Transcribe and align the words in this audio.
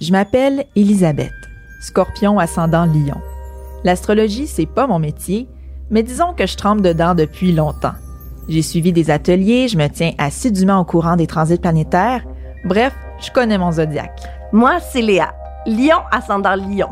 Je 0.00 0.12
m'appelle 0.12 0.64
Elisabeth, 0.76 1.34
scorpion 1.80 2.38
ascendant 2.38 2.84
lion. 2.86 3.20
L'astrologie, 3.82 4.46
c'est 4.46 4.66
pas 4.66 4.86
mon 4.86 5.00
métier, 5.00 5.48
mais 5.90 6.04
disons 6.04 6.34
que 6.34 6.46
je 6.46 6.56
trempe 6.56 6.82
dedans 6.82 7.16
depuis 7.16 7.50
longtemps. 7.50 7.94
J'ai 8.48 8.62
suivi 8.62 8.92
des 8.92 9.10
ateliers, 9.10 9.66
je 9.66 9.76
me 9.76 9.88
tiens 9.88 10.12
assidûment 10.18 10.78
au 10.78 10.84
courant 10.84 11.16
des 11.16 11.26
transits 11.26 11.58
planétaires. 11.58 12.22
Bref, 12.64 12.94
je 13.20 13.32
connais 13.32 13.58
mon 13.58 13.72
zodiaque. 13.72 14.20
Moi, 14.52 14.78
c'est 14.78 15.02
Léa, 15.02 15.34
lion 15.66 15.98
ascendant 16.12 16.54
lion. 16.54 16.90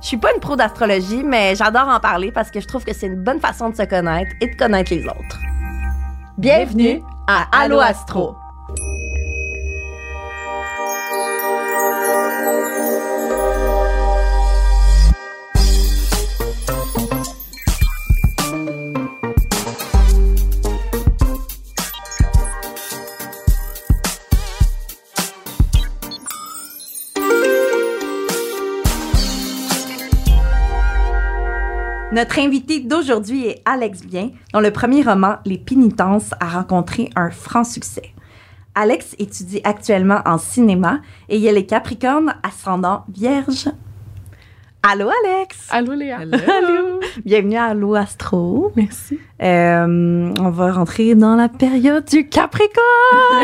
Je 0.00 0.06
suis 0.06 0.16
pas 0.16 0.32
une 0.32 0.40
pro 0.40 0.56
d'astrologie, 0.56 1.22
mais 1.22 1.54
j'adore 1.54 1.88
en 1.88 2.00
parler 2.00 2.32
parce 2.32 2.50
que 2.50 2.60
je 2.60 2.66
trouve 2.66 2.84
que 2.84 2.94
c'est 2.94 3.08
une 3.08 3.22
bonne 3.22 3.40
façon 3.40 3.68
de 3.68 3.76
se 3.76 3.82
connaître 3.82 4.30
et 4.40 4.46
de 4.46 4.56
connaître 4.56 4.94
les 4.94 5.04
autres. 5.04 5.38
Bienvenue 6.38 7.02
à 7.26 7.46
Allo 7.52 7.78
Astro. 7.78 8.36
Notre 32.18 32.40
invité 32.40 32.80
d'aujourd'hui 32.80 33.46
est 33.46 33.62
Alex 33.64 34.02
Bien, 34.02 34.30
dont 34.52 34.58
le 34.58 34.72
premier 34.72 35.04
roman, 35.04 35.36
Les 35.44 35.56
Pénitences, 35.56 36.32
a 36.40 36.48
rencontré 36.48 37.10
un 37.14 37.30
franc 37.30 37.62
succès. 37.62 38.12
Alex 38.74 39.14
étudie 39.20 39.60
actuellement 39.62 40.20
en 40.26 40.36
cinéma 40.36 40.98
et 41.28 41.38
il 41.38 41.46
est 41.46 41.64
Capricorne 41.64 42.34
ascendant 42.42 43.04
Vierge. 43.08 43.68
Allô 44.82 45.08
Alex! 45.24 45.68
Allô 45.70 45.92
Léa! 45.92 46.16
Allô! 46.22 46.98
Bienvenue 47.24 47.56
à 47.56 47.66
Allô 47.66 47.94
Astro. 47.94 48.72
Merci. 48.74 49.20
Euh, 49.40 50.34
on 50.40 50.50
va 50.50 50.72
rentrer 50.72 51.14
dans 51.14 51.36
la 51.36 51.48
période 51.48 52.04
du 52.04 52.28
Capricorne! 52.28 52.82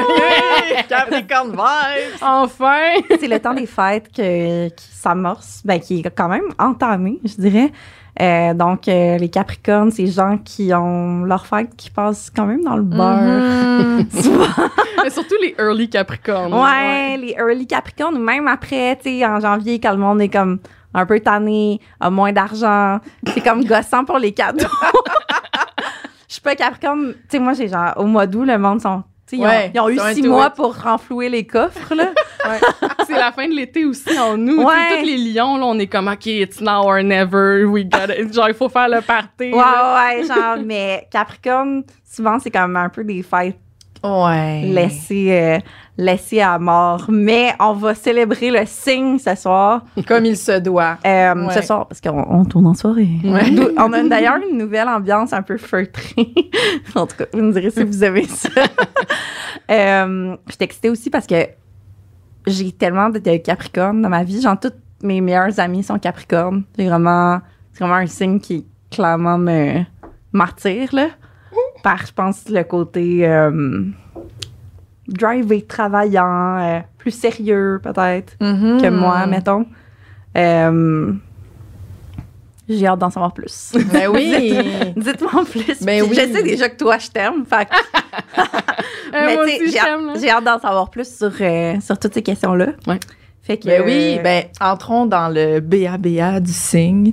Capricorne 0.89 1.53
vibes! 1.53 2.19
Enfin! 2.23 2.95
C'est 3.21 3.29
le 3.29 3.39
temps 3.39 3.55
des 3.55 3.67
fêtes 3.67 4.11
que, 4.13 4.69
qui 4.69 4.89
s'amorce, 4.91 5.63
ben, 5.65 5.79
qui 5.79 6.01
est 6.01 6.11
quand 6.11 6.29
même 6.29 6.53
entamé, 6.59 7.21
je 7.25 7.41
dirais. 7.41 7.73
Euh, 8.21 8.55
donc, 8.55 8.87
euh, 8.87 9.19
les 9.19 9.29
Capricornes, 9.29 9.91
c'est 9.91 10.07
gens 10.07 10.39
qui 10.39 10.73
ont 10.73 11.25
leur 11.25 11.47
fête 11.47 11.75
qui 11.77 11.91
passent 11.91 12.31
quand 12.31 12.47
même 12.47 12.63
dans 12.63 12.77
le 12.77 12.83
beurre. 12.83 14.05
Souvent. 14.23 14.47
Mais 15.03 15.11
surtout 15.11 15.35
les 15.43 15.55
early 15.59 15.89
Capricornes. 15.89 16.55
Ouais, 16.55 17.17
les 17.17 17.33
early 17.33 17.67
Capricornes, 17.67 18.17
ou 18.17 18.21
même 18.21 18.47
après, 18.47 18.97
tu 18.97 19.19
sais, 19.19 19.27
en 19.27 19.41
janvier, 19.41 19.81
quand 19.81 19.93
le 19.93 19.99
monde 19.99 20.21
est 20.21 20.29
comme 20.29 20.59
un 20.95 21.07
peu 21.07 21.19
tanné, 21.19 21.81
a 21.99 22.09
moins 22.09 22.33
d'argent, 22.33 23.01
c'est 23.27 23.43
comme 23.43 23.65
gossant 23.65 24.05
pour 24.05 24.19
les 24.19 24.33
cadeaux. 24.33 24.65
Je 26.29 26.35
suis 26.35 26.43
pas 26.43 26.55
Capricorne, 26.55 27.13
tu 27.13 27.19
sais, 27.31 27.39
moi, 27.39 27.53
j'ai 27.53 27.69
genre, 27.69 27.93
au 27.97 28.07
mois 28.07 28.27
d'août, 28.27 28.45
le 28.45 28.59
monde 28.59 28.81
sont. 28.81 29.03
Ils, 29.33 29.41
ont, 29.41 29.49
ils 29.73 29.81
ont 29.81 29.89
eu 29.89 30.15
six 30.15 30.23
mois 30.23 30.49
it. 30.49 30.55
pour 30.55 30.77
renflouer 30.77 31.29
les 31.29 31.47
coffres, 31.47 31.95
là. 31.95 32.13
Ouais. 32.45 32.61
C'est 33.07 33.15
la 33.15 33.33
fin 33.33 33.49
de 33.49 33.55
l'été 33.55 33.87
aussi 33.87 34.19
en 34.19 34.37
nous. 34.37 34.63
Ouais. 34.63 35.01
Tous 35.01 35.07
les 35.07 35.17
lions, 35.17 35.57
là, 35.57 35.65
on 35.65 35.79
est 35.79 35.87
comme, 35.87 36.09
OK, 36.09 36.27
it's 36.27 36.61
now 36.61 36.83
or 36.85 37.03
never. 37.03 37.65
We 37.65 37.87
got 37.87 38.13
it. 38.13 38.35
Genre, 38.35 38.49
il 38.49 38.55
faut 38.55 38.69
faire 38.69 38.87
le 38.91 39.01
party. 39.01 39.45
Ouais, 39.45 39.57
là. 39.57 40.05
ouais, 40.15 40.25
genre, 40.25 40.59
mais 40.63 41.09
Capricorne, 41.11 41.85
souvent, 42.05 42.39
c'est 42.39 42.51
comme 42.51 42.77
un 42.77 42.91
peu 42.91 43.03
des 43.03 43.23
fêtes 43.23 43.57
Ouais. 44.05 44.91
euh, 45.33 45.59
laissées 45.97 46.41
à 46.41 46.59
mort. 46.59 47.07
Mais 47.09 47.55
on 47.59 47.73
va 47.73 47.95
célébrer 47.95 48.51
le 48.51 48.67
signe 48.67 49.19
ce 49.19 49.35
soir. 49.35 49.83
Comme 50.07 50.27
il 50.27 50.37
se 50.37 50.59
doit. 50.61 50.99
Euh, 51.07 51.35
Ouais. 51.35 51.55
Ce 51.55 51.63
soir, 51.63 51.89
parce 51.89 52.01
qu'on 52.01 52.25
on 52.29 52.45
tourne 52.45 52.67
en 52.67 52.75
soirée. 52.75 53.09
Ouais. 53.25 53.43
On 53.79 53.93
a 53.93 54.03
d'ailleurs 54.03 54.37
une 54.51 54.59
nouvelle 54.59 54.89
ambiance 54.89 55.33
un 55.33 55.43
peu 55.43 55.57
feutrée. 55.57 56.33
en 56.95 57.07
tout 57.07 57.17
cas, 57.17 57.25
vous 57.33 57.41
me 57.41 57.53
direz 57.53 57.71
si 57.71 57.83
vous 57.83 58.05
aimez 58.05 58.27
ça. 58.27 58.49
euh, 59.71 60.37
je 60.47 60.53
suis 60.53 60.65
excitée 60.65 60.91
aussi 60.91 61.11
parce 61.11 61.27
que 61.27 61.47
j'ai 62.47 62.73
tellement 62.73 63.09
de, 63.09 63.19
de 63.19 63.37
Capricorne 63.39 64.03
dans 64.03 64.09
ma 64.11 64.23
vie. 64.23 64.41
Genre, 64.41 64.59
toutes 64.61 64.77
mes 65.03 65.21
meilleures 65.21 65.59
amies 65.59 65.83
sont 65.83 65.99
Capricorne. 65.99 66.65
C'est 66.77 66.87
vraiment, 66.87 67.41
vraiment 67.79 67.95
un 67.95 68.07
signe 68.07 68.39
qui 68.39 68.67
clairement 68.91 69.39
me 69.39 69.83
m'attire, 70.33 70.95
là. 70.95 71.09
Par, 71.85 72.05
je 72.07 72.13
pense, 72.13 72.49
le 72.49 72.65
côté 72.65 73.29
euh, 73.29 73.83
drivé, 75.07 75.63
travaillant, 75.63 76.59
euh, 76.59 76.81
plus 76.99 77.11
sérieux, 77.13 77.79
peut-être 77.83 78.35
Mhm. 78.41 78.81
que 78.83 78.89
moi, 78.89 79.27
mettons. 79.27 79.67
Euh, 80.37 81.13
j'ai 82.69 82.87
hâte 82.87 82.99
d'en 82.99 83.11
savoir 83.11 83.35
plus. 83.35 83.73
Ben 83.93 84.09
oui! 84.09 84.57
Dites-moi 84.97 85.31
en 85.35 85.45
plus. 85.45 85.83
Ben 85.83 86.03
oui. 86.03 86.09
Je 86.17 86.33
sais 86.33 86.43
déjà 86.43 86.71
que 86.71 86.77
toi, 86.79 86.97
je 86.99 87.09
t'aime. 87.11 87.45
Fait 87.45 87.69
Euh, 89.15 89.45
Mais 89.47 89.61
j'ai 90.19 90.29
hâte- 90.31 90.43
d'en 90.45 90.59
savoir 90.59 90.91
plus 90.91 91.07
sur, 91.19 91.31
sur 91.83 91.99
toutes 92.01 92.15
ces 92.15 92.23
questions-là. 92.23 92.69
Ouais. 92.89 92.99
Fait 93.45 93.59
que, 93.59 93.67
Ben 93.67 93.83
oui, 93.85 94.17
euh, 94.19 94.23
ben 94.23 94.45
entrons 94.59 95.05
dans 95.05 95.29
le 95.29 95.61
BABA 95.61 96.41
du 96.41 96.53
signe. 96.53 97.13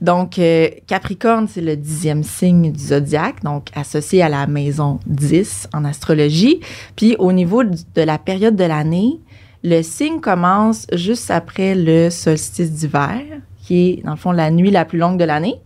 Donc, 0.00 0.36
euh, 0.40 0.68
Capricorne, 0.88 1.46
c'est 1.46 1.60
le 1.60 1.76
dixième 1.76 2.24
signe 2.24 2.72
du 2.72 2.80
zodiaque, 2.80 3.44
donc 3.44 3.68
associé 3.76 4.20
à 4.20 4.28
la 4.28 4.48
maison 4.48 4.98
10 5.06 5.68
en 5.72 5.84
astrologie. 5.84 6.58
Puis 6.96 7.14
au 7.20 7.30
niveau 7.30 7.62
de 7.62 8.02
la 8.02 8.18
période 8.18 8.56
de 8.56 8.64
l'année, 8.64 9.20
le 9.62 9.82
signe 9.82 10.20
commence 10.20 10.88
juste 10.92 11.30
après 11.30 11.76
le 11.76 12.10
solstice 12.10 12.72
d'hiver, 12.72 13.20
qui 13.62 13.90
est 13.90 14.02
dans 14.04 14.12
le 14.12 14.16
fond 14.16 14.32
la 14.32 14.50
nuit 14.50 14.72
la 14.72 14.84
plus 14.84 14.98
longue 14.98 15.20
de 15.20 15.24
l'année. 15.24 15.60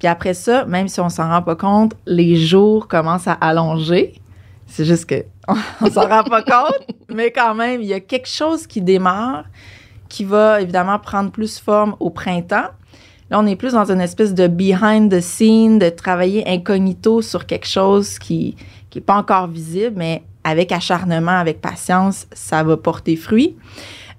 Puis 0.00 0.08
après 0.08 0.34
ça, 0.34 0.64
même 0.64 0.88
si 0.88 0.98
on 0.98 1.10
s'en 1.10 1.28
rend 1.28 1.42
pas 1.42 1.54
compte, 1.54 1.94
les 2.06 2.34
jours 2.34 2.88
commencent 2.88 3.28
à 3.28 3.34
allonger. 3.34 4.14
C'est 4.66 4.84
juste 4.84 5.06
que 5.06 5.24
on 5.80 5.90
s'en 5.90 6.08
rend 6.08 6.24
pas 6.24 6.42
compte, 6.42 6.86
mais 7.08 7.30
quand 7.30 7.54
même, 7.54 7.80
il 7.80 7.86
y 7.86 7.94
a 7.94 8.00
quelque 8.00 8.28
chose 8.28 8.66
qui 8.66 8.80
démarre 8.80 9.44
qui 10.08 10.24
va 10.24 10.60
évidemment 10.60 10.98
prendre 10.98 11.30
plus 11.30 11.58
forme 11.58 11.94
au 12.00 12.10
printemps. 12.10 12.68
Là, 13.30 13.38
on 13.38 13.46
est 13.46 13.56
plus 13.56 13.72
dans 13.72 13.90
une 13.90 14.00
espèce 14.00 14.32
de 14.32 14.46
behind 14.46 15.12
the 15.12 15.20
scene, 15.20 15.78
de 15.78 15.90
travailler 15.90 16.48
incognito 16.48 17.20
sur 17.20 17.46
quelque 17.46 17.66
chose 17.66 18.18
qui 18.18 18.56
qui 18.90 18.98
est 19.00 19.02
pas 19.02 19.16
encore 19.16 19.48
visible, 19.48 19.96
mais 19.98 20.22
avec 20.44 20.72
acharnement, 20.72 21.38
avec 21.38 21.60
patience, 21.60 22.26
ça 22.32 22.62
va 22.62 22.78
porter 22.78 23.16
fruit. 23.16 23.54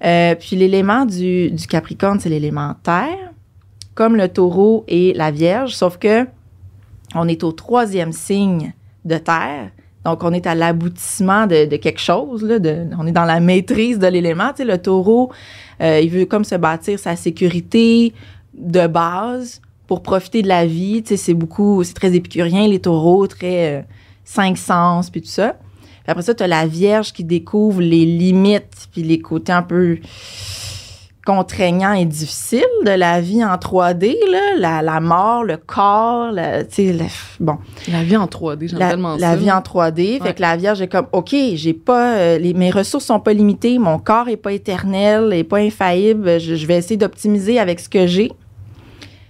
Euh, 0.04 0.36
puis 0.36 0.54
l'élément 0.54 1.04
du, 1.04 1.50
du 1.50 1.66
Capricorne, 1.66 2.20
c'est 2.20 2.28
l'élément 2.28 2.76
terre, 2.84 3.32
comme 3.96 4.14
le 4.14 4.28
taureau 4.28 4.84
et 4.86 5.12
la 5.14 5.32
Vierge, 5.32 5.74
sauf 5.74 5.98
que 5.98 6.24
on 7.16 7.26
est 7.26 7.42
au 7.42 7.50
troisième 7.50 8.12
signe 8.12 8.72
de 9.04 9.18
terre. 9.18 9.70
Donc, 10.04 10.24
on 10.24 10.32
est 10.32 10.46
à 10.46 10.54
l'aboutissement 10.54 11.46
de, 11.46 11.76
quelque 11.76 12.00
chose. 12.00 12.42
Là, 12.42 12.58
on 12.98 13.06
est 13.06 13.12
dans 13.12 13.24
la 13.24 13.40
maîtrise 13.40 13.98
de 13.98 14.06
l'élément. 14.06 14.48
Tu 14.50 14.58
sais, 14.58 14.64
le 14.64 14.78
taureau, 14.78 15.30
euh, 15.82 16.00
il 16.00 16.10
veut 16.10 16.24
comme 16.24 16.44
se 16.44 16.54
bâtir 16.54 16.98
sa 16.98 17.16
sécurité 17.16 18.14
de 18.54 18.86
base 18.86 19.60
pour 19.86 20.02
profiter 20.02 20.42
de 20.42 20.48
la 20.48 20.64
vie. 20.64 21.02
Tu 21.02 21.10
sais, 21.10 21.16
c'est 21.16 21.34
beaucoup, 21.34 21.84
c'est 21.84 21.94
très 21.94 22.14
épicurien, 22.14 22.66
les 22.66 22.80
taureaux, 22.80 23.26
très 23.26 23.78
euh, 23.78 23.82
cinq 24.24 24.56
sens, 24.56 25.10
puis 25.10 25.20
tout 25.20 25.28
ça. 25.28 25.56
Puis 26.02 26.10
après 26.10 26.22
ça, 26.22 26.34
tu 26.34 26.46
la 26.46 26.66
Vierge 26.66 27.12
qui 27.12 27.24
découvre 27.24 27.82
les 27.82 28.06
limites, 28.06 28.88
puis 28.92 29.02
les 29.02 29.18
côtés 29.18 29.52
un 29.52 29.62
peu 29.62 29.98
contraignants 31.34 31.92
et 31.92 32.04
difficiles 32.04 32.64
de 32.84 32.90
la 32.90 33.20
vie 33.20 33.44
en 33.44 33.54
3D, 33.56 34.16
là, 34.30 34.56
la, 34.58 34.82
la 34.82 35.00
mort, 35.00 35.44
le 35.44 35.56
corps, 35.56 36.32
sais, 36.70 36.92
le- 36.92 37.04
bon, 37.38 37.58
La 37.90 38.02
vie 38.02 38.16
en 38.16 38.26
3D, 38.26 38.68
j'aime 38.68 38.78
la, 38.78 38.90
tellement 38.90 39.12
la 39.16 39.30
ça. 39.30 39.36
vie 39.36 39.50
en 39.52 39.60
3D. 39.60 40.22
Fait 40.22 40.34
que 40.34 40.40
la 40.42 40.56
Vierge 40.56 40.80
est 40.82 40.88
comme, 40.88 41.06
OK, 41.12 41.34
j'ai 41.54 41.72
pas, 41.74 42.14
euh, 42.16 42.38
les, 42.38 42.52
mes 42.54 42.70
ressources 42.70 43.04
sont 43.04 43.20
pas 43.20 43.32
limitées, 43.32 43.78
mon 43.78 43.98
corps 43.98 44.28
est 44.28 44.36
pas 44.36 44.52
éternel, 44.52 45.32
est 45.32 45.44
pas 45.44 45.58
infaillible, 45.58 46.40
je, 46.40 46.54
je 46.56 46.66
vais 46.66 46.76
essayer 46.78 46.96
d'optimiser 46.96 47.58
avec 47.58 47.78
ce 47.80 47.88
que 47.88 48.06
j'ai. 48.06 48.32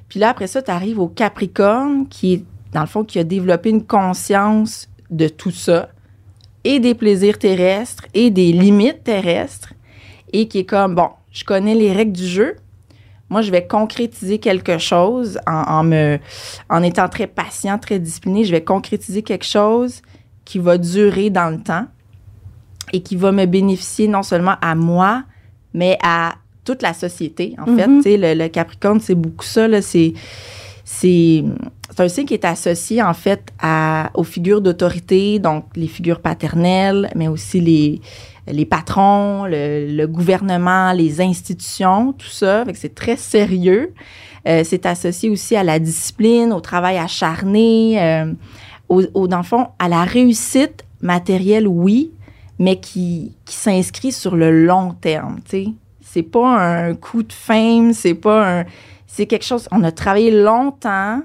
Puis 0.09 0.19
là, 0.21 0.31
après 0.31 0.47
ça, 0.47 0.63
tu 0.63 0.71
arrives 0.71 0.99
au 0.99 1.09
Capricorne, 1.09 2.07
qui 2.09 2.33
est, 2.35 2.45
dans 2.73 2.81
le 2.81 2.87
fond, 2.87 3.05
qui 3.05 3.19
a 3.19 3.25
développé 3.25 3.71
une 3.71 3.85
conscience 3.85 4.89
de 5.11 5.29
tout 5.29 5.51
ça, 5.51 5.91
et 6.65 6.79
des 6.81 6.95
plaisirs 6.95 7.39
terrestres, 7.39 8.05
et 8.15 8.31
des 8.31 8.53
limites 8.53 9.05
terrestres, 9.05 9.73
et 10.33 10.47
qui 10.49 10.59
est 10.61 10.65
comme, 10.65 10.95
bon, 10.95 11.09
je 11.33 11.45
connais 11.45 11.75
les 11.75 11.93
règles 11.93 12.13
du 12.13 12.27
jeu, 12.27 12.57
moi, 13.31 13.43
je 13.43 13.53
vais 13.53 13.65
concrétiser 13.65 14.39
quelque 14.39 14.79
chose 14.79 15.39
en, 15.47 15.53
en 15.53 15.85
me, 15.85 16.19
en 16.69 16.83
étant 16.83 17.09
très 17.09 17.29
patient, 17.29 17.79
très 17.79 18.01
discipliné. 18.01 18.45
Je 18.45 18.51
vais 18.51 18.65
concrétiser 18.65 19.23
quelque 19.23 19.47
chose 19.47 20.03
qui 20.45 20.59
va 20.59 20.77
durer 20.79 21.31
dans 21.31 21.49
le 21.49 21.61
temps 21.63 21.87
et 22.93 23.03
qui 23.03 23.15
va 23.15 23.31
me 23.31 23.47
bénéficier 23.47 24.09
non 24.09 24.25
seulement 24.25 24.57
à 24.61 24.75
moi, 24.75 25.23
mais 25.75 25.97
à 26.03 26.35
toute 26.65 26.83
la 26.83 26.93
société, 26.93 27.55
en 27.59 27.67
fait. 27.77 27.87
Mhm. 27.87 28.03
Tu 28.03 28.11
sais, 28.11 28.17
le, 28.17 28.35
le 28.35 28.49
Capricorne, 28.49 28.99
c'est 28.99 29.15
beaucoup 29.15 29.45
ça. 29.45 29.69
là. 29.69 29.81
C'est, 29.81 30.13
c'est, 30.85 31.45
c'est 31.91 32.01
un 32.01 32.09
signe 32.09 32.27
qui 32.27 32.35
est 32.35 32.45
associé, 32.45 33.01
en 33.01 33.15
fait, 33.15 33.45
à, 33.61 34.11
aux 34.15 34.25
figures 34.25 34.61
d'autorité, 34.61 35.39
donc 35.39 35.67
les 35.77 35.87
figures 35.87 36.21
paternelles, 36.21 37.09
mais 37.15 37.29
aussi 37.29 37.61
les, 37.61 38.01
les 38.47 38.65
patrons, 38.65 39.45
le, 39.47 40.07
gouvernement, 40.07 40.93
les 40.93 41.21
institutions, 41.21 42.13
tout 42.13 42.29
ça. 42.29 42.65
C'est 42.75 42.95
très 42.95 43.17
sérieux. 43.17 43.95
Euh, 44.49 44.63
c'est 44.65 44.87
associé 44.87 45.29
aussi 45.29 45.57
à 45.57 45.63
la 45.63 45.79
discipline, 45.79 46.53
au 46.53 46.61
travail 46.61 46.97
acharné, 46.97 48.03
euh, 48.03 48.33
au, 48.89 49.29
dans 49.29 49.39
le 49.39 49.43
fond, 49.43 49.69
à 49.79 49.89
la 49.89 50.05
réussite 50.05 50.85
matérielle, 51.03 51.69
oui, 51.69 52.13
mais 52.59 52.81
qui, 52.81 53.37
qui 53.45 53.55
s'inscrit 53.55 54.13
sur 54.13 54.37
le 54.37 54.65
long 54.65 54.95
terme. 55.01 55.39
C'est 56.01 56.23
pas 56.23 56.59
un 56.59 56.95
coup 56.95 57.23
de 57.23 57.33
fame, 57.33 57.93
c'est 57.93 58.15
pas 58.15 58.61
un... 58.61 58.65
C'est 59.07 59.27
quelque 59.27 59.45
chose... 59.45 59.69
On 59.73 59.83
a 59.83 59.93
travaillé 59.93 60.31
longtemps, 60.31 61.21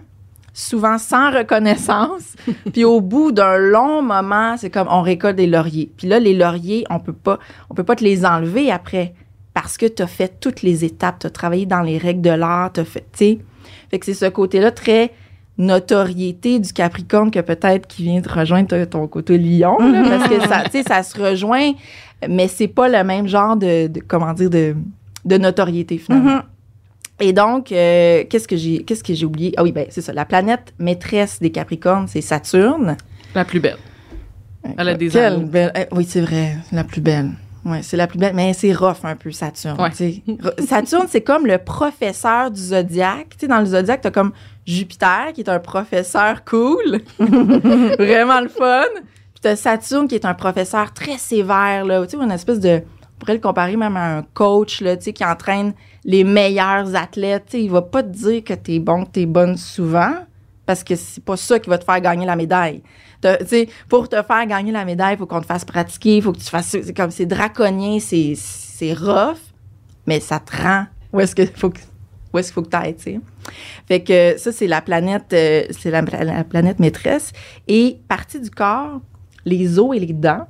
souvent 0.55 0.97
sans 0.97 1.31
reconnaissance, 1.31 2.35
puis 2.73 2.85
au 2.85 3.01
bout 3.01 3.31
d'un 3.31 3.57
long 3.57 4.01
moment, 4.01 4.55
c'est 4.57 4.69
comme 4.69 4.87
on 4.89 5.01
récolte 5.01 5.35
des 5.35 5.47
lauriers. 5.47 5.91
Puis 5.97 6.07
là, 6.07 6.17
les 6.17 6.33
lauriers, 6.33 6.85
on 6.89 6.99
peut 6.99 7.13
pas, 7.13 7.37
on 7.69 7.75
peut 7.75 7.83
pas 7.83 7.95
te 7.95 8.03
les 8.03 8.25
enlever 8.25 8.71
après 8.71 9.13
parce 9.53 9.77
que 9.77 9.85
tu 9.85 10.01
as 10.01 10.07
fait 10.07 10.39
toutes 10.39 10.63
les 10.63 10.83
étapes, 10.83 11.19
tu 11.19 11.27
as 11.27 11.29
travaillé 11.29 11.65
dans 11.65 11.81
les 11.81 11.97
règles 11.97 12.21
de 12.21 12.29
l'art, 12.29 12.71
tu 12.73 12.83
fait, 12.85 13.01
tu 13.01 13.17
sais. 13.17 13.39
Fait 13.91 13.99
que 13.99 14.05
c'est 14.05 14.13
ce 14.13 14.25
côté-là 14.25 14.71
très 14.71 15.11
notoriété 15.57 16.59
du 16.59 16.73
Capricorne 16.73 17.31
que 17.31 17.39
peut-être 17.39 17.87
qui 17.87 18.03
vient 18.03 18.21
de 18.21 18.29
rejoindre 18.29 18.85
ton 18.85 19.07
côté 19.07 19.37
lion, 19.37 19.77
là, 19.79 20.03
parce 20.09 20.29
que 20.29 20.39
ça, 20.47 20.63
tu 20.65 20.71
sais, 20.71 20.83
ça 20.83 21.03
se 21.03 21.19
rejoint, 21.21 21.71
mais 22.29 22.47
c'est 22.47 22.67
pas 22.67 22.87
le 22.87 23.03
même 23.03 23.27
genre 23.27 23.57
de, 23.57 23.87
de 23.87 23.99
comment 23.99 24.33
dire, 24.33 24.49
de, 24.49 24.75
de 25.25 25.37
notoriété 25.37 25.97
finalement. 25.97 26.35
Mhm. 26.35 26.43
Et 27.19 27.31
donc, 27.33 27.71
euh, 27.71 28.23
qu'est-ce 28.29 28.47
que 28.47 28.57
j'ai 28.57 28.83
qu'est-ce 28.83 29.03
que 29.03 29.13
j'ai 29.13 29.25
oublié? 29.25 29.53
Ah 29.57 29.63
oui, 29.63 29.71
ben 29.71 29.85
c'est 29.89 30.01
ça. 30.01 30.11
La 30.13 30.25
planète 30.25 30.73
maîtresse 30.79 31.39
des 31.39 31.49
Capricornes, 31.51 32.07
c'est 32.07 32.21
Saturne. 32.21 32.97
La 33.33 33.45
plus 33.45 33.59
belle. 33.59 33.77
Elle 34.77 34.89
a 34.89 34.93
des 34.95 35.07
Quelle 35.09 35.45
belle- 35.45 35.71
eh, 35.75 35.85
Oui, 35.93 36.05
c'est 36.09 36.21
vrai, 36.21 36.57
la 36.71 36.83
plus 36.83 36.99
belle. 37.01 37.31
Ouais, 37.63 37.81
c'est 37.83 37.97
la 37.97 38.05
plus 38.07 38.19
belle, 38.19 38.35
mais 38.35 38.53
c'est 38.53 38.73
rough 38.73 39.03
un 39.05 39.15
peu, 39.15 39.31
Saturne. 39.31 39.79
Ouais. 39.79 39.89
Saturne, 40.67 41.07
c'est 41.09 41.21
comme 41.21 41.47
le 41.47 41.57
professeur 41.57 42.51
du 42.51 42.61
zodiaque. 42.61 43.29
Tu 43.31 43.37
sais, 43.41 43.47
dans 43.47 43.59
le 43.59 43.65
zodiaque, 43.65 44.01
t'as 44.01 44.11
comme 44.11 44.33
Jupiter, 44.67 45.31
qui 45.33 45.41
est 45.41 45.49
un 45.49 45.59
professeur 45.59 46.43
cool, 46.45 46.99
vraiment 47.19 48.41
le 48.41 48.49
fun. 48.49 48.83
Puis 49.33 49.41
t'as 49.41 49.55
Saturne, 49.55 50.07
qui 50.07 50.15
est 50.15 50.25
un 50.25 50.33
professeur 50.33 50.93
très 50.93 51.17
sévère, 51.17 51.85
là. 51.85 52.05
Tu 52.05 52.17
sais, 52.17 52.23
une 52.23 52.31
espèce 52.31 52.59
de... 52.59 52.81
On 53.15 53.19
pourrait 53.19 53.33
le 53.35 53.39
comparer 53.39 53.77
même 53.77 53.95
à 53.97 54.17
un 54.17 54.21
coach, 54.33 54.81
là, 54.81 54.97
qui 54.97 55.23
entraîne 55.25 55.73
les 56.05 56.23
meilleurs 56.23 56.95
athlètes. 56.95 57.45
Tu 57.49 57.57
il 57.57 57.71
va 57.71 57.81
pas 57.81 58.03
te 58.03 58.09
dire 58.09 58.43
que 58.43 58.53
t'es 58.53 58.79
bon, 58.79 59.03
que 59.05 59.11
t'es 59.11 59.25
bonne 59.25 59.57
souvent, 59.57 60.13
parce 60.65 60.83
que 60.83 60.95
c'est 60.95 61.23
pas 61.23 61.35
ça 61.37 61.59
qui 61.59 61.69
va 61.69 61.77
te 61.77 61.83
faire 61.83 61.99
gagner 61.99 62.25
la 62.25 62.35
médaille. 62.35 62.81
T'as- 63.21 63.37
Tu 63.37 63.47
sais, 63.47 63.69
pour 63.89 64.07
te 64.07 64.15
faire 64.21 64.45
gagner 64.45 64.71
la 64.71 64.85
médaille, 64.85 65.15
il 65.15 65.17
faut 65.17 65.25
qu'on 65.25 65.41
te 65.41 65.45
fasse 65.45 65.65
pratiquer, 65.65 66.17
il 66.17 66.21
faut 66.21 66.31
que 66.31 66.37
tu 66.39 66.45
fasses. 66.49 66.67
C'est 66.69 66.95
comme 66.95 67.11
c'est 67.11 67.25
draconien, 67.25 67.99
c'est 67.99 68.33
c'est 68.35 68.93
rough, 68.93 69.37
mais 70.05 70.19
ça 70.19 70.39
te 70.39 70.55
rend. 70.55 70.85
Où 71.11 71.19
est-ce 71.19 71.35
que 71.35 71.45
faut 71.45 71.69
que 71.69 71.79
où 72.33 72.37
est-ce 72.37 72.49
qu'il 72.49 72.55
faut 72.55 72.61
que 72.63 72.69
tu 72.69 72.75
ailles, 72.77 72.95
tu 72.95 73.03
sais? 73.03 73.19
Fait 73.87 74.03
que 74.03 74.37
ça, 74.37 74.51
c'est 74.51 74.67
la 74.67 74.81
planète, 74.81 75.31
euh, 75.33 75.63
c'est 75.69 75.89
la, 75.91 76.01
la 76.01 76.43
planète 76.43 76.79
maîtresse. 76.79 77.31
Et 77.67 77.99
partie 78.09 78.41
du 78.41 78.49
corps, 78.51 78.99
les 79.45 79.79
os 79.79 79.95
et 79.95 79.99
les 79.99 80.11
dents. 80.13 80.45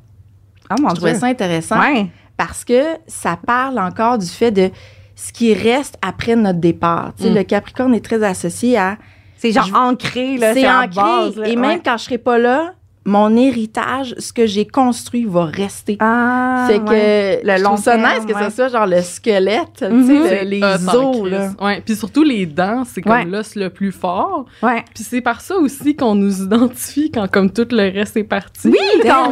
Oh 0.71 0.75
mon 0.81 0.89
Je 0.89 0.95
trouvais 0.95 1.13
ça 1.15 1.27
intéressant 1.27 1.79
Ouais. 1.79 2.07
parce 2.37 2.65
que 2.65 2.81
ça 3.05 3.37
parle 3.45 3.77
encore 3.77 4.17
du 4.17 4.25
fait 4.25 4.49
de 4.51 4.71
ce 5.15 5.31
qui 5.33 5.53
reste 5.53 5.97
après 6.01 6.35
notre 6.35 6.59
départ. 6.59 7.13
Tu 7.17 7.23
sais, 7.23 7.29
Mm. 7.31 7.35
Le 7.35 7.43
Capricorne 7.43 7.95
est 7.95 8.03
très 8.03 8.21
associé 8.23 8.77
à 8.77 8.97
C'est 9.37 9.51
genre 9.51 9.65
Je- 9.65 9.73
ancré, 9.73 10.37
là. 10.37 10.53
c'est 10.53 10.67
ancré. 10.69 10.87
base, 10.95 11.35
là. 11.37 11.47
et 11.47 11.51
Ouais. 11.51 11.55
même 11.55 11.81
quand 11.83 11.97
je 11.97 12.03
serai 12.03 12.17
pas 12.17 12.37
là, 12.37 12.73
mon 13.05 13.35
héritage, 13.37 14.15
ce 14.17 14.33
que 14.33 14.45
j'ai 14.47 14.65
construit 14.67 15.25
va 15.25 15.45
rester. 15.45 15.95
Ah, 15.99 16.65
fait 16.67 16.79
que 16.79 16.89
ouais. 16.89 17.41
Le 17.43 17.57
je 17.57 17.63
long 17.63 17.77
ça 17.77 17.97
nice 17.97 18.25
que 18.27 18.33
ouais. 18.33 18.49
ce 18.49 18.55
soit 18.55 18.67
genre 18.69 18.87
le 18.87 19.01
squelette, 19.01 19.73
tu 19.77 19.85
Mhm. 19.87 20.07
sais, 20.07 20.27
C'est 20.29 20.43
le- 20.43 20.49
les 20.49 20.63
os, 20.63 21.29
là. 21.29 21.51
Ouais. 21.61 21.81
Puis 21.85 21.95
surtout 21.95 22.23
les 22.23 22.45
dents, 22.45 22.83
c'est 22.83 23.01
comme 23.01 23.11
Ouais. 23.13 23.25
l'os 23.25 23.55
le 23.55 23.69
plus 23.69 23.91
fort. 23.91 24.45
Ouais. 24.63 24.83
Puis 24.93 25.03
c'est 25.03 25.21
par 25.21 25.41
ça 25.41 25.55
aussi 25.55 25.95
qu'on 25.95 26.15
nous 26.15 26.41
identifie 26.43 27.11
quand 27.11 27.29
comme 27.31 27.51
tout 27.51 27.67
le 27.71 27.91
reste 27.93 28.17
est 28.17 28.23
parti. 28.23 28.69
Oui, 28.69 28.77
Tellement. 29.01 29.29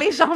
les 0.00 0.12
gens. 0.12 0.28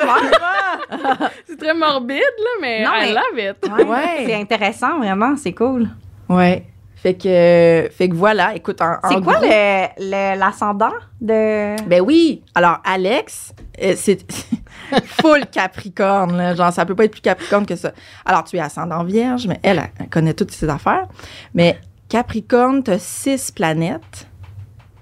C'est 1.47 1.57
très 1.59 1.75
morbide, 1.75 2.19
là, 2.19 2.51
mais 2.63 2.85
Non, 2.85 2.91
I 2.95 3.01
mais- 3.01 3.13
love 3.15 3.55
it. 3.55 3.71
Ouais. 3.79 3.85
Ouais. 3.85 4.25
C'est 4.27 4.35
intéressant, 4.35 4.99
vraiment. 4.99 5.35
C'est 5.37 5.53
cool. 5.53 5.89
Ouais. 6.29 6.65
Fait 7.01 7.15
que, 7.15 7.89
fait 7.93 8.09
que 8.09 8.15
voilà, 8.17 8.57
écoute, 8.57 8.81
en, 8.83 8.95
en 9.03 9.09
C'est 9.09 9.21
quoi 9.23 9.35
gros- 9.35 9.43
le- 9.47 9.87
le- 10.01 10.39
l'ascendant 10.39 10.93
de. 11.21 11.81
Ben 11.87 12.01
oui. 12.01 12.43
Alors, 12.57 12.79
Alex, 12.85 13.55
euh, 13.81 13.95
c'est 13.97 14.19
full 15.05 15.47
Capricorne. 15.47 16.37
Là. 16.37 16.55
Genre, 16.57 16.73
ça 16.73 16.85
peut 16.85 16.97
pas 16.97 17.05
être 17.05 17.13
plus 17.13 17.21
Capricorne 17.21 17.67
que 17.67 17.77
ça. 17.77 17.93
Alors, 18.27 18.43
tu 18.45 18.57
es 18.57 18.61
ascendant 18.61 19.05
vierge, 19.05 19.47
mais 19.47 19.61
elle, 19.63 19.79
elle, 19.79 19.91
elle 20.01 20.09
connaît 20.09 20.35
toutes 20.35 20.51
ses 20.51 20.69
affaires. 20.69 21.07
Mais 21.55 21.79
Capricorne, 22.09 22.83
tu 22.83 22.91
as 22.91 22.99
six 22.99 23.53
planètes. 23.53 24.27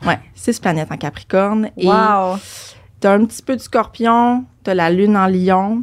Ouais, 0.06 0.18
six 0.34 0.60
planètes 0.60 0.92
en 0.92 0.98
Capricorne. 0.98 1.70
Et 1.78 1.86
Wow. 1.86 2.36
tu 3.00 3.06
as 3.06 3.12
un 3.12 3.24
petit 3.24 3.42
peu 3.42 3.56
de 3.56 3.60
scorpion, 3.62 4.44
tu 4.64 4.70
as 4.70 4.74
la 4.74 4.90
lune 4.90 5.16
en 5.16 5.26
lion, 5.28 5.82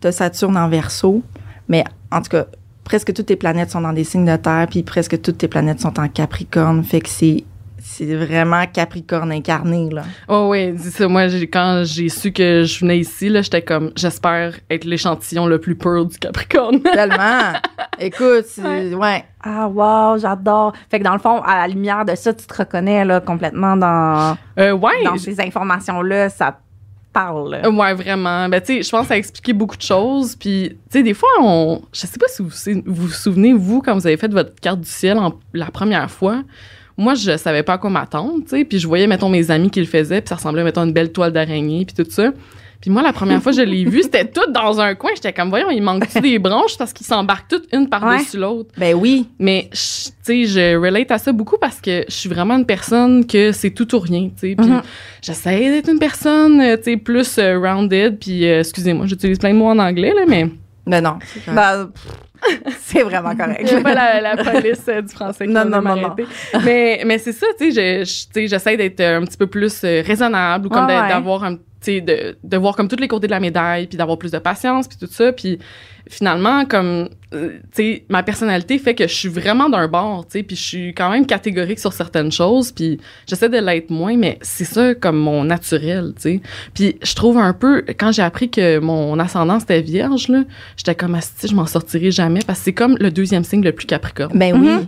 tu 0.00 0.06
as 0.06 0.12
Saturne 0.12 0.56
en 0.56 0.68
verso. 0.70 1.22
Mais 1.68 1.84
en 2.10 2.22
tout 2.22 2.30
cas, 2.30 2.46
presque 2.84 3.12
toutes 3.12 3.26
tes 3.26 3.36
planètes 3.36 3.70
sont 3.70 3.80
dans 3.80 3.92
des 3.92 4.04
signes 4.04 4.26
de 4.26 4.36
terre, 4.36 4.66
puis 4.70 4.82
presque 4.82 5.20
toutes 5.20 5.38
tes 5.38 5.48
planètes 5.48 5.80
sont 5.80 5.98
en 5.98 6.08
Capricorne. 6.08 6.84
Fait 6.84 7.00
que 7.00 7.08
c'est. 7.08 7.44
C'est 7.86 8.14
vraiment 8.14 8.64
Capricorne 8.72 9.30
incarné, 9.30 9.90
là. 9.92 10.04
Oh 10.28 10.48
oui, 10.50 10.72
dis 10.72 10.90
ça. 10.90 11.06
Moi, 11.06 11.28
j'ai- 11.28 11.46
quand 11.46 11.82
j'ai 11.84 12.08
su 12.08 12.32
que 12.32 12.64
je 12.64 12.80
venais 12.80 12.98
ici, 12.98 13.28
là, 13.28 13.42
j'étais 13.42 13.60
comme, 13.60 13.92
j'espère 13.94 14.54
être 14.70 14.84
l'échantillon 14.86 15.46
le 15.46 15.58
plus 15.58 15.74
pur 15.76 16.06
du 16.06 16.16
Capricorne. 16.18 16.80
Tellement. 16.94 17.52
Écoute, 17.98 18.46
c'est- 18.46 18.94
ouais. 18.94 19.24
Ah, 19.42 19.68
wow, 19.68 20.16
j'adore. 20.18 20.72
Fait 20.90 20.98
que 20.98 21.04
dans 21.04 21.12
le 21.12 21.18
fond, 21.18 21.42
à 21.42 21.58
la 21.58 21.68
lumière 21.68 22.06
de 22.06 22.14
ça, 22.14 22.32
tu 22.32 22.46
te 22.46 22.54
reconnais 22.56 23.04
là, 23.04 23.20
complètement 23.20 23.76
dans, 23.76 24.34
Euh, 24.58 24.72
ouais, 24.72 25.04
dans 25.04 25.18
ces 25.18 25.38
informations-là. 25.42 26.30
Ça 26.30 26.52
te 26.52 26.56
parle. 27.14 27.54
Euh, 27.64 27.70
Ouais, 27.70 27.94
vraiment. 27.94 28.48
Ben, 28.50 28.60
tu 28.60 28.82
je 28.82 28.90
pense 28.90 29.08
que 29.08 29.22
ça 29.22 29.30
a 29.48 29.52
beaucoup 29.54 29.76
de 29.76 29.82
choses. 29.82 30.36
Puis, 30.36 30.70
tu 30.70 30.98
sais, 30.98 31.02
des 31.02 31.14
fois, 31.14 31.28
on. 31.40 31.80
Je 31.92 32.00
sais 32.00 32.18
pas 32.18 32.28
si 32.28 32.42
vous 32.42 32.50
vous 32.86 33.08
souvenez, 33.08 33.54
vous, 33.54 33.80
quand 33.80 33.94
vous 33.94 34.06
avez 34.06 34.18
fait 34.18 34.30
votre 34.30 34.54
carte 34.60 34.80
du 34.80 34.88
ciel 34.90 35.18
la 35.54 35.70
première 35.70 36.10
fois. 36.10 36.42
Moi, 36.96 37.14
je 37.14 37.36
savais 37.36 37.62
pas 37.64 37.72
à 37.72 37.78
quoi 37.78 37.90
m'attendre, 37.90 38.44
tu. 38.48 38.64
Puis, 38.64 38.78
je 38.78 38.86
voyais, 38.86 39.06
mettons, 39.06 39.28
mes 39.28 39.50
amis 39.50 39.70
qui 39.70 39.80
le 39.80 39.86
faisaient. 39.86 40.20
Puis, 40.20 40.28
ça 40.28 40.36
ressemblait, 40.36 40.62
mettons, 40.62 40.82
à 40.82 40.84
une 40.84 40.92
belle 40.92 41.10
toile 41.10 41.32
d'araignée. 41.32 41.84
Puis, 41.86 42.04
tout 42.04 42.10
ça. 42.10 42.32
Puis, 42.84 42.90
moi, 42.90 43.00
la 43.00 43.14
première 43.14 43.42
fois 43.42 43.50
que 43.52 43.56
je 43.56 43.62
l'ai 43.62 43.86
vu, 43.86 44.02
c'était 44.02 44.26
tout 44.26 44.50
dans 44.52 44.78
un 44.78 44.94
coin. 44.94 45.08
J'étais 45.14 45.32
comme, 45.32 45.48
voyons, 45.48 45.70
il 45.70 45.80
manque-tu 45.82 46.20
des 46.20 46.38
branches 46.38 46.76
parce 46.76 46.92
qu'ils 46.92 47.06
s'embarquent 47.06 47.48
toutes 47.48 47.66
une 47.72 47.88
par-dessus 47.88 48.36
l'autre. 48.36 48.72
Ben 48.76 48.94
oui. 48.94 49.26
Mais, 49.38 49.70
je- 49.72 50.10
tu 50.10 50.12
sais, 50.22 50.44
je 50.44 50.76
relate 50.76 51.10
à 51.10 51.16
ça 51.16 51.32
beaucoup 51.32 51.56
parce 51.58 51.80
que 51.80 52.04
je 52.06 52.14
suis 52.14 52.28
vraiment 52.28 52.58
une 52.58 52.66
personne 52.66 53.26
que 53.26 53.52
c'est 53.52 53.70
tout 53.70 53.94
ou 53.94 53.98
rien, 54.00 54.24
tu 54.38 54.50
sais. 54.50 54.54
Puis, 54.54 54.66
Mhm. 54.68 54.82
j'essaie 55.22 55.70
d'être 55.70 55.88
une 55.90 55.98
personne, 55.98 56.60
euh, 56.60 56.76
tu 56.76 56.82
sais, 56.82 56.96
plus 56.98 57.38
euh, 57.38 57.58
rounded. 57.58 58.18
Puis, 58.18 58.46
euh, 58.46 58.60
excusez-moi, 58.60 59.06
j'utilise 59.06 59.38
plein 59.38 59.54
de 59.54 59.58
mots 59.58 59.68
en 59.70 59.78
anglais, 59.78 60.12
là, 60.14 60.24
mais 60.28 60.46
Ben 60.86 61.00
non. 61.02 61.18
Ben, 61.46 61.88
c'est 62.82 63.02
vraiment 63.02 63.34
correct. 63.34 63.66
je 63.66 63.76
pas 63.82 63.94
la, 63.94 64.20
la 64.20 64.36
police 64.36 64.82
euh, 64.88 65.00
du 65.00 65.08
français 65.14 65.46
qui 65.46 65.52
Non, 65.54 65.64
non, 65.64 65.80
non, 65.80 65.96
m'arrêter. 65.96 66.26
Mais, 66.62 67.02
mais 67.06 67.16
c'est 67.16 67.32
ça, 67.32 67.46
tu 67.58 67.72
sais, 67.72 68.04
j'essaie 68.46 68.76
d'être 68.76 69.00
un 69.00 69.22
petit 69.24 69.38
peu 69.38 69.46
plus 69.46 69.80
euh, 69.84 70.02
raisonnable 70.06 70.66
ou 70.66 70.68
comme 70.68 70.84
Ah 70.84 70.86
d'a- 70.86 71.02
ouais. 71.04 71.08
d'avoir 71.08 71.44
un 71.44 71.56
de, 71.86 72.36
de 72.42 72.56
voir 72.56 72.76
comme 72.76 72.88
tous 72.88 72.96
les 72.96 73.08
côtés 73.08 73.26
de 73.26 73.32
la 73.32 73.40
médaille, 73.40 73.86
puis 73.86 73.96
d'avoir 73.98 74.18
plus 74.18 74.30
de 74.32 74.38
patience, 74.38 74.88
puis 74.88 74.96
tout 74.98 75.08
ça. 75.10 75.32
Puis 75.32 75.58
finalement, 76.08 76.66
comme, 76.66 77.08
euh, 77.32 77.58
tu 77.74 77.82
sais, 77.82 78.04
ma 78.10 78.22
personnalité 78.22 78.78
fait 78.78 78.94
que 78.94 79.08
je 79.08 79.14
suis 79.14 79.28
vraiment 79.28 79.70
d'un 79.70 79.88
bord, 79.88 80.26
tu 80.26 80.38
sais, 80.38 80.42
puis 80.42 80.54
je 80.56 80.62
suis 80.62 80.94
quand 80.94 81.08
même 81.10 81.24
catégorique 81.26 81.78
sur 81.78 81.92
certaines 81.94 82.30
choses, 82.30 82.72
puis 82.72 83.00
j'essaie 83.26 83.48
de 83.48 83.56
l'être 83.58 83.88
moins, 83.90 84.16
mais 84.16 84.38
c'est 84.42 84.64
ça 84.66 84.94
comme 84.94 85.16
mon 85.16 85.44
naturel, 85.44 86.12
tu 86.16 86.22
sais. 86.22 86.40
Puis 86.74 86.96
je 87.02 87.14
trouve 87.14 87.38
un 87.38 87.54
peu, 87.54 87.84
quand 87.98 88.12
j'ai 88.12 88.22
appris 88.22 88.50
que 88.50 88.78
mon 88.80 89.18
ascendant 89.18 89.58
était 89.58 89.80
vierge, 89.80 90.28
là, 90.28 90.42
j'étais 90.76 90.94
comme, 90.94 91.18
si 91.20 91.48
je 91.48 91.54
m'en 91.54 91.66
sortirai 91.66 92.10
jamais, 92.10 92.40
parce 92.46 92.58
que 92.58 92.64
c'est 92.66 92.72
comme 92.74 92.96
le 93.00 93.10
deuxième 93.10 93.44
signe 93.44 93.62
le 93.64 93.72
plus 93.72 93.86
capricorne. 93.86 94.36
Ben 94.38 94.52
oui. 94.54 94.68
Mhm. 94.68 94.86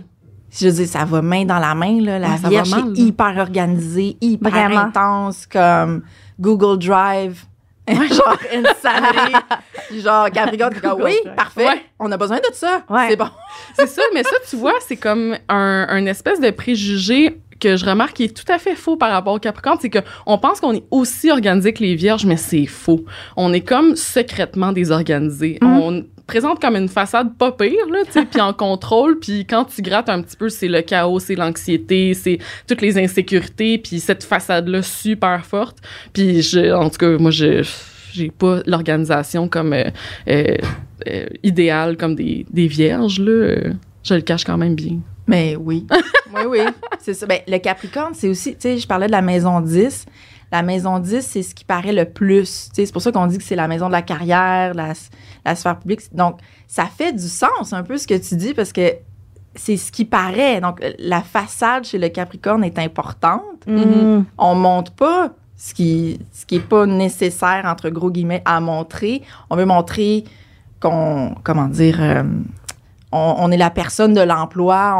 Je 0.59 0.67
veux 0.67 0.73
dire, 0.73 0.87
ça 0.87 1.03
va 1.03 1.21
main 1.21 1.43
dans 1.45 1.59
la 1.59 1.75
main, 1.75 1.99
là. 2.01 2.19
La 2.19 2.29
Ouais, 2.29 2.49
vierge 2.49 2.69
mal, 2.69 2.79
est 2.79 2.83
là. 2.85 3.05
hyper 3.07 3.37
organisée, 3.37 4.15
hyper 4.21 4.49
Vraiment. 4.51 4.79
intense, 4.81 5.45
comme 5.45 6.03
Google 6.39 6.77
Drive. 6.79 7.45
genre 7.87 8.37
insanity. 8.53 9.33
Puis 9.89 10.01
genre 10.01 10.29
Capricorne, 10.29 10.73
comme, 10.81 11.01
oui, 11.01 11.15
parfait. 11.35 11.67
Ouais. 11.67 11.85
On 11.99 12.11
a 12.11 12.17
besoin 12.17 12.37
de 12.37 12.53
ça. 12.53 12.83
Ouais. 12.89 13.07
C'est 13.09 13.15
bon. 13.15 13.29
C'est 13.75 13.87
ça, 13.87 14.01
mais 14.13 14.23
ça, 14.23 14.35
tu 14.49 14.57
vois, 14.57 14.73
c'est 14.81 14.97
comme 14.97 15.37
un, 15.47 15.87
un 15.89 16.05
espèce 16.05 16.41
de 16.41 16.49
préjugé 16.49 17.39
que 17.59 17.75
je 17.75 17.85
remarque 17.85 18.13
qui 18.13 18.25
est 18.25 18.35
tout 18.35 18.51
à 18.51 18.59
fait 18.59 18.75
faux 18.75 18.97
par 18.97 19.11
rapport 19.11 19.33
au 19.33 19.39
Capricorne, 19.39 19.77
c'est 19.81 19.89
que 19.89 19.99
on 20.25 20.37
pense 20.37 20.59
qu'on 20.59 20.73
est 20.73 20.83
aussi 20.91 21.31
organisé 21.31 21.73
que 21.73 21.83
les 21.83 21.95
Vierges, 21.95 22.25
mais 22.25 22.37
c'est 22.37 22.65
faux. 22.65 23.05
On 23.35 23.53
est 23.53 23.61
comme 23.61 23.95
secrètement 23.95 24.71
désorganisé. 24.71 25.57
Mhm. 25.61 25.79
On 25.79 26.05
présente 26.27 26.59
comme 26.59 26.75
une 26.75 26.89
façade 26.89 27.35
pas 27.37 27.51
pire, 27.51 27.87
là, 27.91 27.99
tu 28.05 28.11
sais, 28.11 28.25
puis 28.25 28.41
en 28.41 28.53
contrôle, 28.67 29.17
puis 29.19 29.45
quand 29.45 29.65
tu 29.65 29.81
grattes 29.81 30.09
un 30.09 30.21
petit 30.21 30.35
peu, 30.37 30.49
c'est 30.49 30.67
le 30.67 30.81
chaos, 30.81 31.19
c'est 31.19 31.35
l'anxiété, 31.35 32.13
c'est 32.13 32.37
toutes 32.67 32.81
les 32.81 32.97
insécurités, 32.97 33.77
puis 33.77 33.99
cette 33.99 34.23
façade-là 34.23 34.81
super 34.83 35.45
forte. 35.45 35.77
Puis 36.13 36.41
je, 36.41 36.73
en 36.73 36.89
tout 36.89 36.97
cas, 36.97 37.17
moi, 37.17 37.31
je 37.31 37.63
j'ai 38.13 38.31
pas 38.31 38.61
l'organisation 38.65 39.47
comme 39.47 39.73
euh, 39.73 39.89
euh, 40.27 40.57
euh, 41.07 41.25
idéale 41.43 41.97
comme 41.97 42.15
des, 42.15 42.45
des 42.49 42.67
vierges 42.67 43.19
là. 43.19 43.73
Je 44.03 44.13
le 44.13 44.21
cache 44.21 44.43
quand 44.43 44.57
même 44.57 44.73
bien. 44.73 44.99
Mais 45.27 45.55
oui. 45.57 45.85
oui, 46.33 46.41
oui. 46.47 46.59
C'est 46.99 47.13
ça. 47.13 47.25
Ben, 47.25 47.39
le 47.47 47.57
Capricorne, 47.57 48.13
c'est 48.13 48.29
aussi, 48.29 48.51
tu 48.53 48.61
sais, 48.61 48.77
je 48.77 48.87
parlais 48.87 49.07
de 49.07 49.11
la 49.11 49.21
maison 49.21 49.59
10. 49.59 50.05
La 50.51 50.61
maison 50.61 50.99
10, 50.99 51.21
c'est 51.21 51.43
ce 51.43 51.53
qui 51.53 51.65
paraît 51.65 51.93
le 51.93 52.05
plus. 52.05 52.69
C'est 52.73 52.91
pour 52.91 53.01
ça 53.01 53.11
qu'on 53.11 53.27
dit 53.27 53.37
que 53.37 53.43
c'est 53.43 53.55
la 53.55 53.67
maison 53.67 53.87
de 53.87 53.91
la 53.91 54.01
carrière, 54.01 54.73
la, 54.73 54.93
la 55.45 55.55
sphère 55.55 55.77
publique. 55.77 56.01
Donc, 56.15 56.39
ça 56.67 56.85
fait 56.85 57.11
du 57.11 57.27
sens 57.27 57.73
un 57.73 57.83
peu 57.83 57.97
ce 57.97 58.07
que 58.07 58.15
tu 58.15 58.35
dis 58.35 58.53
parce 58.53 58.71
que 58.71 58.93
c'est 59.55 59.77
ce 59.77 59.91
qui 59.91 60.05
paraît. 60.05 60.61
Donc, 60.61 60.81
la 60.99 61.21
façade 61.21 61.83
chez 61.83 61.97
le 61.97 62.09
Capricorne 62.09 62.63
est 62.63 62.79
importante. 62.79 63.65
Mhm. 63.67 64.25
On 64.37 64.55
montre 64.55 64.91
pas 64.93 65.31
ce 65.57 65.73
qui 65.73 66.19
ce 66.31 66.45
qui 66.45 66.57
est 66.57 66.67
pas 66.67 66.85
nécessaire 66.85 67.63
entre 67.65 67.89
gros 67.89 68.11
guillemets 68.11 68.43
à 68.45 68.59
montrer. 68.59 69.23
On 69.49 69.55
veut 69.55 69.65
montrer 69.65 70.23
qu'on 70.79 71.35
comment 71.43 71.67
dire 71.67 71.97
euh, 71.99 72.23
on, 73.17 73.45
on 73.45 73.51
est 73.51 73.57
la 73.57 73.69
personne 73.69 74.13
de 74.13 74.21
l'emploi, 74.21 74.97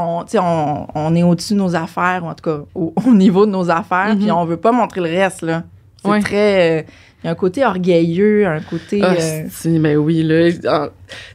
on, 0.96 1.16
est 1.16 1.24
au-dessus 1.24 1.54
de 1.54 1.60
nos 1.60 1.76
affaires, 1.76 2.22
ou 2.24 2.28
en 2.28 2.34
tout 2.34 2.44
cas 2.50 2.58
au, 2.76 2.94
au 3.08 3.14
niveau 3.14 3.46
de 3.46 3.52
nos 3.52 3.70
affaires, 3.70 4.10
Mhm. 4.16 4.20
puis 4.20 4.32
on 4.32 4.46
veut 4.46 4.58
pas 4.58 4.72
montrer 4.72 5.02
le 5.02 5.10
reste 5.10 5.42
là. 5.44 5.64
C'est 6.02 6.10
Ouais. 6.10 6.20
très 6.22 6.80
euh, 6.80 6.84
il 7.24 7.28
y 7.28 7.30
a 7.30 7.32
un 7.32 7.36
côté 7.36 7.66
orgueilleux, 7.66 8.46
un 8.46 8.60
côté 8.62 9.02
Ah, 9.04 9.14
euh, 9.20 9.44
si, 9.50 9.80
ben 9.80 9.98
oui, 9.98 10.22
là. 10.24 10.50
Ah, 10.68 10.90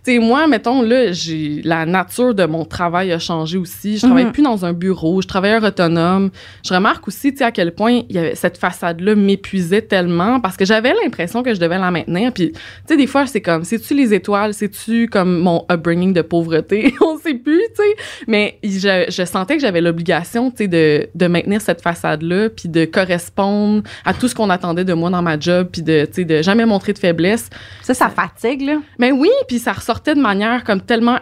Tu 0.04 0.12
sais, 0.12 0.18
moi, 0.18 0.46
mettons, 0.46 0.82
là, 0.82 1.12
j'ai, 1.12 1.60
la 1.64 1.86
nature 1.86 2.34
de 2.34 2.44
mon 2.44 2.64
travail 2.64 3.10
a 3.10 3.18
changé 3.18 3.56
aussi. 3.58 3.96
Je 3.98 4.02
travaille 4.06 4.26
Mhm. 4.26 4.32
plus 4.32 4.42
dans 4.42 4.64
un 4.66 4.72
bureau, 4.74 5.22
je 5.22 5.26
travaille 5.26 5.54
autonome. 5.64 6.30
Je 6.64 6.74
remarque 6.74 7.08
aussi, 7.08 7.32
tu 7.32 7.38
sais, 7.38 7.44
à 7.44 7.50
quel 7.52 7.72
point 7.74 8.02
il 8.08 8.14
y 8.14 8.18
avait, 8.18 8.34
cette 8.34 8.58
façade-là 8.58 9.14
m'épuisait 9.14 9.80
tellement 9.82 10.40
parce 10.40 10.56
que 10.58 10.64
j'avais 10.66 10.92
l'impression 11.02 11.42
que 11.42 11.54
je 11.54 11.58
devais 11.58 11.78
la 11.78 11.90
maintenir. 11.90 12.32
Puis, 12.32 12.52
tu 12.52 12.58
sais, 12.86 12.96
des 12.96 13.06
fois, 13.06 13.26
c'est 13.26 13.40
comme, 13.40 13.64
c'est-tu 13.64 13.94
les 13.94 14.12
étoiles? 14.14 14.52
C'est-tu 14.54 15.08
comme 15.08 15.38
mon 15.38 15.64
upbringing 15.72 16.12
de 16.12 16.22
pauvreté? 16.22 16.92
On 17.00 17.18
sait 17.18 17.34
plus, 17.34 17.62
tu 17.76 17.82
sais. 17.82 17.96
Mais 18.28 18.58
je, 18.62 19.06
je 19.08 19.24
sentais 19.24 19.56
que 19.56 19.62
j'avais 19.62 19.80
l'obligation, 19.80 20.50
tu 20.50 20.58
sais, 20.58 20.68
de, 20.68 21.08
de 21.14 21.26
maintenir 21.26 21.60
cette 21.62 21.80
façade-là 21.80 22.50
puis 22.50 22.68
de 22.68 22.84
correspondre 22.84 23.82
à 24.04 24.12
tout 24.14 24.28
ce 24.28 24.34
qu'on 24.34 24.50
attendait 24.50 24.84
de 24.84 24.92
moi 24.92 25.10
dans 25.10 25.22
ma 25.22 25.38
job 25.40 25.68
puis 25.72 25.82
de, 25.82 26.06
de 26.22 26.42
jamais 26.42 26.66
montrer 26.66 26.92
de 26.92 26.98
faiblesse. 26.98 27.48
Ça, 27.82 27.94
ça 27.94 28.08
fatigue, 28.08 28.62
là. 28.62 28.76
Mais 28.98 29.10
oui, 29.10 29.30
puis 29.48 29.58
ça 29.58 29.72
ressortait 29.72 30.14
de 30.14 30.20
manière 30.20 30.62
comme 30.64 30.80
tellement 30.82 31.18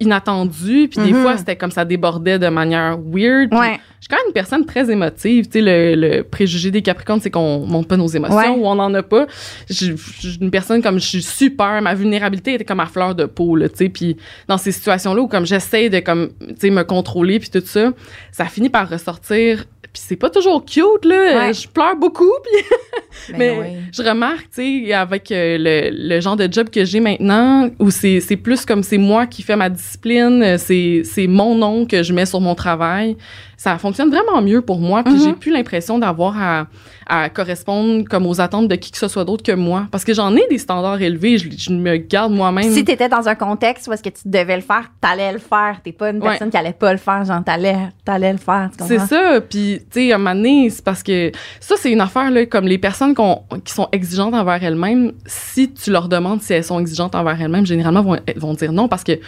inattendue, 0.00 0.88
puis 0.88 1.04
des 1.04 1.12
Mhm. 1.12 1.22
fois 1.22 1.36
c'était 1.36 1.56
comme 1.56 1.70
ça 1.70 1.84
débordait 1.84 2.38
de 2.38 2.48
manière 2.48 2.96
weird. 2.98 3.52
Ouais. 3.52 3.78
Je 3.98 4.04
suis 4.06 4.08
quand 4.08 4.16
même 4.16 4.28
une 4.28 4.32
personne 4.32 4.64
très 4.64 4.90
émotive, 4.90 5.46
tu 5.46 5.52
sais 5.52 5.60
le, 5.60 5.94
le 6.16 6.22
préjugé 6.22 6.70
des 6.70 6.80
Capricornes 6.82 7.20
c'est 7.20 7.30
qu'on 7.30 7.66
montre 7.66 7.88
pas 7.88 7.96
nos 7.96 8.06
émotions 8.06 8.36
Ouais. 8.36 8.48
ou 8.48 8.66
on 8.66 8.78
en 8.78 8.94
a 8.94 9.02
pas. 9.02 9.26
Je 9.68 9.94
je 9.96 10.28
suis 10.28 10.38
une 10.40 10.50
personne 10.50 10.82
comme 10.82 10.98
je 10.98 11.06
suis 11.06 11.22
super, 11.22 11.82
ma 11.82 11.94
vulnérabilité 11.94 12.54
était 12.54 12.64
comme 12.64 12.80
à 12.80 12.86
fleur 12.86 13.14
de 13.14 13.26
peau 13.26 13.56
là, 13.56 13.68
tu 13.68 13.76
sais, 13.76 13.88
puis 13.90 14.16
dans 14.48 14.56
ces 14.56 14.72
situations 14.72 15.12
là 15.14 15.20
où 15.22 15.28
comme 15.28 15.44
j'essaie 15.44 15.90
de 15.90 16.00
comme 16.00 16.30
tu 16.48 16.54
sais 16.58 16.70
me 16.70 16.82
contrôler 16.84 17.38
puis 17.38 17.50
tout 17.50 17.62
ça, 17.64 17.90
ça 18.32 18.46
finit 18.46 18.70
par 18.70 18.88
ressortir 18.88 19.64
puis 19.92 20.02
c'est 20.06 20.16
pas 20.16 20.30
toujours 20.30 20.64
cute 20.64 21.04
là, 21.04 21.46
Ouais. 21.46 21.54
je 21.54 21.68
pleure 21.68 21.96
beaucoup 21.96 22.30
puis 22.44 23.32
ben 23.32 23.38
mais 23.38 23.58
oui. 23.60 23.66
je 23.92 24.02
remarque, 24.02 24.48
tu 24.54 24.86
sais, 24.86 24.92
avec 24.92 25.30
euh, 25.32 25.56
le, 25.58 25.90
le 26.14 26.20
genre 26.20 26.36
de 26.36 26.48
job 26.50 26.68
que 26.70 26.84
j'ai 26.84 27.00
maintenant, 27.00 27.68
où 27.78 27.90
c'est 27.90 28.20
plus 28.42 28.64
comme 28.64 28.82
c'est 28.82 28.98
moi 28.98 29.26
qui 29.26 29.42
fais 29.42 29.56
ma 29.56 29.68
discipline, 29.68 30.42
euh, 30.42 30.56
c'est 30.58 31.26
mon 31.26 31.54
nom 31.54 31.86
que 31.86 32.02
je 32.02 32.12
mets 32.12 32.26
sur 32.26 32.40
mon 32.40 32.54
travail, 32.54 33.16
ça 33.56 33.76
fonctionne 33.78 34.10
vraiment 34.10 34.40
mieux 34.40 34.62
pour 34.62 34.78
moi. 34.78 35.02
Puis 35.04 35.14
Mhm. 35.14 35.20
j'ai 35.24 35.32
plus 35.34 35.52
l'impression 35.52 35.98
d'avoir 35.98 36.40
à, 36.40 36.66
à 37.06 37.28
correspondre 37.28 38.04
comme 38.08 38.26
aux 38.26 38.40
attentes 38.40 38.68
de 38.68 38.74
qui 38.76 38.90
que 38.90 38.96
ce 38.98 39.08
soit 39.08 39.24
d'autre 39.24 39.42
que 39.42 39.52
moi. 39.52 39.86
Parce 39.90 40.04
que 40.04 40.14
j'en 40.14 40.34
ai 40.34 40.46
des 40.48 40.56
standards 40.58 41.02
élevés, 41.02 41.36
je, 41.36 41.48
je 41.50 41.70
me 41.72 41.96
garde 41.96 42.32
moi-même. 42.32 42.70
Si 42.72 42.84
t'étais 42.84 43.08
dans 43.08 43.28
un 43.28 43.34
contexte 43.34 43.86
où 43.88 43.92
est-ce 43.92 44.02
que 44.02 44.08
tu 44.08 44.22
devais 44.26 44.56
le 44.56 44.62
faire, 44.62 44.90
t'allais 45.00 45.32
le 45.32 45.38
faire. 45.40 45.80
T'es 45.84 45.92
pas 45.92 46.10
une 46.10 46.18
Ouais. 46.22 46.28
personne 46.30 46.50
qui 46.50 46.56
allait 46.56 46.72
pas 46.72 46.92
le 46.92 46.98
faire, 46.98 47.24
genre 47.24 47.42
t'allais, 47.44 47.76
t'allais 48.04 48.32
le 48.32 48.38
faire. 48.38 48.70
C'est 48.86 48.98
ça. 49.00 49.40
Puis, 49.46 49.79
tu 49.90 50.00
sais, 50.08 50.12
à 50.12 50.16
un 50.16 50.18
moment 50.18 50.34
donné, 50.34 50.70
c'est 50.70 50.84
parce 50.84 51.02
que 51.02 51.30
ça, 51.60 51.74
c'est 51.78 51.92
une 51.92 52.00
affaire, 52.00 52.30
là, 52.30 52.46
comme 52.46 52.66
les 52.66 52.78
personnes 52.78 53.14
qui 53.64 53.72
sont 53.72 53.88
exigeantes 53.92 54.34
envers 54.34 54.62
elles-mêmes, 54.62 55.12
si 55.26 55.72
tu 55.72 55.90
leur 55.90 56.08
demandes 56.08 56.42
si 56.42 56.52
elles 56.52 56.64
sont 56.64 56.78
exigeantes 56.80 57.14
envers 57.14 57.40
elles-mêmes, 57.40 57.66
généralement, 57.66 58.02
vont, 58.02 58.16
elles 58.26 58.38
vont 58.38 58.54
dire 58.54 58.72
non 58.72 58.88
parce 58.88 59.04
que 59.04 59.18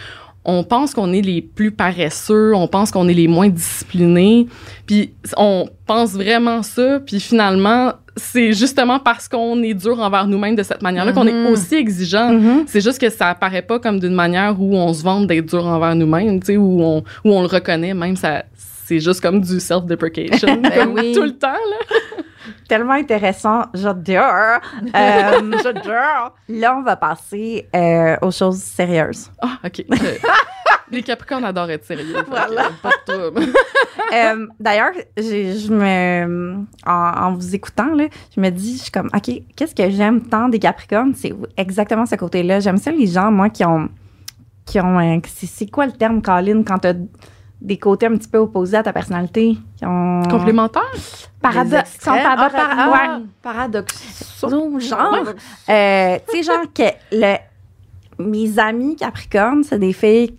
on 0.45 0.65
pense 0.65 0.93
qu'on 0.93 1.13
est 1.13 1.21
les 1.21 1.41
plus 1.41 1.71
paresseux, 1.71 2.53
on 2.53 2.67
pense 2.67 2.91
qu'on 2.91 3.07
est 3.07 3.13
les 3.13 3.29
moins 3.29 3.47
disciplinés, 3.47 4.47
puis 4.85 5.13
on 5.37 5.69
pense 5.85 6.11
vraiment 6.11 6.61
ça, 6.63 6.99
puis 6.99 7.21
finalement, 7.21 7.93
c'est 8.17 8.51
justement 8.51 8.99
parce 8.99 9.29
qu'on 9.29 9.63
est 9.63 9.73
dur 9.73 9.99
envers 10.01 10.27
nous-mêmes 10.27 10.55
de 10.57 10.63
cette 10.63 10.81
manière-là 10.81 11.13
qu'on 11.13 11.25
est 11.27 11.31
Mhm. 11.33 11.47
aussi 11.47 11.75
exigeant. 11.75 12.33
Mhm. 12.33 12.63
C'est 12.67 12.81
juste 12.81 12.99
que 12.99 13.09
ça 13.09 13.29
apparaît 13.29 13.61
pas 13.61 13.79
comme 13.79 13.99
d'une 14.01 14.13
manière 14.13 14.61
où 14.61 14.75
on 14.75 14.93
se 14.93 15.01
vante 15.01 15.27
d'être 15.27 15.45
dur 15.45 15.65
envers 15.65 15.95
nous-mêmes, 15.95 16.41
tu 16.41 16.47
sais, 16.47 16.57
où 16.57 16.81
on, 16.83 16.97
où 17.23 17.31
on 17.33 17.39
le 17.41 17.47
reconnaît, 17.47 17.93
même 17.93 18.17
ça, 18.17 18.43
c'est 18.85 18.99
juste 18.99 19.21
comme 19.21 19.41
du 19.41 19.59
self-deprecation, 19.59 20.55
Ben 20.61 20.71
comme 20.73 20.93
oui. 20.93 21.13
tout 21.13 21.23
le 21.23 21.37
temps, 21.37 21.47
là. 21.51 21.95
Tellement 22.67 22.93
intéressant. 22.93 23.63
J'adore. 23.73 24.59
Euh, 24.95 25.51
j'adore. 25.63 26.35
Là, 26.49 26.75
on 26.77 26.83
va 26.83 26.95
passer 26.95 27.67
euh, 27.75 28.15
aux 28.21 28.31
choses 28.31 28.57
sérieuses. 28.57 29.29
Ah, 29.41 29.57
OK. 29.65 29.83
Euh, 29.91 29.95
Les 30.91 31.01
Capricornes 31.01 31.45
adorent 31.45 31.69
être 31.71 31.85
sérieux. 31.85 32.15
Voilà. 32.27 32.69
Pas 32.81 32.89
de 33.07 33.13
trouble. 33.13 33.53
Euh, 34.13 34.47
D'ailleurs, 34.59 34.91
je 35.17 35.71
me, 35.73 36.65
en, 36.85 36.91
en 36.91 37.33
vous 37.33 37.55
écoutant, 37.55 37.93
là, 37.95 38.05
je 38.35 38.41
me 38.41 38.49
dis, 38.49 38.77
je 38.77 38.83
suis 38.83 38.91
comme, 38.91 39.09
OK, 39.13 39.31
qu'est-ce 39.55 39.73
que 39.75 39.89
j'aime 39.89 40.21
tant 40.27 40.49
des 40.49 40.59
Capricornes? 40.59 41.13
C'est 41.15 41.33
exactement 41.57 42.05
ce 42.05 42.15
côté-là. 42.15 42.59
J'aime 42.59 42.77
ça, 42.77 42.91
les 42.91 43.07
gens, 43.07 43.31
moi, 43.31 43.49
qui 43.49 43.63
ont. 43.65 43.89
Qui 44.65 44.79
ont 44.79 44.97
un- 44.99 45.19
c'est 45.27 45.45
c'est 45.47 45.67
quoi 45.67 45.85
le 45.85 45.91
terme, 45.93 46.21
Colin, 46.21 46.63
quand 46.63 46.79
t'as 46.79 46.93
des 47.61 47.77
côtés 47.77 48.07
un 48.07 48.17
petit 48.17 48.27
peu 48.27 48.39
opposés 48.39 48.77
à 48.77 48.83
ta 48.83 48.91
personnalité? 48.93 49.57
Qui 49.77 49.85
ont. 49.85 50.21
Complémentaire? 50.29 50.81
Parado- 51.41 51.77
Les 51.77 51.83
qui 51.83 51.99
sont. 52.03 52.11
Ah, 52.11 52.49
ouais. 52.91 52.99
ah, 53.07 53.19
paradoxaux. 53.41 54.79
genre. 54.79 55.15
Euh, 55.69 56.17
tu 56.29 56.37
sais, 56.37 56.43
genre 56.43 56.65
que 56.73 56.83
le, 57.11 57.35
mes 58.19 58.59
amis 58.59 58.95
Capricorne, 58.95 59.63
c'est 59.63 59.79
des 59.79 59.93
filles 59.93 60.37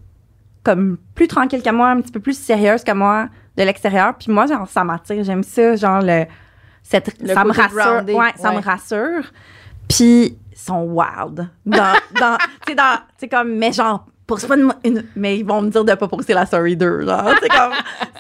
comme 0.63 0.97
plus 1.15 1.29
tranquilles 1.29 1.63
que 1.63 1.71
moi, 1.71 1.89
un 1.91 2.01
petit 2.01 2.13
peu 2.13 2.21
plus 2.21 2.39
sérieuses 2.39 2.85
que 2.85 2.93
moi 2.93 3.29
de 3.57 3.63
l'extérieur. 3.63 4.15
Puis 4.19 4.33
moi, 4.33 4.47
genre, 4.47 4.67
ça 4.69 4.83
m'attire. 4.85 5.23
J'aime 5.25 5.43
ça, 5.43 5.77
genre, 5.77 6.01
le, 6.03 6.25
cette, 6.83 7.21
Le 7.21 7.29
ça 7.35 7.45
me 7.45 7.53
rassure. 7.53 7.77
grounded, 7.77 8.17
Ouais, 8.17 8.33
ça 8.37 8.51
ouais. 8.51 8.57
me 8.57 8.63
rassure. 8.63 9.25
Puis 9.89 10.39
ils 10.53 10.59
sont 10.59 10.83
wild. 10.85 11.49
Dans, 11.67 11.93
dans, 12.21 12.37
tu 12.67 12.75
sais, 13.19 13.29
comme, 13.29 13.55
mais 13.57 13.73
genre, 13.73 14.07
c'est 14.39 14.47
pas 14.49 14.57
une, 14.57 14.73
une- 14.85 15.05
mais 15.17 15.39
ils 15.39 15.45
vont 15.45 15.61
me 15.63 15.71
dire 15.71 15.85
de 15.85 15.95
pas 15.95 16.09
poster 16.09 16.35
la 16.35 16.47
story 16.47 16.77
2, 16.77 17.05
genre. 17.07 17.31
C'est 17.43 17.49
comme, 17.49 17.73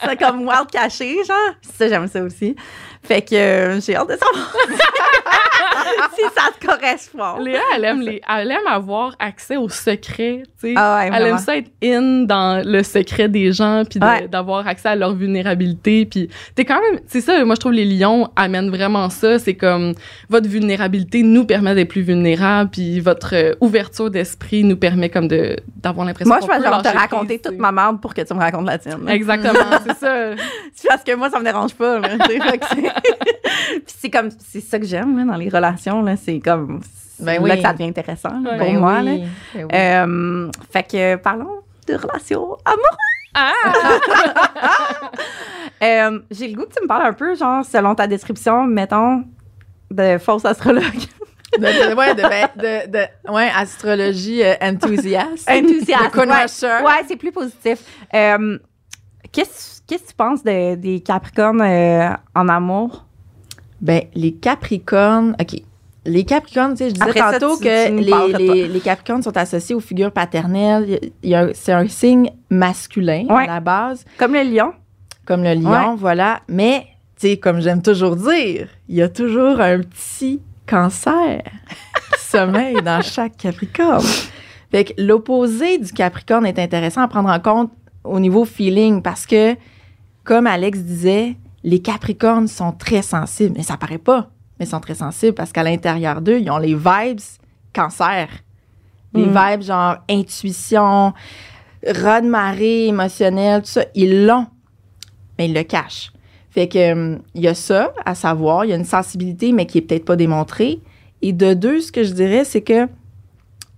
c'est 0.08 0.16
comme 0.16 0.40
wild 0.46 0.70
caché, 0.70 1.16
genre. 1.24 1.54
Ça, 1.76 1.88
j'aime 1.88 2.08
ça 2.08 2.22
aussi. 2.22 2.54
Fait 3.02 3.20
que 3.22 3.34
euh, 3.34 3.80
j'ai 3.80 3.96
hâte 3.96 4.08
de 4.08 4.16
savoir 4.16 4.56
si 6.16 6.22
ça 6.34 6.48
te 6.58 6.66
correspond. 6.66 7.38
Léa, 7.42 7.60
elle 7.76 7.84
aime, 7.84 8.00
les, 8.00 8.20
elle 8.26 8.50
aime 8.50 8.66
avoir 8.66 9.14
accès 9.18 9.56
aux 9.56 9.68
secrets, 9.68 10.42
tu 10.60 10.68
sais. 10.68 10.74
Ah 10.76 10.96
ouais, 10.96 11.06
Elle 11.06 11.12
vraiment. 11.12 11.36
aime 11.36 11.38
ça 11.38 11.56
être 11.56 11.70
in 11.82 12.24
dans 12.24 12.62
le 12.66 12.82
secret 12.82 13.28
des 13.28 13.52
gens, 13.52 13.82
puis 13.88 13.98
de- 14.00 14.04
Ouais. 14.06 14.28
d'avoir 14.28 14.66
accès 14.66 14.88
à 14.88 14.96
leur 14.96 15.14
vulnérabilité. 15.14 16.06
Puis 16.06 16.28
t'es 16.54 16.64
quand 16.64 16.80
même, 16.80 17.00
c'est 17.06 17.20
ça, 17.20 17.44
moi 17.44 17.54
je 17.56 17.60
trouve 17.60 17.72
les 17.72 17.84
lions 17.84 18.28
amènent 18.36 18.70
vraiment 18.70 19.10
ça. 19.10 19.38
C'est 19.38 19.54
comme 19.54 19.92
votre 20.30 20.48
vulnérabilité 20.48 21.22
nous 21.22 21.44
permet 21.44 21.74
d'être 21.74 21.88
plus 21.90 22.02
vulnérables, 22.02 22.70
puis 22.70 23.00
votre 23.00 23.34
euh, 23.34 23.54
ouverture 23.60 24.10
d'esprit 24.10 24.64
nous 24.64 24.76
permet 24.76 25.10
comme 25.10 25.28
de 25.28 25.56
d'avoir 25.76 26.06
l'impression. 26.06 26.34
Moi, 26.34 26.40
je 26.40 26.46
vais 26.46 26.90
te 26.92 26.96
raconter 26.96 27.38
toute 27.38 27.58
ma 27.58 27.72
merde 27.72 28.00
pour 28.00 28.14
que 28.14 28.22
tu 28.22 28.32
me 28.32 28.38
racontes 28.40 28.66
la 28.66 28.78
tienne. 28.78 29.06
Exactement, 29.08 29.52
c'est 30.00 30.36
ça. 30.74 30.88
Parce 30.88 31.04
que 31.04 31.14
moi, 31.14 31.30
ça 31.30 31.38
me 31.38 31.44
dérange 31.44 31.74
pas. 31.74 31.98
Là, 31.98 32.08
Puis 32.28 33.94
c'est 33.98 34.10
comme, 34.10 34.28
c'est 34.46 34.60
ça 34.60 34.78
que 34.78 34.86
j'aime 34.86 35.16
là, 35.18 35.24
dans 35.32 35.38
les 35.38 35.48
relations. 35.48 36.02
Là, 36.02 36.16
c'est 36.16 36.40
comme, 36.40 36.80
Ben 37.18 37.34
là 37.44 37.54
oui. 37.54 37.56
que 37.56 37.62
ça 37.66 37.72
devient 37.72 37.88
intéressant 37.88 38.40
là, 38.40 38.50
pour 38.50 38.66
Ben 38.66 38.78
moi. 38.78 38.98
oui, 39.02 39.04
Là. 39.20 39.26
ben 39.54 39.64
oui. 39.64 39.68
Euh, 39.74 40.50
fait 40.70 40.82
que 40.84 41.16
parlons 41.16 41.60
de 41.86 41.94
relations 41.94 42.56
amoureuses. 42.64 42.98
Ah! 43.34 43.52
Euh, 45.82 46.20
J'ai 46.30 46.48
le 46.48 46.54
goût 46.56 46.64
que 46.66 46.72
tu 46.74 46.82
me 46.82 46.86
parles 46.86 47.04
un 47.06 47.12
peu, 47.12 47.34
genre, 47.34 47.62
selon 47.64 47.94
ta 47.94 48.06
description, 48.06 48.64
mettons, 48.64 49.24
de 49.90 50.16
fausse 50.18 50.44
astrologue. 50.46 50.82
De, 51.58 51.60
de- 51.60 51.94
ouais, 51.94 52.14
de, 52.14 52.22
ben, 52.22 52.48
de, 52.88 53.32
ouais, 53.32 53.50
astrologie 53.54 54.42
euh, 54.42 54.54
enthousiaste. 54.62 55.48
Enthousiaste. 55.50 56.04
De 56.04 56.08
connaisseur. 56.10 56.82
Ouais, 56.84 57.02
c'est 57.06 57.16
plus 57.16 57.32
positif. 57.32 57.80
Euh, 58.14 58.58
Qu'est-ce 59.30 59.73
qu'est-ce 59.86 60.02
que 60.04 60.08
tu 60.08 60.14
penses 60.14 60.42
de- 60.44 60.74
des 60.76 61.00
Capricornes 61.00 61.60
euh, 61.60 62.10
en 62.34 62.48
amour? 62.48 63.04
Ben, 63.80 64.02
les 64.14 64.32
Capricornes, 64.34 65.36
OK. 65.40 65.60
Les 66.06 66.24
Capricornes, 66.24 66.72
tu 66.72 66.78
sais, 66.84 66.88
je 66.90 66.94
disais 66.94 67.08
Après 67.08 67.38
tantôt 67.38 67.56
tu 67.56 67.64
que 67.64 67.90
les, 67.96 68.38
les, 68.38 68.68
les 68.68 68.80
Capricornes 68.80 69.22
sont 69.22 69.36
associés 69.38 69.74
aux 69.74 69.80
figures 69.80 70.12
paternelles. 70.12 71.00
C'est 71.54 71.72
un 71.72 71.88
signe 71.88 72.30
masculin 72.50 73.24
Ouais. 73.30 73.44
à 73.44 73.54
la 73.54 73.60
base, 73.60 74.04
Comme 74.18 74.34
le 74.34 74.42
lion. 74.42 74.72
comme 75.24 75.42
le 75.42 75.54
lion, 75.54 75.94
voilà. 75.96 76.40
Mais, 76.48 76.86
tu 77.18 77.28
sais, 77.28 77.36
comme 77.38 77.60
j'aime 77.60 77.80
toujours 77.80 78.16
dire, 78.16 78.68
il 78.88 78.96
y 78.96 79.02
a 79.02 79.08
toujours 79.08 79.60
un 79.60 79.78
petit 79.80 80.42
cancer 80.66 81.42
qui 82.12 82.20
sommeille 82.30 82.82
dans 82.82 83.00
chaque 83.02 83.38
Capricorne. 83.38 84.04
Fait 84.70 84.84
que 84.84 84.92
l'opposé 85.00 85.78
du 85.78 85.90
Capricorne 85.92 86.44
est 86.46 86.58
intéressant 86.58 87.00
à 87.00 87.08
prendre 87.08 87.30
en 87.30 87.40
compte 87.40 87.70
au 88.02 88.20
niveau 88.20 88.44
feeling 88.44 89.00
parce 89.00 89.24
que, 89.24 89.54
comme 90.24 90.46
Alex 90.46 90.80
disait, 90.80 91.36
les 91.62 91.80
Capricornes 91.80 92.48
sont 92.48 92.72
très 92.72 93.02
sensibles, 93.02 93.54
mais 93.56 93.62
ça 93.62 93.76
paraît 93.76 93.98
pas, 93.98 94.30
mais 94.58 94.66
ils 94.66 94.68
sont 94.68 94.80
très 94.80 94.94
sensibles 94.94 95.34
parce 95.34 95.52
qu'à 95.52 95.62
l'intérieur 95.62 96.20
d'eux, 96.20 96.38
ils 96.40 96.50
ont 96.50 96.58
les 96.58 96.74
vibes 96.74 97.20
cancer. 97.72 98.28
Les 99.14 99.26
Mm. 99.26 99.36
vibes 99.36 99.62
genre 99.62 99.96
intuition, 100.10 101.12
raz 101.86 102.22
marée 102.22 102.86
émotionnel, 102.88 103.62
tout 103.62 103.68
ça, 103.68 103.84
ils 103.94 104.26
l'ont, 104.26 104.46
mais 105.38 105.46
ils 105.48 105.54
le 105.54 105.62
cachent. 105.62 106.12
Fait 106.50 106.68
que 106.68 106.92
hum, 106.92 107.18
il 107.34 107.42
y 107.42 107.48
a 107.48 107.54
ça 107.54 107.92
à 108.04 108.14
savoir, 108.14 108.64
il 108.64 108.70
y 108.70 108.72
a 108.72 108.76
une 108.76 108.84
sensibilité 108.84 109.52
mais 109.52 109.66
qui 109.66 109.78
est 109.78 109.82
peut-être 109.82 110.04
pas 110.04 110.16
démontrée. 110.16 110.80
Et 111.22 111.32
de 111.32 111.54
deux, 111.54 111.80
ce 111.80 111.90
que 111.90 112.04
je 112.04 112.12
dirais, 112.12 112.44
c'est 112.44 112.60
que 112.62 112.88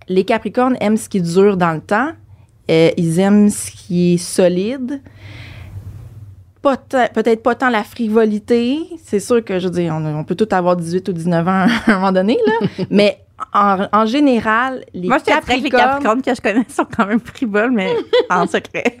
les 0.07 0.23
Capricornes 0.25 0.77
aiment 0.79 0.97
ce 0.97 1.09
qui 1.09 1.21
dure 1.21 1.57
dans 1.57 1.73
le 1.73 1.81
temps. 1.81 2.11
Euh, 2.69 2.91
ils 2.97 3.19
aiment 3.19 3.49
ce 3.49 3.71
qui 3.71 4.13
est 4.15 4.17
solide. 4.17 5.01
Peut-être 6.61 7.43
pas 7.43 7.55
tant 7.55 7.69
la 7.69 7.83
frivolité. 7.83 8.79
C'est 9.03 9.19
sûr 9.19 9.43
que, 9.43 9.59
je 9.59 9.65
veux 9.67 9.73
dire, 9.73 9.93
on, 9.95 10.05
on 10.05 10.23
peut 10.23 10.35
tous 10.35 10.53
avoir 10.53 10.75
18 10.75 11.07
ou 11.09 11.13
19 11.13 11.47
ans 11.47 11.51
à 11.87 11.91
un 11.91 11.95
moment 11.95 12.11
donné, 12.11 12.37
là. 12.45 12.67
mais 12.89 13.19
en, 13.53 13.87
en 13.93 14.05
général, 14.05 14.83
les 14.93 15.07
Moi, 15.07 15.19
je 15.19 15.23
dirais 15.25 15.39
que 15.41 15.47
les 15.47 15.55
Capricornes... 15.69 15.89
Capricornes 15.89 16.21
que 16.23 16.35
je 16.35 16.41
connais 16.41 16.65
sont 16.69 16.85
quand 16.95 17.05
même 17.05 17.19
frivoles, 17.19 17.71
mais 17.71 17.95
en 18.29 18.47
secret. 18.47 18.97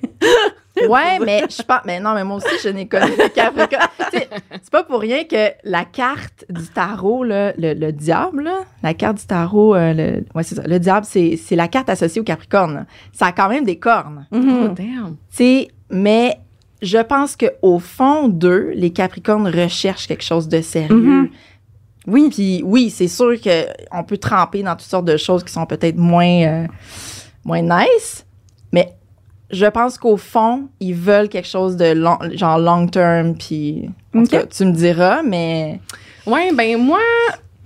Ouais, 0.87 1.17
mais 1.25 1.41
je 1.49 1.63
pense. 1.63 1.79
Mais 1.85 1.99
non, 1.99 2.13
mais 2.13 2.23
moi 2.23 2.37
aussi, 2.37 2.55
je 2.63 2.69
n'ai 2.69 2.87
connu 2.87 3.09
des 3.17 3.31
Capricornes. 3.31 3.87
C'est 4.11 4.69
pas 4.71 4.83
pour 4.83 4.99
rien 5.01 5.23
que 5.23 5.49
la 5.63 5.85
carte 5.85 6.45
du 6.49 6.67
tarot, 6.67 7.23
là, 7.23 7.51
le, 7.57 7.73
le 7.73 7.91
diable, 7.91 8.43
là, 8.43 8.59
la 8.83 8.93
carte 8.93 9.17
du 9.17 9.25
tarot, 9.25 9.73
euh, 9.73 9.93
le, 9.93 10.25
ouais, 10.35 10.43
c'est 10.43 10.53
ça. 10.53 10.61
Le 10.67 10.77
diable, 10.79 11.07
c'est, 11.09 11.35
c'est 11.35 11.55
la 11.55 11.67
carte 11.67 11.89
associée 11.89 12.21
au 12.21 12.23
Capricorne. 12.23 12.85
Ça 13.11 13.25
a 13.27 13.31
quand 13.31 13.49
même 13.49 13.65
des 13.65 13.79
cornes. 13.79 14.27
Oh, 14.31 14.35
Mhm. 14.37 14.73
damn. 14.75 15.15
Tu 15.31 15.37
sais, 15.37 15.67
mais 15.89 16.37
je 16.81 16.99
pense 16.99 17.35
qu'au 17.35 17.79
fond 17.79 18.27
d'eux, 18.27 18.71
les 18.75 18.91
Capricornes 18.91 19.47
recherchent 19.47 20.07
quelque 20.07 20.23
chose 20.23 20.47
de 20.47 20.61
sérieux. 20.61 20.95
Mhm. 20.95 21.29
Oui. 22.07 22.29
Puis 22.31 22.61
oui, 22.65 22.89
c'est 22.89 23.07
sûr 23.07 23.35
qu'on 23.41 24.03
peut 24.03 24.17
tremper 24.17 24.63
dans 24.63 24.73
toutes 24.75 24.81
sortes 24.89 25.05
de 25.05 25.17
choses 25.17 25.43
qui 25.43 25.51
sont 25.51 25.65
peut-être 25.65 25.97
moins, 25.97 26.43
euh, 26.43 26.67
moins 27.43 27.61
nice, 27.61 28.25
mais 28.71 28.93
je 29.49 29.65
pense 29.65 29.97
qu'au 29.97 30.17
fond, 30.17 30.69
ils 30.79 30.93
veulent 30.95 31.29
quelque 31.29 31.47
chose 31.47 31.75
de 31.75 31.93
long, 31.93 32.17
genre 32.33 32.59
long 32.59 32.87
term, 32.87 33.35
puis 33.35 33.89
tu 34.13 34.65
me 34.65 34.71
diras, 34.71 35.21
mais 35.23 35.79
Ouais, 36.25 36.51
ben 36.53 36.77
moi, 36.77 36.99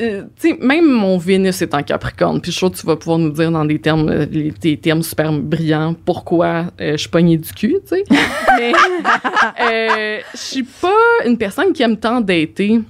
euh, 0.01 0.23
tu 0.39 0.49
sais, 0.49 0.57
même 0.59 0.85
mon 0.85 1.17
Vénus 1.17 1.61
est 1.61 1.73
en 1.73 1.83
Capricorne, 1.83 2.41
puis 2.41 2.51
je 2.51 2.57
suis 2.57 2.59
sûre 2.59 2.71
que 2.71 2.77
tu 2.77 2.87
vas 2.87 2.95
pouvoir 2.95 3.19
nous 3.19 3.29
dire 3.29 3.51
dans 3.51 3.65
des 3.65 3.79
termes, 3.79 4.09
euh, 4.09 4.25
des 4.25 4.77
termes 4.77 5.03
super 5.03 5.31
brillants, 5.31 5.95
pourquoi 6.05 6.65
euh, 6.79 6.93
je 6.93 6.97
suis 6.97 7.09
pognée 7.09 7.37
du 7.37 7.51
cul, 7.53 7.77
tu 7.87 7.95
sais. 7.95 8.03
Mais 8.57 10.23
je 10.33 10.37
suis 10.37 10.63
pas 10.63 10.89
une 11.25 11.37
personne 11.37 11.71
qui 11.73 11.83
aime 11.83 11.97
tant 11.97 12.21
dater. 12.21 12.81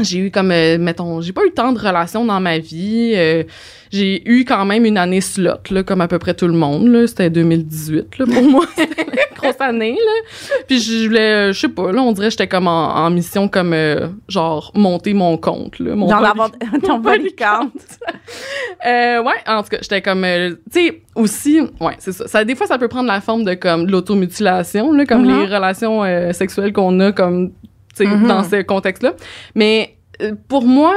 J'ai 0.00 0.18
eu 0.18 0.30
comme, 0.30 0.50
euh, 0.50 0.76
mettons, 0.78 1.20
j'ai 1.20 1.32
pas 1.32 1.44
eu 1.46 1.52
tant 1.52 1.72
de 1.72 1.78
relations 1.78 2.24
dans 2.24 2.40
ma 2.40 2.58
vie. 2.58 3.12
euh, 3.16 3.44
j'ai 3.92 4.28
eu 4.28 4.44
quand 4.44 4.64
même 4.64 4.84
une 4.84 4.98
année 4.98 5.20
slot, 5.20 5.70
là, 5.70 5.84
comme 5.84 6.00
à 6.00 6.08
peu 6.08 6.18
près 6.18 6.34
tout 6.34 6.48
le 6.48 6.52
monde. 6.54 6.88
là. 6.88 7.06
C'était 7.06 7.30
2018, 7.30 8.18
là, 8.18 8.26
pour 8.26 8.42
moi. 8.42 8.64
Grosse 9.40 9.60
année, 9.60 9.92
là. 9.92 10.58
Puis 10.66 10.80
je 10.80 11.06
voulais, 11.06 11.50
euh, 11.50 11.52
je 11.52 11.60
sais 11.60 11.68
pas, 11.68 11.92
là, 11.92 12.02
on 12.02 12.10
dirait 12.10 12.26
que 12.26 12.30
j'étais 12.32 12.48
comme 12.48 12.66
en, 12.66 12.96
en 12.96 13.10
mission 13.10 13.46
comme, 13.46 13.72
euh, 13.72 14.08
genre, 14.28 14.72
monter 14.74 15.14
mon 15.14 15.36
compte, 15.36 15.78
là. 15.78 15.94
Mon 15.94 16.08
avoir 16.10 16.50
ton 16.82 16.98
euh, 18.86 19.22
ouais, 19.22 19.32
en 19.46 19.62
tout 19.62 19.68
cas, 19.68 19.78
j'étais 19.80 20.02
comme, 20.02 20.24
euh, 20.24 20.54
tu 20.72 20.86
sais, 20.88 21.02
aussi, 21.14 21.60
ouais, 21.80 21.94
c'est 21.98 22.12
ça. 22.12 22.26
ça. 22.26 22.44
Des 22.44 22.56
fois, 22.56 22.66
ça 22.66 22.78
peut 22.78 22.88
prendre 22.88 23.06
la 23.06 23.20
forme 23.20 23.44
de 23.44 23.54
comme 23.54 23.86
l'automutilation, 23.86 24.92
là, 24.92 25.04
comme 25.06 25.24
les 25.24 25.44
relations 25.46 26.02
euh, 26.02 26.32
sexuelles 26.32 26.72
qu'on 26.72 26.98
a, 27.00 27.12
comme, 27.12 27.52
tu 27.96 28.04
sais, 28.04 28.06
Mhm. 28.06 28.26
dans 28.26 28.44
ce 28.44 28.62
contexte-là. 28.62 29.14
Mais 29.54 29.96
euh, 30.22 30.32
pour 30.48 30.64
moi, 30.64 30.94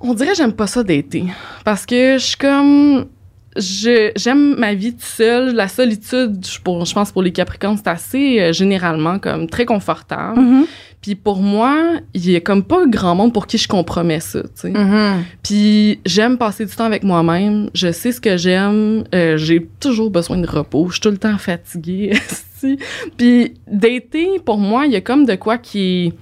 on 0.00 0.14
dirait 0.14 0.30
que 0.30 0.36
j'aime 0.36 0.52
pas 0.52 0.66
ça 0.66 0.82
d'été. 0.82 1.24
Parce 1.64 1.86
que 1.86 2.18
je 2.18 2.24
suis 2.24 2.36
comme. 2.36 3.06
J'aime 3.56 4.56
ma 4.56 4.74
vie 4.74 4.92
toute 4.92 5.02
seule. 5.02 5.54
La 5.54 5.68
solitude, 5.68 6.44
je, 6.44 6.60
pour, 6.60 6.84
je 6.84 6.94
pense 6.94 7.12
pour 7.12 7.22
les 7.22 7.32
Capricornes, 7.32 7.76
c'est 7.76 7.88
assez 7.88 8.40
euh, 8.40 8.52
généralement 8.52 9.18
comme 9.18 9.48
très 9.48 9.64
confortable. 9.64 10.40
Mhm. 10.40 10.66
Puis 11.04 11.16
pour 11.16 11.36
moi, 11.36 12.00
il 12.14 12.30
y 12.30 12.34
a 12.34 12.40
comme 12.40 12.62
pas 12.62 12.86
grand 12.86 13.14
monde 13.14 13.34
pour 13.34 13.46
qui 13.46 13.58
je 13.58 13.68
compromets 13.68 14.20
ça, 14.20 14.40
tu 14.40 14.48
sais. 14.54 14.70
Mm-hmm. 14.70 15.16
Puis 15.42 16.00
j'aime 16.06 16.38
passer 16.38 16.64
du 16.64 16.74
temps 16.74 16.86
avec 16.86 17.02
moi-même. 17.02 17.68
Je 17.74 17.92
sais 17.92 18.10
ce 18.10 18.22
que 18.22 18.38
j'aime. 18.38 19.04
Euh, 19.14 19.36
j'ai 19.36 19.68
toujours 19.80 20.10
besoin 20.10 20.38
de 20.38 20.46
repos. 20.46 20.86
Je 20.88 20.92
suis 20.94 21.00
tout 21.02 21.10
le 21.10 21.18
temps 21.18 21.36
fatiguée. 21.36 22.14
Puis 23.18 23.52
dater, 23.70 24.40
pour 24.46 24.56
moi, 24.56 24.86
il 24.86 24.92
y 24.92 24.96
a 24.96 25.02
comme 25.02 25.26
de 25.26 25.34
quoi 25.34 25.58
qui 25.58 26.14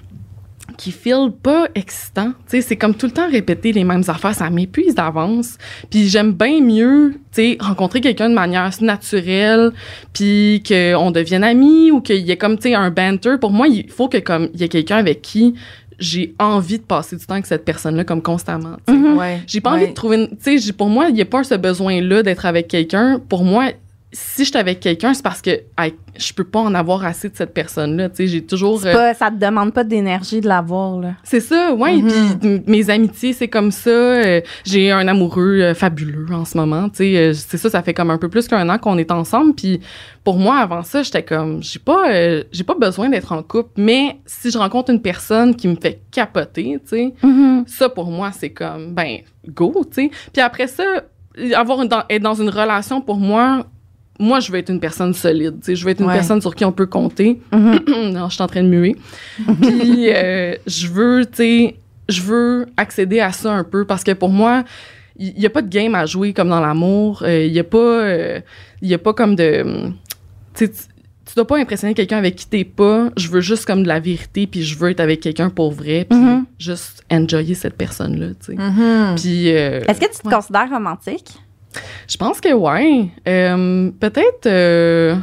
qui 0.83 0.91
feel 0.91 1.31
pas 1.41 1.69
excitant. 1.77 2.31
Tu 2.49 2.57
sais, 2.57 2.61
c'est 2.61 2.77
comme 2.77 2.95
tout 2.97 3.07
le 3.07 3.13
temps 3.13 3.31
répéter 3.31 3.71
les 3.71 3.85
mêmes 3.85 4.03
affaires, 4.09 4.35
ça 4.35 4.51
m'épuise 4.51 4.97
d'avance. 4.97 5.57
Puis 5.91 6.09
j'aime 6.09 6.33
bien 6.33 6.61
mieux, 6.61 7.13
tu 7.33 7.43
sais, 7.53 7.57
rencontrer 7.61 8.01
quelqu'un 8.01 8.29
de 8.29 8.35
manière 8.35 8.69
naturelle, 8.81 9.71
puis 10.13 10.61
qu'on 10.67 11.13
devienne 11.13 11.45
amis 11.45 11.93
ou 11.93 12.01
qu'il 12.01 12.17
y 12.27 12.33
ait 12.33 12.37
comme, 12.37 12.57
tu 12.57 12.71
sais, 12.71 12.75
un 12.75 12.91
banter. 12.91 13.37
Pour 13.41 13.53
moi, 13.53 13.69
il 13.69 13.89
faut 13.91 14.09
que 14.09 14.19
comme 14.19 14.49
il 14.55 14.61
y 14.61 14.65
ait 14.65 14.69
quelqu'un 14.69 14.97
avec 14.97 15.23
qui 15.23 15.55
j'ai 16.01 16.35
envie 16.41 16.79
de 16.79 16.83
passer 16.85 17.15
du 17.15 17.25
temps 17.25 17.35
avec 17.35 17.47
cette 17.47 17.65
personne-là 17.65 18.03
comme 18.03 18.23
constamment. 18.23 18.77
Mhm. 18.89 19.17
Ouais. 19.17 19.41
J'ai 19.47 19.61
pas 19.61 19.71
ouais. 19.75 19.77
envie 19.83 19.89
de 19.89 19.95
trouver 19.95 20.17
une. 20.17 20.29
Tu 20.31 20.37
sais, 20.41 20.59
j'ai- 20.59 20.73
pour 20.73 20.89
moi, 20.89 21.11
il 21.11 21.15
n'y 21.15 21.23
a 21.23 21.27
pas 21.27 21.45
ce 21.45 21.55
besoin-là 21.55 22.25
d'être 22.25 22.45
avec 22.45 22.67
quelqu'un. 22.67 23.21
Pour 23.29 23.45
moi, 23.45 23.67
si 24.15 24.45
je 24.45 24.51
suis 24.51 24.59
avec 24.59 24.81
quelqu'un, 24.81 25.15
c'est 25.15 25.23
parce 25.23 25.41
que 25.41 25.51
hey, 25.79 25.95
je 26.19 26.33
peux 26.35 26.45
pas 26.45 26.59
en 26.61 26.75
avoir 26.75 27.03
assez 27.05 27.31
de 27.31 27.37
cette 27.37 27.55
personne-là. 27.55 28.11
Tu 28.11 28.17
sais, 28.17 28.27
j'ai 28.27 28.45
toujours. 28.45 28.85
Euh, 28.85 28.93
pas- 28.93 29.15
ça 29.15 29.31
te 29.31 29.37
demande 29.37 29.73
pas 29.73 29.85
d'énergie 29.85 30.43
de 30.43 30.49
l'avoir, 30.49 30.99
là. 31.01 31.15
c'est 31.25 31.41
ça, 31.41 31.73
ouais. 31.73 31.97
Mhm. 31.97 32.39
Puis 32.41 32.63
mes 32.67 32.91
amitiés, 32.91 33.33
c'est 33.33 33.49
comme 33.49 33.71
ça. 33.71 33.89
Euh, 33.91 34.41
j'ai 34.65 34.91
un 34.91 35.09
amoureux 35.09 35.61
euh, 35.63 35.75
fabuleux 35.75 36.27
en 36.33 36.45
ce 36.45 36.59
moment. 36.59 36.91
Tu 36.91 36.97
sais, 37.15 37.33
c'est 37.35 37.57
ça, 37.57 37.71
ça 37.71 37.83
fait 37.83 37.95
comme 37.95 38.11
un 38.11 38.19
peu 38.19 38.29
plus 38.29 38.49
qu'un 38.49 38.69
an 38.69 38.77
qu'on 38.77 38.99
est 38.99 39.11
ensemble. 39.11 39.55
Puis 39.55 39.81
pour 40.25 40.37
moi, 40.37 40.59
avant 40.59 40.83
ça, 40.83 41.03
j'étais 41.03 41.23
comme, 41.23 41.63
j'ai 41.63 41.79
pas, 41.79 42.05
j'ai 42.53 42.65
pas 42.65 42.75
besoin 42.75 43.09
d'être 43.09 43.33
en 43.33 43.43
couple. 43.43 43.71
Mais 43.79 44.19
si 44.27 44.51
je 44.51 44.59
rencontre 44.59 44.91
une 44.91 45.01
personne 45.03 45.57
qui 45.57 45.69
me 45.69 45.77
fait 45.77 46.03
capoter, 46.11 46.79
tu 46.85 46.97
sais, 46.97 47.15
Mhm. 47.23 47.65
ça 47.67 47.89
pour 47.89 48.11
moi, 48.11 48.31
c'est 48.33 48.51
comme, 48.51 48.93
ben, 48.95 49.21
go, 49.49 49.73
tu 49.91 50.03
sais. 50.03 50.11
Puis 50.33 50.43
après 50.43 50.67
ça, 50.67 50.85
avoir 51.55 51.81
une, 51.81 51.89
être 52.11 52.23
dans 52.23 52.35
une 52.35 52.51
relation 52.51 53.01
pour 53.01 53.17
moi. 53.17 53.65
Moi, 54.21 54.41
je 54.41 54.53
veux 54.53 54.59
être 54.59 54.71
une 54.71 54.81
personne 54.81 55.15
solide. 55.15 55.57
tu 55.61 55.67
sais. 55.67 55.77
Je 55.77 55.85
veux 55.85 55.91
être 55.91 56.01
une 56.01 56.07
Ouais. 56.07 56.15
personne 56.15 56.41
sur 56.41 56.55
qui 56.55 56.65
on 56.65 56.73
peut 56.73 56.87
compter. 56.87 57.41
Mhm. 57.53 57.81
non, 58.13 58.29
je 58.29 58.35
suis 58.35 58.43
en 58.43 58.47
train 58.47 58.63
de 58.63 58.69
muer. 58.69 58.97
Puis 59.61 60.11
euh, 60.11 60.55
je 60.67 60.87
veux, 60.89 61.25
tu 61.27 61.37
sais, 61.37 61.77
je 62.09 62.21
veux 62.23 62.67
accéder 62.77 63.21
à 63.21 63.33
ça 63.33 63.53
un 63.53 63.65
peu 63.65 63.85
parce 63.85 64.05
que 64.05 64.13
pour 64.13 64.29
moi, 64.29 64.65
il 65.17 65.35
n'y 65.35 65.47
a 65.47 65.51
pas 65.51 65.63
de 65.63 65.69
game 65.69 65.95
à 65.95 66.07
jouer 66.07 66.33
comme 66.33 66.49
dans 66.49 66.61
l'amour. 66.61 67.23
Euh, 67.27 67.45
Il 67.47 67.53
y 67.53 67.59
a 67.59 67.65
pas, 67.65 67.79
euh, 67.79 68.41
il 68.81 68.89
y 68.89 68.95
a 68.95 68.99
pas 68.99 69.13
comme 69.13 69.35
de, 69.35 69.91
tu 70.55 70.69
tu- 70.71 71.35
dois 71.37 71.47
pas 71.47 71.57
impressionner 71.59 71.95
quelqu'un 71.95 72.19
avec 72.19 72.37
qui 72.37 72.47
t'es 72.47 72.65
pas. 72.65 73.09
Je 73.17 73.29
veux 73.29 73.41
juste 73.41 73.65
comme 73.65 73.83
de 73.85 73.89
la 73.89 74.01
vérité, 74.01 74.47
puis 74.47 74.63
je 74.63 74.77
veux 74.79 74.91
être 74.91 75.01
avec 75.01 75.21
quelqu'un 75.21 75.49
pour 75.49 75.73
vrai, 75.73 76.07
puis 76.09 76.19
Mhm. 76.19 76.45
juste 76.59 77.03
enjoyer 77.11 77.55
cette 77.55 77.77
personne-là, 77.79 78.29
tu 78.45 78.53
sais. 78.53 78.55
Mhm. 78.57 79.15
Puis 79.17 79.51
euh, 79.55 79.81
Est-ce 79.89 80.01
que 80.01 80.13
tu 80.13 80.19
te 80.23 80.29
ouais. 80.29 80.35
considères 80.35 80.69
romantique? 80.71 81.33
Je 82.09 82.17
pense 82.17 82.41
que 82.41 82.53
ouais. 82.53 83.09
Euh, 83.29 83.91
Peut-être. 84.01 84.47
euh, 84.47 85.17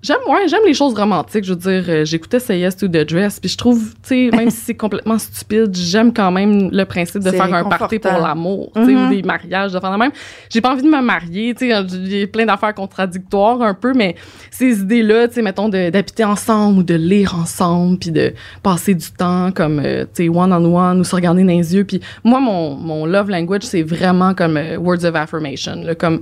J'aime 0.00 0.18
ouais, 0.28 0.46
j'aime 0.46 0.60
les 0.64 0.74
choses 0.74 0.94
romantiques. 0.94 1.42
Je 1.42 1.54
veux 1.54 1.58
dire, 1.58 1.84
euh, 1.88 2.04
j'écoutais 2.04 2.38
Say 2.38 2.60
Yes 2.60 2.76
to 2.76 2.86
the 2.86 3.04
Dress, 3.08 3.40
puis 3.40 3.48
je 3.50 3.56
trouve, 3.58 3.82
tu 3.94 4.30
sais, 4.30 4.30
même 4.36 4.48
si 4.50 4.58
c'est 4.60 4.74
complètement 4.76 5.18
stupide, 5.18 5.74
j'aime 5.74 6.12
quand 6.14 6.30
même 6.30 6.70
le 6.70 6.84
principe 6.84 7.20
de 7.24 7.30
faire 7.32 7.52
un 7.52 7.64
party 7.78 7.98
pour 7.98 8.12
l'amour, 8.22 8.70
tu 8.76 8.84
sais, 8.86 8.94
ou 8.94 9.08
des 9.10 9.22
mariages, 9.24 9.72
de 9.72 9.80
faire 9.80 9.90
la 9.90 9.98
même. 9.98 10.12
J'ai 10.50 10.60
pas 10.60 10.72
envie 10.72 10.82
de 10.82 10.88
me 10.88 11.00
marier, 11.02 11.52
tu 11.52 11.68
sais, 11.70 11.84
j'ai 12.04 12.28
plein 12.28 12.46
d'affaires 12.46 12.74
contradictoires 12.74 13.60
un 13.60 13.74
peu, 13.74 13.92
mais 13.92 14.14
ces 14.52 14.80
idées-là, 14.82 15.26
tu 15.26 15.34
sais, 15.34 15.42
mettons, 15.42 15.68
de- 15.68 15.90
d'habiter 15.90 16.22
ensemble 16.24 16.78
ou 16.78 16.82
de 16.84 16.94
lire 16.94 17.34
ensemble, 17.34 17.98
puis 17.98 18.12
de 18.12 18.34
passer 18.62 18.94
du 18.94 19.10
temps 19.10 19.50
comme, 19.50 19.80
euh, 19.84 20.04
tu 20.14 20.24
sais, 20.24 20.28
one-on-one 20.28 21.00
ou 21.00 21.04
se 21.04 21.14
regarder 21.16 21.42
dans 21.42 21.48
les 21.48 21.74
yeux. 21.74 21.82
Puis 21.84 22.00
moi, 22.22 22.38
mon, 22.38 22.76
mon 22.76 23.04
love 23.04 23.30
language, 23.30 23.62
c'est 23.64 23.82
vraiment 23.82 24.32
comme 24.34 24.56
euh, 24.58 24.76
words 24.76 25.04
of 25.04 25.16
affirmation. 25.16 25.82
là, 25.82 25.96
comme, 25.96 26.20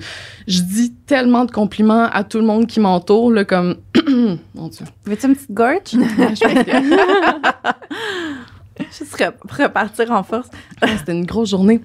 je 0.49 0.61
dis 0.63 0.95
tellement 1.07 1.45
de 1.45 1.51
compliments 1.51 2.09
à 2.11 2.25
tout 2.25 2.39
le 2.39 2.45
monde 2.47 2.67
qui 2.67 2.81
m'entoure, 2.81 3.31
là, 3.33 3.45
comme, 3.45 3.76
mon 4.55 4.69
Dieu. 4.69 4.87
Veux-tu 5.05 5.27
une 5.27 5.35
petite 5.35 5.53
gorge? 5.53 5.93
Juste 8.99 9.17
re- 9.19 9.33
pour 9.33 9.57
repartir 9.57 10.11
en 10.11 10.23
force. 10.23 10.49
Ah, 10.81 10.89
C'était 10.99 11.13
une 11.13 11.25
grosse 11.25 11.51
journée. 11.51 11.81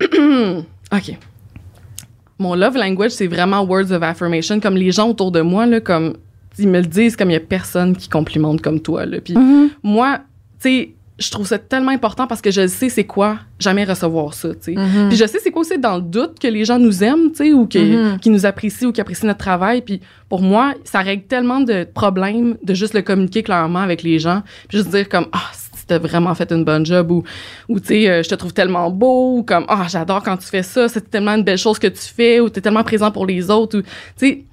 OK. 0.02 1.18
Mon 2.38 2.54
love 2.54 2.76
language, 2.76 3.10
c'est 3.12 3.26
vraiment 3.26 3.62
words 3.62 3.92
of 3.92 4.02
affirmation. 4.02 4.58
Comme 4.60 4.74
les 4.76 4.90
gens 4.92 5.08
autour 5.10 5.30
de 5.30 5.40
moi, 5.42 5.66
là, 5.66 5.80
comme, 5.80 6.16
ils 6.58 6.68
me 6.68 6.80
le 6.80 6.86
disent 6.86 7.16
comme 7.16 7.30
il 7.30 7.34
y 7.34 7.36
a 7.36 7.40
personne 7.40 7.94
qui 7.96 8.08
complimente 8.08 8.60
comme 8.62 8.80
toi, 8.80 9.04
là. 9.06 9.20
Puis 9.20 9.34
moi, 9.82 10.18
tu 10.60 10.68
sais, 10.68 10.94
je 11.18 11.30
trouve 11.30 11.46
ça 11.46 11.58
tellement 11.58 11.90
important 11.92 12.26
parce 12.26 12.40
que 12.40 12.50
je 12.50 12.66
sais 12.66 12.88
c'est 12.88 13.04
quoi 13.04 13.38
jamais 13.60 13.84
recevoir 13.84 14.34
ça, 14.34 14.48
tu 14.54 14.56
sais. 14.60 14.74
Mhm. 14.74 15.08
Puis 15.08 15.16
je 15.16 15.26
sais 15.26 15.38
c'est 15.42 15.50
quoi 15.50 15.60
aussi 15.62 15.78
dans 15.78 15.96
le 15.96 16.02
doute 16.02 16.38
que 16.40 16.48
les 16.48 16.64
gens 16.64 16.78
nous 16.78 17.04
aiment, 17.04 17.30
tu 17.30 17.36
sais, 17.44 17.52
ou 17.52 17.66
que- 17.66 18.12
Mhm. 18.14 18.18
qui 18.18 18.30
nous 18.30 18.44
apprécient 18.46 18.88
ou 18.88 18.92
qui 18.92 19.00
apprécient 19.00 19.26
notre 19.28 19.38
travail. 19.38 19.82
Puis 19.82 20.00
pour 20.28 20.40
moi, 20.42 20.74
ça 20.84 21.00
règle 21.00 21.24
tellement 21.24 21.60
de 21.60 21.84
problèmes 21.84 22.56
de 22.62 22.74
juste 22.74 22.94
le 22.94 23.02
communiquer 23.02 23.42
clairement 23.42 23.80
avec 23.80 24.02
les 24.02 24.18
gens. 24.18 24.42
Puis 24.68 24.78
juste 24.78 24.90
dire 24.90 25.08
comme, 25.08 25.26
ah, 25.32 25.50
si 25.52 25.86
t'as 25.86 25.98
vraiment 25.98 26.34
fait 26.34 26.50
une 26.50 26.64
bonne 26.64 26.86
job 26.86 27.10
ou, 27.10 27.22
ou 27.68 27.78
tu 27.78 27.88
sais, 27.88 28.08
euh, 28.10 28.22
je 28.22 28.28
te 28.28 28.34
trouve 28.34 28.52
tellement 28.54 28.90
beau 28.90 29.38
ou 29.38 29.42
comme, 29.42 29.64
ah, 29.68 29.86
j'adore 29.88 30.22
quand 30.22 30.36
tu 30.38 30.46
fais 30.46 30.62
ça, 30.62 30.88
c'est 30.88 31.10
tellement 31.10 31.34
une 31.34 31.44
belle 31.44 31.58
chose 31.58 31.78
que 31.78 31.88
tu 31.88 32.00
fais 32.02 32.40
ou 32.40 32.48
t'es 32.48 32.60
tellement 32.60 32.84
présent 32.84 33.10
pour 33.10 33.26
les 33.26 33.50
autres 33.50 33.78
ou, 33.78 33.82
tu 33.82 33.88
sais, 34.16 34.44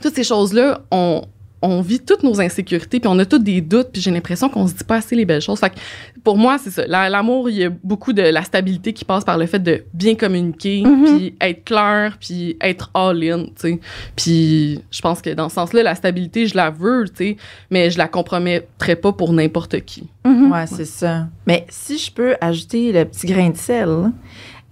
toutes 0.00 0.14
ces 0.14 0.24
choses-là, 0.24 0.80
on, 0.92 1.22
on 1.62 1.80
vit 1.80 2.00
toutes 2.00 2.22
nos 2.22 2.40
insécurités, 2.40 3.00
puis 3.00 3.08
on 3.12 3.18
a 3.18 3.24
tous 3.24 3.38
des 3.38 3.60
doutes, 3.60 3.88
puis 3.92 4.00
j'ai 4.00 4.10
l'impression 4.10 4.48
qu'on 4.48 4.66
se 4.66 4.74
dit 4.74 4.84
pas 4.84 4.96
assez 4.96 5.16
les 5.16 5.24
belles 5.24 5.40
choses. 5.40 5.58
Fait 5.58 5.70
que 5.70 5.76
pour 6.22 6.36
moi, 6.38 6.56
c'est 6.58 6.70
ça. 6.70 6.86
La- 6.86 7.08
L'amour, 7.08 7.50
il 7.50 7.56
y 7.56 7.64
a 7.64 7.70
beaucoup 7.82 8.12
de 8.12 8.22
la 8.22 8.42
stabilité 8.42 8.92
qui 8.92 9.04
passe 9.04 9.24
par 9.24 9.38
le 9.38 9.46
fait 9.46 9.58
de 9.58 9.82
bien 9.94 10.14
communiquer, 10.14 10.82
Mhm. 10.84 11.04
puis 11.04 11.34
être 11.40 11.64
clair, 11.64 12.16
puis 12.20 12.56
être 12.60 12.90
all-in, 12.94 13.44
tu 13.46 13.50
sais. 13.56 13.80
Puis 14.16 14.80
je 14.90 15.00
pense 15.00 15.20
que 15.22 15.30
dans 15.30 15.48
ce 15.48 15.56
sens-là, 15.56 15.82
la 15.82 15.94
stabilité, 15.94 16.46
je 16.46 16.56
la 16.56 16.70
veux, 16.70 17.04
tu 17.08 17.16
sais, 17.16 17.36
mais 17.70 17.90
je 17.90 17.98
la 17.98 18.08
compromettrai 18.08 18.96
pas 18.96 19.12
pour 19.12 19.32
n'importe 19.32 19.80
qui. 19.80 20.08
Mhm. 20.24 20.52
Ouais, 20.52 20.66
c'est 20.66 20.84
ça. 20.84 21.26
Mais 21.46 21.66
si 21.68 21.98
je 21.98 22.10
peux 22.12 22.36
ajouter 22.40 22.92
le 22.92 23.04
petit 23.04 23.26
grain 23.26 23.50
de 23.50 23.56
sel, 23.56 23.88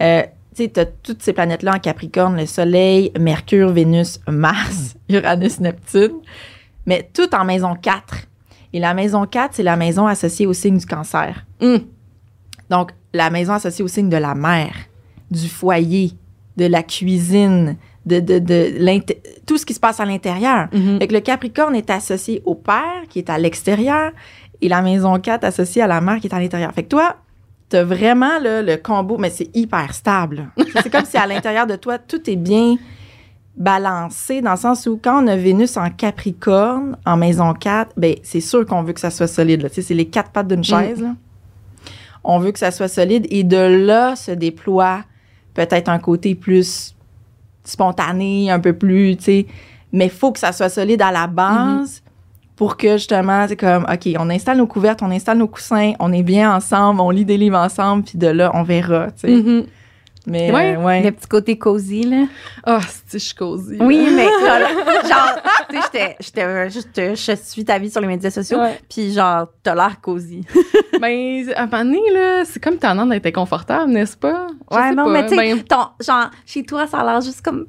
euh, 0.02 0.22
tu 0.54 0.62
sais, 0.64 0.70
tu 0.72 0.80
as 0.80 0.86
toutes 0.86 1.22
ces 1.22 1.32
planètes-là 1.32 1.74
en 1.76 1.78
Capricorne, 1.78 2.36
le 2.36 2.46
Soleil, 2.46 3.12
Mercure, 3.18 3.70
Vénus, 3.72 4.20
Mars, 4.26 4.94
Uranus, 5.08 5.60
Neptune, 5.60 6.12
mais 6.86 7.10
tout 7.12 7.34
en 7.34 7.44
maison 7.44 7.74
4. 7.74 8.26
Et 8.72 8.80
la 8.80 8.94
maison 8.94 9.26
4, 9.26 9.54
c'est 9.54 9.62
la 9.62 9.76
maison 9.76 10.06
associée 10.06 10.46
au 10.46 10.52
signe 10.52 10.78
du 10.78 10.86
cancer. 10.86 11.44
Hum. 11.60 11.80
Donc, 12.70 12.92
la 13.12 13.30
maison 13.30 13.54
associée 13.54 13.84
au 13.84 13.88
signe 13.88 14.08
de 14.08 14.16
la 14.16 14.34
mère, 14.34 14.74
du 15.30 15.48
foyer, 15.48 16.12
de 16.56 16.66
la 16.66 16.82
cuisine, 16.82 17.76
de, 18.06 18.20
de, 18.20 18.38
de 18.38 18.94
tout 19.46 19.58
ce 19.58 19.66
qui 19.66 19.74
se 19.74 19.80
passe 19.80 20.00
à 20.00 20.04
l'intérieur. 20.04 20.68
Que 20.70 21.12
le 21.12 21.20
Capricorne 21.20 21.74
est 21.74 21.90
associé 21.90 22.42
au 22.44 22.54
père, 22.54 23.02
qui 23.08 23.18
est 23.18 23.30
à 23.30 23.38
l'extérieur, 23.38 24.12
et 24.60 24.68
la 24.68 24.80
maison 24.82 25.18
4 25.18 25.44
associée 25.44 25.82
à 25.82 25.86
la 25.86 26.00
mère, 26.00 26.18
qui 26.20 26.28
est 26.28 26.34
à 26.34 26.40
l'intérieur. 26.40 26.72
Fait 26.72 26.84
que 26.84 26.88
toi, 26.88 27.16
t'as 27.68 27.82
vraiment 27.82 28.38
là, 28.40 28.62
le 28.62 28.76
combo, 28.76 29.18
mais 29.18 29.30
c'est 29.30 29.54
hyper 29.54 29.92
stable. 29.92 30.48
c'est 30.82 30.90
comme 30.90 31.04
si 31.04 31.16
à 31.16 31.26
l'intérieur 31.26 31.66
de 31.66 31.76
toi, 31.76 31.98
tout 31.98 32.30
est 32.30 32.36
bien 32.36 32.76
balancé, 33.56 34.42
dans 34.42 34.50
le 34.52 34.56
sens 34.56 34.86
où 34.86 35.00
quand 35.02 35.24
on 35.24 35.26
a 35.28 35.36
Vénus 35.36 35.76
en 35.76 35.90
Capricorne, 35.90 36.96
en 37.06 37.16
maison 37.16 37.54
4, 37.54 37.92
ben 37.96 38.14
c'est 38.22 38.40
sûr 38.40 38.66
qu'on 38.66 38.82
veut 38.82 38.92
que 38.92 39.00
ça 39.00 39.10
soit 39.10 39.26
solide. 39.26 39.62
là. 39.62 39.68
Tu 39.70 39.76
sais, 39.76 39.82
c'est 39.82 39.94
les 39.94 40.06
quatre 40.06 40.30
pattes 40.30 40.48
d'une 40.48 40.62
chaise. 40.64 41.00
là. 41.00 41.14
On 42.22 42.38
veut 42.38 42.52
que 42.52 42.58
ça 42.58 42.70
soit 42.70 42.88
solide, 42.88 43.26
et 43.30 43.44
de 43.44 43.56
là 43.56 44.16
se 44.16 44.32
déploie 44.32 45.04
peut-être 45.54 45.88
un 45.88 45.98
côté 45.98 46.34
plus 46.34 46.94
spontané, 47.64 48.50
un 48.50 48.60
peu 48.60 48.72
plus, 48.72 49.16
tu 49.16 49.24
sais, 49.24 49.46
mais 49.92 50.08
faut 50.08 50.32
que 50.32 50.38
ça 50.38 50.52
soit 50.52 50.68
solide 50.68 51.00
à 51.02 51.10
la 51.12 51.26
base 51.26 52.02
pour 52.56 52.76
que 52.76 52.92
justement, 52.96 53.46
c'est 53.48 53.56
comme, 53.56 53.84
OK, 53.90 54.08
on 54.18 54.30
installe 54.30 54.58
nos 54.58 54.66
couvertes, 54.66 55.02
on 55.02 55.10
installe 55.10 55.38
nos 55.38 55.46
coussins, 55.48 55.92
on 55.98 56.12
est 56.12 56.22
bien 56.22 56.54
ensemble, 56.54 57.00
on 57.00 57.10
lit 57.10 57.24
des 57.24 57.36
livres 57.36 57.58
ensemble, 57.58 58.02
puis 58.04 58.18
de 58.18 58.26
là, 58.28 58.50
on 58.54 58.62
verra, 58.62 59.06
tu 59.12 59.28
sais. 59.28 59.28
Mhm. 59.30 59.64
Mais, 60.26 60.50
Ouais. 60.52 60.76
euh, 60.76 60.82
ouais. 60.82 61.02
Le 61.02 61.12
petit 61.12 61.28
côté 61.28 61.56
cosy, 61.56 62.02
là. 62.02 62.24
Ah, 62.64 62.80
c'est 63.06 63.18
je 63.20 63.24
suis 63.26 63.34
cosy. 63.34 63.76
Oui, 63.80 64.08
mais 64.14 64.24
genre, 64.24 64.68
genre, 65.08 65.36
tu 65.70 65.76
sais, 65.76 65.82
j'étais- 65.92 66.16
j'étais 66.20 66.70
juste, 66.70 66.88
je 66.96 67.34
suis 67.44 67.64
ta 67.64 67.78
vie 67.78 67.90
sur 67.90 68.00
les 68.00 68.08
médias 68.08 68.30
sociaux, 68.30 68.58
puis 68.90 69.12
genre, 69.12 69.46
t'as 69.62 69.74
l'air 69.74 70.00
cosy. 70.00 70.44
Ben, 71.00 71.46
à 71.54 71.62
un 71.62 71.66
moment 71.66 71.84
donné, 71.84 72.00
là, 72.12 72.44
c'est 72.46 72.58
comme 72.62 72.78
tannant 72.78 73.04
d'être 73.04 73.26
inconfortable, 73.26 73.92
n'est-ce 73.92 74.16
pas? 74.16 74.46
Je 74.70 74.76
Ouais, 74.76 74.94
non, 74.94 75.04
pas. 75.04 75.10
mais 75.10 75.22
tu 75.24 75.28
sais, 75.30 75.36
Ben, 75.36 75.62
genre, 76.00 76.30
chez 76.46 76.62
toi, 76.64 76.86
ça 76.86 77.00
a 77.00 77.04
l'air 77.04 77.20
juste 77.20 77.42
comme 77.42 77.66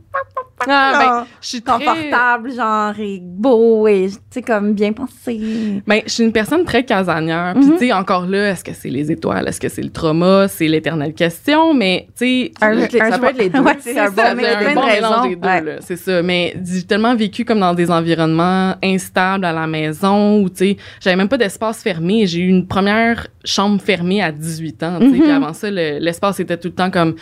ah, 0.67 0.91
ben, 0.97 1.05
genre, 1.05 1.25
je 1.41 1.47
suis 1.47 1.61
très... 1.61 1.73
confortable, 1.85 2.51
genre, 2.53 2.93
et 2.99 3.19
beau, 3.21 3.87
et 3.87 4.07
tu 4.09 4.17
sais, 4.31 4.41
comme 4.41 4.73
bien 4.73 4.91
pensé. 4.93 5.81
Ben, 5.85 6.01
je 6.05 6.11
suis 6.11 6.23
une 6.23 6.31
personne 6.31 6.65
très 6.65 6.83
casanière. 6.83 7.53
Puis, 7.55 7.65
Mhm. 7.65 7.71
tu 7.73 7.77
sais, 7.79 7.93
encore 7.93 8.25
là, 8.25 8.49
est-ce 8.51 8.63
que 8.63 8.71
c'est 8.73 8.89
les 8.89 9.11
étoiles? 9.11 9.47
Est-ce 9.47 9.59
que 9.59 9.69
c'est 9.69 9.81
le 9.83 9.91
trauma? 9.91 10.47
C'est 10.47 10.67
l'éternelle 10.67 11.13
question. 11.13 11.73
Mais, 11.73 12.07
tu 12.17 12.25
sais, 12.25 12.51
Un- 12.61 12.73
Ça 12.81 12.87
peut 12.87 12.97
être- 12.97 13.09
ça 13.11 13.19
peut 13.19 13.27
être 13.27 13.37
les 13.37 13.49
deux. 13.49 13.59
Ouais, 13.59 13.77
C'est 13.79 13.99
un 13.99 14.05
ça, 14.05 14.11
bon 14.11 14.21
un 14.21 14.35
de 14.35 14.75
bon 14.75 14.85
mélange 14.85 14.85
raisons. 14.85 15.29
des 15.29 15.35
deux, 15.35 15.47
Ouais. 15.47 15.61
là, 15.61 15.71
c'est 15.81 15.95
ça. 15.95 16.23
Mais 16.23 16.55
j'ai 16.65 16.83
tellement 16.83 17.15
vécu 17.15 17.45
comme 17.45 17.59
dans 17.59 17.73
des 17.73 17.91
environnements 17.91 18.75
instables 18.83 19.45
à 19.45 19.53
la 19.53 19.67
maison 19.67 20.41
où, 20.41 20.49
tu 20.49 20.55
sais, 20.57 20.77
j'avais 21.01 21.15
même 21.15 21.29
pas 21.29 21.37
d'espace 21.37 21.81
fermé. 21.83 22.25
J'ai 22.25 22.39
eu 22.39 22.47
une 22.49 22.67
première 22.67 23.27
chambre 23.45 23.79
fermée 23.81 24.21
à 24.21 24.31
18 24.31 24.81
ans, 24.83 24.97
tu 24.99 25.05
sais. 25.05 25.11
Mhm. 25.17 25.21
Puis 25.21 25.31
avant 25.31 25.53
ça, 25.53 25.69
le- 25.69 25.99
l'espace 25.99 26.39
était 26.39 26.57
tout 26.57 26.69
le 26.69 26.73
temps 26.73 26.89
comme... 26.91 27.15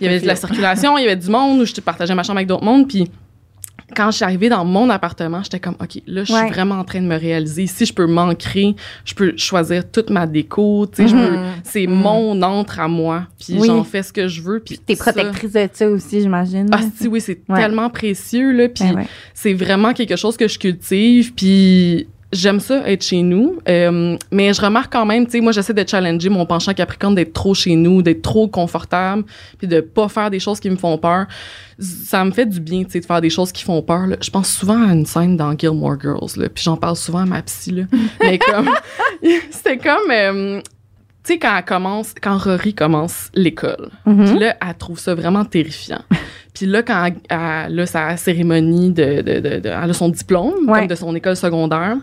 Il 0.00 0.04
y 0.04 0.08
avait 0.08 0.20
de 0.20 0.26
la 0.26 0.36
circulation, 0.36 0.96
il 0.98 1.02
y 1.02 1.06
avait 1.06 1.16
du 1.16 1.28
monde 1.28 1.60
où 1.60 1.64
je 1.64 1.80
partageais 1.80 2.14
ma 2.14 2.22
chambre 2.22 2.38
avec 2.38 2.48
d'autres 2.48 2.64
mondes. 2.64 2.88
Puis 2.88 3.10
quand 3.96 4.10
je 4.10 4.16
suis 4.16 4.24
arrivée 4.24 4.48
dans 4.50 4.64
mon 4.66 4.90
appartement, 4.90 5.42
j'étais 5.42 5.60
comme, 5.60 5.74
OK, 5.80 6.02
là, 6.06 6.22
je 6.22 6.32
suis 6.32 6.34
Ouais. 6.34 6.50
vraiment 6.50 6.74
en 6.76 6.84
train 6.84 7.00
de 7.00 7.06
me 7.06 7.16
réaliser. 7.18 7.66
Si 7.66 7.86
je 7.86 7.94
peux 7.94 8.06
m'ancrer, 8.06 8.76
je 9.06 9.14
peux 9.14 9.32
choisir 9.38 9.90
toute 9.90 10.10
ma 10.10 10.26
déco, 10.26 10.86
tu 10.94 11.08
sais, 11.08 11.14
Mhm. 11.14 11.46
c'est 11.64 11.86
Mhm. 11.86 11.94
mon 11.94 12.42
entre 12.42 12.80
à 12.80 12.88
moi. 12.88 13.26
Puis 13.40 13.56
Oui. 13.58 13.66
j'en 13.66 13.82
fais 13.84 14.02
ce 14.02 14.12
que 14.12 14.28
je 14.28 14.42
veux. 14.42 14.60
Puis 14.60 14.78
T'es 14.78 14.94
ça- 14.94 15.12
protectrice 15.12 15.52
de 15.52 15.68
ça 15.72 15.88
aussi, 15.88 16.20
j'imagine. 16.20 16.68
ah, 16.70 16.80
si, 16.96 17.08
oui, 17.08 17.20
c'est 17.22 17.40
Ouais. 17.48 17.58
tellement 17.60 17.88
précieux, 17.88 18.52
là. 18.52 18.68
Puis 18.68 18.84
Ben 18.84 18.94
ouais. 18.96 19.06
c'est 19.32 19.54
vraiment 19.54 19.94
quelque 19.94 20.16
chose 20.16 20.36
que 20.36 20.48
je 20.48 20.58
cultive. 20.58 21.32
Puis 21.34 22.08
j'aime 22.32 22.60
ça 22.60 22.88
être 22.88 23.02
chez 23.02 23.22
nous. 23.22 23.58
Euh, 23.68 24.16
mais 24.30 24.52
je 24.52 24.60
remarque 24.60 24.92
quand 24.92 25.06
même, 25.06 25.26
tu 25.26 25.32
sais, 25.32 25.40
moi, 25.40 25.52
j'essaie 25.52 25.74
de 25.74 25.86
challenger 25.86 26.28
mon 26.28 26.46
penchant 26.46 26.74
capricorne 26.74 27.14
d'être 27.14 27.32
trop 27.32 27.54
chez 27.54 27.74
nous, 27.76 28.02
d'être 28.02 28.22
trop 28.22 28.48
confortable, 28.48 29.24
puis 29.58 29.66
de 29.66 29.80
pas 29.80 30.08
faire 30.08 30.30
des 30.30 30.40
choses 30.40 30.60
qui 30.60 30.70
me 30.70 30.76
font 30.76 30.98
peur. 30.98 31.26
Ça 31.78 32.24
me 32.24 32.30
fait 32.30 32.46
du 32.46 32.60
bien, 32.60 32.84
tu 32.84 32.90
sais, 32.90 33.00
de 33.00 33.06
faire 33.06 33.20
des 33.20 33.30
choses 33.30 33.52
qui 33.52 33.64
font 33.64 33.82
peur. 33.82 34.06
Je 34.20 34.30
pense 34.30 34.50
souvent 34.50 34.88
à 34.88 34.92
une 34.92 35.06
scène 35.06 35.36
dans 35.36 35.56
Gilmore 35.56 36.00
Girls, 36.00 36.48
puis 36.54 36.64
j'en 36.64 36.76
parle 36.76 36.96
souvent 36.96 37.20
à 37.20 37.26
ma 37.26 37.42
psy, 37.42 37.72
là. 37.72 37.84
Mais 38.20 38.38
comme, 38.38 38.70
c'était 39.50 39.78
comme, 39.78 40.10
euh, 40.10 40.60
tu 41.28 41.34
sais, 41.34 41.38
quand 41.38 41.56
elle 41.56 41.64
commence, 41.64 42.14
quand 42.20 42.36
Rory 42.38 42.74
commence 42.74 43.30
l'école, 43.34 43.90
Mhm. 44.06 44.24
puis 44.24 44.38
là, 44.38 44.56
elle 44.66 44.74
trouve 44.76 44.98
ça 44.98 45.14
vraiment 45.14 45.44
terrifiant. 45.44 46.02
Puis 46.54 46.66
là, 46.66 46.82
quand 46.82 47.04
elle, 47.04 47.14
elle 47.68 47.80
a 47.80 47.86
sa 47.86 48.16
cérémonie 48.16 48.90
de, 48.90 49.20
de, 49.22 49.34
de, 49.40 49.60
de- 49.60 49.68
elle 49.68 49.90
a 49.90 49.92
son 49.92 50.08
diplôme, 50.08 50.54
Ouais. 50.68 50.80
comme 50.80 50.88
de 50.88 50.94
son 50.96 51.14
école 51.14 51.36
secondaire, 51.36 51.96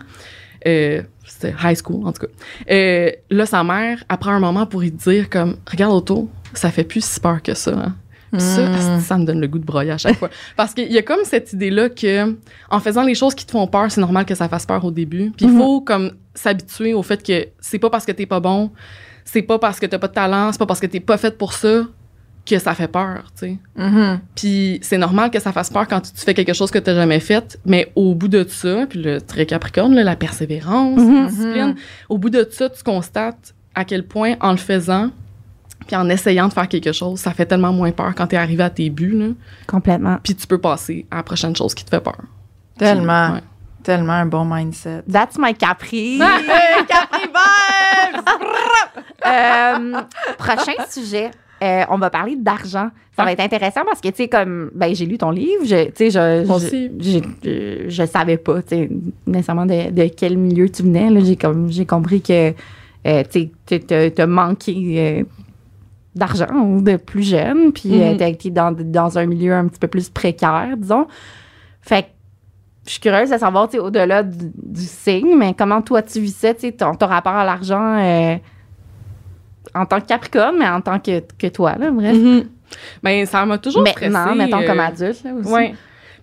euh, 0.66 1.02
c'était 1.26 1.54
high 1.62 1.76
school, 1.76 2.06
en 2.06 2.12
tout 2.12 2.22
cas. 2.26 2.32
Euh, 2.70 3.10
là, 3.30 3.44
sa 3.46 3.62
mère, 3.64 4.02
prend 4.18 4.30
un 4.32 4.40
moment 4.40 4.64
pour 4.64 4.80
lui 4.80 4.90
dire 4.90 5.28
comme, 5.28 5.56
regarde 5.70 5.92
autour, 5.92 6.28
ça 6.54 6.70
fait 6.70 6.84
plus 6.84 7.04
si 7.04 7.20
peur 7.20 7.42
que 7.42 7.52
ça, 7.54 7.72
hein. 7.72 7.94
Puis 8.32 8.40
ça, 8.40 8.62
Mm. 8.68 8.74
asti, 8.74 9.06
ça 9.06 9.18
me 9.18 9.24
donne 9.24 9.40
le 9.40 9.46
goût 9.46 9.58
de 9.58 9.64
broyer 9.64 9.92
à 9.92 9.98
chaque 9.98 10.16
fois. 10.16 10.30
Parce 10.56 10.74
qu'il 10.74 10.90
y 10.90 10.98
a 10.98 11.02
comme 11.02 11.20
cette 11.24 11.52
idée-là 11.52 11.88
que, 11.90 12.36
en 12.70 12.80
faisant 12.80 13.02
les 13.04 13.14
choses 13.14 13.34
qui 13.34 13.46
te 13.46 13.52
font 13.52 13.66
peur, 13.66 13.90
c'est 13.90 14.00
normal 14.00 14.24
que 14.24 14.34
ça 14.34 14.48
fasse 14.48 14.66
peur 14.66 14.84
au 14.84 14.90
début. 14.90 15.32
Puis 15.36 15.46
il 15.46 15.52
Mhm. 15.52 15.58
faut 15.58 15.80
comme 15.80 16.10
s'habituer 16.34 16.92
au 16.94 17.02
fait 17.02 17.22
que 17.22 17.46
c'est 17.60 17.78
pas 17.78 17.88
parce 17.90 18.04
que 18.04 18.12
t'es 18.12 18.26
pas 18.26 18.40
bon, 18.40 18.70
c'est 19.26 19.42
pas 19.42 19.58
parce 19.58 19.78
que 19.78 19.84
t'as 19.84 19.98
pas 19.98 20.08
de 20.08 20.14
talent, 20.14 20.50
c'est 20.52 20.58
pas 20.58 20.64
parce 20.66 20.80
que 20.80 20.86
t'es 20.86 21.00
pas 21.00 21.18
faite 21.18 21.36
pour 21.36 21.52
ça 21.52 21.82
que 22.48 22.58
ça 22.60 22.74
fait 22.74 22.86
peur, 22.88 23.24
tu 23.38 23.46
sais. 23.48 23.56
Mhm. 23.76 24.20
Puis 24.36 24.78
c'est 24.82 24.98
normal 24.98 25.30
que 25.32 25.40
ça 25.40 25.50
fasse 25.52 25.68
peur 25.68 25.86
quand 25.88 26.00
tu, 26.00 26.12
tu 26.12 26.20
fais 26.20 26.32
quelque 26.32 26.52
chose 26.54 26.70
que 26.70 26.78
t'as 26.78 26.94
jamais 26.94 27.18
fait, 27.20 27.58
mais 27.66 27.90
au 27.96 28.14
bout 28.14 28.28
de 28.28 28.46
ça, 28.48 28.86
puis 28.88 29.02
le 29.02 29.20
très 29.20 29.46
capricorne, 29.46 29.94
là, 29.94 30.04
la 30.04 30.14
persévérance, 30.16 30.96
la 30.98 31.26
discipline, 31.28 31.74
au 32.08 32.18
bout 32.18 32.30
de 32.30 32.46
ça, 32.50 32.70
tu 32.70 32.82
constates 32.84 33.52
à 33.74 33.84
quel 33.84 34.04
point 34.06 34.36
en 34.40 34.52
le 34.52 34.58
faisant, 34.58 35.10
puis 35.88 35.96
en 35.96 36.08
essayant 36.08 36.46
de 36.46 36.52
faire 36.52 36.68
quelque 36.68 36.92
chose, 36.92 37.18
ça 37.18 37.32
fait 37.32 37.46
tellement 37.46 37.72
moins 37.72 37.90
peur 37.90 38.14
quand 38.14 38.28
t'es 38.28 38.36
arrivé 38.36 38.62
à 38.62 38.70
tes 38.70 38.90
buts, 38.90 39.10
là, 39.18 39.26
Complètement. 39.66 40.18
puis 40.22 40.36
tu 40.36 40.46
peux 40.46 40.58
passer 40.58 41.04
à 41.10 41.16
la 41.16 41.22
prochaine 41.24 41.54
chose 41.56 41.74
qui 41.74 41.84
te 41.84 41.90
fait 41.90 42.00
peur. 42.00 42.20
Tellement, 42.78 43.32
Ouais. 43.32 43.40
Tellement 43.86 44.12
un 44.14 44.26
bon 44.26 44.44
mindset. 44.44 45.02
That's 45.10 45.36
my 45.38 45.54
Capri. 45.54 46.18
Capri 46.88 47.22
Vibes! 47.26 48.22
Euh, 49.26 50.00
prochain 50.38 50.84
sujet. 50.88 51.30
euh, 51.62 51.82
on 51.88 51.98
va 51.98 52.10
parler 52.10 52.36
d'argent. 52.36 52.90
Ça 53.16 53.24
va 53.24 53.30
Ah. 53.30 53.32
être 53.32 53.40
intéressant 53.40 53.80
parce 53.84 54.00
que, 54.00 54.08
tu 54.08 54.16
sais, 54.16 54.28
comme, 54.28 54.70
ben, 54.74 54.94
j'ai 54.94 55.04
lu 55.06 55.18
ton 55.18 55.30
livre, 55.30 55.64
je, 55.64 55.86
tu 55.86 56.10
sais, 56.10 56.10
je, 56.10 57.88
je, 57.88 58.04
savais 58.06 58.36
pas, 58.36 58.62
tu 58.62 58.68
sais, 58.68 58.90
nécessairement 59.26 59.66
de, 59.66 59.90
de 59.90 60.08
quel 60.16 60.36
milieu 60.38 60.68
tu 60.68 60.82
venais. 60.84 61.08
J'ai 61.24 61.34
comme, 61.36 61.70
j'ai 61.72 61.86
compris 61.86 62.20
que, 62.20 62.50
euh, 63.06 63.22
tu 63.28 63.50
sais, 63.68 64.10
t'as- 64.14 64.26
manqué 64.26 64.74
euh, 64.96 65.24
d'argent 66.14 66.78
de 66.80 66.96
plus 66.96 67.24
jeune, 67.24 67.72
puis 67.72 68.00
euh, 68.00 68.12
Mhm. 68.12 68.16
t'as 68.18 68.28
été 68.28 68.50
dans, 68.50 68.70
dans 68.72 69.18
un 69.18 69.26
milieu 69.26 69.54
un 69.54 69.66
petit 69.66 69.80
peu 69.80 69.88
plus 69.88 70.08
précaire, 70.08 70.76
disons. 70.76 71.08
Fait 71.80 72.02
que, 72.02 72.06
je 72.86 72.92
suis 72.92 73.00
curieuse 73.00 73.30
de 73.30 73.38
savoir, 73.38 73.68
au-delà 73.74 74.22
du, 74.22 74.52
du 74.54 74.82
signe, 74.82 75.36
mais 75.36 75.54
comment 75.54 75.82
toi 75.82 76.02
tu 76.02 76.20
vis 76.20 76.36
ça, 76.36 76.54
ton, 76.54 76.94
ton 76.94 77.06
rapport 77.06 77.34
à 77.34 77.44
l'argent 77.44 77.98
euh, 77.98 78.36
en 79.74 79.86
tant 79.86 80.00
que 80.00 80.06
Capricorne, 80.06 80.56
mais 80.58 80.68
en 80.68 80.80
tant 80.80 80.98
que, 80.98 81.20
que 81.38 81.48
toi, 81.48 81.74
là, 81.76 81.90
bref. 81.90 82.16
Mhm. 82.16 82.44
Ben, 83.02 83.26
ça 83.26 83.44
m'a 83.44 83.58
toujours 83.58 83.82
Maintenant, 83.82 84.22
stressée, 84.24 84.38
mettons 84.38 84.60
euh, 84.60 84.66
comme 84.66 84.80
adulte, 84.80 85.22
là, 85.24 85.34
aussi. 85.34 85.52
Ouais. 85.52 85.74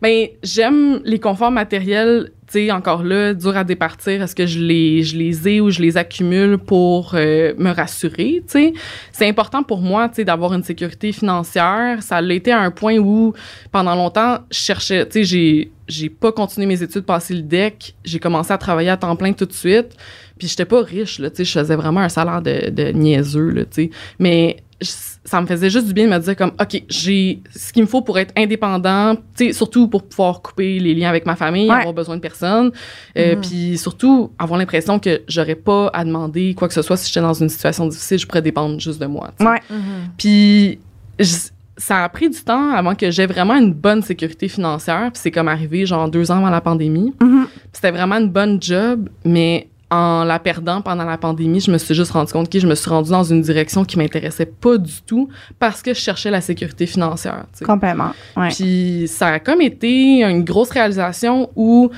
Ben, 0.02 0.28
j'aime 0.42 1.02
les 1.06 1.20
conforts 1.20 1.52
matériels, 1.52 2.32
encore 2.72 3.04
là, 3.04 3.34
dur 3.34 3.56
à 3.56 3.64
départir. 3.64 4.22
Est-ce 4.22 4.36
que 4.36 4.46
je 4.46 4.60
les, 4.60 5.04
je 5.04 5.18
les 5.18 5.48
ai 5.48 5.62
ou 5.62 5.70
je 5.70 5.82
les 5.82 5.98
accumule 5.98 6.58
pour 6.58 7.12
euh, 7.14 7.54
me 7.58 7.72
rassurer, 7.72 8.44
tu 8.48 8.52
sais? 8.52 8.74
C'est 9.12 9.28
important 9.28 9.64
pour 9.64 9.82
moi, 9.82 10.10
tu 10.10 10.16
sais, 10.16 10.26
d'avoir 10.26 10.54
une 10.54 10.64
sécurité 10.64 11.12
financière. 11.12 12.02
Ça 12.02 12.22
l'a 12.22 12.34
été 12.34 12.52
à 12.52 12.60
un 12.60 12.72
point 12.72 12.98
où, 12.98 13.34
pendant 13.72 13.96
longtemps, 13.96 14.40
je 14.52 14.58
cherchais, 14.58 15.06
tu 15.06 15.12
sais, 15.12 15.24
j'ai, 15.24 15.72
j'ai 15.88 16.10
pas 16.10 16.32
continué 16.32 16.66
mes 16.68 16.82
études, 16.82 17.06
passé 17.06 17.34
le 17.34 17.42
DEC. 17.42 17.96
J'ai 18.04 18.20
commencé 18.20 18.52
à 18.54 18.58
travailler 18.58 18.90
à 18.90 18.98
temps 18.98 19.16
plein 19.16 19.34
tout 19.34 19.46
de 19.46 19.54
suite. 19.54 19.96
Puis 20.38 20.48
j'étais 20.48 20.66
pas 20.66 20.82
riche, 20.82 21.20
là, 21.20 21.30
tu 21.30 21.38
sais, 21.38 21.46
je 21.46 21.60
faisais 21.60 21.76
vraiment 21.76 22.02
un 22.02 22.10
salaire 22.10 22.42
de, 22.42 22.70
de 22.70 22.92
niaiseux, 22.92 23.50
là, 23.50 23.66
tu 23.66 23.84
sais. 23.84 23.90
Mais 24.20 24.58
ça 25.26 25.40
me 25.42 25.48
faisait 25.48 25.70
juste 25.70 25.88
du 25.88 25.94
bien 25.94 26.06
de 26.06 26.10
me 26.10 26.20
dire 26.20 26.36
comme, 26.36 26.52
OK, 26.60 26.84
j'ai 26.90 27.42
ce 27.56 27.72
qu'il 27.72 27.84
me 27.84 27.88
faut 27.88 28.02
pour 28.02 28.20
être 28.20 28.34
indépendant, 28.38 29.16
tu 29.16 29.48
sais, 29.48 29.54
surtout 29.54 29.88
pour 29.88 30.04
pouvoir 30.04 30.42
couper 30.42 30.80
les 30.80 30.94
liens 30.94 31.08
avec 31.10 31.26
ma 31.26 31.36
famille, 31.38 31.70
Ouais. 31.70 31.78
avoir 31.78 31.94
besoin 31.94 32.16
de 32.18 32.22
personne. 32.22 32.72
Euh, 33.18 33.36
Mhm. 33.36 33.42
Puis 33.42 33.78
surtout, 33.78 34.32
avoir 34.38 34.60
l'impression 34.60 35.00
que 35.00 35.22
j'aurais 35.30 35.56
pas 35.56 35.90
à 35.94 36.04
demander 36.04 36.54
quoi 36.56 36.68
que 36.68 36.74
ce 36.74 36.82
soit 36.82 36.98
si 36.98 37.08
j'étais 37.08 37.22
dans 37.22 37.34
une 37.34 37.48
situation 37.50 37.88
difficile, 37.88 38.20
je 38.20 38.28
pourrais 38.28 38.42
dépendre 38.42 38.80
juste 38.80 39.00
de 39.00 39.06
moi. 39.06 39.32
Ouais. 39.40 39.62
Puis 40.18 40.80
je- 41.20 41.50
ça 41.78 42.04
a 42.04 42.10
pris 42.10 42.30
du 42.30 42.40
temps 42.44 42.70
avant 42.72 42.94
que 42.94 43.10
j'ai 43.10 43.26
vraiment 43.26 43.56
une 43.56 43.74
bonne 43.74 44.02
sécurité 44.04 44.48
financière. 44.48 45.10
Puis 45.12 45.22
c'est 45.24 45.32
comme 45.32 45.48
arrivé 45.48 45.86
genre 45.86 46.10
deux 46.10 46.32
ans 46.32 46.38
avant 46.38 46.50
la 46.50 46.62
pandémie. 46.62 47.14
Puis 47.20 47.28
C'était 47.72 47.92
vraiment 47.92 48.16
une 48.18 48.30
bonne 48.30 48.62
job, 48.62 49.10
mais 49.26 49.68
en 49.92 50.24
la 50.24 50.40
perdant 50.40 50.82
pendant 50.82 51.06
la 51.06 51.18
pandémie, 51.18 51.60
je 51.60 51.72
me 51.72 51.78
suis 51.78 51.94
juste 51.94 52.12
rendu 52.12 52.32
compte 52.32 52.50
que 52.50 52.60
je 52.60 52.68
me 52.68 52.76
suis 52.76 52.90
rendue 52.90 53.12
dans 53.12 53.24
une 53.24 53.42
direction 53.42 53.86
qui 53.86 53.98
m'intéressait 53.98 54.46
pas 54.46 54.78
du 54.78 55.02
tout 55.06 55.30
parce 55.60 55.82
que 55.82 55.94
je 55.94 56.00
cherchais 56.00 56.32
la 56.32 56.42
sécurité 56.42 56.86
financière. 56.86 57.46
tu 57.54 57.60
sais. 57.60 57.66
Complètement. 57.66 58.12
Ouais. 58.36 58.50
Puis 58.50 59.06
ça 59.08 59.28
a 59.28 59.40
comme 59.40 59.62
été 59.62 60.24
une 60.24 60.44
grosse 60.44 60.72
réalisation 60.72 61.50
où, 61.56 61.92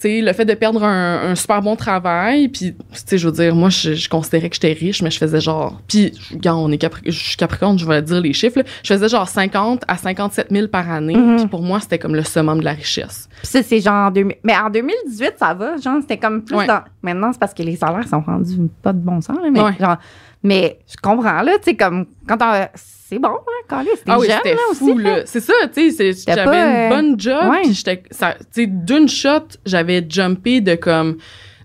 tu 0.00 0.08
sais, 0.08 0.20
le 0.20 0.32
fait 0.32 0.44
de 0.44 0.54
perdre 0.54 0.84
un, 0.84 1.30
un 1.30 1.34
super 1.34 1.60
bon 1.60 1.74
travail, 1.74 2.48
puis, 2.48 2.74
je 3.10 3.26
veux 3.26 3.32
dire, 3.32 3.54
moi, 3.54 3.68
je, 3.68 3.94
je 3.94 4.08
considérais 4.08 4.48
que 4.48 4.54
j'étais 4.54 4.72
riche, 4.72 5.02
mais 5.02 5.10
je 5.10 5.18
faisais 5.18 5.40
genre... 5.40 5.80
Puis, 5.88 6.12
gars, 6.34 6.54
on 6.54 6.70
est 6.70 6.76
Capri- 6.80 7.02
je 7.06 7.10
suis 7.10 7.36
Capricorne, 7.36 7.78
je 7.78 7.84
vais 7.84 8.00
dire 8.02 8.20
les 8.20 8.32
chiffres, 8.32 8.58
là. 8.60 8.64
Je 8.84 8.94
faisais 8.94 9.08
genre 9.08 9.28
50 9.28 9.82
à 9.88 9.96
57 9.96 10.48
000 10.52 10.68
par 10.68 10.88
année. 10.90 11.16
Mhm. 11.16 11.36
Puis 11.36 11.46
pour 11.48 11.62
moi, 11.62 11.80
c'était 11.80 11.98
comme 11.98 12.14
le 12.14 12.22
summum 12.22 12.60
de 12.60 12.64
la 12.64 12.72
richesse. 12.74 13.28
Puis 13.38 13.46
ça, 13.48 13.62
c'est 13.62 13.80
genre 13.80 14.06
en 14.06 14.10
2000. 14.12 14.36
Mais 14.44 14.56
en 14.56 14.70
2018, 14.70 15.32
ça 15.36 15.52
va. 15.54 15.76
Genre, 15.78 15.98
c'était 16.00 16.18
comme 16.18 16.42
plus 16.44 16.54
Ouais. 16.56 16.66
dans. 16.66 16.82
Maintenant, 17.02 17.32
c'est 17.32 17.38
parce 17.40 17.54
que 17.54 17.62
les 17.64 17.74
salaires 17.76 18.06
sont 18.06 18.20
rendus 18.20 18.56
pas 18.82 18.92
de 18.92 18.98
bon 19.00 19.20
sens, 19.20 19.36
là, 19.42 19.50
mais 19.52 19.60
Ouais. 19.60 19.74
genre. 19.80 19.96
Mais 20.42 20.78
je 20.88 20.96
comprends, 21.02 21.42
là, 21.42 21.58
tu 21.58 21.64
sais, 21.70 21.76
comme 21.76 22.06
quand 22.26 22.36
t'as- 22.36 22.70
C'est 22.74 23.18
bon, 23.18 23.28
là, 23.30 23.38
quand 23.68 23.82
c'était 23.96 24.02
Ah 24.10 24.18
oui, 24.18 24.26
jeune, 24.26 24.54
là, 24.54 24.60
fou, 24.74 24.92
aussi. 24.92 25.02
là. 25.02 25.22
C'est 25.24 25.40
ça, 25.40 25.54
tu 25.72 25.90
sais, 25.90 26.12
j'avais 26.12 26.42
une 26.58 26.76
euh, 26.76 26.88
bonne 26.90 27.18
job, 27.18 27.50
ouais. 27.50 27.62
puis 27.62 27.72
j'étais... 27.72 28.02
Tu 28.02 28.16
sais, 28.50 28.66
d'une 28.66 29.08
shot, 29.08 29.46
j'avais 29.64 30.04
jumpé 30.08 30.60
de 30.60 30.74
comme 30.74 31.16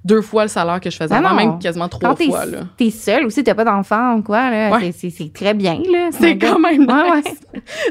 deux 0.05 0.21
fois 0.21 0.43
le 0.43 0.49
salaire 0.49 0.79
que 0.81 0.89
je 0.89 0.97
faisais 0.97 1.13
avant, 1.15 1.33
même 1.33 1.59
quasiment 1.59 1.87
trois 1.87 2.09
Quand 2.09 2.15
t'es 2.15 2.25
fois, 2.25 2.43
t'es 2.77 2.89
seule 2.89 3.25
aussi, 3.25 3.43
t'as 3.43 3.53
pas 3.55 3.63
d'enfant 3.63 4.15
ou 4.15 4.21
quoi, 4.21 4.49
là. 4.49 4.71
Ouais. 4.71 4.91
c'est- 4.91 5.33
très 5.33 5.53
bien, 5.53 5.81
là. 5.91 6.09
C'est 6.11 6.37
quand 6.37 6.59
même 6.59 6.81
Ouais, 6.87 7.21
nice. 7.21 7.39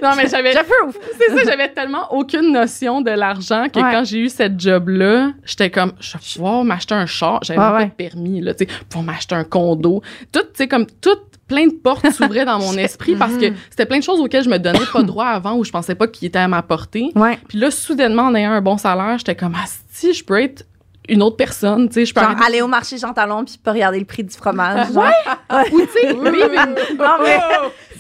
Non, 0.02 0.10
mais 0.16 0.26
j'avais... 0.28 0.52
J'approuve. 0.52 0.96
C'est 1.18 1.34
ça, 1.36 1.42
j'avais 1.50 1.68
tellement 1.72 2.12
aucune 2.12 2.52
notion 2.52 3.00
de 3.00 3.10
l'argent 3.10 3.66
que 3.72 3.80
Ouais. 3.80 3.90
quand 3.92 4.04
j'ai 4.04 4.18
eu 4.18 4.28
cette 4.28 4.60
job-là, 4.60 5.32
j'étais 5.44 5.70
comme, 5.70 5.92
je 6.00 6.12
vais 6.12 6.18
pouvoir 6.36 6.64
m'acheter 6.64 6.94
un 6.94 7.06
char. 7.06 7.40
J'avais 7.42 7.58
Ouais, 7.60 7.66
pas 7.66 7.76
ouais. 7.78 7.84
de 7.86 7.90
permis, 7.90 8.40
là, 8.40 8.54
tu 8.54 8.64
sais, 8.66 8.70
pour 8.90 9.02
m'acheter 9.02 9.34
un 9.34 9.44
condo. 9.44 10.02
Tout, 10.32 10.40
tu 10.40 10.46
sais, 10.54 10.68
comme, 10.68 10.86
tout, 11.00 11.10
plein 11.48 11.66
de 11.66 11.72
portes 11.72 12.08
s'ouvraient 12.12 12.44
dans 12.44 12.58
mon 12.58 12.72
esprit 12.78 13.14
parce 13.14 13.34
que 13.36 13.46
c'était 13.70 13.84
plein 13.86 13.98
de 13.98 14.02
choses 14.04 14.20
auxquelles 14.20 14.44
je 14.44 14.48
me 14.50 14.58
donnais 14.58 14.78
pas 14.92 15.02
droit 15.02 15.26
avant 15.26 15.56
ou 15.56 15.64
je 15.64 15.70
pensais 15.70 15.94
pas 15.94 16.06
qu'ils 16.06 16.28
étaient 16.28 16.38
à 16.38 16.48
ma 16.48 16.62
portée. 16.62 17.10
Ouais. 17.14 17.38
Puis 17.48 17.58
là, 17.58 17.70
soudainement, 17.70 18.22
en 18.24 18.34
ayant 18.34 18.52
un 18.52 18.60
bon 18.62 18.78
salaire, 18.78 19.18
j'étais 19.18 19.34
comme, 19.34 19.54
ah, 19.56 19.64
si 19.90 20.14
je 20.14 20.24
peux 20.24 20.40
être 20.40 20.64
une 21.08 21.22
autre 21.22 21.36
personne, 21.36 21.88
tu 21.88 21.94
sais, 21.94 22.04
je 22.06 22.14
peux 22.14 22.20
Genre, 22.20 22.34
aller 22.46 22.62
au 22.62 22.68
marché 22.68 22.96
Jean 22.96 23.12
Talon 23.12 23.44
puis 23.44 23.58
pas 23.62 23.72
regarder 23.72 23.98
le 23.98 24.04
prix 24.04 24.22
du 24.22 24.34
fromage. 24.36 24.92
genre. 24.92 25.10
ou 25.72 25.80
tu 25.80 25.88
sais, 25.92 26.06
vivre 26.08 26.24
une- 26.52 26.96
Non, 26.96 27.16
mais. 27.22 27.38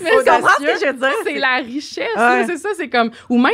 Mais 0.00 0.10
Tu 0.24 0.30
comprends 0.30 0.48
ce 0.58 0.62
que 0.64 0.80
je 0.80 0.86
veux 0.86 0.92
dire? 0.98 1.12
c'est 1.24 1.34
la 1.38 1.56
richesse, 1.56 2.06
Ouais. 2.16 2.44
c'est 2.46 2.58
ça, 2.58 2.68
c'est 2.76 2.88
comme 2.88 3.10
ou 3.28 3.38
même 3.38 3.52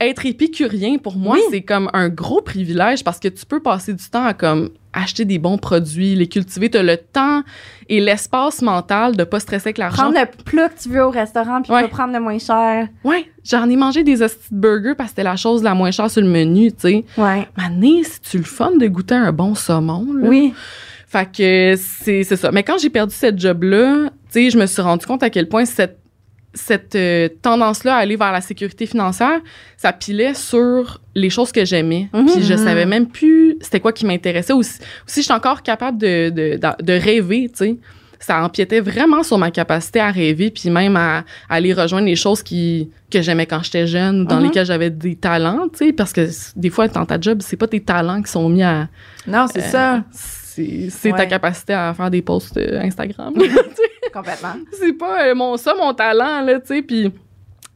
être 0.00 0.26
épicurien 0.26 0.98
pour 0.98 1.16
moi, 1.16 1.34
Oui. 1.34 1.40
c'est 1.50 1.62
comme 1.62 1.90
un 1.92 2.08
gros 2.08 2.40
privilège 2.40 3.02
parce 3.02 3.18
que 3.18 3.28
tu 3.28 3.44
peux 3.44 3.60
passer 3.60 3.92
du 3.92 4.04
temps 4.08 4.24
à 4.24 4.32
comme 4.34 4.70
acheter 4.92 5.24
des 5.24 5.38
bons 5.38 5.58
produits, 5.58 6.14
les 6.14 6.28
cultiver, 6.28 6.70
tu 6.70 6.78
as 6.78 6.82
le 6.82 6.96
temps 6.96 7.42
et 7.88 8.00
l'espace 8.00 8.62
mental 8.62 9.16
de 9.16 9.24
pas 9.24 9.40
stresser 9.40 9.68
avec 9.68 9.78
l'argent. 9.78 10.04
Prendre 10.10 10.18
le 10.20 10.42
plat 10.44 10.68
que 10.68 10.80
tu 10.80 10.88
veux 10.88 11.04
au 11.04 11.10
restaurant 11.10 11.62
puis 11.62 11.72
Ouais. 11.72 11.82
pas 11.82 11.88
prendre 11.88 12.12
le 12.12 12.20
moins 12.20 12.38
cher. 12.38 12.88
Ouais, 13.04 13.28
j'en 13.44 13.68
ai 13.68 13.76
mangé 13.76 14.04
des 14.04 14.22
hosties 14.22 14.48
de 14.52 14.56
burgers 14.58 14.94
parce 14.96 15.08
que 15.08 15.16
c'était 15.16 15.24
la 15.24 15.36
chose 15.36 15.62
la 15.62 15.74
moins 15.74 15.90
chère 15.90 16.10
sur 16.10 16.22
le 16.22 16.28
menu, 16.28 16.70
tu 16.72 16.78
sais. 16.78 17.04
Ouais. 17.16 17.48
Mané, 17.56 18.02
c'est 18.04 18.20
tu 18.22 18.38
le 18.38 18.44
fun 18.44 18.76
de 18.76 18.86
goûter 18.86 19.14
un 19.16 19.32
bon 19.32 19.54
saumon 19.54 20.06
là? 20.14 20.28
Oui. 20.28 20.54
Fait 21.08 21.26
que 21.30 21.74
c'est 21.76 22.22
c'est 22.22 22.36
ça. 22.36 22.50
Mais 22.52 22.62
quand 22.62 22.78
j'ai 22.78 22.90
perdu 22.90 23.14
cette 23.14 23.38
job-là, 23.38 24.10
tu 24.10 24.10
sais, 24.30 24.50
je 24.50 24.58
me 24.58 24.66
suis 24.66 24.82
rendu 24.82 25.06
compte 25.06 25.22
à 25.22 25.30
quel 25.30 25.48
point 25.48 25.64
cette, 25.64 25.98
cette 26.54 26.94
euh, 26.94 27.28
tendance-là 27.42 27.96
à 27.96 27.98
aller 27.98 28.16
vers 28.16 28.32
la 28.32 28.40
sécurité 28.40 28.86
financière, 28.86 29.40
ça 29.76 29.92
pilait 29.92 30.34
sur 30.34 31.00
les 31.14 31.30
choses 31.30 31.52
que 31.52 31.64
j'aimais. 31.64 32.08
Mhm. 32.12 32.26
Puis 32.26 32.42
je 32.42 32.54
savais 32.54 32.86
même 32.86 33.06
plus 33.06 33.56
c'était 33.60 33.80
quoi 33.80 33.92
qui 33.92 34.06
m'intéressait. 34.06 34.52
Aussi, 34.52 34.78
aussi 35.06 35.22
j'étais 35.22 35.34
encore 35.34 35.62
capable 35.62 35.98
de, 35.98 36.30
de, 36.30 36.56
de, 36.56 36.82
de 36.84 36.92
rêver, 36.94 37.48
tu 37.50 37.56
sais. 37.56 37.76
Ça 38.20 38.42
empiétait 38.42 38.80
vraiment 38.80 39.22
sur 39.22 39.38
ma 39.38 39.52
capacité 39.52 40.00
à 40.00 40.10
rêver, 40.10 40.50
puis 40.50 40.70
même 40.70 40.96
à, 40.96 41.18
à 41.18 41.24
aller 41.50 41.72
rejoindre 41.72 42.06
les 42.06 42.16
choses 42.16 42.42
qui, 42.42 42.90
que 43.12 43.22
j'aimais 43.22 43.46
quand 43.46 43.62
j'étais 43.62 43.86
jeune, 43.86 44.24
dans 44.24 44.38
Mhm. 44.38 44.42
lesquelles 44.44 44.66
j'avais 44.66 44.90
des 44.90 45.14
talents, 45.14 45.68
tu 45.72 45.86
sais, 45.86 45.92
parce 45.92 46.12
que 46.12 46.26
des 46.56 46.68
fois, 46.70 46.88
dans 46.88 47.06
ta 47.06 47.20
job, 47.20 47.38
c'est 47.42 47.56
pas 47.56 47.68
tes 47.68 47.78
talents 47.80 48.20
qui 48.20 48.32
sont 48.32 48.48
mis 48.48 48.64
à, 48.64 48.88
Non, 49.28 49.46
c'est 49.46 49.60
Euh, 49.62 49.70
ça. 49.70 50.04
c'est 50.10 51.12
ta 51.16 51.26
capacité 51.26 51.74
à 51.74 51.94
faire 51.94 52.10
des 52.10 52.22
posts 52.22 52.56
euh, 52.56 52.80
Instagram. 52.80 53.34
Complètement. 54.12 54.54
c'est 54.72 54.92
pas 54.92 55.26
euh, 55.26 55.34
mon 55.34 55.56
ça 55.56 55.74
mon 55.74 55.94
talent 55.94 56.42
là, 56.42 56.60
tu 56.60 56.66
sais, 56.68 56.82
puis 56.82 57.12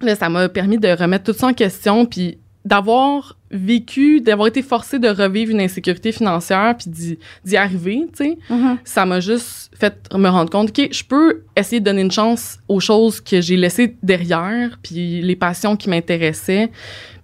là 0.01 0.15
ça 0.15 0.29
m'a 0.29 0.49
permis 0.49 0.79
de 0.79 0.89
remettre 0.89 1.25
tout 1.33 1.39
ça 1.39 1.49
en 1.49 1.53
question 1.53 2.07
puis 2.07 2.39
d'avoir 2.65 3.37
vécu, 3.51 4.21
d'avoir 4.21 4.49
été 4.49 4.63
forcé 4.63 4.99
de 4.99 5.09
revivre 5.09 5.51
une 5.51 5.61
insécurité 5.61 6.13
financière 6.13 6.75
puis 6.79 6.91
d'y 6.91 7.19
d'y 7.45 7.57
arriver, 7.57 8.07
tu 8.17 8.25
sais. 8.25 8.39
Mhm. 8.49 8.79
Ça 8.85 9.05
m'a 9.05 9.21
juste 9.21 9.71
fait 9.79 9.95
me 10.15 10.29
rendre 10.29 10.51
compte 10.51 10.73
que 10.73 10.93
je 10.93 11.05
peux 11.05 11.43
essayer 11.57 11.81
de 11.81 11.85
donner 11.85 12.03
une 12.03 12.11
chance 12.11 12.59
aux 12.69 12.81
choses 12.81 13.21
que 13.21 13.41
j'ai 13.41 13.57
laissées 13.57 13.97
derrière 14.03 14.79
puis 14.83 15.21
les 15.23 15.37
passions 15.37 15.77
qui 15.77 15.91
m'intéressaient. 15.91 16.71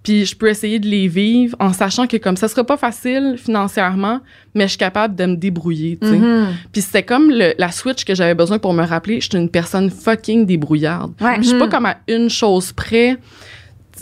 Puis 0.09 0.25
je 0.25 0.35
peux 0.35 0.47
essayer 0.49 0.79
de 0.79 0.87
les 0.87 1.07
vivre 1.07 1.55
en 1.59 1.71
sachant 1.71 2.07
que 2.07 2.17
comme 2.17 2.35
ça 2.35 2.47
sera 2.47 2.63
pas 2.63 2.77
facile 2.77 3.35
financièrement, 3.37 4.21
mais 4.55 4.63
je 4.63 4.69
suis 4.69 4.77
capable 4.79 5.15
de 5.15 5.23
me 5.27 5.35
débrouiller, 5.35 5.99
tu 6.01 6.07
sais. 6.07 6.17
Mhm. 6.17 6.47
Puis 6.71 6.81
c'était 6.81 7.03
comme 7.03 7.29
le- 7.29 7.53
la 7.59 7.71
switch 7.71 8.05
que 8.05 8.15
j'avais 8.15 8.33
besoin 8.33 8.57
pour 8.57 8.73
me 8.73 8.83
rappeler, 8.83 9.21
je 9.21 9.29
suis 9.29 9.37
une 9.37 9.49
personne 9.49 9.91
fucking 9.91 10.47
débrouillarde. 10.47 11.13
Ouais. 11.21 11.35
Je 11.37 11.43
suis 11.49 11.59
pas 11.59 11.65
Mhm. 11.65 11.71
comme 11.71 11.85
à 11.85 11.97
une 12.07 12.27
chose 12.27 12.71
près. 12.71 13.17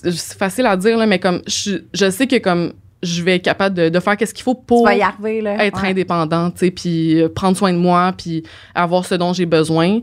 C'est 0.01 0.37
facile 0.37 0.65
à 0.67 0.77
dire 0.77 0.97
là, 0.97 1.05
mais 1.07 1.19
comme 1.19 1.41
je, 1.45 1.79
je 1.93 2.09
sais 2.09 2.25
que 2.25 2.37
comme 2.37 2.71
je 3.03 3.21
vais 3.21 3.35
être 3.35 3.43
capable 3.43 3.75
de, 3.75 3.89
de 3.89 3.99
faire 3.99 4.15
qu'est-ce 4.15 4.33
qu'il 4.33 4.43
faut 4.45 4.55
pour 4.55 4.87
arriver, 4.87 5.41
là. 5.41 5.65
être 5.65 5.81
Ouais. 5.83 5.89
indépendante, 5.89 6.53
tu 6.53 6.59
sais, 6.67 6.71
puis 6.71 7.21
euh, 7.21 7.27
prendre 7.27 7.57
soin 7.57 7.73
de 7.73 7.77
moi, 7.77 8.13
puis 8.17 8.43
avoir 8.73 9.05
ce 9.05 9.15
dont 9.15 9.33
j'ai 9.33 9.45
besoin. 9.45 9.99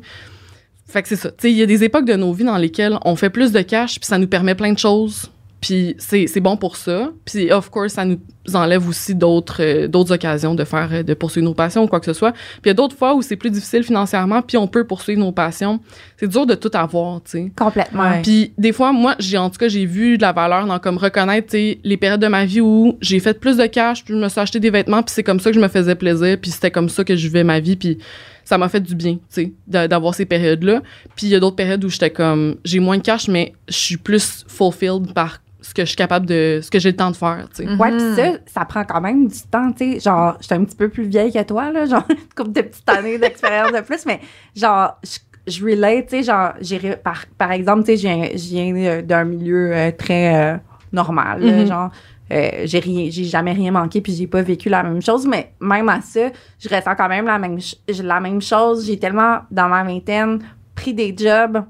Fait 0.86 1.00
que 1.02 1.08
c'est 1.08 1.16
ça. 1.16 1.30
Tu 1.30 1.36
sais, 1.38 1.50
il 1.50 1.56
y 1.56 1.62
a 1.62 1.66
des 1.66 1.82
époques 1.82 2.04
de 2.04 2.14
nos 2.14 2.32
vies 2.34 2.44
dans 2.44 2.58
lesquelles 2.58 2.98
on 3.06 3.16
fait 3.16 3.30
plus 3.30 3.52
de 3.52 3.62
cash, 3.62 3.98
puis 3.98 4.06
ça 4.06 4.18
nous 4.18 4.26
permet 4.28 4.54
plein 4.54 4.72
de 4.72 4.78
choses. 4.78 5.30
Puis 5.64 5.96
c'est 5.96 6.26
c'est 6.26 6.40
bon 6.40 6.58
pour 6.58 6.76
ça. 6.76 7.10
Puis 7.24 7.50
of 7.50 7.70
course, 7.70 7.94
ça 7.94 8.04
nous 8.04 8.18
enlève 8.52 8.86
aussi 8.86 9.14
d'autres 9.14 9.62
euh, 9.62 9.88
d'autres 9.88 10.12
occasions 10.12 10.54
de 10.54 10.62
faire 10.62 11.02
de 11.02 11.14
poursuivre 11.14 11.46
nos 11.46 11.54
passions 11.54 11.84
ou 11.84 11.86
quoi 11.86 12.00
que 12.00 12.04
ce 12.04 12.12
soit. 12.12 12.32
Puis 12.32 12.66
il 12.66 12.68
y 12.68 12.70
a 12.70 12.74
d'autres 12.74 12.94
fois 12.94 13.14
où 13.14 13.22
c'est 13.22 13.36
plus 13.36 13.48
difficile 13.48 13.82
financièrement, 13.82 14.42
puis 14.42 14.58
on 14.58 14.66
peut 14.66 14.86
poursuivre 14.86 15.20
nos 15.20 15.32
passions. 15.32 15.80
C'est 16.18 16.28
dur 16.28 16.44
de 16.44 16.54
tout 16.54 16.70
avoir, 16.74 17.22
tu 17.22 17.30
sais. 17.30 17.52
Complètement. 17.56 18.02
Ouais. 18.02 18.20
Puis 18.20 18.52
des 18.58 18.72
fois, 18.72 18.92
moi, 18.92 19.14
j'ai 19.18 19.38
en 19.38 19.48
tout 19.48 19.56
cas, 19.56 19.68
j'ai 19.68 19.86
vu 19.86 20.18
de 20.18 20.22
la 20.22 20.32
valeur 20.32 20.66
dans 20.66 20.78
comme 20.78 20.98
reconnaître 20.98 21.48
tu 21.52 21.56
sais, 21.56 21.78
les 21.82 21.96
périodes 21.96 22.20
de 22.20 22.28
ma 22.28 22.44
vie 22.44 22.60
où 22.60 22.98
j'ai 23.00 23.18
fait 23.18 23.40
plus 23.40 23.56
de 23.56 23.64
cash, 23.64 24.04
puis 24.04 24.12
je 24.12 24.18
me 24.18 24.28
suis 24.28 24.40
acheté 24.40 24.60
des 24.60 24.68
vêtements, 24.68 25.02
puis 25.02 25.14
c'est 25.14 25.22
comme 25.22 25.40
ça 25.40 25.48
que 25.48 25.56
je 25.56 25.62
me 25.62 25.68
faisais 25.68 25.94
plaisir, 25.94 26.36
puis 26.38 26.50
c'était 26.50 26.70
comme 26.70 26.90
ça 26.90 27.04
que 27.04 27.16
je 27.16 27.26
vivais 27.26 27.42
ma 27.42 27.60
vie, 27.60 27.76
puis 27.76 27.96
ça 28.44 28.58
m'a 28.58 28.68
fait 28.68 28.80
du 28.80 28.94
bien, 28.94 29.14
tu 29.14 29.20
sais, 29.30 29.52
d'a- 29.66 29.88
d'avoir 29.88 30.14
ces 30.14 30.26
périodes-là. 30.26 30.82
Puis 31.16 31.26
il 31.26 31.30
y 31.30 31.34
a 31.34 31.40
d'autres 31.40 31.56
périodes 31.56 31.84
où 31.84 31.88
j'étais 31.88 32.10
comme, 32.10 32.56
j'ai 32.64 32.80
moins 32.80 32.98
de 32.98 33.02
cash, 33.02 33.28
mais 33.28 33.52
je 33.68 33.74
suis 33.74 33.96
plus 33.96 34.44
fulfilled 34.48 35.12
par 35.14 35.40
ce 35.60 35.72
que 35.72 35.82
je 35.82 35.86
suis 35.88 35.96
capable 35.96 36.26
de, 36.26 36.60
ce 36.62 36.70
que 36.70 36.78
j'ai 36.78 36.90
le 36.90 36.96
temps 36.96 37.10
de 37.10 37.16
faire, 37.16 37.46
tu 37.54 37.64
sais. 37.64 37.74
Ouais, 37.76 37.90
pis 37.96 38.14
ça, 38.14 38.32
ça 38.46 38.64
prend 38.66 38.84
quand 38.84 39.00
même 39.00 39.26
du 39.28 39.40
temps, 39.50 39.72
tu 39.72 39.94
sais. 39.94 40.00
Genre, 40.00 40.36
j'étais 40.40 40.56
un 40.56 40.64
petit 40.64 40.76
peu 40.76 40.88
plus 40.90 41.04
vieille 41.08 41.32
que 41.32 41.42
toi, 41.42 41.72
là, 41.72 41.86
genre, 41.86 42.04
une 42.10 42.16
couple 42.36 42.52
de 42.52 42.60
petites 42.60 42.88
années 42.90 43.18
d'expérience 43.18 43.72
de 43.72 43.80
plus, 43.80 44.04
mais 44.04 44.20
genre, 44.54 44.98
je, 45.02 45.18
je 45.52 45.64
relate, 45.64 46.08
tu 46.08 46.16
sais, 46.18 46.22
genre, 46.24 46.52
j'ai, 46.60 46.78
par, 46.96 47.24
par 47.38 47.50
exemple, 47.52 47.84
tu 47.84 47.96
sais, 47.96 48.32
je 48.36 48.48
viens- 48.50 48.74
euh, 48.76 49.00
d'un 49.02 49.24
milieu 49.24 49.74
euh, 49.74 49.90
très 49.90 50.34
euh, 50.54 50.56
normal, 50.92 51.40
là, 51.42 51.52
Mhm. 51.62 51.66
genre, 51.66 51.90
euh, 52.32 52.62
j'ai 52.64 52.78
rien, 52.78 53.10
j'ai 53.10 53.24
jamais 53.24 53.52
rien 53.52 53.70
manqué, 53.70 54.00
puis 54.00 54.14
j'ai 54.14 54.26
pas 54.26 54.42
vécu 54.42 54.68
la 54.68 54.82
même 54.82 55.02
chose, 55.02 55.26
mais 55.26 55.52
même 55.60 55.88
à 55.88 56.00
ça, 56.00 56.30
je 56.58 56.68
ressens 56.68 56.94
quand 56.96 57.08
même 57.08 57.26
la 57.26 57.38
même, 57.38 57.58
la 57.88 58.20
même 58.20 58.40
chose. 58.40 58.86
J'ai 58.86 58.98
tellement, 58.98 59.40
dans 59.50 59.68
ma 59.68 59.84
vingtaine, 59.84 60.42
pris 60.74 60.94
des 60.94 61.14
jobs 61.16 61.62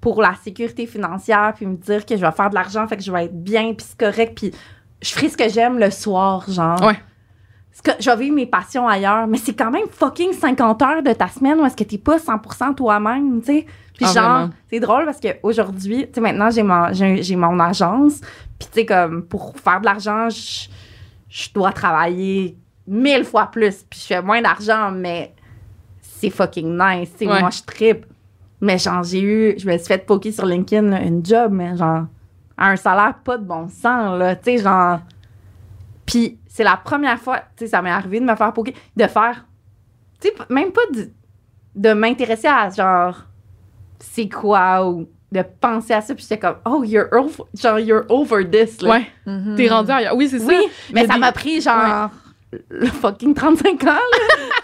pour 0.00 0.22
la 0.22 0.34
sécurité 0.42 0.86
financière, 0.86 1.52
puis 1.56 1.66
me 1.66 1.76
dire 1.76 2.04
que 2.04 2.16
je 2.16 2.24
vais 2.24 2.32
faire 2.32 2.50
de 2.50 2.54
l'argent, 2.54 2.86
fait 2.86 2.96
que 2.96 3.02
je 3.02 3.10
vais 3.10 3.24
être 3.24 3.42
bien, 3.42 3.74
puis 3.74 3.86
c'est 3.88 3.98
correct, 3.98 4.34
puis 4.36 4.52
je 5.02 5.10
ferai 5.10 5.28
ce 5.28 5.36
que 5.36 5.48
j'aime 5.48 5.78
le 5.78 5.90
soir, 5.90 6.48
genre. 6.50 6.80
Ouais. 6.82 6.98
Que 7.82 7.92
je 8.00 8.10
vais 8.10 8.16
vivre 8.16 8.34
mes 8.34 8.46
passions 8.46 8.88
ailleurs, 8.88 9.26
mais 9.26 9.38
c'est 9.38 9.54
quand 9.54 9.70
même 9.70 9.86
fucking 9.90 10.32
50 10.32 10.82
heures 10.82 11.02
de 11.02 11.12
ta 11.12 11.28
semaine 11.28 11.60
où 11.60 11.64
est-ce 11.64 11.76
que 11.76 11.84
t'es 11.84 11.96
pas 11.98 12.16
100% 12.18 12.74
toi-même, 12.74 13.40
tu 13.40 13.46
sais. 13.46 13.66
Puis 13.94 14.04
Ah, 14.08 14.12
genre, 14.12 14.48
c'est 14.70 14.80
drôle 14.80 15.04
parce 15.04 15.20
qu'aujourd'hui, 15.20 16.06
tu 16.06 16.14
sais, 16.14 16.20
maintenant, 16.20 16.50
j'ai 16.50 16.62
mon, 16.62 16.92
j'ai, 16.92 17.22
j'ai 17.22 17.36
mon 17.36 17.58
agence, 17.60 18.20
puis 18.58 18.68
tu 18.72 18.80
sais, 18.80 18.86
comme, 18.86 19.22
pour 19.24 19.54
faire 19.58 19.80
de 19.80 19.86
l'argent, 19.86 20.28
je, 20.28 20.68
je 21.28 21.48
dois 21.52 21.72
travailler 21.72 22.56
mille 22.86 23.24
fois 23.24 23.46
plus, 23.46 23.84
puis 23.88 24.00
je 24.00 24.06
fais 24.06 24.22
moins 24.22 24.40
d'argent, 24.42 24.90
mais 24.90 25.34
c'est 26.00 26.30
fucking 26.30 26.76
nice, 26.76 27.10
tu 27.12 27.26
sais, 27.26 27.30
Ouais. 27.32 27.40
moi, 27.40 27.50
je 27.50 27.62
tripe. 27.62 28.06
Mais 28.60 28.76
genre, 28.78 29.04
j'ai 29.04 29.20
eu, 29.22 29.54
je 29.58 29.66
me 29.70 29.76
suis 29.78 29.86
fait 29.86 30.04
poker 30.04 30.32
sur 30.32 30.46
LinkedIn, 30.46 30.88
là, 30.90 31.00
une 31.02 31.24
job, 31.24 31.52
mais 31.52 31.76
genre, 31.76 32.06
à 32.56 32.70
un 32.70 32.76
salaire 32.76 33.14
pas 33.22 33.38
de 33.38 33.44
bon 33.44 33.68
sens, 33.68 34.18
là, 34.18 34.34
tu 34.34 34.44
sais, 34.44 34.58
genre. 34.58 34.98
Puis 36.06 36.38
c'est 36.48 36.64
la 36.64 36.76
première 36.76 37.18
fois, 37.20 37.38
tu 37.56 37.64
sais, 37.64 37.66
ça 37.68 37.82
m'est 37.82 37.90
arrivé 37.90 38.18
de 38.20 38.24
me 38.24 38.34
faire 38.34 38.52
poker, 38.52 38.72
de 38.96 39.06
faire, 39.06 39.44
tu 40.20 40.28
sais, 40.28 40.34
même 40.50 40.72
pas 40.72 40.80
de, 40.92 41.10
de 41.76 41.92
m'intéresser 41.92 42.48
à 42.48 42.68
genre, 42.70 43.22
c'est 44.00 44.28
quoi, 44.28 44.86
ou 44.88 45.08
de 45.30 45.42
penser 45.60 45.92
à 45.92 46.00
ça, 46.00 46.14
puis 46.14 46.22
j'étais 46.22 46.38
comme, 46.38 46.56
oh, 46.64 46.82
you're 46.84 47.06
over, 47.12 47.42
genre, 47.54 47.78
you're 47.78 48.04
over 48.08 48.48
this, 48.50 48.80
là. 48.80 48.90
Ouais. 48.90 49.06
Mhm. 49.26 49.54
T'es 49.56 49.68
rendu 49.68 49.90
ailleurs. 49.90 50.16
Oui, 50.16 50.28
c'est 50.28 50.38
ça. 50.38 50.46
Oui, 50.46 50.58
mais 50.92 51.06
ça 51.06 51.14
des- 51.14 51.20
m'a 51.20 51.32
pris 51.32 51.60
genre 51.60 52.10
le 52.70 52.86
fucking 52.86 53.34
35 53.34 53.84
ans. 53.84 53.86
Là. 53.86 54.62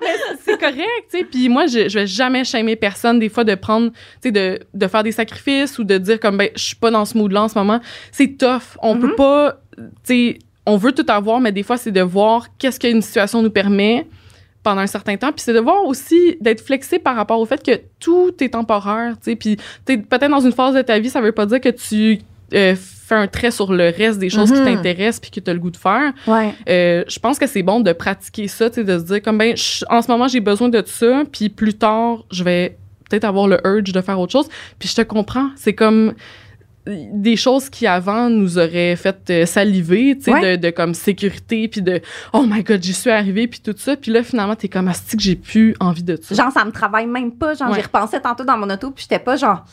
c'est 0.44 0.58
correct, 0.58 1.06
tu 1.10 1.18
sais. 1.18 1.24
Puis 1.24 1.48
moi, 1.48 1.66
je, 1.66 1.88
je 1.88 1.98
vais 1.98 2.06
jamais 2.06 2.44
shamer 2.44 2.74
personne, 2.76 3.18
des 3.18 3.28
fois, 3.28 3.44
de 3.44 3.54
prendre, 3.54 3.90
tu 3.90 3.98
sais, 4.22 4.32
de, 4.32 4.60
de 4.72 4.86
faire 4.86 5.02
des 5.02 5.12
sacrifices 5.12 5.78
ou 5.78 5.84
de 5.84 5.98
dire 5.98 6.18
comme, 6.18 6.38
ben, 6.38 6.48
je 6.56 6.62
suis 6.64 6.76
pas 6.76 6.90
dans 6.90 7.04
ce 7.04 7.16
mood-là 7.18 7.42
en 7.44 7.48
ce 7.48 7.58
moment. 7.58 7.80
C'est 8.10 8.36
tough. 8.38 8.76
On 8.80 8.98
peut 8.98 9.14
pas, 9.14 9.60
tu 9.76 9.84
sais, 10.04 10.38
on 10.66 10.76
veut 10.76 10.92
tout 10.92 11.06
avoir, 11.08 11.40
mais 11.40 11.52
des 11.52 11.62
fois, 11.62 11.76
c'est 11.76 11.90
de 11.92 12.00
voir 12.02 12.46
qu'est-ce 12.58 12.78
qu'une 12.78 13.02
situation 13.02 13.42
nous 13.42 13.50
permet 13.50 14.06
pendant 14.62 14.80
un 14.82 14.86
certain 14.86 15.16
temps. 15.16 15.32
Puis 15.32 15.42
c'est 15.44 15.52
de 15.52 15.58
voir 15.58 15.84
aussi, 15.86 16.36
d'être 16.40 16.60
flexible 16.64 17.02
par 17.02 17.16
rapport 17.16 17.40
au 17.40 17.46
fait 17.46 17.62
que 17.64 17.80
tout 17.98 18.32
est 18.40 18.50
temporaire, 18.50 19.14
tu 19.14 19.30
sais. 19.30 19.36
Puis 19.36 19.56
t'es 19.84 19.96
peut-être 19.96 20.30
dans 20.30 20.40
une 20.40 20.52
phase 20.52 20.74
de 20.76 20.82
ta 20.82 20.98
vie, 21.00 21.10
ça 21.10 21.20
veut 21.20 21.32
pas 21.32 21.46
dire 21.46 21.60
que 21.60 21.68
tu 21.70 22.20
euh, 22.54 22.76
fais 22.76 23.14
un 23.14 23.26
trait 23.26 23.50
sur 23.50 23.72
le 23.72 23.84
reste 23.96 24.18
des 24.18 24.28
choses 24.28 24.52
qui 24.52 24.58
Mhm. 24.60 24.66
t'intéressent 24.76 25.20
puis 25.20 25.30
que 25.30 25.40
tu 25.40 25.50
as 25.50 25.54
le 25.54 25.58
goût 25.58 25.70
de 25.70 25.76
faire. 25.76 26.12
Ouais. 26.26 26.52
Euh, 26.68 27.02
je 27.08 27.18
pense 27.18 27.38
que 27.38 27.46
c'est 27.46 27.62
bon 27.62 27.80
de 27.80 27.92
pratiquer 27.94 28.46
ça, 28.46 28.68
de 28.68 28.98
se 28.98 29.04
dire 29.04 29.22
comme 29.22 29.38
ben 29.38 29.56
je- 29.56 29.84
en 29.88 30.02
ce 30.02 30.10
moment 30.10 30.28
j'ai 30.28 30.40
besoin 30.40 30.68
de 30.68 30.82
ça, 30.86 31.22
puis 31.32 31.48
plus 31.48 31.72
tard 31.74 32.24
je 32.30 32.44
vais 32.44 32.76
peut-être 33.08 33.24
avoir 33.24 33.48
le 33.48 33.58
urge 33.66 33.92
de 33.92 34.00
faire 34.02 34.20
autre 34.20 34.32
chose. 34.32 34.48
Puis 34.78 34.88
je 34.88 34.94
te 34.96 35.00
comprends, 35.02 35.48
c'est 35.56 35.72
comme 35.72 36.12
des 36.86 37.36
choses 37.36 37.70
qui 37.70 37.86
avant 37.86 38.28
nous 38.28 38.58
auraient 38.58 38.96
fait 38.96 39.30
euh, 39.30 39.46
saliver, 39.46 40.16
tu 40.16 40.24
sais, 40.24 40.32
Ouais. 40.32 40.56
de, 40.56 40.66
de 40.66 40.70
comme 40.70 40.94
sécurité, 40.94 41.68
puis 41.68 41.80
de 41.80 42.00
oh 42.32 42.44
my 42.46 42.62
god 42.64 42.82
j'y 42.82 42.92
suis 42.92 43.10
arrivée, 43.10 43.46
puis 43.46 43.60
tout 43.60 43.74
ça, 43.76 43.94
puis 43.96 44.10
là 44.10 44.22
finalement 44.24 44.56
t'es 44.56 44.68
comme 44.68 44.88
asti 44.88 45.16
que 45.16 45.22
j'ai 45.22 45.36
plus 45.36 45.76
envie 45.78 46.02
de 46.02 46.18
ça. 46.20 46.34
Genre, 46.34 46.50
ça 46.52 46.64
me 46.64 46.72
travaille 46.72 47.06
même 47.06 47.30
pas. 47.32 47.54
Genre, 47.54 47.68
Ouais. 47.70 47.76
j'y 47.76 47.82
repensais 47.82 48.20
tantôt 48.20 48.42
dans 48.44 48.56
mon 48.58 48.68
auto, 48.68 48.90
puis 48.90 49.06
j'étais 49.08 49.22
pas 49.22 49.36
genre. 49.36 49.64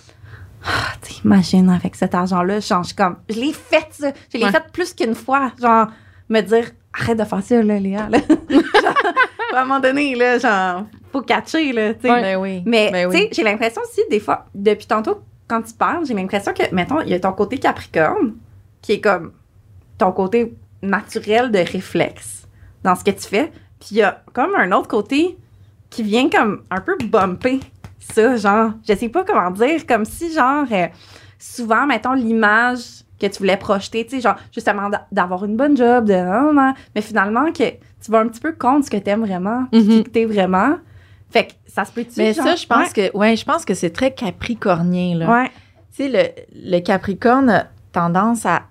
Ah, 0.63 0.69
tu 1.01 1.13
sais, 1.13 1.21
imagine 1.25 1.69
avec 1.69 1.95
cet 1.95 2.13
argent-là, 2.13 2.59
genre, 2.59 2.83
je 2.83 2.87
suis 2.89 2.95
comme. 2.95 3.15
Je 3.29 3.39
l'ai 3.39 3.53
fait, 3.53 3.87
ça. 3.91 4.11
Je 4.31 4.37
l'ai 4.37 4.43
Ouais. 4.45 4.51
fait 4.51 4.63
plus 4.71 4.93
qu'une 4.93 5.15
fois. 5.15 5.51
Genre, 5.59 5.87
me 6.27 6.41
dire, 6.41 6.65
arrête 6.93 7.17
de 7.17 7.23
faire 7.23 7.41
ça, 7.41 7.61
là, 7.63 7.79
Léa. 7.79 8.07
Là. 8.09 8.19
Genre, 8.49 9.57
à 9.57 9.61
un 9.61 9.65
moment 9.65 9.79
donné, 9.79 10.13
là, 10.15 10.37
genre, 10.37 10.85
faut 11.11 11.21
catcher, 11.21 11.71
là, 11.73 11.93
tu 11.95 12.01
sais. 12.01 12.11
Ouais. 12.11 12.21
Ben 12.21 12.37
oui. 12.39 12.61
Mais, 12.67 12.91
Ben 12.91 13.09
tu 13.09 13.15
oui. 13.15 13.21
sais, 13.23 13.29
j'ai 13.31 13.43
l'impression 13.43 13.81
aussi, 13.81 14.01
des 14.11 14.19
fois, 14.19 14.45
depuis 14.53 14.85
tantôt, 14.85 15.21
quand 15.49 15.61
tu 15.63 15.73
parles, 15.73 16.05
j'ai 16.05 16.13
l'impression 16.13 16.53
que, 16.53 16.73
mettons, 16.73 17.01
il 17.01 17.09
y 17.09 17.13
a 17.13 17.19
ton 17.19 17.33
côté 17.33 17.57
Capricorne, 17.57 18.35
qui 18.81 18.93
est 18.93 19.01
comme 19.01 19.31
ton 19.97 20.11
côté 20.13 20.55
naturel 20.81 21.51
de 21.51 21.57
réflexe 21.59 22.47
dans 22.83 22.95
ce 22.95 23.03
que 23.03 23.11
tu 23.11 23.27
fais. 23.27 23.51
Puis 23.79 23.89
il 23.91 23.97
y 23.97 24.01
a 24.03 24.23
comme 24.33 24.55
un 24.55 24.71
autre 24.71 24.87
côté 24.87 25.37
qui 25.89 26.03
vient 26.03 26.29
comme 26.29 26.63
un 26.69 26.79
peu 26.81 26.95
bumper 27.03 27.59
ça, 27.99 28.37
genre, 28.37 28.71
je 28.87 28.93
sais 28.95 29.09
pas 29.09 29.23
comment 29.25 29.51
dire, 29.51 29.85
comme 29.85 30.05
si, 30.05 30.31
genre, 30.31 30.65
euh, 30.71 30.87
souvent, 31.37 31.85
mettons, 31.85 32.13
l'image 32.13 33.03
que 33.19 33.27
tu 33.27 33.39
voulais 33.39 33.57
projeter, 33.57 34.05
tu 34.05 34.15
sais, 34.15 34.21
genre, 34.21 34.35
justement, 34.53 34.89
d'a- 34.89 35.05
d'avoir 35.11 35.43
une 35.45 35.57
bonne 35.57 35.75
job, 35.75 36.05
de, 36.05 36.13
ah, 36.13 36.49
ah, 36.57 36.73
mais 36.95 37.01
finalement, 37.01 37.51
que 37.51 37.69
tu 38.01 38.11
vas 38.11 38.19
un 38.19 38.27
petit 38.27 38.39
peu 38.39 38.53
contre 38.53 38.85
ce 38.85 38.91
que 38.91 38.97
t'aimes 38.97 39.25
vraiment, 39.25 39.65
puis 39.71 39.81
Mhm. 39.81 40.03
qui 40.03 40.11
t'es 40.11 40.25
vraiment. 40.25 40.77
Fait 41.31 41.47
que 41.47 41.51
ça 41.67 41.85
se 41.85 41.91
peut-tu, 41.91 42.13
Mais 42.17 42.33
genre? 42.33 42.45
ça, 42.45 42.55
je 42.55 42.65
pense 42.65 42.91
que, 42.93 43.15
ouais, 43.15 43.35
je 43.35 43.45
pense 43.45 43.63
que 43.65 43.73
c'est 43.73 43.91
très 43.91 44.11
capricornien, 44.13 45.15
là. 45.17 45.29
Ouais. 45.43 45.49
Tu 45.95 46.03
sais, 46.03 46.09
le, 46.53 46.69
le 46.71 46.79
Capricorne 46.79 47.49
a 47.49 47.67
tendance 47.91 48.45
à 48.45 48.63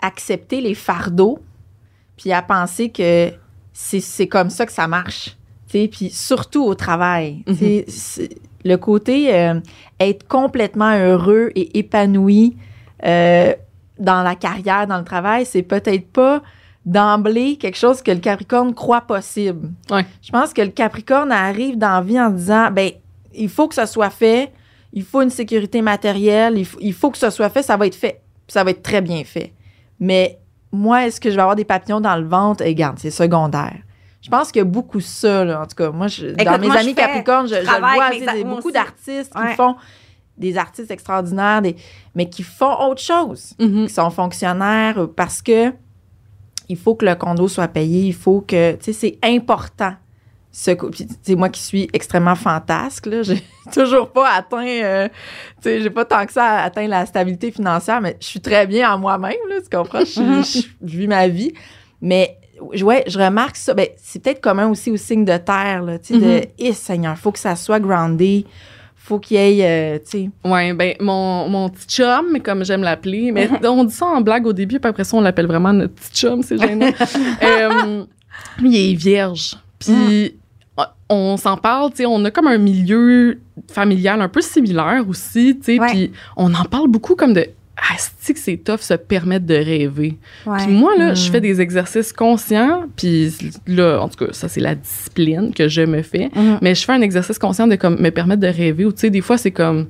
accepter 0.00 0.60
les 0.60 0.74
fardeaux, 0.74 1.38
puis 2.16 2.32
à 2.32 2.42
penser 2.42 2.90
que 2.90 3.30
c'est 3.72 4.28
comme 4.28 4.50
ça 4.50 4.66
que 4.66 4.72
ça 4.72 4.86
marche. 4.86 5.36
Tu 5.68 5.78
sais, 5.78 5.88
puis 5.88 6.10
surtout 6.10 6.64
au 6.64 6.74
travail. 6.74 7.42
Tu 7.46 7.54
sais, 7.54 7.84
c'est- 7.88 8.36
le 8.62 8.76
côté 8.76 9.34
euh, 9.34 9.58
être 9.98 10.28
complètement 10.28 10.92
heureux 10.94 11.50
et 11.54 11.78
épanoui 11.78 12.56
euh, 13.06 13.54
dans 13.98 14.22
la 14.22 14.34
carrière, 14.34 14.86
dans 14.86 14.98
le 14.98 15.04
travail, 15.04 15.46
c'est 15.46 15.62
peut-être 15.62 16.06
pas 16.12 16.42
d'emblée 16.86 17.56
quelque 17.56 17.76
chose 17.76 18.02
que 18.02 18.10
le 18.10 18.18
Capricorne 18.20 18.74
croit 18.74 19.02
possible. 19.02 19.70
Ouais. 19.90 20.06
Je 20.22 20.30
pense 20.30 20.52
que 20.52 20.62
le 20.62 20.68
Capricorne 20.70 21.30
arrive 21.32 21.76
dans 21.78 21.90
la 21.96 22.00
vie 22.00 22.20
en 22.20 22.30
disant, 22.30 22.70
ben, 22.70 22.90
il 23.34 23.48
faut 23.48 23.68
que 23.68 23.74
ça 23.74 23.86
soit 23.86 24.10
fait, 24.10 24.52
il 24.92 25.04
faut 25.04 25.20
une 25.22 25.30
sécurité 25.30 25.82
matérielle, 25.82 26.58
il 26.58 26.64
faut, 26.64 26.78
il 26.80 26.92
faut 26.94 27.10
que 27.10 27.18
ça 27.18 27.30
soit 27.30 27.50
fait, 27.50 27.62
ça 27.62 27.76
va 27.76 27.86
être 27.86 27.94
fait, 27.94 28.22
ça 28.48 28.64
va 28.64 28.70
être 28.70 28.82
très 28.82 29.00
bien 29.02 29.22
fait. 29.24 29.52
Mais 30.00 30.38
moi, 30.72 31.06
est-ce 31.06 31.20
que 31.20 31.30
je 31.30 31.36
vais 31.36 31.42
avoir 31.42 31.56
des 31.56 31.64
papillons 31.64 32.00
dans 32.00 32.16
le 32.16 32.26
ventre? 32.26 32.62
Et 32.64 32.68
regarde, 32.68 32.98
c'est 32.98 33.10
secondaire. 33.10 33.76
Je 34.22 34.28
pense 34.30 34.50
qu'il 34.52 34.60
y 34.60 34.62
a 34.62 34.64
beaucoup 34.64 35.00
ça, 35.00 35.44
là. 35.44 35.62
En 35.62 35.66
tout 35.66 35.76
cas, 35.76 35.90
moi, 35.90 36.06
je- 36.08 36.26
dans 36.44 36.58
mes 36.58 36.66
moi, 36.66 36.76
amis 36.76 36.94
Capricorne, 36.94 37.46
je, 37.48 37.54
je 37.54 37.60
le 37.60 37.66
travaille 37.66 38.20
vois, 38.24 38.44
beaucoup 38.44 38.70
d'artistes 38.72 39.32
Ouais. 39.34 39.50
qui 39.50 39.56
font 39.56 39.76
des 40.36 40.56
artistes 40.58 40.90
extraordinaires, 40.90 41.60
des, 41.62 41.76
mais 42.14 42.28
qui 42.28 42.42
font 42.42 42.74
autre 42.88 43.00
chose 43.02 43.52
Mhm. 43.58 43.86
qui 43.86 43.92
sont 43.92 44.10
fonctionnaires 44.10 45.06
parce 45.16 45.40
que 45.42 45.72
il 46.70 46.76
faut 46.76 46.94
que 46.94 47.04
le 47.04 47.16
condo 47.16 47.48
soit 47.48 47.66
payé, 47.66 48.06
il 48.06 48.14
faut 48.14 48.40
que, 48.40 48.72
tu 48.76 48.84
sais, 48.84 48.92
c'est 48.92 49.18
important. 49.24 49.92
Ce, 50.52 50.70
sais, 51.22 51.34
moi 51.34 51.48
qui 51.48 51.60
suis 51.60 51.88
extrêmement 51.92 52.36
fantasque, 52.36 53.06
là, 53.06 53.22
j'ai 53.24 53.42
toujours 53.72 54.10
pas 54.10 54.30
atteint, 54.34 54.66
euh, 54.66 55.08
tu 55.08 55.62
sais, 55.62 55.80
j'ai 55.80 55.90
pas 55.90 56.04
tant 56.04 56.24
que 56.24 56.32
ça 56.32 56.62
atteint 56.62 56.86
la 56.86 57.06
stabilité 57.06 57.50
financière, 57.50 58.00
mais 58.00 58.16
je 58.20 58.26
suis 58.26 58.40
très 58.40 58.68
bien 58.68 58.92
en 58.94 58.98
moi-même, 58.98 59.36
là, 59.48 59.56
tu 59.60 59.76
comprends? 59.76 60.04
Je, 60.04 60.62
vis 60.80 61.08
ma 61.08 61.26
vie. 61.26 61.52
Mais, 62.00 62.38
ouais, 62.60 63.02
je 63.08 63.18
remarque 63.18 63.56
ça. 63.56 63.74
Ben, 63.74 63.88
c'est 63.96 64.22
peut-être 64.22 64.40
commun 64.40 64.68
aussi 64.68 64.92
au 64.92 64.96
signe 64.96 65.24
de 65.24 65.36
terre, 65.36 65.82
là, 65.82 65.98
tu 65.98 66.14
sais, 66.14 66.20
de, 66.20 66.46
eh, 66.56 66.72
Seigneur, 66.72 67.18
faut 67.18 67.32
que 67.32 67.40
ça 67.40 67.56
soit 67.56 67.80
groundé, 67.80 68.46
faut 69.02 69.18
qu'il 69.18 69.38
y 69.38 69.60
ait, 69.60 69.66
euh, 69.66 69.98
tu 69.98 70.10
sais, 70.10 70.30
Ouais, 70.44 70.72
ben 70.74 70.94
mon, 71.00 71.48
mon 71.48 71.68
petit 71.70 71.86
chum, 71.86 72.38
comme 72.44 72.64
j'aime 72.64 72.82
l'appeler, 72.82 73.32
mais 73.32 73.48
on 73.64 73.84
dit 73.84 73.94
ça 73.94 74.06
en 74.06 74.20
blague 74.20 74.46
au 74.46 74.52
début, 74.52 74.78
puis 74.78 74.88
après 74.88 75.04
ça 75.04 75.16
on 75.16 75.22
l'appelle 75.22 75.46
vraiment 75.46 75.72
notre 75.72 75.94
petit 75.94 76.12
chum, 76.20 76.42
c'est 76.42 76.58
gênant. 76.58 76.92
euh, 77.42 78.04
il 78.62 78.76
est 78.76 78.94
vierge. 78.94 79.56
Puis 79.78 80.36
on 81.08 81.36
s'en 81.36 81.56
parle, 81.56 81.90
tu 81.90 81.98
sais, 81.98 82.06
on 82.06 82.24
a 82.24 82.30
comme 82.30 82.46
un 82.46 82.58
milieu 82.58 83.40
familial 83.68 84.20
un 84.20 84.28
peu 84.28 84.42
similaire 84.42 85.04
aussi, 85.08 85.58
tu 85.58 85.76
sais, 85.76 85.78
puis 85.88 86.12
on 86.36 86.52
en 86.54 86.64
parle 86.64 86.88
beaucoup 86.88 87.16
comme 87.16 87.32
de 87.32 87.46
ah, 87.76 87.96
c'est 88.20 88.34
que 88.34 88.38
c'est 88.40 88.58
tough 88.58 88.80
se 88.80 88.94
permettre 88.94 89.46
de 89.46 89.54
rêver? 89.54 90.18
Puis 90.44 90.66
moi, 90.68 90.96
là, 90.98 91.12
Mm. 91.12 91.16
je 91.16 91.30
fais 91.30 91.40
des 91.40 91.60
exercices 91.60 92.12
conscients, 92.12 92.84
puis 92.96 93.32
là, 93.66 94.00
en 94.00 94.08
tout 94.08 94.26
cas, 94.26 94.32
ça, 94.32 94.48
c'est 94.48 94.60
la 94.60 94.74
discipline 94.74 95.52
que 95.54 95.66
je 95.68 95.82
me 95.82 96.02
fais. 96.02 96.30
Mhm. 96.34 96.58
Mais 96.62 96.74
je 96.74 96.84
fais 96.84 96.92
un 96.92 97.00
exercice 97.00 97.38
conscient 97.38 97.66
de 97.66 97.76
comme 97.76 97.98
me 98.00 98.10
permettre 98.10 98.40
de 98.42 98.48
rêver 98.48 98.84
ou 98.84 98.92
tu 98.92 98.98
sais 99.00 99.10
des 99.10 99.20
fois 99.22 99.38
c'est 99.38 99.50
comme 99.50 99.86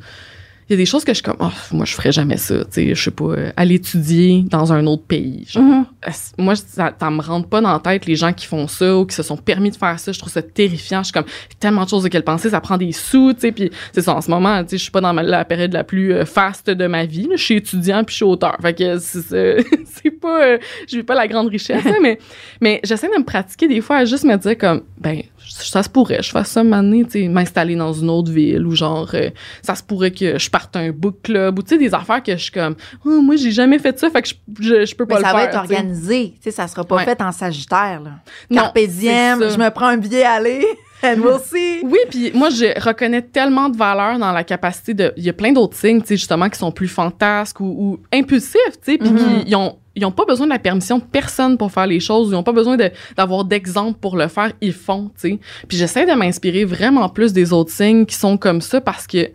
il 0.71 0.75
y 0.75 0.75
a 0.75 0.77
des 0.77 0.87
choses 0.87 1.03
que 1.05 1.11
je 1.11 1.17
suis 1.17 1.23
comme 1.25 1.37
oh, 1.41 1.51
moi 1.73 1.85
je 1.85 1.95
ferais 1.95 2.13
jamais 2.13 2.37
ça, 2.37 2.59
tu 2.61 2.65
sais 2.71 2.95
je 2.95 3.03
sais 3.03 3.11
pas 3.11 3.25
euh, 3.25 3.51
aller 3.57 3.75
étudier 3.75 4.45
dans 4.49 4.73
un 4.73 4.87
autre 4.87 5.03
pays. 5.03 5.45
Genre, 5.51 5.63
Mhm. 5.63 5.85
est-ce- 6.07 6.33
moi 6.39 6.55
ça, 6.55 6.95
ça 6.99 7.11
me 7.11 7.21
rentre 7.21 7.49
pas 7.49 7.61
dans 7.61 7.73
la 7.73 7.81
tête 7.81 8.07
les 8.07 8.15
gens 8.17 8.33
qui 8.33 8.47
font 8.47 8.69
ça 8.69 8.97
ou 8.97 9.05
qui 9.05 9.15
se 9.17 9.23
sont 9.25 9.37
permis 9.37 9.71
de 9.71 9.77
faire 9.77 9.99
ça, 9.99 10.13
je 10.13 10.19
trouve 10.21 10.33
ça 10.33 10.43
terrifiant, 10.43 11.01
je 11.01 11.07
suis 11.07 11.13
comme 11.13 11.25
tellement 11.59 11.85
de 11.85 11.89
choses 11.91 12.05
auxquelles 12.07 12.23
penser, 12.25 12.51
ça 12.51 12.61
prend 12.61 12.79
des 12.79 12.93
sous, 12.93 13.33
tu 13.35 13.41
sais 13.41 13.53
puis 13.53 13.71
c'est 13.93 14.03
ça 14.03 14.15
en 14.15 14.21
ce 14.21 14.31
moment, 14.31 14.63
tu 14.63 14.71
sais 14.71 14.79
je 14.79 14.83
suis 14.85 14.93
pas 14.93 15.01
dans 15.01 15.13
ma- 15.13 15.25
la 15.25 15.45
période 15.45 15.73
la 15.73 15.83
plus 15.83 16.13
euh, 16.15 16.25
faste 16.25 16.71
de 16.71 16.87
ma 16.87 17.05
vie, 17.05 17.25
là. 17.25 17.35
je 17.37 17.43
suis 17.43 17.57
étudiant 17.57 18.05
puis 18.05 18.13
je 18.13 18.17
suis 18.19 18.25
auteur. 18.25 18.57
Fait 18.63 18.73
que 18.75 18.99
c'est 18.99 20.11
pas 20.21 20.45
euh, 20.45 20.59
je 20.89 20.97
vis 20.99 21.03
pas 21.03 21.15
la 21.17 21.27
grande 21.27 21.49
richesse, 21.49 21.85
hein, 21.85 21.97
mais 22.03 22.19
mais 22.61 22.81
j'essaie 22.85 23.09
de 23.09 23.19
me 23.19 23.25
pratiquer 23.25 23.67
des 23.67 23.81
fois 23.81 23.97
à 23.97 24.05
juste 24.05 24.25
me 24.25 24.37
dire 24.37 24.57
comme 24.57 24.83
ben 24.99 25.23
ça 25.65 25.83
se 25.83 25.89
pourrait 25.89 26.23
je 26.23 26.31
fasse 26.31 26.49
ça 26.51 26.65
maintenant 26.65 27.03
tu 27.05 27.11
sais 27.23 27.29
m'installer 27.29 27.77
dans 27.77 27.93
une 27.93 28.11
autre 28.11 28.31
ville 28.31 28.67
ou 28.67 28.75
genre 28.75 29.09
euh, 29.15 29.31
ça 29.63 29.75
se 29.75 29.83
pourrait 29.83 30.11
que 30.11 30.39
je 30.39 30.51
parte 30.51 30.75
un 30.77 30.91
book 30.91 31.17
club 31.23 31.59
ou 31.59 31.63
tu 31.63 31.71
sais 31.71 31.79
des 31.79 31.93
affaires 31.95 32.23
que 32.23 32.33
je 32.33 32.43
suis 32.43 32.53
comme 32.53 32.75
oh, 33.05 33.21
moi 33.23 33.37
j'ai 33.37 33.51
jamais 33.51 33.79
fait 33.79 33.99
ça 33.99 34.11
fait 34.11 34.23
que 34.23 34.29
je, 34.29 34.35
je, 34.61 34.85
je 34.87 34.95
peux 34.95 35.07
pas 35.07 35.17
Mais 35.17 35.21
le 35.21 35.27
ça 35.27 35.31
faire 35.31 35.39
va 35.41 35.45
être 35.45 35.57
organisé. 35.57 36.33
Tu 36.37 36.43
sais, 36.45 36.51
ça 36.51 36.67
sera 36.69 36.85
pas 36.85 36.97
Ouais. 36.97 37.05
fait 37.05 37.21
en 37.23 37.33
sagittaire, 37.33 38.01
là. 38.03 38.11
Non, 38.51 38.63
Carpe 38.63 38.79
diem, 38.87 39.39
ça. 39.41 39.49
je 39.49 39.57
me 39.59 39.71
prends 39.71 39.87
un 39.89 39.97
billet 39.97 40.25
aller. 40.25 40.65
And 41.03 41.21
we'll 41.21 41.39
see. 41.41 41.81
Oui, 41.83 41.99
puis 42.11 42.31
moi, 42.35 42.51
je 42.51 42.79
reconnais 42.85 43.23
tellement 43.23 43.69
de 43.69 43.77
valeur 43.77 44.19
dans 44.19 44.33
la 44.33 44.45
capacité 44.45 44.93
de. 44.95 45.13
Il 45.17 45.25
y 45.25 45.29
a 45.31 45.33
plein 45.33 45.53
d'autres 45.53 45.77
signes, 45.77 46.01
tu 46.01 46.09
sais, 46.09 46.17
justement, 46.17 46.49
qui 46.51 46.59
sont 46.59 46.73
plus 46.73 46.89
fantasques 46.89 47.61
ou, 47.61 47.65
ou 47.65 47.99
impulsifs, 48.13 48.59
tu 48.85 48.93
sais, 48.93 48.99
puis 48.99 49.09
Mhm. 49.11 49.17
qui 49.19 49.49
ils 49.51 49.57
ont. 49.57 49.77
Ils 49.97 50.03
n'ont 50.03 50.13
pas 50.13 50.25
besoin 50.25 50.47
de 50.47 50.53
la 50.53 50.59
permission 50.61 50.99
de 50.99 51.03
personne 51.05 51.59
pour 51.59 51.73
faire 51.73 51.87
les 51.87 51.99
choses. 52.01 52.29
Ils 52.29 52.33
n'ont 52.33 52.45
pas 52.45 52.53
besoin 52.53 52.77
de- 52.77 52.91
d'avoir 53.17 53.45
d'exemple 53.45 53.99
pour 54.01 54.17
le 54.17 54.29
faire. 54.29 54.53
Ils 54.61 54.73
font, 54.73 55.11
tu 55.21 55.31
sais. 55.31 55.39
Puis 55.69 55.77
j'essaie 55.77 56.07
de 56.07 56.13
m'inspirer 56.13 56.65
vraiment 56.65 57.09
plus 57.09 57.33
des 57.33 57.53
autres 57.53 57.73
signes 57.73 58.07
qui 58.07 58.15
sont 58.15 58.37
comme 58.37 58.61
ça 58.61 58.81
parce 58.81 59.07
que, 59.07 59.29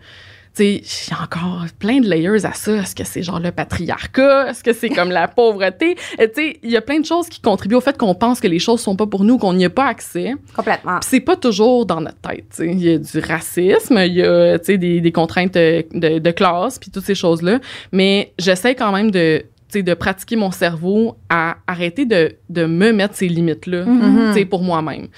sais, 0.56 0.74
il 0.74 1.10
y 1.10 1.14
a 1.14 1.22
encore 1.22 1.64
plein 1.78 2.00
de 2.00 2.08
layers 2.08 2.44
à 2.44 2.52
ça. 2.52 2.72
Est-ce 2.76 2.94
que 2.94 3.04
c'est 3.04 3.22
genre 3.22 3.40
le 3.40 3.52
patriarcat? 3.52 4.50
Est-ce 4.50 4.64
que 4.64 4.72
c'est 4.72 4.88
comme 4.88 5.10
la 5.10 5.28
pauvreté? 5.36 5.96
Tu 6.18 6.28
sais, 6.34 6.58
il 6.62 6.70
y 6.70 6.76
a 6.76 6.80
plein 6.80 7.00
de 7.00 7.04
choses 7.04 7.28
qui 7.28 7.40
contribuent 7.40 7.76
au 7.76 7.80
fait 7.80 7.96
qu'on 7.96 8.14
pense 8.14 8.40
que 8.40 8.48
les 8.48 8.58
choses 8.58 8.80
sont 8.80 8.96
pas 8.96 9.06
pour 9.06 9.24
nous, 9.24 9.38
qu'on 9.38 9.52
n'y 9.52 9.64
a 9.64 9.70
pas 9.70 9.86
accès. 9.86 10.34
Complètement. 10.54 10.98
Puis 11.00 11.08
c'est 11.10 11.20
pas 11.20 11.36
toujours 11.36 11.86
dans 11.86 12.00
notre 12.00 12.20
tête. 12.20 12.46
Il 12.58 12.82
y 12.82 12.92
a 12.92 12.98
du 12.98 13.18
racisme, 13.18 13.98
il 13.98 14.14
y 14.14 14.22
a 14.22 14.58
tu 14.58 14.66
sais, 14.66 14.78
des, 14.78 15.00
des 15.00 15.12
contraintes 15.12 15.54
de, 15.54 16.18
de 16.18 16.30
classe, 16.30 16.78
puis 16.78 16.90
toutes 16.90 17.04
ces 17.04 17.14
choses-là. 17.14 17.58
Mais 17.92 18.32
j'essaie 18.38 18.74
quand 18.74 18.92
même 18.92 19.10
de, 19.10 19.44
sais, 19.78 19.82
de 19.82 19.94
pratiquer 19.94 20.36
mon 20.36 20.50
cerveau 20.50 21.16
à 21.28 21.56
arrêter 21.66 22.04
de, 22.04 22.36
de 22.48 22.66
me 22.66 22.92
mettre 22.92 23.14
ces 23.14 23.28
limites-là 23.28 23.84
Mhm. 23.84 24.32
sais, 24.34 24.44
pour 24.44 24.62
moi-même. 24.62 25.08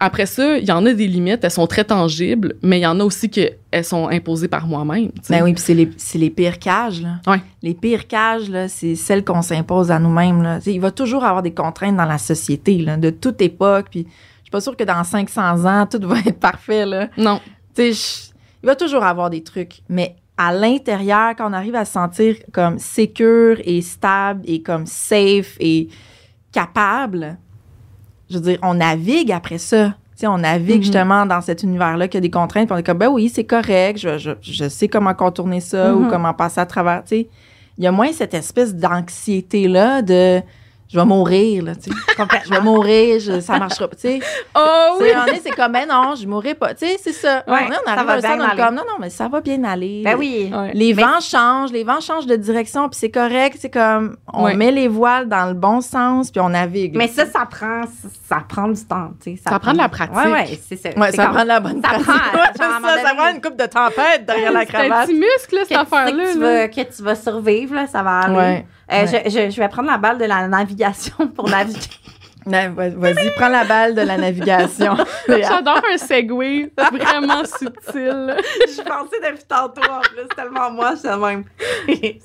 Après 0.00 0.26
ça, 0.26 0.58
il 0.58 0.64
y 0.64 0.70
en 0.72 0.86
a 0.86 0.92
des 0.92 1.08
limites, 1.08 1.40
elles 1.42 1.50
sont 1.50 1.66
très 1.66 1.82
tangibles, 1.84 2.54
mais 2.62 2.78
il 2.78 2.82
y 2.82 2.86
en 2.86 3.00
a 3.00 3.04
aussi 3.04 3.28
qu'elles 3.30 3.56
sont 3.84 4.08
imposées 4.08 4.46
par 4.48 4.66
moi-même. 4.66 5.10
Ben 5.28 5.42
oui, 5.42 5.54
puis 5.54 5.62
c'est 5.62 5.74
les, 5.74 5.90
c'est 5.96 6.18
les 6.18 6.30
pires 6.30 6.58
cages, 6.60 7.02
là. 7.02 7.16
Ouais. 7.26 7.40
Les 7.62 7.74
pires 7.74 8.06
cages, 8.06 8.48
là, 8.48 8.68
c'est 8.68 8.94
celles 8.94 9.24
qu'on 9.24 9.42
s'impose 9.42 9.90
à 9.90 9.98
nous-mêmes, 9.98 10.42
là. 10.42 10.60
Il 10.66 10.80
va 10.80 10.90
toujours 10.92 11.24
avoir 11.24 11.42
des 11.42 11.52
contraintes 11.52 11.96
dans 11.96 12.04
la 12.04 12.18
société, 12.18 12.78
là, 12.78 12.96
de 12.96 13.10
toute 13.10 13.40
époque, 13.42 13.86
puis 13.90 14.06
je 14.08 14.42
suis 14.44 14.50
pas 14.52 14.60
sûre 14.60 14.76
que 14.76 14.84
dans 14.84 15.02
500 15.02 15.64
ans, 15.66 15.86
tout 15.90 16.00
va 16.06 16.18
être 16.20 16.38
parfait, 16.40 16.86
là. 16.86 17.08
Non. 17.16 17.40
Tu 17.74 17.82
sais, 17.82 17.92
je- 17.92 18.28
il 18.62 18.66
va 18.66 18.76
toujours 18.76 19.02
avoir 19.04 19.30
des 19.30 19.42
trucs, 19.42 19.82
mais 19.88 20.14
à 20.38 20.52
l'intérieur, 20.52 21.34
quand 21.36 21.50
on 21.50 21.52
arrive 21.52 21.74
à 21.74 21.84
se 21.84 21.92
sentir 21.92 22.36
comme 22.52 22.78
sécure 22.78 23.58
et 23.64 23.82
stable 23.82 24.42
et 24.46 24.62
comme 24.62 24.86
safe 24.86 25.56
et 25.60 25.88
capable, 26.52 27.36
je 28.30 28.36
veux 28.36 28.42
dire, 28.42 28.58
on 28.62 28.74
navigue 28.74 29.32
après 29.32 29.58
ça. 29.58 29.94
Tu 30.16 30.22
sais, 30.22 30.26
on 30.26 30.38
navigue 30.38 30.76
Mhm. 30.78 30.82
justement 30.82 31.26
dans 31.26 31.40
cet 31.40 31.62
univers-là 31.62 32.08
qui 32.08 32.16
a 32.16 32.20
des 32.20 32.30
contraintes, 32.30 32.66
puis 32.66 32.74
on 32.74 32.78
est 32.78 32.82
comme, 32.86 32.98
ben 32.98 33.08
oui, 33.08 33.28
c'est 33.28 33.44
correct, 33.44 33.98
je, 33.98 34.18
je, 34.18 34.30
je 34.40 34.68
sais 34.68 34.88
comment 34.88 35.14
contourner 35.14 35.60
ça 35.60 35.94
ou 35.94 36.00
Mhm. 36.04 36.08
comment 36.10 36.34
passer 36.34 36.60
à 36.60 36.66
travers. 36.66 37.02
Tu 37.04 37.08
sais, 37.16 37.28
il 37.76 37.84
y 37.84 37.86
a 37.86 37.92
moins 37.92 38.12
cette 38.12 38.34
espèce 38.34 38.74
d'anxiété-là 38.74 40.02
de 40.02 40.40
je 40.90 40.98
vais 40.98 41.04
mourir, 41.04 41.64
là, 41.64 41.74
tu 41.76 41.90
sais. 41.90 41.96
je 42.44 42.50
vais 42.50 42.60
mourir, 42.60 43.20
je- 43.20 43.40
ça 43.40 43.58
marchera 43.58 43.88
pas, 43.88 43.96
tu 43.96 44.02
sais. 44.02 44.20
Oh 44.56 44.96
donné, 44.98 45.40
c'est 45.44 45.50
comme, 45.50 45.72
ben 45.72 45.86
non, 45.88 46.14
je 46.14 46.26
mourrai 46.26 46.54
pas. 46.54 46.74
Tu 46.74 46.86
sais, 46.86 46.96
c'est 47.02 47.12
ça. 47.12 47.44
Ouais, 47.46 47.52
moment 47.54 47.64
donné, 47.66 47.76
on 47.82 47.84
ça 47.86 47.92
arrive 47.92 48.06
va 48.06 48.12
à 48.12 48.16
un 48.16 48.18
on 48.18 48.52
est 48.52 48.56
comme, 48.56 48.74
non, 48.74 48.82
non, 48.88 48.96
mais 49.00 49.10
ça 49.10 49.28
va 49.28 49.40
bien 49.40 49.62
aller. 49.64 50.02
Ben 50.04 50.16
oui. 50.18 50.50
Ouais. 50.54 50.70
Les 50.74 50.94
Mais- 50.94 51.02
vents 51.02 51.20
changent, 51.20 51.72
les 51.72 51.84
vents 51.84 52.00
changent 52.00 52.26
de 52.26 52.36
direction, 52.36 52.88
puis 52.88 52.98
c'est 52.98 53.10
correct. 53.10 53.58
C'est 53.60 53.70
comme, 53.70 54.16
on 54.32 54.44
Ouais. 54.44 54.54
met 54.54 54.70
les 54.70 54.88
voiles 54.88 55.28
dans 55.28 55.46
le 55.46 55.54
bon 55.54 55.80
sens, 55.80 56.30
puis 56.30 56.40
on 56.40 56.48
navigue. 56.48 56.96
Mais 56.96 57.08
ça, 57.08 57.26
ça 57.26 57.46
prend, 57.50 57.82
ça 58.28 58.42
prend 58.48 58.68
du 58.68 58.82
temps, 58.84 59.10
tu 59.22 59.36
sais. 59.36 59.42
Ça 59.46 59.58
prend 59.58 59.72
de 59.72 59.78
la 59.78 59.88
pratique. 59.88 60.16
Ouais, 60.16 60.32
ouais, 60.32 60.60
c'est 60.68 60.76
ça. 60.76 60.88
Ouais, 60.98 61.10
C'est 61.10 61.16
ça 61.16 61.24
comme- 61.26 61.34
prend 61.34 61.42
de 61.42 61.48
la 61.48 61.60
bonne 61.60 61.82
ça 61.82 61.88
pratique. 61.88 62.06
prend- 62.06 62.38
genre, 62.70 62.80
ça, 62.90 63.02
ça 63.02 63.14
prend 63.14 63.28
une 63.28 63.40
coupe 63.40 63.56
de 63.58 63.66
tempête 63.66 64.24
derrière 64.26 64.52
la 64.52 64.60
C'est 64.66 64.76
un 64.76 64.88
cravate. 64.88 65.06
petit 65.08 65.14
muscle, 65.14 65.54
là, 65.54 65.60
cette 65.68 65.76
affaire-là. 65.78 66.24
que 66.24 66.32
tu, 66.32 66.38
vas, 66.38 66.68
que 66.68 66.96
tu 66.96 67.02
vas 67.02 67.14
survivre, 67.14 67.74
là, 67.74 67.86
ça 67.86 68.02
va 68.02 68.18
aller. 68.20 68.64
Euh, 68.90 69.04
je 69.06 69.60
vais 69.60 69.68
prendre 69.68 69.90
la 69.90 69.98
balle 69.98 70.16
de 70.16 70.24
la 70.24 70.48
navigation 70.48 70.77
pour 71.34 71.48
naviguer. 71.48 71.78
Vas- 72.46 72.88
Vas-y, 72.88 73.30
prends 73.36 73.48
la 73.48 73.64
balle 73.64 73.94
de 73.94 74.00
la 74.00 74.16
navigation. 74.16 74.96
J'adore 75.28 75.82
un 75.92 75.98
segway 75.98 76.72
vraiment 76.78 77.44
subtil. 77.44 78.36
je 78.66 78.82
pensais 78.82 79.20
depuis 79.22 79.44
tantôt, 79.46 79.82
en 79.82 80.00
plus, 80.00 80.26
tellement 80.34 80.70
moi, 80.70 80.92
je 80.94 81.00
suis 81.08 81.18
même. 81.20 81.44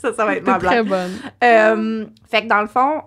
ça, 0.01 0.13
ça 0.13 0.25
va 0.25 0.35
être 0.35 0.45
ma 0.47 0.53
C'est 0.53 0.59
blague. 0.59 0.71
très 0.71 0.83
bonne. 0.83 1.11
Euh, 1.43 2.05
fait 2.31 2.43
que 2.43 2.47
dans 2.47 2.61
le 2.61 2.67
fond, 2.67 3.01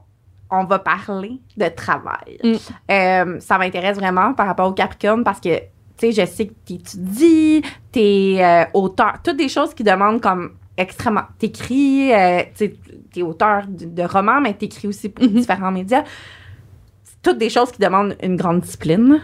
on 0.51 0.65
va 0.65 0.79
parler 0.79 1.41
de 1.57 1.69
travail. 1.69 2.39
Mm. 2.45 2.55
Euh, 2.91 3.41
ça 3.41 3.57
m'intéresse 3.57 3.97
vraiment 3.97 4.35
par 4.35 4.47
rapport 4.47 4.69
au 4.69 4.73
Capricorne 4.73 5.25
parce 5.25 5.41
que, 5.41 5.57
tu 5.59 6.13
sais, 6.13 6.13
je 6.13 6.27
sais 6.27 6.49
que 6.49 6.55
t'étudies, 6.67 7.63
t'es 7.93 8.37
euh, 8.41 8.65
auteur, 8.75 9.15
toutes 9.25 9.39
des 9.39 9.49
choses 9.49 9.73
qui 9.73 9.85
demandent 9.85 10.21
comme 10.21 10.53
extrêmement. 10.77 11.25
T'écris, 11.39 12.13
euh, 12.13 12.43
tu 12.55 12.67
sais, 12.67 12.75
t'es 13.17 13.23
auteur 13.23 13.67
de, 13.67 13.87
de 13.87 14.03
romans, 14.03 14.41
mais 14.41 14.53
t'écris 14.55 14.89
aussi 14.89 15.09
pour 15.09 15.25
Mhm. 15.25 15.33
différents 15.33 15.73
médias. 15.73 16.05
C'est 17.03 17.23
toutes 17.23 17.39
des 17.39 17.49
choses 17.51 17.73
qui 17.73 17.79
demandent 17.81 18.15
une 18.23 18.37
grande 18.37 18.61
discipline. 18.61 19.21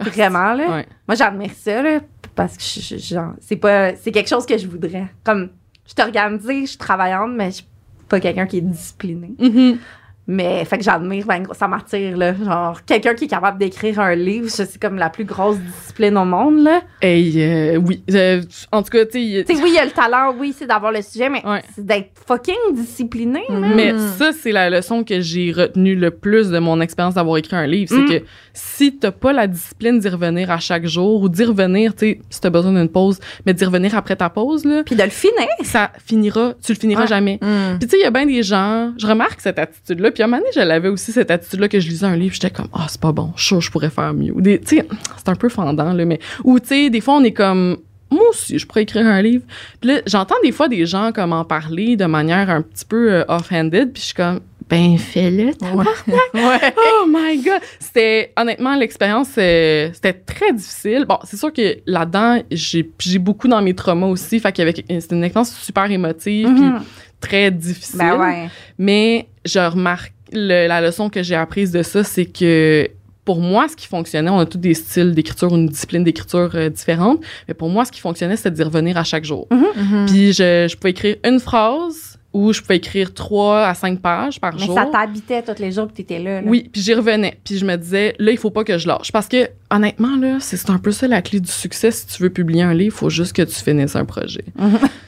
Vraiment, 0.00 0.52
là. 0.54 0.68
Ouais. 0.70 0.86
Moi, 1.08 1.14
j'admire 1.14 1.52
ça, 1.56 1.80
là, 1.82 2.00
parce 2.34 2.56
que 2.56 2.62
je, 2.62 2.80
je- 2.96 3.14
genre, 3.14 3.32
c'est 3.40 3.56
pas, 3.56 3.94
c'est 3.96 4.12
quelque 4.12 4.28
chose 4.28 4.44
que 4.44 4.58
je 4.58 4.66
voudrais. 4.68 5.06
Comme, 5.22 5.48
je 5.86 5.92
suis 5.92 6.02
organisée, 6.02 6.62
je 6.62 6.70
suis 6.70 6.78
travaillante, 6.78 7.30
mais 7.34 7.46
je 7.46 7.56
suis 7.56 7.66
pas 8.08 8.20
quelqu'un 8.20 8.46
qui 8.46 8.58
est 8.58 8.62
discipliné. 8.62 9.32
Mhm. 9.38 9.78
Mais, 10.26 10.64
fait 10.64 10.78
que 10.78 10.84
j'admire, 10.84 11.26
ben, 11.26 11.42
ça 11.52 11.68
m'attire, 11.68 12.16
là. 12.16 12.34
Genre, 12.34 12.82
quelqu'un 12.86 13.12
qui 13.14 13.24
est 13.24 13.28
capable 13.28 13.58
d'écrire 13.58 14.00
un 14.00 14.14
livre, 14.14 14.48
c'est 14.48 14.78
comme 14.80 14.96
la 14.96 15.10
plus 15.10 15.24
grosse 15.26 15.58
discipline 15.58 16.16
au 16.16 16.24
monde, 16.24 16.62
là. 16.62 16.80
Hey, 17.02 17.42
euh, 17.42 17.76
oui. 17.76 18.02
Euh, 18.10 18.40
en 18.72 18.82
tout 18.82 18.88
cas, 18.90 19.04
tu 19.04 19.12
sais, 19.12 19.44
oui, 19.62 19.64
il 19.66 19.74
y 19.74 19.78
a 19.78 19.84
le 19.84 19.90
talent, 19.90 20.34
oui, 20.38 20.54
c'est 20.58 20.66
d'avoir 20.66 20.92
le 20.92 21.02
sujet, 21.02 21.28
mais 21.28 21.44
Ouais. 21.46 21.62
c'est 21.74 21.84
d'être 21.84 22.10
fucking 22.26 22.54
discipliné, 22.74 23.42
man. 23.50 23.72
Mais 23.76 23.92
Mm. 23.92 23.98
ça, 24.18 24.32
c'est 24.32 24.52
la 24.52 24.70
leçon 24.70 25.04
que 25.04 25.20
j'ai 25.20 25.52
retenue 25.52 25.94
le 25.94 26.10
plus 26.10 26.48
de 26.48 26.58
mon 26.58 26.80
expérience 26.80 27.14
d'avoir 27.14 27.36
écrit 27.36 27.56
un 27.56 27.66
livre. 27.66 27.90
C'est 27.94 28.00
Mm. 28.02 28.08
que 28.20 28.24
si 28.54 28.96
t'as 28.96 29.10
pas 29.10 29.34
la 29.34 29.46
discipline 29.46 29.98
d'y 29.98 30.08
revenir 30.08 30.50
à 30.50 30.58
chaque 30.58 30.86
jour 30.86 31.20
ou 31.22 31.28
d'y 31.28 31.44
revenir, 31.44 31.92
tu 31.94 31.98
sais, 32.06 32.20
si 32.30 32.40
t'as 32.40 32.48
besoin 32.50 32.72
d'une 32.72 32.88
pause, 32.88 33.18
mais 33.44 33.52
d'y 33.52 33.64
revenir 33.64 33.94
après 33.94 34.16
ta 34.16 34.30
pause, 34.30 34.64
là, 34.64 34.82
Puis 34.86 34.96
de 34.96 35.02
le 35.02 35.10
finir. 35.10 35.48
ça 35.64 35.90
finira, 36.06 36.54
tu 36.64 36.72
le 36.72 36.78
finiras 36.78 37.02
Ouais. 37.02 37.06
jamais. 37.08 37.38
Hmm. 37.42 37.78
Puis 37.78 37.88
tu 37.88 37.90
sais, 37.90 37.96
il 37.98 38.04
y 38.04 38.06
a 38.06 38.10
bien 38.10 38.24
des 38.24 38.42
gens, 38.42 38.92
je 38.96 39.06
remarque 39.06 39.40
cette 39.42 39.58
attitude-là. 39.58 40.12
Puis 40.14 40.22
à 40.22 40.26
un 40.26 40.28
moment 40.28 40.38
donné, 40.38 40.50
je 40.54 40.60
l'avais 40.60 40.88
aussi, 40.88 41.12
cette 41.12 41.30
attitude-là, 41.30 41.68
que 41.68 41.80
je 41.80 41.88
lisais 41.88 42.06
un 42.06 42.16
livre, 42.16 42.34
j'étais 42.34 42.50
comme, 42.50 42.68
ah, 42.72 42.86
c'est 42.88 43.00
pas 43.00 43.12
bon, 43.12 43.32
je 43.36 43.60
je 43.60 43.70
pourrais 43.70 43.90
faire 43.90 44.14
mieux. 44.14 44.34
Tu 44.42 44.58
sais, 44.64 44.88
c'est 45.16 45.28
un 45.28 45.34
peu 45.34 45.48
fendant, 45.48 45.92
là, 45.92 46.04
mais. 46.04 46.18
Ou 46.44 46.58
tu 46.60 46.68
sais, 46.68 46.90
des 46.90 47.00
fois, 47.00 47.14
on 47.14 47.24
est 47.24 47.32
comme, 47.32 47.78
moi 48.10 48.28
aussi, 48.30 48.58
je 48.58 48.66
pourrais 48.66 48.82
écrire 48.82 49.06
un 49.06 49.20
livre. 49.20 49.44
Puis 49.80 49.90
là, 49.90 50.00
j'entends 50.06 50.36
des 50.42 50.52
fois 50.52 50.68
des 50.68 50.86
gens 50.86 51.12
comme 51.12 51.32
en 51.32 51.44
parler 51.44 51.96
de 51.96 52.06
manière 52.06 52.50
un 52.50 52.62
petit 52.62 52.84
peu 52.84 53.12
euh, 53.12 53.24
off-handed, 53.28 53.92
puis 53.92 54.00
je 54.00 54.06
suis 54.06 54.14
comme, 54.14 54.40
ben, 54.68 54.96
fais-le, 54.98 55.46
Ouais. 56.34 56.74
Oh 56.76 57.06
my 57.08 57.36
god! 57.42 57.60
C'était, 57.78 58.32
honnêtement, 58.36 58.74
l'expérience, 58.76 59.30
euh, 59.38 59.90
c'était 59.92 60.12
très 60.14 60.52
difficile. 60.52 61.04
Bon, 61.08 61.18
c'est 61.24 61.36
sûr 61.36 61.52
que 61.52 61.76
là-dedans, 61.86 62.42
j'ai, 62.50 62.90
j'ai 62.98 63.18
beaucoup 63.18 63.46
dans 63.48 63.60
mes 63.62 63.74
traumas 63.74 64.06
aussi. 64.06 64.40
Fait 64.40 64.52
qu'il 64.52 64.64
y 64.64 64.68
avait, 64.68 65.00
c'était 65.00 65.14
une 65.16 65.24
expérience 65.24 65.54
super 65.56 65.90
émotive, 65.90 66.46
puis 66.48 66.64
Mhm. 66.64 66.80
très 67.20 67.50
difficile. 67.50 67.98
Ben 67.98 68.18
ouais. 68.18 68.48
Mais 68.78 69.28
je 69.44 69.58
remarque, 69.60 70.12
le- 70.32 70.66
la 70.66 70.80
leçon 70.80 71.10
que 71.10 71.22
j'ai 71.22 71.34
apprise 71.36 71.70
de 71.70 71.82
ça, 71.82 72.02
c'est 72.02 72.26
que 72.26 72.88
pour 73.24 73.40
moi, 73.40 73.68
ce 73.68 73.76
qui 73.76 73.86
fonctionnait, 73.86 74.28
on 74.30 74.38
a 74.38 74.44
tous 74.46 74.58
des 74.58 74.74
styles 74.74 75.12
d'écriture 75.14 75.50
ou 75.52 75.56
une 75.56 75.66
discipline 75.68 76.04
d'écriture 76.04 76.50
euh, 76.54 76.68
différente, 76.68 77.20
mais 77.48 77.54
pour 77.54 77.70
moi, 77.70 77.84
ce 77.86 77.92
qui 77.92 78.00
fonctionnait, 78.00 78.36
c'était 78.36 78.50
d'y 78.50 78.62
revenir 78.62 78.96
à 78.98 79.04
chaque 79.04 79.24
jour. 79.24 79.46
Mhm. 79.50 80.06
Puis 80.06 80.32
je, 80.34 80.66
je 80.70 80.76
pouvais 80.76 80.90
écrire 80.90 81.16
une 81.24 81.40
phrase 81.40 82.13
ou 82.34 82.52
je 82.52 82.60
pouvais 82.60 82.76
écrire 82.76 83.14
trois 83.14 83.66
à 83.66 83.74
cinq 83.74 84.00
pages 84.00 84.40
par 84.40 84.52
Mais 84.54 84.66
jour. 84.66 84.74
ça 84.74 84.86
t'habitait 84.92 85.40
tous 85.42 85.58
les 85.62 85.72
jours 85.72 85.86
que 85.88 85.92
t'étais 85.94 86.18
là, 86.18 86.42
là. 86.42 86.46
Oui, 86.50 86.68
puis 86.70 86.82
j'y 86.82 86.92
revenais. 86.92 87.38
Puis 87.44 87.56
je 87.58 87.64
me 87.64 87.76
disais, 87.76 88.14
là, 88.18 88.32
il 88.32 88.36
faut 88.38 88.50
pas 88.50 88.64
que 88.64 88.76
je 88.76 88.86
lâche. 88.88 89.12
Parce 89.12 89.28
que, 89.28 89.48
honnêtement, 89.70 90.16
là, 90.16 90.38
c'est 90.40 90.68
un 90.68 90.78
peu 90.78 90.90
ça 90.90 91.08
la 91.08 91.22
clé 91.22 91.40
du 91.40 91.50
succès. 91.50 91.90
Si 91.92 92.06
tu 92.08 92.22
veux 92.22 92.30
publier 92.30 92.62
un 92.62 92.74
livre, 92.74 92.94
il 92.94 92.98
faut 92.98 93.08
juste 93.08 93.32
que 93.34 93.42
tu 93.42 93.54
finisses 93.54 93.96
un 93.96 94.04
projet. 94.04 94.44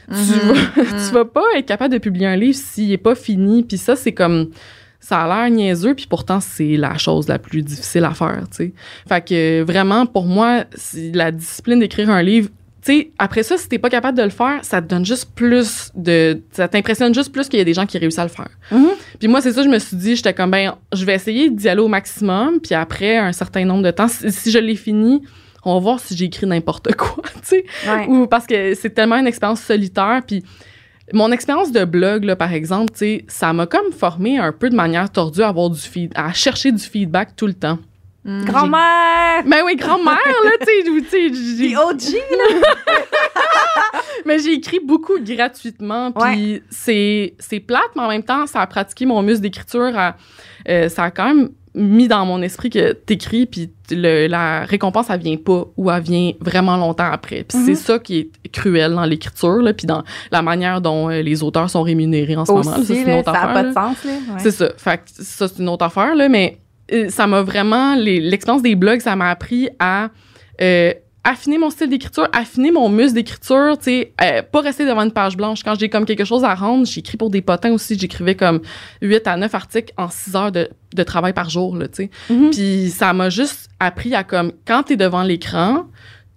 Tu, 0.09 0.13
Mhm. 0.13 0.53
vas, 0.53 0.83
tu 0.83 1.13
vas 1.13 1.25
pas 1.25 1.43
être 1.57 1.65
capable 1.65 1.93
de 1.93 1.99
publier 1.99 2.27
un 2.27 2.37
livre 2.37 2.57
s'il 2.57 2.93
est 2.93 2.97
pas 2.97 3.13
fini. 3.13 3.61
Puis 3.63 3.77
ça, 3.77 3.97
c'est 3.97 4.13
comme... 4.13 4.51
Ça 5.01 5.21
a 5.23 5.27
l'air 5.27 5.55
niaiseux, 5.55 5.93
puis 5.95 6.07
pourtant, 6.09 6.39
c'est 6.39 6.75
la 6.77 6.97
chose 6.97 7.27
la 7.27 7.39
plus 7.39 7.61
difficile 7.61 8.03
à 8.05 8.13
faire, 8.13 8.43
tu 8.49 8.55
sais. 8.57 8.73
Fait 9.07 9.21
que, 9.25 9.61
vraiment, 9.63 10.05
pour 10.05 10.25
moi, 10.25 10.63
la 11.13 11.31
discipline 11.31 11.79
d'écrire 11.79 12.09
un 12.09 12.23
livre... 12.23 12.49
Sais, 12.87 13.11
après 13.17 13.43
ça, 13.43 13.57
si 13.57 13.67
t'es 13.67 13.79
pas 13.79 13.89
capable 13.89 14.17
de 14.17 14.23
le 14.23 14.29
faire, 14.29 14.59
ça 14.63 14.81
te 14.81 14.87
donne 14.87 15.05
juste 15.05 15.35
plus 15.35 15.91
de... 15.93 16.41
Ça 16.51 16.69
t'impressionne 16.69 17.13
juste 17.13 17.33
plus 17.33 17.49
qu'il 17.49 17.59
y 17.59 17.61
a 17.61 17.65
des 17.65 17.73
gens 17.73 17.85
qui 17.85 17.97
réussissent 17.97 18.17
à 18.17 18.23
le 18.23 18.29
faire. 18.29 18.47
Mhm. 18.71 18.91
Puis 19.19 19.27
moi, 19.27 19.41
c'est 19.41 19.51
ça, 19.51 19.61
je 19.61 19.67
me 19.67 19.77
suis 19.77 19.97
dit, 19.97 20.15
j'étais 20.15 20.33
comme, 20.33 20.51
ben, 20.51 20.73
je 20.93 21.03
vais 21.03 21.13
essayer 21.13 21.49
d'y 21.49 21.67
aller 21.67 21.81
au 21.81 21.89
maximum, 21.89 22.61
puis 22.61 22.75
après 22.75 23.17
un 23.17 23.33
certain 23.33 23.65
nombre 23.65 23.83
de 23.83 23.91
temps, 23.91 24.07
si, 24.07 24.31
si 24.31 24.51
je 24.51 24.59
l'ai 24.59 24.77
fini, 24.77 25.21
on 25.65 25.73
va 25.73 25.79
voir 25.81 25.99
si 25.99 26.15
j'ai 26.15 26.25
écrit 26.25 26.47
n'importe 26.47 26.95
quoi, 26.95 27.23
tu 27.33 27.39
sais. 27.43 27.65
Ouais. 27.85 28.07
Ou 28.07 28.25
parce 28.25 28.47
que 28.47 28.73
c'est 28.73 28.91
tellement 28.91 29.17
une 29.17 29.27
expérience 29.27 29.59
solitaire, 29.59 30.21
puis 30.25 30.45
mon 31.11 31.33
expérience 31.33 31.73
de 31.73 31.83
blog, 31.83 32.23
là, 32.23 32.37
par 32.37 32.53
exemple, 32.53 32.93
ça 33.27 33.51
m'a 33.51 33.65
comme 33.65 33.91
formé 33.91 34.37
un 34.37 34.53
peu 34.53 34.69
de 34.69 34.75
manière 34.75 35.09
tordue 35.09 35.41
à 35.41 35.49
avoir 35.49 35.69
du 35.69 35.79
feed, 35.81 36.13
à 36.15 36.31
chercher 36.31 36.71
du 36.71 36.83
feedback 36.83 37.35
tout 37.35 37.47
le 37.47 37.53
temps. 37.53 37.79
Mhm. 38.27 38.45
Grand-mère! 38.45 39.43
Ben 39.45 39.61
oui, 39.65 39.75
grand-mère, 39.77 40.17
là, 40.43 40.51
tu 40.59 41.09
sais, 41.09 41.31
j'ai- 41.57 41.77
OG, 41.77 42.01
là! 42.31 42.59
Mais 44.25 44.39
j'ai 44.39 44.53
écrit 44.53 44.79
beaucoup 44.85 45.13
gratuitement, 45.19 46.11
puis 46.11 46.61
c'est 46.69 47.33
c'est 47.39 47.59
plate, 47.61 47.89
mais 47.95 48.01
en 48.03 48.09
même 48.09 48.23
temps, 48.23 48.45
ça 48.45 48.61
a 48.61 48.67
pratiqué 48.67 49.05
mon 49.05 49.21
muscle 49.21 49.41
d'écriture. 49.41 49.97
à- 49.97 50.15
euh, 50.67 50.89
ça 50.89 51.03
a 51.05 51.11
quand 51.11 51.25
même 51.33 51.49
mis 51.73 52.07
dans 52.07 52.25
mon 52.25 52.41
esprit 52.41 52.69
que 52.69 52.91
t'écris, 52.93 53.45
puis 53.45 53.69
la 53.91 54.65
récompense, 54.65 55.09
elle 55.09 55.21
vient 55.21 55.37
pas 55.37 55.65
ou 55.77 55.89
elle 55.91 56.01
vient 56.01 56.31
vraiment 56.41 56.75
longtemps 56.75 57.09
après. 57.11 57.45
Puis 57.47 57.57
c'est 57.65 57.75
ça 57.75 57.99
qui 57.99 58.17
est 58.43 58.49
cruel 58.51 58.93
dans 58.95 59.05
l'écriture, 59.05 59.57
là, 59.61 59.73
puis 59.73 59.85
dans 59.87 60.03
la 60.31 60.41
manière 60.41 60.81
dont 60.81 61.09
euh, 61.09 61.21
les 61.21 61.43
auteurs 61.43 61.69
sont 61.69 61.83
rémunérés 61.83 62.35
en 62.35 62.43
ce 62.45 62.51
moment. 62.51 62.63
là. 62.71 62.75
Ça, 62.77 62.79
Aussi, 62.81 62.87
c'est 62.95 63.01
une 63.03 63.07
là, 63.07 63.19
autre 63.19 63.31
ça 63.31 63.45
n'a 63.45 63.53
pas 63.53 63.63
de 63.63 63.73
sens. 63.73 63.97
Ouais. 64.03 64.19
C'est 64.39 64.51
ça. 64.51 64.69
Fait 64.77 64.97
que 64.97 65.03
ça, 65.07 65.47
c'est 65.47 65.59
une 65.61 65.69
autre 65.69 65.85
affaire, 65.85 66.15
là, 66.15 66.27
mais 66.27 66.57
ça 67.09 67.27
m'a 67.27 67.41
vraiment. 67.41 67.95
L'expérience 67.95 68.61
des 68.61 68.75
blogs, 68.75 69.01
ça 69.01 69.15
m'a 69.15 69.29
appris 69.29 69.69
à 69.79 70.09
euh, 70.61 70.93
affiner 71.23 71.57
mon 71.57 71.69
style 71.69 71.89
d'écriture, 71.89 72.27
affiner 72.31 72.71
mon 72.71 72.87
muscle 72.87 73.15
d'écriture, 73.15 73.77
tu 73.77 73.83
sais, 73.83 74.13
euh, 74.21 74.41
pas 74.41 74.61
rester 74.61 74.85
devant 74.85 75.01
une 75.01 75.11
page 75.11 75.35
blanche. 75.35 75.61
Quand 75.61 75.77
j'ai 75.77 75.89
comme 75.89 76.05
quelque 76.05 76.23
chose 76.23 76.45
à 76.45 76.55
rendre, 76.55 76.85
j'écris 76.85 77.17
pour 77.17 77.29
des 77.29 77.41
potins 77.41 77.71
aussi. 77.71 77.99
J'écrivais 77.99 78.35
comme 78.35 78.61
8 79.01 79.27
à 79.27 79.35
9 79.35 79.53
articles 79.53 79.93
en 79.97 80.09
6 80.09 80.35
heures 80.37 80.51
de, 80.53 80.69
de 80.95 81.03
travail 81.03 81.33
par 81.33 81.49
jour, 81.49 81.75
là, 81.75 81.89
tu 81.89 82.03
sais. 82.03 82.09
Mhm. 82.29 82.51
Puis 82.51 82.89
ça 82.89 83.11
m'a 83.11 83.29
juste 83.29 83.69
appris 83.79 84.15
à 84.15 84.23
comme, 84.23 84.53
quand 84.65 84.83
t'es 84.83 84.95
devant 84.95 85.23
l'écran, 85.23 85.87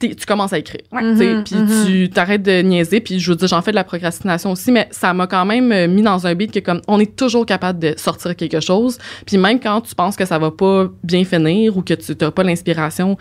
tu 0.08 0.26
commences 0.26 0.52
à 0.52 0.58
écrire. 0.58 0.80
Mhm, 0.92 1.44
puis 1.44 1.56
tu 1.86 2.10
t'arrêtes 2.10 2.42
de 2.42 2.62
niaiser, 2.62 3.00
puis 3.00 3.20
je 3.20 3.30
veux 3.30 3.36
dire, 3.36 3.48
j'en 3.48 3.62
fais 3.62 3.70
de 3.70 3.76
la 3.76 3.84
procrastination 3.84 4.52
aussi, 4.52 4.72
mais 4.72 4.88
ça 4.90 5.12
m'a 5.12 5.26
quand 5.26 5.44
même 5.44 5.70
euh, 5.72 5.88
mis 5.88 6.02
dans 6.02 6.26
un 6.26 6.34
beat 6.34 6.52
que 6.52 6.58
comme 6.60 6.80
on 6.88 6.98
est 6.98 7.16
toujours 7.16 7.44
capable 7.44 7.78
de 7.78 7.94
sortir 7.96 8.34
quelque 8.34 8.60
chose, 8.60 8.98
puis 9.26 9.36
même 9.36 9.60
quand 9.60 9.80
tu 9.82 9.94
penses 9.94 10.16
que 10.16 10.24
ça 10.24 10.38
va 10.38 10.50
pas 10.50 10.88
bien 11.04 11.24
finir 11.24 11.76
ou 11.76 11.82
que 11.82 11.94
tu 11.94 12.14
n'as 12.20 12.30
pas 12.30 12.42
l'inspiration, 12.42 13.18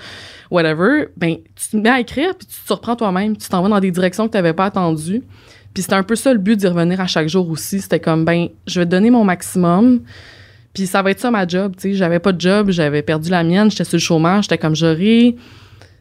whatever, 0.50 1.08
ben 1.18 1.36
tu 1.56 1.70
te 1.72 1.78
mets 1.78 1.90
à 1.90 2.00
écrire, 2.00 2.36
puis 2.36 2.48
tu 2.48 2.56
te 2.56 2.66
surprends 2.66 2.96
toi-même, 2.96 3.36
tu 3.36 3.50
t'en 3.50 3.62
vas 3.62 3.70
dans 3.70 3.80
des 3.80 3.92
directions 3.92 4.28
que 4.28 4.32
tu 4.32 4.38
n'avais 4.38 4.54
pas 4.54 4.66
attendues. 4.66 5.24
Puis 5.74 5.84
c'était 5.84 5.96
un 5.96 6.04
peu 6.04 6.16
ça 6.16 6.34
le 6.34 6.40
but 6.40 6.58
d'y 6.58 6.68
revenir 6.68 7.00
à 7.00 7.08
chaque 7.08 7.28
jour 7.28 7.50
aussi, 7.50 7.82
c'était 7.82 8.00
comme 8.00 8.26
ben 8.26 8.48
je 8.66 8.80
vais 8.80 8.86
te 8.86 8.92
donner 8.92 9.10
mon 9.10 9.24
maximum. 9.24 10.02
Puis 10.74 10.88
ça 10.88 11.02
va 11.02 11.12
être 11.12 11.20
ça 11.20 11.32
ma 11.32 11.48
job, 11.48 11.74
tu 11.76 11.82
sais, 11.82 11.94
j'avais 11.96 12.20
pas 12.20 12.32
de 12.32 12.40
job, 12.40 12.70
j'avais 12.70 13.02
perdu 13.02 13.30
la 13.30 13.44
mienne, 13.44 13.70
j'étais 13.72 13.84
sur 13.84 13.98
le 13.98 14.02
chômage, 14.02 14.46
j'étais 14.46 14.58
comme 14.58 14.76
j'aurais 14.76 15.36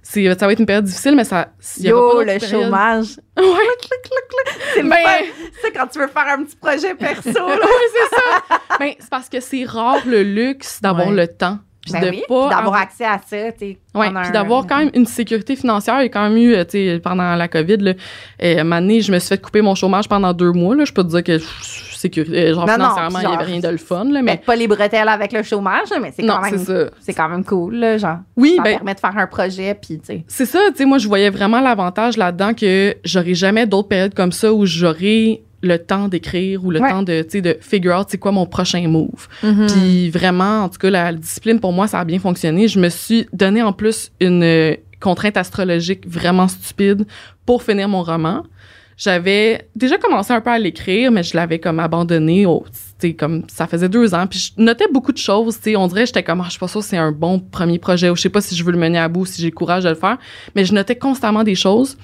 ça 0.02 0.46
va 0.46 0.52
être 0.52 0.58
une 0.60 0.66
période 0.66 0.84
difficile 0.84 1.14
mais 1.16 1.24
ça 1.24 1.48
y 1.78 1.88
Yo, 1.88 2.16
pas 2.16 2.20
le 2.24 2.38
périodes. 2.38 2.50
chômage. 2.64 3.06
Ouais. 3.38 3.44
C'est 4.74 4.82
le 4.82 4.88
Ben. 4.88 4.98
C'est 5.62 5.72
quand 5.72 5.86
tu 5.86 5.98
veux 5.98 6.08
faire 6.08 6.26
un 6.28 6.42
petit 6.44 6.56
projet 6.56 6.94
perso. 6.94 7.22
c'est 7.24 7.32
ça. 8.16 8.58
Ben, 8.78 8.92
c'est 8.98 9.10
parce 9.10 9.28
que 9.28 9.40
c'est 9.40 9.64
rare 9.64 9.98
le 10.06 10.22
luxe 10.22 10.80
d'avoir 10.80 11.08
Ouais. 11.08 11.14
le 11.14 11.28
temps. 11.28 11.58
Puis 11.82 11.92
Ben 11.92 12.00
de 12.02 12.10
oui, 12.10 12.22
pas 12.28 12.34
d'avoir 12.34 12.58
avoir- 12.58 12.80
accès 12.82 13.04
à 13.04 13.18
ça, 13.24 13.36
pendant 13.92 14.20
puis 14.20 14.28
un- 14.28 14.30
d'avoir 14.32 14.66
quand 14.66 14.76
même 14.78 14.90
une 14.94 15.06
sécurité 15.06 15.56
financière. 15.56 15.94
A 15.96 16.04
quand 16.04 16.28
même 16.28 16.36
eu, 16.36 16.54
euh, 16.54 16.64
tu 16.64 16.72
sais, 16.72 17.00
pendant 17.02 17.34
la 17.34 17.48
COVID, 17.48 17.78
là, 17.78 17.92
euh, 18.42 18.62
donné, 18.80 19.00
je 19.00 19.10
me 19.10 19.18
suis 19.18 19.28
fait 19.28 19.38
couper 19.40 19.62
mon 19.62 19.74
chômage 19.74 20.06
pendant 20.08 20.32
deux 20.34 20.52
mois. 20.52 20.74
Là. 20.76 20.84
Je 20.84 20.92
peux 20.92 21.02
te 21.02 21.08
dire 21.08 21.24
que 21.24 21.38
sécurité, 21.98 22.48
euh, 22.48 22.54
genre 22.54 22.66
Non, 22.66 22.74
financièrement, 22.74 23.18
il 23.20 23.28
n'y 23.28 23.34
avait 23.34 23.44
rien 23.44 23.60
de 23.60 23.68
le 23.68 23.76
fun. 23.76 24.04
Là, 24.04 24.22
mais 24.22 24.36
pas 24.44 24.56
les 24.56 24.68
bretelles 24.68 25.08
avec 25.08 25.32
le 25.32 25.42
chômage, 25.42 25.88
mais 26.00 26.12
c'est 26.14 26.22
quand 26.26 26.40
c'est 26.44 26.50
même 26.52 26.64
ça. 26.64 26.90
c'est 27.00 27.14
quand 27.14 27.28
même 27.28 27.44
cool 27.44 27.76
là, 27.76 27.98
genre. 27.98 28.18
Oui, 28.36 28.54
ça 28.56 28.62
ben, 28.62 28.76
permet 28.76 28.94
de 28.94 29.00
faire 29.00 29.16
un 29.18 29.26
projet 29.26 29.74
puis 29.74 29.98
tu 29.98 30.06
sais. 30.06 30.24
C'est 30.28 30.46
ça, 30.46 30.58
tu 30.70 30.76
sais, 30.78 30.84
moi, 30.84 30.98
je 30.98 31.08
voyais 31.08 31.30
vraiment 31.30 31.60
l'avantage 31.60 32.16
là-dedans 32.16 32.54
que 32.54 32.94
j'aurais 33.04 33.34
jamais 33.34 33.66
d'autres 33.66 33.88
périodes 33.88 34.14
comme 34.14 34.32
ça 34.32 34.52
où 34.52 34.64
j'aurais 34.66 35.42
le 35.60 35.76
temps 35.76 36.06
d'écrire 36.06 36.64
ou 36.64 36.70
le 36.70 36.80
Ouais. 36.80 36.88
temps 36.88 37.02
de, 37.02 37.26
de 37.40 37.56
figure 37.60 37.98
out 37.98 38.06
c'est 38.08 38.18
quoi 38.18 38.30
mon 38.30 38.46
prochain 38.46 38.86
move. 38.86 39.26
Mhm. 39.42 39.66
Puis 39.66 40.08
vraiment, 40.10 40.62
en 40.62 40.68
tout 40.68 40.78
cas, 40.78 40.88
la 40.90 41.12
discipline, 41.12 41.58
pour 41.58 41.72
moi, 41.72 41.88
ça 41.88 41.98
a 41.98 42.04
bien 42.04 42.20
fonctionné. 42.20 42.68
Je 42.68 42.78
me 42.78 42.88
suis 42.88 43.26
donné 43.32 43.60
en 43.60 43.72
plus 43.72 44.12
une 44.20 44.44
euh, 44.44 44.76
contrainte 45.00 45.36
astrologique 45.36 46.06
vraiment 46.08 46.46
stupide 46.46 47.06
pour 47.44 47.64
finir 47.64 47.88
mon 47.88 48.02
roman. 48.04 48.44
J'avais 48.98 49.68
déjà 49.76 49.96
commencé 49.96 50.32
un 50.32 50.40
peu 50.40 50.50
à 50.50 50.58
l'écrire, 50.58 51.12
mais 51.12 51.22
je 51.22 51.36
l'avais 51.36 51.60
comme 51.60 51.78
abandonné. 51.78 52.44
Sais, 52.98 53.14
comme 53.14 53.44
ça 53.46 53.68
faisait 53.68 53.88
deux 53.88 54.12
ans. 54.12 54.26
Puis 54.26 54.52
je 54.56 54.60
notais 54.60 54.86
beaucoup 54.92 55.12
de 55.12 55.18
choses. 55.18 55.60
On 55.76 55.86
dirait 55.86 56.04
j'étais 56.04 56.24
comme, 56.24 56.40
ah, 56.40 56.46
je 56.46 56.50
suis 56.50 56.58
pas 56.58 56.66
que 56.66 56.80
c'est 56.80 56.96
un 56.96 57.12
bon 57.12 57.38
premier 57.38 57.78
projet 57.78 58.10
ou 58.10 58.16
je 58.16 58.22
sais 58.22 58.28
pas 58.28 58.40
si 58.40 58.56
je 58.56 58.64
veux 58.64 58.72
le 58.72 58.78
mener 58.78 58.98
à 58.98 59.08
bout, 59.08 59.24
si 59.24 59.40
j'ai 59.40 59.50
le 59.50 59.54
courage 59.54 59.84
de 59.84 59.88
le 59.88 59.94
faire. 59.94 60.18
Mais 60.56 60.64
je 60.64 60.74
notais 60.74 60.96
constamment 60.96 61.44
des 61.44 61.54
choses. 61.54 61.96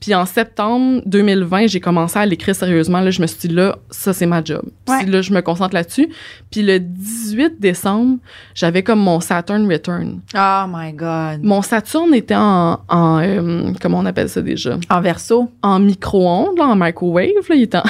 Puis 0.00 0.14
en 0.14 0.24
septembre 0.24 1.02
2020, 1.04 1.66
j'ai 1.66 1.80
commencé 1.80 2.18
à 2.18 2.24
l'écrire 2.24 2.54
sérieusement. 2.54 3.00
Là, 3.00 3.10
je 3.10 3.20
me 3.20 3.26
suis 3.26 3.48
dit, 3.48 3.54
là, 3.54 3.76
ça, 3.90 4.12
c'est 4.12 4.26
ma 4.26 4.42
job. 4.42 4.62
Puis 4.86 5.06
là, 5.06 5.20
je 5.20 5.32
me 5.32 5.42
concentre 5.42 5.74
là-dessus. 5.74 6.08
Puis 6.50 6.62
le 6.62 6.80
18 6.80 7.60
décembre, 7.60 8.18
j'avais 8.54 8.82
comme 8.82 9.00
mon 9.00 9.20
Saturn 9.20 9.70
Return. 9.70 10.20
Oh 10.34 10.64
my 10.68 10.92
God. 10.92 11.42
Mon 11.42 11.60
Saturne 11.60 12.14
était 12.14 12.34
en, 12.34 12.80
en 12.88 13.20
euh, 13.20 13.72
comment 13.80 13.98
on 13.98 14.06
appelle 14.06 14.28
ça 14.28 14.40
déjà? 14.40 14.78
En 14.88 15.00
verso. 15.00 15.50
En 15.62 15.78
micro-ondes, 15.78 16.56
là, 16.56 16.64
en 16.64 16.76
microwave, 16.76 17.48
là, 17.48 17.54
il 17.54 17.62
était 17.62 17.78
en... 17.78 17.84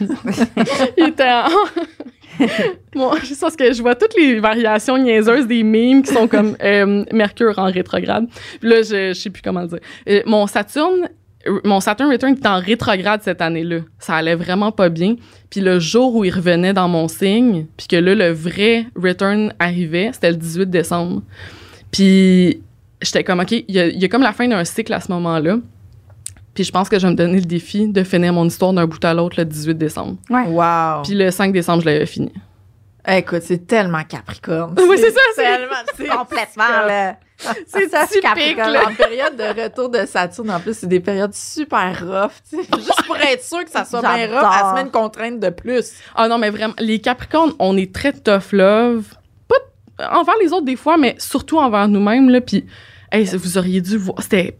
il 0.96 1.08
était 1.08 1.24
en... 1.24 1.48
bon, 2.94 3.12
je 3.22 3.34
pense 3.34 3.56
que 3.56 3.72
je 3.72 3.82
vois 3.82 3.94
toutes 3.94 4.16
les 4.16 4.38
variations 4.40 4.98
niaiseuses 4.98 5.46
des 5.46 5.62
mimes 5.62 6.02
qui 6.02 6.12
sont 6.12 6.28
comme 6.28 6.56
euh, 6.62 7.04
Mercure 7.12 7.58
en 7.58 7.66
rétrograde. 7.66 8.26
Puis 8.60 8.68
là, 8.68 8.82
je, 8.82 9.08
je 9.08 9.12
sais 9.14 9.30
plus 9.30 9.42
comment 9.42 9.62
le 9.62 9.68
dire. 9.68 9.80
Euh, 10.08 10.22
mon 10.26 10.46
Saturne, 10.46 11.08
mon 11.64 11.80
Saturn 11.80 12.10
Return 12.10 12.32
était 12.34 12.48
en 12.48 12.60
rétrograde 12.60 13.20
cette 13.22 13.40
année-là. 13.40 13.78
Ça 13.98 14.14
allait 14.16 14.34
vraiment 14.34 14.72
pas 14.72 14.88
bien. 14.88 15.16
Puis 15.50 15.60
le 15.60 15.78
jour 15.80 16.14
où 16.14 16.24
il 16.24 16.30
revenait 16.34 16.72
dans 16.72 16.88
mon 16.88 17.08
signe, 17.08 17.66
puis 17.76 17.86
que 17.86 17.96
là, 17.96 18.14
le 18.14 18.30
vrai 18.32 18.86
Return 18.96 19.52
arrivait, 19.58 20.10
c'était 20.12 20.30
le 20.30 20.36
18 20.36 20.70
décembre. 20.70 21.22
Puis 21.90 22.60
j'étais 23.02 23.24
comme, 23.24 23.40
OK, 23.40 23.52
il 23.52 23.64
y, 23.68 23.78
a- 23.78 23.86
il 23.88 23.98
y 24.00 24.04
a 24.04 24.08
comme 24.08 24.22
la 24.22 24.32
fin 24.32 24.48
d'un 24.48 24.64
cycle 24.64 24.92
à 24.92 25.00
ce 25.00 25.10
moment-là. 25.12 25.56
Puis 26.54 26.64
je 26.64 26.72
pense 26.72 26.88
que 26.88 26.98
je 26.98 27.06
vais 27.06 27.12
me 27.12 27.16
donner 27.16 27.38
le 27.40 27.44
défi 27.46 27.86
de 27.86 28.02
finir 28.02 28.32
mon 28.32 28.46
histoire 28.46 28.72
d'un 28.72 28.86
bout 28.86 29.04
à 29.04 29.12
l'autre 29.12 29.36
le 29.38 29.44
18 29.44 29.76
décembre. 29.76 30.16
Wow. 30.30 31.02
Puis 31.04 31.14
le 31.14 31.30
5 31.30 31.52
décembre, 31.52 31.82
je 31.82 31.86
l'avais 31.86 32.06
fini. 32.06 32.32
Écoute, 33.08 33.42
c'est 33.42 33.66
tellement 33.66 34.02
Capricorne. 34.04 34.74
Oui, 34.88 34.96
c'est 34.98 35.10
ça, 35.12 35.20
c'est- 35.34 35.42
tellement. 35.42 35.74
c'est- 35.96 36.06
Complètement 36.08 36.68
là. 36.86 37.16
C'est 37.66 37.90
Ça, 37.90 38.06
typique, 38.06 38.22
Capricorne. 38.22 38.72
là. 38.72 38.88
En 38.88 38.94
période 38.94 39.36
de 39.36 39.62
retour 39.62 39.90
de 39.90 40.06
Saturne, 40.06 40.50
en 40.50 40.58
plus, 40.58 40.76
c'est 40.78 40.86
des 40.86 41.00
périodes 41.00 41.34
super 41.34 41.94
rough, 42.00 42.32
tu 42.48 42.56
sais. 42.56 42.68
Juste 42.78 43.04
pour 43.06 43.16
être 43.18 43.44
sûr 43.44 43.62
que 43.62 43.70
ça 43.70 43.84
soit 43.84 44.00
bien 44.00 44.26
rough, 44.26 44.34
J'adore. 44.40 44.54
elle 44.54 44.70
se 44.70 44.74
met 44.74 44.80
une 44.80 44.90
contrainte 44.90 45.38
de 45.40 45.50
plus. 45.50 45.92
Ah 46.14 46.28
non, 46.28 46.38
mais 46.38 46.48
vraiment, 46.50 46.72
les 46.78 46.98
Capricornes, 46.98 47.52
on 47.58 47.76
est 47.76 47.94
très 47.94 48.12
tough 48.14 48.52
love. 48.52 49.04
Pas 49.48 50.08
envers 50.10 50.34
les 50.42 50.50
autres 50.52 50.64
des 50.64 50.76
fois, 50.76 50.96
mais 50.96 51.14
surtout 51.18 51.58
envers 51.58 51.88
nous-mêmes. 51.88 52.30
Là, 52.30 52.40
puis, 52.40 52.64
hey, 53.12 53.26
vous 53.26 53.58
auriez 53.58 53.82
dû 53.82 53.98
voir, 53.98 54.16
c'était 54.22 54.56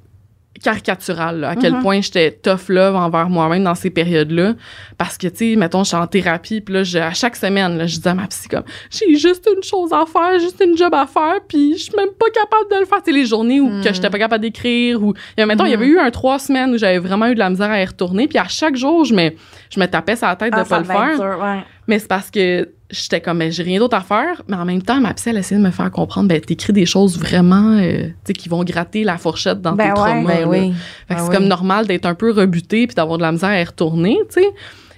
caricatural 0.62 1.40
là, 1.40 1.50
à 1.50 1.56
quel 1.56 1.74
Mhm. 1.74 1.82
point 1.82 2.00
j'étais 2.00 2.30
tough 2.30 2.68
love 2.68 2.94
envers 2.96 3.28
moi-même 3.28 3.64
dans 3.64 3.74
ces 3.74 3.90
périodes-là. 3.90 4.54
Parce 4.98 5.16
que, 5.18 5.26
tu 5.28 5.52
sais, 5.52 5.56
mettons, 5.56 5.84
je 5.84 5.88
suis 5.88 5.96
en 5.96 6.06
thérapie, 6.06 6.60
puis 6.60 6.74
là, 6.74 6.82
je- 6.82 6.98
à 6.98 7.12
chaque 7.12 7.36
semaine, 7.36 7.78
là, 7.78 7.86
je 7.86 7.98
dis 7.98 8.08
à 8.08 8.14
ma 8.14 8.26
psy 8.26 8.48
comme, 8.48 8.64
j'ai 8.90 9.14
juste 9.16 9.48
une 9.54 9.62
chose 9.62 9.92
à 9.92 10.04
faire, 10.06 10.38
juste 10.38 10.62
une 10.64 10.76
job 10.76 10.92
à 10.94 11.06
faire, 11.06 11.40
puis 11.48 11.74
je 11.76 11.84
suis 11.84 11.96
même 11.96 12.10
pas 12.18 12.26
capable 12.30 12.70
de 12.70 12.80
le 12.80 12.86
faire. 12.86 13.02
Tu 13.02 13.12
sais, 13.12 13.18
les 13.18 13.26
journées 13.26 13.60
où 13.60 13.68
que 13.82 13.92
j'étais 13.92 14.10
pas 14.10 14.18
capable 14.18 14.42
d'écrire, 14.42 15.02
ou, 15.02 15.14
il 15.36 15.40
y 15.40 15.42
a, 15.42 15.46
mettons, 15.46 15.64
il 15.64 15.70
y 15.70 15.74
avait 15.74 15.86
eu 15.86 15.98
un 15.98 16.10
trois 16.10 16.38
semaines 16.38 16.72
où 16.74 16.78
j'avais 16.78 16.98
vraiment 16.98 17.26
eu 17.26 17.34
de 17.34 17.38
la 17.38 17.50
misère 17.50 17.70
à 17.70 17.80
y 17.80 17.84
retourner, 17.84 18.26
puis 18.28 18.38
à 18.38 18.48
chaque 18.48 18.76
jour, 18.76 19.04
je 19.04 19.14
me, 19.14 19.30
je 19.70 19.80
me 19.80 19.86
tapais 19.86 20.16
sur 20.16 20.26
la 20.26 20.36
tête 20.36 20.52
de 20.52 20.58
Ah, 20.58 20.64
pas 20.64 20.64
ça 20.64 20.78
le 20.78 20.84
faire. 20.84 21.16
dur, 21.20 21.38
ouais. 21.42 21.64
Mais 21.86 21.98
c'est 21.98 22.08
parce 22.08 22.30
que 22.30 22.68
j'étais 22.90 23.20
comme, 23.20 23.38
ben, 23.38 23.50
j'ai 23.50 23.62
rien 23.62 23.78
d'autre 23.78 23.96
à 23.96 24.00
faire. 24.00 24.42
Mais 24.48 24.56
en 24.56 24.64
même 24.64 24.82
temps, 24.82 25.00
ma 25.00 25.14
psy, 25.14 25.30
elle 25.30 25.38
essayait 25.38 25.60
de 25.60 25.66
me 25.66 25.70
faire 25.70 25.90
comprendre, 25.90 26.28
ben, 26.28 26.40
t'écris 26.40 26.72
des 26.72 26.86
choses 26.86 27.18
vraiment, 27.18 27.78
euh, 27.78 28.06
tu 28.06 28.12
sais, 28.26 28.32
qui 28.32 28.48
vont 28.48 28.64
gratter 28.64 29.04
la 29.04 29.18
fourchette 29.18 29.60
dans 29.60 29.72
Ben 29.72 29.92
tes 29.94 30.00
ouais. 30.00 30.12
traumas. 30.12 30.34
Ben 30.34 30.48
oui. 30.48 30.72
Fait 31.08 31.14
que 31.14 31.14
Ben 31.14 31.16
c'est 31.18 31.30
oui. 31.30 31.36
comme 31.36 31.48
normal 31.48 31.86
d'être 31.86 32.06
un 32.06 32.14
peu 32.14 32.32
rebuté 32.32 32.86
puis 32.86 32.94
d'avoir 32.94 33.18
de 33.18 33.22
la 33.22 33.32
misère 33.32 33.50
à 33.50 33.60
y 33.60 33.64
retourner, 33.64 34.18
tu 34.32 34.40
sais. 34.40 34.48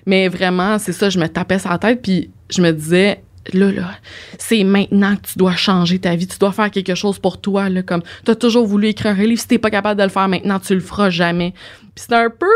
Mais 0.07 0.28
vraiment, 0.28 0.78
c'est 0.78 0.93
ça, 0.93 1.11
je 1.11 1.18
me 1.18 1.28
tapais 1.28 1.59
sur 1.59 1.70
la 1.70 1.78
tête 1.78 2.01
puis 2.03 2.30
je 2.49 2.62
me 2.62 2.72
disais, 2.72 3.22
là, 3.53 3.70
là, 3.70 3.91
c'est 4.39 4.64
maintenant 4.64 5.16
que 5.16 5.28
tu 5.32 5.39
dois 5.39 5.55
changer 5.57 5.99
ta 5.99 6.14
vie, 6.16 6.26
tu 6.26 6.39
dois 6.39 6.53
faire 6.53 6.70
quelque 6.70 6.95
chose 6.95 7.18
pour 7.18 7.41
toi, 7.41 7.68
là, 7.68 7.82
comme, 7.82 8.03
t'as 8.24 8.34
toujours 8.34 8.66
voulu 8.66 8.89
écrire 8.89 9.12
un 9.18 9.24
livre, 9.24 9.41
si 9.41 9.49
t'es 9.49 9.59
pas 9.59 9.70
capable 9.70 9.99
de 9.99 10.05
le 10.05 10.11
faire 10.11 10.28
maintenant, 10.28 10.59
tu 10.59 10.74
le 10.74 10.80
feras 10.80 11.11
jamais. 11.11 11.53
Puis 11.95 12.07
c'est 12.09 12.14
un 12.14 12.30
peu, 12.30 12.47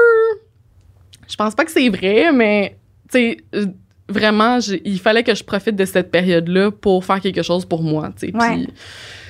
je 1.28 1.36
pense 1.36 1.54
pas 1.54 1.64
que 1.64 1.70
c'est 1.70 1.88
vrai, 1.88 2.32
mais, 2.32 2.78
tu 3.10 3.18
sais, 3.18 3.36
vraiment, 4.08 4.58
il 4.84 4.98
fallait 5.00 5.22
que 5.22 5.34
je 5.34 5.42
profite 5.44 5.76
de 5.76 5.84
cette 5.84 6.10
période-là 6.10 6.70
pour 6.70 7.04
faire 7.04 7.20
quelque 7.20 7.42
chose 7.42 7.64
pour 7.64 7.82
moi, 7.82 8.10
tu 8.18 8.28
sais. 8.28 8.36
Ouais. 8.36 8.54
Puis, 8.64 8.68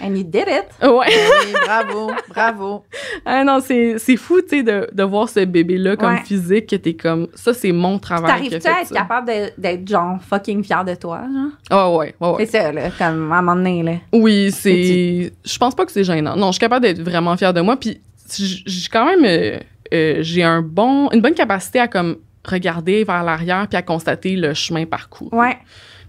And 0.05 0.14
you 0.16 0.25
did 0.25 0.47
it. 0.49 0.64
ouais. 0.83 1.07
Oui, 1.07 1.53
bravo, 1.64 2.11
bravo. 2.29 2.85
Ah 3.25 3.45
non, 3.45 3.61
c'est 3.61 3.99
fou, 4.16 4.41
tu 4.41 4.49
sais, 4.49 4.62
de, 4.64 4.89
de 4.93 5.03
voir 5.05 5.29
ce 5.29 5.45
bébé-là 5.45 5.95
comme 5.97 6.14
Ouais. 6.14 6.23
physique, 6.25 6.66
que 6.68 6.77
t'es 6.77 6.95
comme, 6.95 7.29
ça, 7.35 7.55
c'est 7.55 7.70
mon 7.70 7.99
travail 8.01 8.33
T'arrives-tu 8.49 8.66
à 8.68 8.81
être 8.81 8.89
ça. 8.89 8.95
capable 8.97 9.31
d'être 9.57 9.87
genre 9.89 10.18
fucking 10.29 10.64
fier 10.64 10.85
de 10.85 10.95
toi, 10.97 11.20
genre? 11.33 11.51
Ah 11.70 11.91
ouais, 11.93 12.14
ouais, 12.20 12.29
ouais. 12.31 12.47
C'est 12.47 12.59
ça, 12.59 12.73
là, 12.73 12.91
comme 12.99 13.31
à 13.33 13.37
un 13.37 13.43
moment 13.43 13.55
donné, 13.55 13.83
là. 13.85 13.93
Oui, 14.12 14.51
c'est... 14.51 15.33
Je 15.45 15.59
pense 15.59 15.75
pas 15.77 15.87
que 15.87 15.93
c'est 15.93 16.03
gênant. 16.05 16.35
Non, 16.35 16.49
je 16.49 16.53
suis 16.55 16.61
capable 16.61 16.83
d'être 16.85 17.01
vraiment 17.03 17.37
fière 17.37 17.55
de 17.55 17.61
moi, 17.61 17.77
puis 17.77 18.01
j'ai 18.37 18.89
quand 18.91 19.05
même... 19.07 19.25
euh, 19.25 19.59
euh, 19.95 20.16
j'ai 20.23 20.43
un 20.43 20.62
bon, 20.62 21.11
une 21.12 21.20
bonne 21.20 21.35
capacité 21.35 21.79
à 21.79 21.87
comme 21.87 22.16
regarder 22.45 23.05
vers 23.05 23.22
l'arrière 23.22 23.66
puis 23.68 23.76
à 23.76 23.82
constater 23.82 24.36
le 24.36 24.55
chemin 24.55 24.84
parcours. 24.86 25.32
Ouais. 25.32 25.59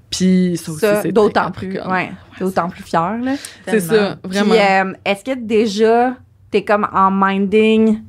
Puis 0.10 0.58
ça 0.58 0.72
aussi, 0.72 0.86
c'est 1.02 1.12
d'autant 1.12 1.52
plus. 1.52 1.70
Capricorne. 1.70 1.92
Ouais. 1.92 2.12
D'autant 2.40 2.70
plus 2.70 2.84
fier, 2.84 3.18
là. 3.22 3.34
C'est 3.68 3.80
ça, 3.80 4.18
vraiment. 4.24 4.54
Euh, 4.54 4.94
est-ce 5.06 5.24
que 5.24 5.36
déjà, 5.36 6.16
t'es 6.52 6.64
comme 6.64 6.88
en 6.94 7.10
minding, 7.10 8.02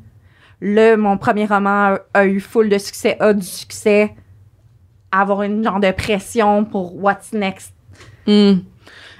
le, 0.61 0.97
mon 0.97 1.17
premier 1.17 1.47
roman 1.47 1.95
a, 1.95 1.99
a 2.13 2.27
eu 2.27 2.41
full 2.41 2.69
de 2.69 2.79
succès, 2.79 3.17
a 3.21 3.33
du 3.33 3.47
succès, 3.47 4.15
avoir 5.11 5.43
une 5.43 5.65
genre 5.65 5.81
de 5.81 5.91
pression 5.93 6.65
pour 6.65 7.03
what's 7.03 7.33
next? 7.33 7.73
Hmm. 8.27 8.57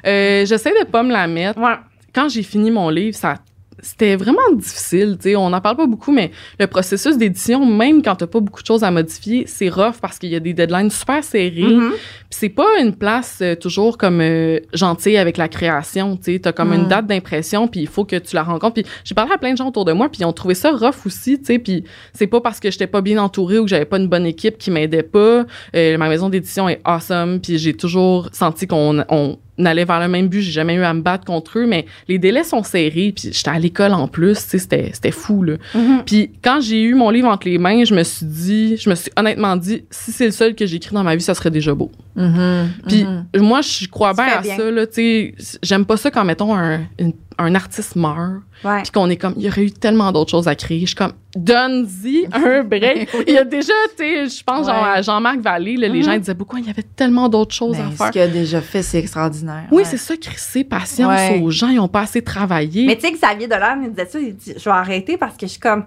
Euh, 0.07 0.45
J'essaie 0.45 0.73
de 0.79 0.85
pas 0.85 1.03
me 1.03 1.13
la 1.13 1.27
mettre. 1.27 1.59
Ouais. 1.59 1.77
Quand 2.15 2.29
j'ai 2.29 2.43
fini 2.43 2.71
mon 2.71 2.91
livre, 2.91 3.17
ça 3.17 3.37
c'était 3.85 4.17
vraiment 4.17 4.41
difficile, 4.55 5.17
tu 5.21 5.31
sais, 5.31 5.37
on 5.37 5.51
n'en 5.51 5.61
parle 5.61 5.77
pas 5.77 5.87
beaucoup, 5.87 6.11
mais 6.11 6.31
le 6.59 6.67
processus 6.67 7.19
d'édition, 7.19 7.65
même 7.67 8.03
quand 8.03 8.17
t'as 8.17 8.27
pas 8.27 8.41
beaucoup 8.41 8.63
de 8.63 8.67
choses 8.67 8.83
à 8.83 8.91
modifier, 8.91 9.45
c'est 9.47 9.69
rough 9.69 9.97
parce 10.01 10.19
qu'il 10.19 10.31
y 10.31 10.37
a 10.37 10.41
des 10.41 10.55
deadlines 10.55 10.91
super 10.91 11.23
serrés. 11.23 11.63
Mhm. 11.63 11.91
Puis 11.91 12.01
c'est 12.31 12.49
pas 12.49 12.81
une 12.81 12.95
place 12.95 13.39
euh, 13.43 13.55
toujours 13.55 13.99
comme 13.99 14.21
euh, 14.21 14.59
gentille 14.73 15.17
avec 15.19 15.37
la 15.37 15.49
création, 15.49 16.17
tu 16.17 16.33
sais, 16.33 16.39
t'as 16.39 16.53
comme 16.53 16.73
une 16.73 16.85
Mm. 16.85 16.89
date 16.89 17.07
d'impression, 17.07 17.69
puis 17.69 17.81
il 17.81 17.87
faut 17.89 18.05
que 18.05 18.17
tu 18.17 18.35
la 18.35 18.43
rencontres. 18.43 18.75
Puis 18.83 18.87
j'ai 19.05 19.15
parlé 19.15 19.33
à 19.33 19.39
plein 19.39 19.53
de 19.53 19.57
gens 19.59 19.69
autour 19.69 19.85
de 19.85 19.93
moi, 19.93 20.09
puis 20.09 20.23
ils 20.23 20.25
ont 20.25 20.33
trouvé 20.33 20.55
ça 20.55 20.71
rough 20.71 21.07
aussi, 21.07 21.39
tu 21.39 21.45
sais, 21.47 21.59
puis 21.59 21.85
c'est 22.13 22.27
pas 22.27 22.41
parce 22.41 22.61
que 22.61 22.71
j'étais 22.71 22.87
pas 22.87 23.03
bien 23.03 23.19
entourée 23.23 23.59
ou 23.59 23.65
que 23.65 23.71
j'avais 23.71 23.85
pas 23.85 23.99
une 23.99 24.09
bonne 24.09 24.27
équipe 24.27 24.59
qui 24.59 24.71
m'aidait 24.71 25.03
pas. 25.03 25.45
Euh, 25.77 25.99
ma 25.99 26.09
maison 26.09 26.29
d'édition 26.31 26.69
est 26.69 26.81
awesome, 26.85 27.41
puis 27.41 27.59
j'ai 27.59 27.75
toujours 27.75 28.29
senti 28.33 28.67
qu'on 28.67 29.05
on 29.09 29.39
allait 29.63 29.85
vers 29.85 30.01
le 30.01 30.09
même 30.09 30.29
but, 30.29 30.41
j'ai 30.41 30.53
jamais 30.53 30.75
eu 30.75 30.83
à 30.83 30.93
me 30.95 31.01
battre 31.01 31.25
contre 31.25 31.59
eux, 31.59 31.67
mais 31.67 31.87
les 32.09 32.19
délais 32.19 32.45
sont 32.45 32.63
serrés, 32.63 33.13
puis 33.17 33.31
j'étais 33.33 33.51
à 33.51 33.59
l'école 33.59 33.93
en 33.93 34.09
plus, 34.09 34.37
c'était 34.39 34.91
c'était 34.93 35.11
fou 35.11 35.43
là. 35.43 35.55
Mhm. 35.75 36.03
Puis 36.07 36.31
quand 36.43 36.61
j'ai 36.61 36.83
eu 36.83 36.95
mon 36.95 37.11
livre 37.11 37.29
entre 37.29 37.49
les 37.49 37.59
mains, 37.59 37.85
je 37.85 37.95
me 37.95 38.03
suis 38.03 38.27
dit, 38.27 38.77
je 38.77 38.89
me 38.91 38.95
suis 38.95 39.11
honnêtement 39.17 39.57
dit, 39.57 39.85
si 39.91 40.13
c'est 40.13 40.27
le 40.27 40.31
seul 40.33 40.55
que 40.55 40.67
j'écris 40.67 40.95
dans 40.95 41.05
ma 41.05 41.15
vie, 41.17 41.23
ça 41.23 41.35
serait 41.35 41.51
déjà 41.51 41.75
beau. 41.75 41.91
Mhm, 42.17 42.69
Puis 42.89 43.05
mhm. 43.05 43.25
moi, 43.43 43.61
je 43.61 43.87
crois 43.89 44.13
bien 44.15 44.27
à 44.39 44.41
bien. 44.41 44.57
ça, 44.57 44.71
là, 44.71 44.87
tu 44.87 44.93
sais. 44.95 45.35
J'aime 45.63 45.85
pas 45.85 45.97
ça 45.97 46.11
quand, 46.11 46.25
mettons, 46.25 46.55
un, 46.55 46.81
une- 46.99 47.13
un 47.39 47.55
artiste 47.55 47.97
meurt, 47.97 48.43
puis 48.63 48.91
qu'on 48.93 49.11
est 49.11 49.17
comme, 49.17 49.35
il 49.37 49.43
y 49.45 49.49
aurait 49.49 49.65
eu 49.65 49.71
tellement 49.73 50.13
d'autres 50.13 50.31
choses 50.31 50.49
à 50.49 50.55
créer. 50.55 50.81
Je 50.81 50.87
suis 50.87 50.95
comme, 50.95 51.13
donne-y 51.35 52.27
un 52.33 52.63
break. 52.65 53.09
Il 53.27 53.35
y 53.35 53.39
a 53.39 53.45
déjà, 53.45 53.73
tu 53.97 54.05
sais, 54.05 54.29
je 54.29 54.45
pense, 54.45 54.67
genre, 54.67 54.85
à 54.85 55.03
Jean-Marc 55.03 55.39
Vallée, 55.41 55.77
là, 55.77 55.89
les 55.89 55.99
Mhm. 56.01 56.05
gens 56.05 56.19
disaient 56.19 56.35
beaucoup, 56.35 56.57
il 56.59 56.67
y 56.67 56.71
avait 56.71 56.83
tellement 56.83 57.29
d'autres 57.29 57.55
choses 57.55 57.77
Ben, 57.77 57.89
à 57.89 57.91
ce 57.93 57.97
faire. 57.97 58.11
qu'il 58.11 58.21
a 58.21 58.29
déjà 58.29 58.61
fait, 58.61 58.83
c'est 58.83 58.99
extraordinaire. 58.99 59.65
Oui, 59.71 59.79
ouais. 59.79 59.85
c'est 59.85 59.97
ça, 59.97 60.17
crisser 60.17 60.65
patience 60.65 61.09
Ouais. 61.31 61.41
aux 61.43 61.51
gens, 61.51 61.69
ils 61.69 61.81
ont 61.81 61.89
pas 61.89 62.01
assez 62.03 62.23
travaillé. 62.23 62.87
Mais 62.87 62.97
tu 62.97 63.03
sais, 63.07 63.13
Xavier 63.13 63.49
Dolan, 63.49 63.81
il 63.83 63.91
disait 63.91 64.07
ça, 64.07 64.19
il 64.21 64.35
dit, 64.37 64.55
je 64.57 64.65
vais 64.65 64.71
arrêter 64.71 65.17
parce 65.17 65.37
que 65.37 65.47
je 65.47 65.53
suis 65.53 65.61
comme, 65.61 65.85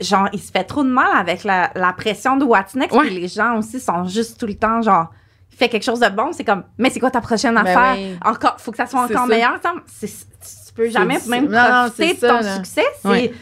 genre, 0.00 0.28
il 0.32 0.40
se 0.40 0.50
fait 0.50 0.64
trop 0.64 0.82
de 0.82 0.88
mal 0.90 1.08
avec 1.16 1.44
la, 1.44 1.70
la 1.74 1.92
pression 1.92 2.36
de 2.36 2.44
What's 2.44 2.74
Next, 2.74 2.98
puis 2.98 3.10
les 3.20 3.28
gens 3.28 3.58
aussi 3.58 3.78
sont 3.78 4.04
juste 4.06 4.38
tout 4.40 4.46
le 4.46 4.54
temps, 4.54 4.80
genre, 4.82 5.08
fais 5.54 5.68
quelque 5.68 5.84
chose 5.84 6.00
de 6.00 6.08
bon, 6.08 6.30
c'est 6.32 6.44
comme, 6.44 6.64
mais 6.78 6.88
c'est 6.88 6.98
quoi 6.98 7.10
ta 7.10 7.20
prochaine 7.20 7.54
Ben 7.54 7.66
affaire? 7.66 7.94
oui. 7.98 8.16
Encore, 8.24 8.56
faut 8.58 8.70
que 8.70 8.78
ça 8.78 8.86
soit 8.86 9.02
encore 9.04 9.26
meilleur. 9.26 9.60
C'est- 9.86 10.26
Tu 10.74 10.82
peux 10.82 10.88
jamais 10.90 11.18
même 11.28 11.48
non, 11.48 11.58
profiter 11.88 12.08
c'est 12.08 12.14
de 12.14 12.18
ça, 12.20 12.28
ton 12.28 12.40
là. 12.44 12.56
succès. 12.56 12.84
C'est 13.02 13.08
Ouais. 13.08 13.32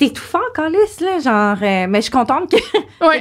étouffant, 0.00 0.38
Calis, 0.54 0.76
là, 1.00 1.18
genre, 1.18 1.56
euh, 1.62 1.86
mais 1.88 1.98
je 1.98 2.02
suis 2.02 2.10
contente 2.12 2.50
que 2.50 2.56
Ouais, 3.06 3.20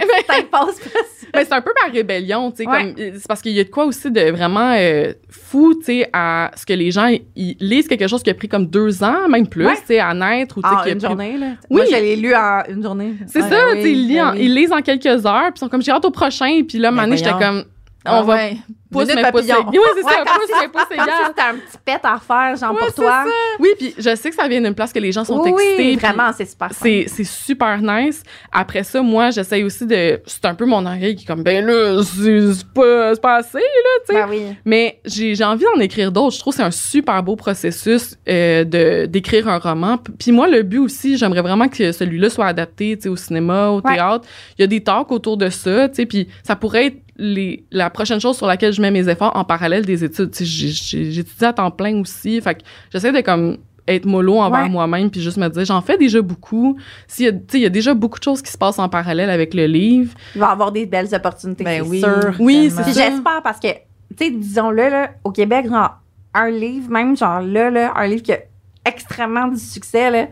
pas 0.52 0.66
ça. 0.68 0.90
Mais 1.36 1.46
c'est 1.46 1.54
un 1.54 1.62
peu 1.62 1.72
ma 1.84 1.92
rébellion, 1.92 2.52
tu 2.52 2.58
sais, 2.64 2.70
Ouais. 2.70 2.94
comme 2.94 2.96
c'est 2.96 3.28
parce 3.28 3.42
qu'il 3.42 3.54
y 3.54 3.60
a 3.60 3.64
de 3.64 3.70
quoi 3.70 3.86
aussi 3.86 4.12
de 4.12 4.30
vraiment 4.30 4.76
euh, 4.78 5.14
fou, 5.32 5.74
tu 5.74 5.86
sais, 5.86 6.10
à 6.14 6.52
ce 6.56 6.64
que 6.64 6.74
les 6.74 6.92
gens 6.92 7.12
ils 7.36 7.56
lisent 7.60 7.88
quelque 7.88 8.08
chose 8.08 8.22
qui 8.22 8.30
a 8.30 8.36
pris 8.36 8.48
comme 8.48 8.68
deux 8.68 9.04
ans, 9.04 9.28
même 9.28 9.48
plus, 9.48 9.66
tu 9.68 9.86
sais, 9.88 10.00
à 10.00 10.14
naître 10.14 10.60
ou 10.60 10.62
tu 10.62 10.70
sais, 10.70 10.76
En 10.76 10.82
qui 10.84 10.90
a 10.90 10.92
une 10.92 10.98
pris- 11.00 11.08
journée, 11.08 11.38
là. 11.40 11.48
Oui. 11.72 11.78
Moi, 11.78 11.86
je 11.86 11.96
l'ai 11.96 12.16
lu 12.18 12.36
en 12.36 12.62
une 12.70 12.84
journée. 12.84 13.14
C'est 13.26 13.42
ça, 13.42 13.68
oui, 13.72 13.78
tu 13.78 13.82
sais, 13.82 13.92
ils, 13.94 14.08
lisent 14.08 14.18
ben 14.18 14.32
oui. 14.34 14.40
ils 14.42 14.54
lisent 14.54 14.72
en 14.72 14.82
quelques 14.82 15.06
heures, 15.26 15.46
puis 15.46 15.54
ils 15.56 15.60
sont 15.60 15.70
comme 15.70 15.82
j'ai 15.82 15.92
hâte 15.92 16.06
au 16.06 16.12
prochain, 16.12 16.62
puis 16.68 16.78
là, 16.78 16.90
Ben 16.92 16.98
mané, 16.98 17.18
j'étais 17.18 17.32
voyons. 17.32 17.64
Ah 18.06 18.20
on 18.20 18.24
va 18.24 18.34
ouais. 18.36 18.58
papillon. 18.91 19.43
égal. 19.43 19.58
Oui, 19.72 19.80
c'est 19.95 20.04
Ouais, 20.04 20.12
ça, 20.12 20.18
mais 20.62 20.68
pouce 20.68 20.84
Comme 20.89 21.06
si 21.08 21.41
un 21.41 21.54
petit 21.56 21.78
pet 21.84 21.99
à 22.04 22.20
faire, 22.20 22.56
genre, 22.58 22.74
Ouais, 22.74 22.80
pour 22.86 22.93
toi. 22.93 23.24
Oui, 23.60 23.70
puis 23.78 23.95
je 23.97 24.16
sais 24.16 24.30
que 24.30 24.36
ça 24.36 24.47
vient 24.47 24.62
d'une 24.62 24.76
place 24.76 24.91
que 24.93 24.99
les 24.99 25.12
gens 25.12 25.24
sont 25.24 25.39
Oui, 25.41 25.51
excités. 25.51 25.95
vraiment, 25.95 26.32
c'est 26.36 26.45
super. 26.45 26.70
C'est, 26.74 27.06
c'est 27.08 27.24
super 27.24 27.80
nice. 27.82 28.22
Après 28.51 28.84
ça, 28.84 29.01
moi, 29.01 29.32
j'essaye 29.32 29.64
aussi 29.64 29.86
de. 29.88 30.22
C'est 30.26 30.45
un 30.45 30.54
peu 30.56 30.66
mon 30.66 30.86
oreille 30.86 31.16
qui 31.16 31.24
est 31.24 31.28
comme, 31.28 31.43
ben 31.43 31.66
là, 31.66 32.04
c'est, 32.04 32.66
pas, 32.74 33.16
c'est 33.16 33.22
pas 33.22 33.36
assez, 33.38 33.58
là, 33.58 33.99
tu 34.08 34.14
sais. 34.14 34.14
Ben 34.14 34.28
oui. 34.30 34.43
Mais 34.66 34.99
j'ai, 35.06 35.34
j'ai 35.36 35.43
envie 35.43 35.66
d'en 35.74 35.80
écrire 35.80 36.12
d'autres. 36.12 36.36
Je 36.36 36.39
trouve 36.39 36.54
que 36.54 36.58
c'est 36.58 36.64
un 36.68 36.72
super 36.72 37.24
beau 37.24 37.36
processus 37.36 38.16
euh, 38.30 38.64
de, 38.64 39.06
d'écrire 39.06 39.47
un 39.47 39.58
roman. 39.60 39.97
Puis 39.97 40.32
moi, 40.32 40.47
le 40.47 40.62
but 40.62 40.80
aussi, 40.80 41.18
j'aimerais 41.18 41.41
vraiment 41.41 41.68
que 41.70 41.91
celui-là 41.91 42.30
soit 42.30 42.45
adapté, 42.47 42.95
tu 42.97 43.04
sais, 43.04 43.10
au 43.10 43.16
cinéma, 43.16 43.70
au 43.70 43.82
Ouais. 43.82 43.93
théâtre. 43.95 44.28
Il 44.58 44.62
y 44.62 44.64
a 44.64 44.68
des 44.68 44.84
talks 44.84 45.12
autour 45.12 45.38
de 45.38 45.49
ça, 45.49 45.89
tu 45.89 45.95
sais, 45.95 46.06
puis 46.06 46.28
ça 46.43 46.56
pourrait 46.56 46.88
être 46.88 46.97
les, 47.18 47.64
la 47.72 47.89
prochaine 47.89 48.20
chose 48.20 48.38
sur 48.38 48.47
laquelle 48.47 48.74
je 48.74 48.82
mets 48.82 48.91
mes 48.91 49.07
efforts 49.07 49.36
en 49.36 49.43
parallèle 49.43 49.86
des 49.86 50.03
études. 50.03 50.32
J'étudie 50.39 51.45
à 51.45 51.53
temps 51.53 51.72
plein 51.72 51.99
aussi. 52.01 52.39
Fait 52.41 52.55
que 52.55 52.61
j'essaie 52.91 53.11
de 53.11 53.22
comme 53.22 53.57
être 53.88 54.05
mollo 54.05 54.39
envers 54.39 54.64
Ouais. 54.64 54.70
moi-même 54.70 55.11
puis 55.11 55.20
juste 55.22 55.36
me 55.38 55.47
dire 55.49 55.66
j'en 55.66 55.82
fais 55.82 55.97
déjà 55.97 56.22
beaucoup 56.22 56.78
s'il 57.05 57.43
il 57.53 57.59
y 57.59 57.66
a 57.66 57.70
déjà 57.70 57.93
beaucoup 57.93 58.18
de 58.18 58.24
choses 58.24 58.41
qui 58.41 58.49
se 58.49 58.57
passent 58.57 58.80
en 58.80 58.88
parallèle 58.88 59.30
avec 59.30 59.53
le 59.53 59.66
livre 59.66 60.14
Il 60.36 60.39
va 60.39 60.47
y 60.47 60.51
avoir 60.53 60.72
des 60.72 60.86
belles 60.86 61.14
opportunités, 61.14 61.66
Ben 61.66 61.84
c'est 61.84 61.89
oui. 61.89 61.99
sûr. 61.99 62.34
Oui. 62.39 62.70
Puis 62.74 62.84
c'est 62.86 62.93
j'espère 62.93 63.41
parce 63.43 63.59
que, 63.59 63.68
tu 63.68 64.26
sais, 64.26 64.32
disons-le, 64.32 64.89
là, 64.89 65.09
au 65.26 65.32
Québec, 65.32 65.68
genre, 65.68 65.97
un 66.34 66.49
livre, 66.49 66.89
même 66.89 67.18
genre 67.18 67.41
là, 67.41 67.70
là, 67.70 67.91
un 67.97 68.07
livre 68.07 68.24
qui 68.24 68.32
a 68.32 68.39
extrêmement 68.86 69.49
du 69.49 69.59
succès, 69.59 70.09
là, 70.09 70.28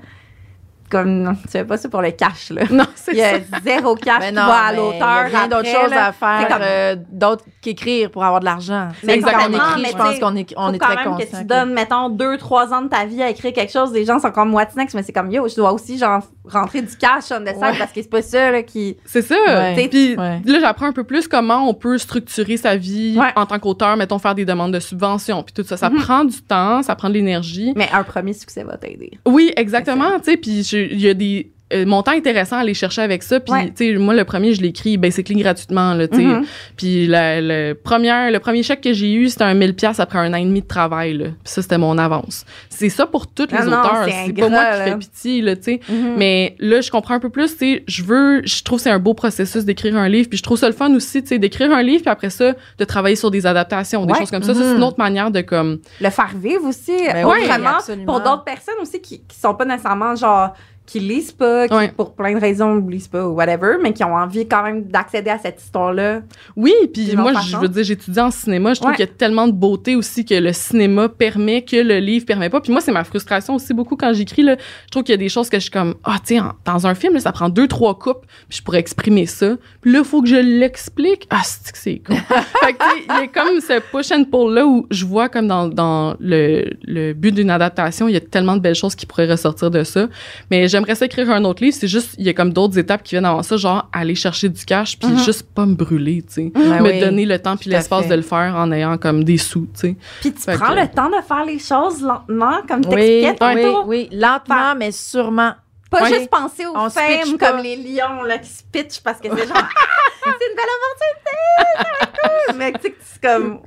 comme, 0.91 1.35
tu 1.43 1.47
fais 1.49 1.63
pas 1.65 1.77
ça 1.77 1.89
pour 1.89 2.01
le 2.01 2.11
cash, 2.11 2.49
là. 2.51 2.63
non 2.69 2.85
c'est 2.95 3.13
Il 3.13 3.17
y 3.17 3.23
a 3.23 3.39
ça 3.39 3.57
zéro 3.63 3.95
cash 3.95 4.27
qui 4.27 4.33
non, 4.33 4.45
va 4.45 4.57
à 4.65 4.73
l'auteur. 4.73 5.25
Il 5.27 5.33
y 5.33 5.35
a 5.35 5.39
rien 5.39 5.47
d'autre 5.47 5.69
après, 5.69 5.73
chose 5.81 5.89
là. 5.91 6.05
à 6.07 6.11
faire 6.11 6.47
comme- 6.47 6.57
euh, 6.61 6.95
d'autre 7.11 7.45
qu'écrire 7.61 8.11
pour 8.11 8.23
avoir 8.23 8.39
de 8.41 8.45
l'argent. 8.45 8.89
Mais 9.03 9.13
C'est 9.15 9.19
quand 9.21 9.27
on 9.27 9.33
exactement, 9.35 9.69
écrit, 9.69 9.81
mais 9.81 9.89
je 9.91 9.97
pense 9.97 10.19
qu'on 10.19 10.35
est, 10.35 10.53
on 10.57 10.73
est 10.73 10.77
quand 10.79 10.85
très 10.87 10.95
même 10.97 11.05
conscient. 11.13 11.27
que 11.31 11.37
tu 11.37 11.43
donnes, 11.45 11.73
mettons, 11.73 12.09
deux, 12.09 12.37
trois 12.37 12.73
ans 12.73 12.81
de 12.81 12.87
ta 12.89 13.05
vie 13.05 13.21
à 13.23 13.29
écrire 13.29 13.53
quelque 13.53 13.71
chose. 13.71 13.91
Les 13.93 14.05
gens 14.05 14.19
sont 14.19 14.31
comme 14.31 14.53
What's 14.53 14.75
next, 14.75 14.93
mais 14.95 15.03
c'est 15.03 15.13
comme 15.13 15.31
yo, 15.31 15.47
je 15.47 15.55
dois 15.55 15.71
aussi, 15.73 15.97
genre, 15.97 16.21
rentrer 16.45 16.81
du 16.81 16.95
cash 16.97 17.25
on 17.31 17.41
the 17.43 17.49
side 17.49 17.57
Ouais. 17.61 17.77
parce 17.77 17.91
que 17.91 18.01
c'est 18.01 18.09
pas 18.09 18.21
ça, 18.21 18.51
là, 18.51 18.63
qui. 18.63 18.97
c'est 19.05 19.21
ça 19.21 19.35
Ouais. 19.47 19.87
puis 19.89 20.15
Ouais. 20.17 20.41
là 20.45 20.59
j'apprends 20.59 20.87
un 20.87 20.91
peu 20.91 21.03
plus 21.03 21.27
comment 21.27 21.67
on 21.69 21.73
peut 21.73 21.97
structurer 21.97 22.57
sa 22.57 22.75
vie 22.75 23.17
Ouais. 23.17 23.31
en 23.35 23.45
tant 23.45 23.59
qu'auteur 23.59 23.95
mettons 23.95 24.17
faire 24.19 24.35
des 24.35 24.43
demandes 24.45 24.73
de 24.73 24.79
subventions 24.79 25.43
puis 25.43 25.53
tout 25.53 25.63
ça 25.63 25.77
ça 25.77 25.89
Mhm. 25.89 25.97
prend 26.01 26.23
du 26.25 26.41
temps 26.41 26.81
ça 26.83 26.95
prend 26.95 27.07
de 27.09 27.13
l'énergie 27.13 27.73
Mais 27.75 27.89
un 27.93 28.03
premier 28.03 28.33
succès 28.33 28.63
va 28.63 28.75
t'aider. 28.77 29.11
Oui, 29.25 29.51
exactement, 29.55 30.17
tu 30.19 30.31
sais, 30.31 30.37
puis 30.37 30.63
je- 30.63 30.80
il 30.81 30.99
y 30.99 31.09
a 31.09 31.13
des 31.13 31.51
euh, 31.73 31.85
montants 31.85 32.11
intéressants 32.11 32.57
à 32.57 32.59
aller 32.59 32.73
chercher 32.73 33.01
avec 33.01 33.23
ça, 33.23 33.39
puis 33.39 33.51
Ouais. 33.53 33.67
tu 33.75 33.91
sais 33.93 33.97
moi 33.97 34.13
le 34.13 34.23
premier 34.25 34.53
je 34.53 34.61
l'ai 34.61 34.69
écrit 34.69 34.97
basically 34.97 35.35
gratuitement 35.35 35.93
là, 35.93 36.07
tu 36.07 36.17
sais. 36.17 36.23
Mhm. 36.23 36.45
Puis 36.77 37.07
la- 37.07 37.41
le 37.41 37.73
premier 37.73 38.31
le 38.31 38.39
premier 38.39 38.63
chèque 38.63 38.81
que 38.81 38.93
j'ai 38.93 39.13
eu, 39.13 39.29
c'était 39.29 39.43
un 39.43 39.53
1000 39.53 39.75
pièces 39.75 39.99
après 39.99 40.19
un 40.19 40.33
an 40.33 40.37
et 40.37 40.43
demi 40.45 40.61
de 40.61 40.67
travail 40.67 41.13
là. 41.13 41.25
Puis 41.43 41.53
ça 41.53 41.61
c'était 41.61 41.77
mon 41.77 41.97
avance. 41.97 42.45
C'est 42.69 42.89
ça 42.89 43.05
pour 43.05 43.27
tous 43.27 43.47
les 43.51 43.57
Ah 43.57 43.65
non, 43.65 43.79
auteurs, 43.79 44.03
c'est 44.05 44.11
c'est 44.27 44.33
pas 44.33 44.49
moi 44.49 44.59
qui 44.63 44.77
là. 44.79 44.85
fais 44.85 44.97
pitié 44.97 45.41
là, 45.41 45.55
tu 45.55 45.63
sais. 45.63 45.79
Mhm. 45.89 46.13
Mais 46.17 46.55
là, 46.59 46.81
je 46.81 46.91
comprends 46.91 47.13
un 47.15 47.19
peu 47.19 47.29
plus, 47.29 47.51
tu 47.57 47.57
sais, 47.75 47.83
je 47.87 48.03
veux, 48.03 48.41
je 48.45 48.63
trouve 48.63 48.79
que 48.79 48.83
c'est 48.83 48.89
un 48.89 48.99
beau 48.99 49.13
processus 49.13 49.65
d'écrire 49.65 49.95
un 49.97 50.09
livre, 50.09 50.29
puis 50.29 50.37
je 50.37 50.43
trouve 50.43 50.57
ça 50.57 50.67
le 50.67 50.73
fun 50.73 50.93
aussi, 50.95 51.21
tu 51.21 51.29
sais, 51.29 51.39
d'écrire 51.39 51.71
un 51.73 51.81
livre, 51.83 52.01
puis 52.01 52.09
après 52.11 52.29
ça, 52.29 52.53
de 52.77 52.83
travailler 52.85 53.15
sur 53.15 53.31
des 53.31 53.45
adaptations, 53.45 54.05
des 54.05 54.13
Ouais. 54.13 54.19
choses 54.19 54.31
comme 54.31 54.43
ça. 54.43 54.53
Ça, 54.53 54.61
c'est 54.61 54.69
Mhm. 54.71 54.77
une 54.77 54.83
autre 54.83 54.97
manière 54.99 55.31
de 55.31 55.41
comme, 55.41 55.79
le 55.99 56.09
faire 56.09 56.31
vivre 56.35 56.65
aussi 56.65 56.91
Ben 57.11 57.25
oui, 57.25 57.37
autrement 57.45 57.77
pour 58.05 58.19
d'autres 58.21 58.43
personnes 58.43 58.75
aussi 58.81 58.99
qui, 59.01 59.21
qui 59.27 59.37
sont 59.39 59.53
pas 59.55 59.65
nécessairement 59.65 60.15
genre 60.15 60.53
qui 60.91 60.99
lisent 60.99 61.31
pas, 61.31 61.67
qui 61.69 61.73
Ouais. 61.73 61.87
pour 61.95 62.13
plein 62.15 62.33
de 62.33 62.39
raisons 62.39 62.75
lisent 62.75 63.07
pas 63.07 63.25
ou 63.25 63.31
whatever, 63.33 63.77
mais 63.81 63.93
qui 63.93 64.03
ont 64.03 64.13
envie 64.15 64.45
quand 64.47 64.63
même 64.63 64.83
d'accéder 64.83 65.29
à 65.29 65.37
cette 65.39 65.61
histoire-là. 65.61 66.21
oui, 66.57 66.73
puis 66.93 67.15
moi, 67.15 67.31
je 67.47 67.55
veux 67.55 67.69
dire, 67.69 67.83
j'étudie 67.83 68.19
en 68.19 68.29
cinéma, 68.31 68.73
je 68.73 68.79
trouve 68.81 68.91
Ouais. 68.91 68.97
qu'il 68.97 69.05
y 69.05 69.09
a 69.09 69.11
tellement 69.13 69.47
de 69.47 69.53
beauté 69.53 69.95
aussi 69.95 70.25
que 70.25 70.33
le 70.33 70.51
cinéma 70.51 71.07
permet, 71.07 71.61
que 71.63 71.77
le 71.77 71.99
livre 71.99 72.25
permet 72.25 72.49
pas. 72.49 72.59
Puis 72.59 72.71
moi, 72.73 72.81
c'est 72.81 72.91
ma 72.91 73.03
frustration 73.05 73.55
aussi 73.55 73.73
beaucoup 73.73 73.95
quand 73.95 74.11
j'écris, 74.13 74.41
là. 74.43 74.57
Je 74.85 74.91
trouve 74.91 75.03
qu'il 75.03 75.13
y 75.13 75.15
a 75.15 75.17
des 75.17 75.29
choses 75.29 75.49
que 75.49 75.57
je 75.57 75.61
suis 75.61 75.71
comme, 75.71 75.95
ah, 76.03 76.17
tiens, 76.23 76.55
dans 76.65 76.85
un 76.87 76.93
film, 76.93 77.13
là, 77.13 77.21
ça 77.21 77.31
prend 77.31 77.47
deux, 77.47 77.67
trois 77.69 77.97
coupes, 77.97 78.25
puis 78.49 78.57
je 78.57 78.63
pourrais 78.63 78.79
exprimer 78.79 79.25
ça. 79.25 79.55
Puis 79.81 79.91
là, 79.93 79.99
il 79.99 80.05
faut 80.05 80.21
que 80.21 80.27
je 80.27 80.35
l'explique. 80.35 81.25
Ah, 81.29 81.41
c'est 81.43 81.71
que 81.71 81.77
c'est 81.77 81.99
con. 82.05 82.15
fait 82.63 82.73
que, 82.73 82.83
il 82.99 83.05
y 83.07 83.23
a 83.23 83.27
comme 83.27 83.61
ce 83.61 83.79
push 83.91 84.11
and 84.11 84.25
pull 84.25 84.53
là 84.53 84.65
où 84.65 84.87
je 84.91 85.05
vois 85.05 85.29
comme 85.29 85.47
dans, 85.47 85.67
dans 85.69 86.15
le, 86.19 86.65
le 86.83 87.13
but 87.13 87.33
d'une 87.33 87.49
adaptation, 87.49 88.07
il 88.07 88.13
y 88.13 88.17
a 88.17 88.21
tellement 88.21 88.55
de 88.57 88.61
belles 88.61 88.75
choses 88.75 88.95
qui 88.95 89.05
pourraient 89.05 89.29
ressortir 89.31 89.71
de 89.71 89.83
ça. 89.83 90.07
Mais 90.49 90.67
j'aimerais 90.81 90.95
ça 90.95 91.05
écrire 91.05 91.29
un 91.31 91.43
autre 91.45 91.63
livre. 91.63 91.75
C'est 91.79 91.87
juste, 91.87 92.15
il 92.17 92.25
y 92.25 92.29
a 92.29 92.33
comme 92.33 92.51
d'autres 92.53 92.77
étapes 92.77 93.03
qui 93.03 93.15
viennent 93.15 93.25
avant 93.25 93.43
ça, 93.43 93.57
genre 93.57 93.87
aller 93.93 94.15
chercher 94.15 94.49
du 94.49 94.65
cash 94.65 94.97
puis 94.97 95.09
Mhm. 95.09 95.19
juste 95.19 95.43
pas 95.53 95.65
me 95.65 95.75
brûler, 95.75 96.23
tu 96.23 96.33
sais. 96.33 96.51
Ben 96.53 96.81
me 96.81 96.89
oui. 96.91 96.99
donner 96.99 97.25
le 97.25 97.39
temps 97.39 97.55
puis 97.57 97.69
l'espace 97.69 98.07
de 98.07 98.15
le 98.15 98.21
faire 98.23 98.55
en 98.55 98.71
ayant 98.71 98.97
comme 98.97 99.23
des 99.23 99.37
sous, 99.37 99.67
tu 99.73 99.79
sais. 99.79 99.95
Puis 100.21 100.33
tu 100.33 100.41
Fait 100.41 100.55
prends 100.57 100.73
que- 100.73 100.79
le 100.79 100.87
temps 100.87 101.09
de 101.09 101.21
faire 101.27 101.45
les 101.45 101.59
choses 101.59 102.01
lentement, 102.01 102.61
comme 102.67 102.81
Oui, 102.87 102.89
t'expliquais 102.95 103.29
oui, 103.29 103.63
tantôt. 103.63 103.83
oui, 103.87 104.09
lentement, 104.11 104.75
mais 104.77 104.91
sûrement. 104.91 105.53
Pas 105.89 106.05
juste 106.07 106.29
penser 106.29 106.65
aux 106.65 106.73
On 106.73 106.89
femmes 106.89 107.37
comme 107.37 107.57
les 107.61 107.75
lions 107.75 108.23
là, 108.23 108.37
qui 108.37 108.49
se 108.49 108.63
pitchent 108.71 109.01
parce 109.03 109.19
que 109.19 109.27
c'est 109.29 109.45
genre 109.47 109.57
c'est 110.23 110.29
une 110.29 110.55
belle 110.55 110.65
va 110.81 111.99
être 111.99 112.11
cool. 112.47 112.55
Mais 112.57 112.71
tu 112.73 112.81
sais 112.81 112.91
que 112.91 112.97
c'est 113.03 113.21
comme 113.21 113.59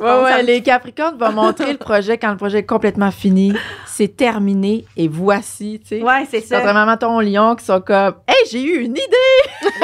Ouais, 0.00 0.42
les 0.42 0.62
Capricornes 0.62 1.16
vont 1.18 1.32
montrer 1.32 1.72
le 1.72 1.78
projet 1.78 2.18
quand 2.18 2.30
le 2.30 2.36
projet 2.36 2.58
est 2.58 2.66
complètement 2.66 3.10
fini. 3.10 3.54
C'est 3.86 4.16
terminé 4.16 4.84
et 4.96 5.08
voici, 5.08 5.80
tu 5.82 5.98
sais. 5.98 6.02
Ouais, 6.02 6.26
c'est 6.30 6.40
ça. 6.40 6.56
Contrairement 6.58 6.92
à 6.92 6.96
ton 6.96 7.20
lion 7.20 7.56
qui 7.56 7.64
sont 7.64 7.80
comme 7.80 8.14
Hey, 8.26 8.36
j'ai 8.50 8.62
eu 8.62 8.80
une 8.80 8.92
idée! 8.92 9.80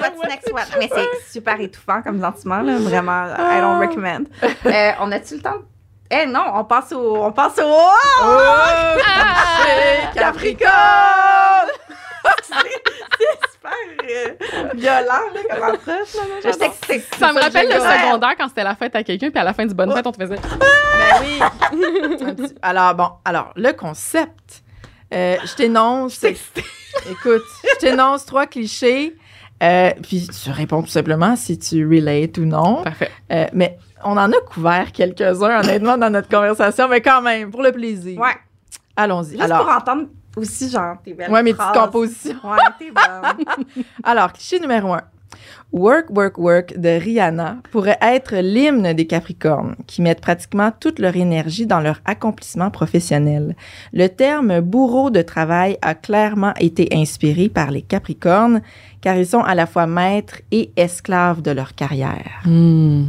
What's 0.00 0.28
next 0.28 0.52
what? 0.52 0.62
Mais 0.78 0.88
c'est 0.94 1.32
super 1.32 1.60
étouffant 1.60 2.02
comme 2.02 2.20
sentiment, 2.20 2.60
là. 2.62 2.76
Vraiment, 2.78 3.26
I 3.38 3.60
don't 3.60 3.80
recommend. 3.80 4.24
Euh, 4.66 4.90
on 5.00 5.10
a-tu 5.12 5.36
le 5.36 5.40
temps? 5.40 5.58
Eh 6.10 6.26
non, 6.26 6.44
on 6.54 6.64
passe 6.64 6.92
au. 6.92 7.16
On 7.16 7.32
passe 7.32 7.58
au. 7.58 7.62
Oh! 7.64 8.22
Ah! 9.02 10.12
Capricorne! 10.14 10.70
C'est 12.42 13.50
super 13.52 13.72
euh, 14.10 14.68
violent, 14.74 15.04
là, 15.34 15.40
comme 15.50 15.62
approche. 15.62 16.08
C'est- 16.86 17.16
Ça 17.18 17.32
me 17.32 17.40
rappelle 17.40 17.68
le 17.68 17.74
secondaire 17.74 18.34
quand 18.38 18.48
c'était 18.48 18.64
la 18.64 18.74
fête 18.74 18.94
à 18.96 19.02
quelqu'un, 19.02 19.30
puis 19.30 19.38
à 19.38 19.44
la 19.44 19.52
fin 19.54 19.66
du 19.66 19.74
bonne 19.74 19.92
fête, 19.92 20.06
on 20.06 20.12
te 20.12 20.22
faisait. 20.22 20.36
Ben 20.36 21.16
oui. 21.22 21.40
Un 22.22 22.34
petit- 22.34 22.54
Alors, 22.62 22.94
bon, 22.94 23.08
alors, 23.24 23.52
le 23.56 23.72
concept. 23.72 24.62
Euh, 25.12 25.36
je 25.44 25.54
t'énonce. 25.56 26.22
Écoute, 27.10 27.42
je 27.64 27.78
t'énonce 27.80 28.24
trois 28.26 28.46
clichés. 28.46 29.16
euh, 29.62 29.90
puis 30.02 30.28
tu 30.28 30.50
réponds 30.50 30.82
tout 30.82 30.88
simplement 30.88 31.34
si 31.36 31.58
tu 31.58 31.84
relates 31.86 32.38
ou 32.38 32.44
non. 32.44 32.82
Parfait. 32.84 33.10
Euh, 33.32 33.46
mais 33.52 33.76
on 34.04 34.16
en 34.16 34.30
a 34.32 34.40
couvert 34.40 34.92
quelques-uns, 34.92 35.60
honnêtement, 35.60 35.98
dans 35.98 36.10
notre 36.10 36.28
conversation, 36.28 36.88
mais 36.88 37.00
quand 37.00 37.22
même, 37.22 37.50
pour 37.50 37.62
le 37.62 37.72
plaisir. 37.72 38.20
Ouais. 38.20 38.36
Allons-y. 38.96 39.30
Juste 39.32 39.42
Alors, 39.42 39.64
pour 39.66 39.74
entendre 39.74 40.06
aussi, 40.36 40.70
genre, 40.70 40.96
tes 41.04 41.14
belles 41.14 41.30
ouais, 41.30 41.42
mes 41.42 41.52
petites 41.52 41.62
phrases. 41.62 41.86
compositions. 41.86 42.36
Ouais, 42.44 42.58
t'es 42.78 42.90
bonne. 42.90 43.84
Alors, 44.02 44.32
cliché 44.32 44.60
numéro 44.60 44.92
un. 44.92 45.02
Work, 45.72 46.10
work, 46.10 46.38
work 46.38 46.78
de 46.78 46.88
Rihanna 46.88 47.58
pourrait 47.70 47.98
être 48.02 48.36
l'hymne 48.36 48.92
des 48.92 49.06
Capricornes, 49.06 49.76
qui 49.86 50.02
mettent 50.02 50.20
pratiquement 50.20 50.72
toute 50.72 50.98
leur 50.98 51.16
énergie 51.16 51.66
dans 51.66 51.78
leur 51.78 52.00
accomplissement 52.04 52.70
professionnel. 52.70 53.54
Le 53.92 54.08
terme 54.08 54.60
bourreau 54.60 55.10
de 55.10 55.22
travail 55.22 55.78
a 55.82 55.94
clairement 55.94 56.54
été 56.58 56.88
inspiré 56.92 57.48
par 57.48 57.70
les 57.70 57.82
Capricornes, 57.82 58.62
car 59.00 59.16
ils 59.16 59.26
sont 59.26 59.42
à 59.42 59.54
la 59.54 59.66
fois 59.66 59.86
maîtres 59.86 60.40
et 60.50 60.72
esclaves 60.76 61.42
de 61.42 61.52
leur 61.52 61.76
carrière. 61.76 62.42
Hmm. 62.44 63.04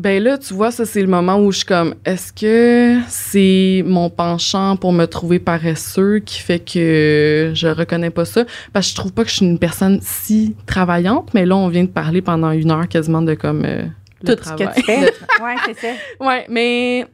Ben 0.00 0.22
là, 0.22 0.38
tu 0.38 0.54
vois, 0.54 0.70
ça, 0.70 0.86
c'est 0.86 1.00
le 1.00 1.08
moment 1.08 1.38
où 1.40 1.50
je 1.50 1.58
suis 1.58 1.66
comme, 1.66 1.96
est-ce 2.04 2.32
que 2.32 3.00
c'est 3.08 3.82
mon 3.84 4.10
penchant 4.10 4.76
pour 4.76 4.92
me 4.92 5.06
trouver 5.06 5.40
paresseux 5.40 6.20
qui 6.20 6.38
fait 6.38 6.60
que 6.60 7.50
je 7.52 7.66
reconnais 7.66 8.10
pas 8.10 8.24
ça? 8.24 8.44
Parce 8.72 8.86
que 8.86 8.90
je 8.90 8.94
trouve 8.96 9.12
pas 9.12 9.24
que 9.24 9.30
je 9.30 9.36
suis 9.36 9.46
une 9.46 9.58
personne 9.58 9.98
si 10.00 10.54
travaillante, 10.66 11.34
mais 11.34 11.44
là, 11.46 11.56
on 11.56 11.66
vient 11.66 11.82
de 11.82 11.88
parler 11.88 12.22
pendant 12.22 12.52
une 12.52 12.70
heure 12.70 12.86
quasiment 12.86 13.22
de 13.22 13.34
comme 13.34 13.64
euh, 13.64 13.82
le 14.22 14.36
Tout 14.36 14.44
ce 14.44 14.50
que 14.52 14.56
travail. 14.56 14.74
tu 14.76 14.82
fais. 14.84 15.00
ouais, 15.42 15.54
c'est 15.66 15.78
ça. 15.80 15.94
Ouais, 16.24 16.46
mais 16.48 17.04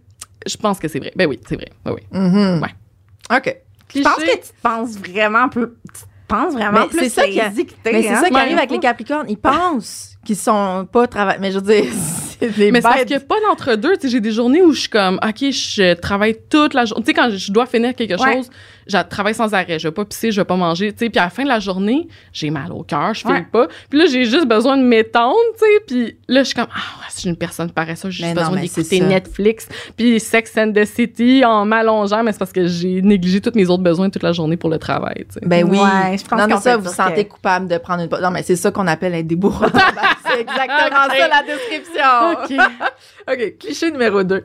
je 0.47 0.57
pense 0.59 0.79
que 0.79 0.87
c'est 0.89 0.99
vrai. 0.99 1.13
Ben 1.17 1.27
oui, 1.27 1.41
c'est 1.49 1.57
vrai. 1.57 1.71
Oui, 1.87 1.93
oui. 1.95 2.03
Mhm. 2.21 2.61
Ouais. 2.63 3.37
OK. 3.39 3.57
Je 3.95 4.03
pense 4.03 4.17
que 4.17 4.37
tu 4.37 4.53
penses 4.63 4.97
vraiment 4.99 5.49
plus. 5.49 5.69
Tu 5.69 6.03
penses 6.29 6.53
vraiment 6.53 6.83
Mais 6.83 6.89
plus 6.89 6.99
c'est 6.99 7.09
ça 7.09 7.27
qui 7.27 7.41
a- 7.41 7.45
lazy 7.49 7.65
que 7.65 7.73
t'es, 7.83 7.93
Mais 7.93 8.03
c'est 8.03 8.09
hein? 8.11 8.21
ça 8.21 8.29
qui 8.29 8.37
arrive 8.37 8.59
avec 8.59 8.71
les 8.73 8.79
Capricornes. 8.79 9.27
Ils 9.31 9.39
pensent 9.39 10.14
qu'ils 10.25 10.37
sont 10.37 10.87
pas 10.91 11.07
travail. 11.07 11.37
Mais 11.41 11.53
je 11.53 11.59
veux 11.59 11.75
dire, 11.75 11.85
c'est 12.41 12.57
des 12.57 12.73
Mais 12.73 12.79
c'est 12.81 12.83
parce 12.83 13.01
qu'il 13.03 13.09
n'y 13.09 13.15
a 13.15 13.21
pas 13.21 13.37
d'entre-deux. 13.49 13.95
Tu 13.97 14.03
sais, 14.03 14.09
J'ai 14.09 14.21
des 14.21 14.33
journées 14.33 14.63
où 14.63 14.73
je 14.73 14.81
suis 14.81 14.89
comme, 14.89 15.21
OK, 15.27 15.51
je 15.51 15.95
travaille 15.95 16.37
toute 16.51 16.75
la 16.75 16.85
journée. 16.85 17.05
Tu 17.05 17.11
sais, 17.11 17.15
quand 17.15 17.31
je 17.31 17.53
dois 17.53 17.67
finir 17.67 17.95
quelque 17.95 18.21
Ouais. 18.21 18.35
chose, 18.35 18.51
je 18.87 18.99
travaille 19.09 19.35
sans 19.35 19.55
arrêt. 19.55 19.79
Je 19.79 19.89
vais 19.89 19.93
pas 19.93 20.05
pisser, 20.05 20.31
je 20.31 20.41
vais 20.41 20.45
pas 20.45 20.57
manger. 20.57 20.93
Tu 20.93 20.99
sais, 21.07 21.11
puis 21.11 21.19
à 21.19 21.25
la 21.25 21.31
fin 21.31 21.43
de 21.43 21.49
la 21.49 21.59
journée, 21.59 22.07
j'ai 22.33 22.51
mal 22.51 22.71
au 22.73 22.83
cœur, 22.83 23.15
je 23.15 23.27
Ouais. 23.27 23.47
pas. 23.51 23.67
Puis 23.89 23.99
là, 23.99 24.07
j'ai 24.07 24.25
juste 24.25 24.47
besoin 24.47 24.77
de 24.77 24.83
m'étendre, 24.83 25.35
tu 25.59 25.61
sais. 25.65 25.81
Puis 25.87 26.17
là, 26.29 26.41
je 26.43 26.47
suis 26.49 26.55
comme, 26.55 26.67
ah, 26.71 27.01
ouais, 27.01 27.07
suis 27.21 27.29
une 27.31 27.37
personne 27.37 27.71
paresseuse. 27.71 28.13
J'ai 28.13 28.25
juste 28.25 28.37
non, 28.37 28.43
besoin 28.51 28.61
c'est 28.67 28.83
d'écouter. 28.83 29.01
Netflix. 29.01 29.69
Puis 29.97 30.21
Sex 30.21 30.53
and 30.59 30.73
the 30.73 30.85
City 30.85 31.45
en 31.45 31.65
m'allongeant, 31.65 32.23
mais 32.23 32.33
c'est 32.33 32.39
parce 32.39 32.53
que 32.53 32.67
j'ai 32.67 33.01
négligé 33.01 33.41
tous 33.41 33.53
mes 33.55 33.69
autres 33.71 33.83
besoins 33.83 34.11
toute 34.11 34.23
la 34.23 34.33
journée 34.33 34.57
pour 34.59 34.69
le 34.71 34.79
travail, 34.79 35.25
tu 35.29 35.35
sais. 35.35 35.41
Ben 35.47 35.65
oui. 35.69 35.79
Ouais, 35.79 36.19
je 36.19 36.25
pense 36.25 36.39
non, 36.39 36.47
non, 36.47 36.57
qu'on 36.57 36.61
ça, 36.61 36.77
vous 36.77 36.93
sentez 36.93 37.25
que- 37.25 37.33
coupable 37.33 37.69
de 37.69 37.79
prendre 37.79 38.03
une 38.03 38.09
pause. 38.09 38.21
Non, 38.21 38.31
mais 38.31 38.43
c'est 38.43 38.57
ça 38.57 38.71
qu'on 38.71 38.87
appelle 38.87 39.15
être 39.15 39.27
travail. 39.71 39.73
c'est 40.27 40.41
exactement 40.41 41.09
ça, 41.09 41.29
la 41.29 41.43
description. 41.43 42.33
OK. 42.33 43.33
OK, 43.33 43.59
cliché 43.59 43.91
numéro 43.91 44.23
2. 44.23 44.45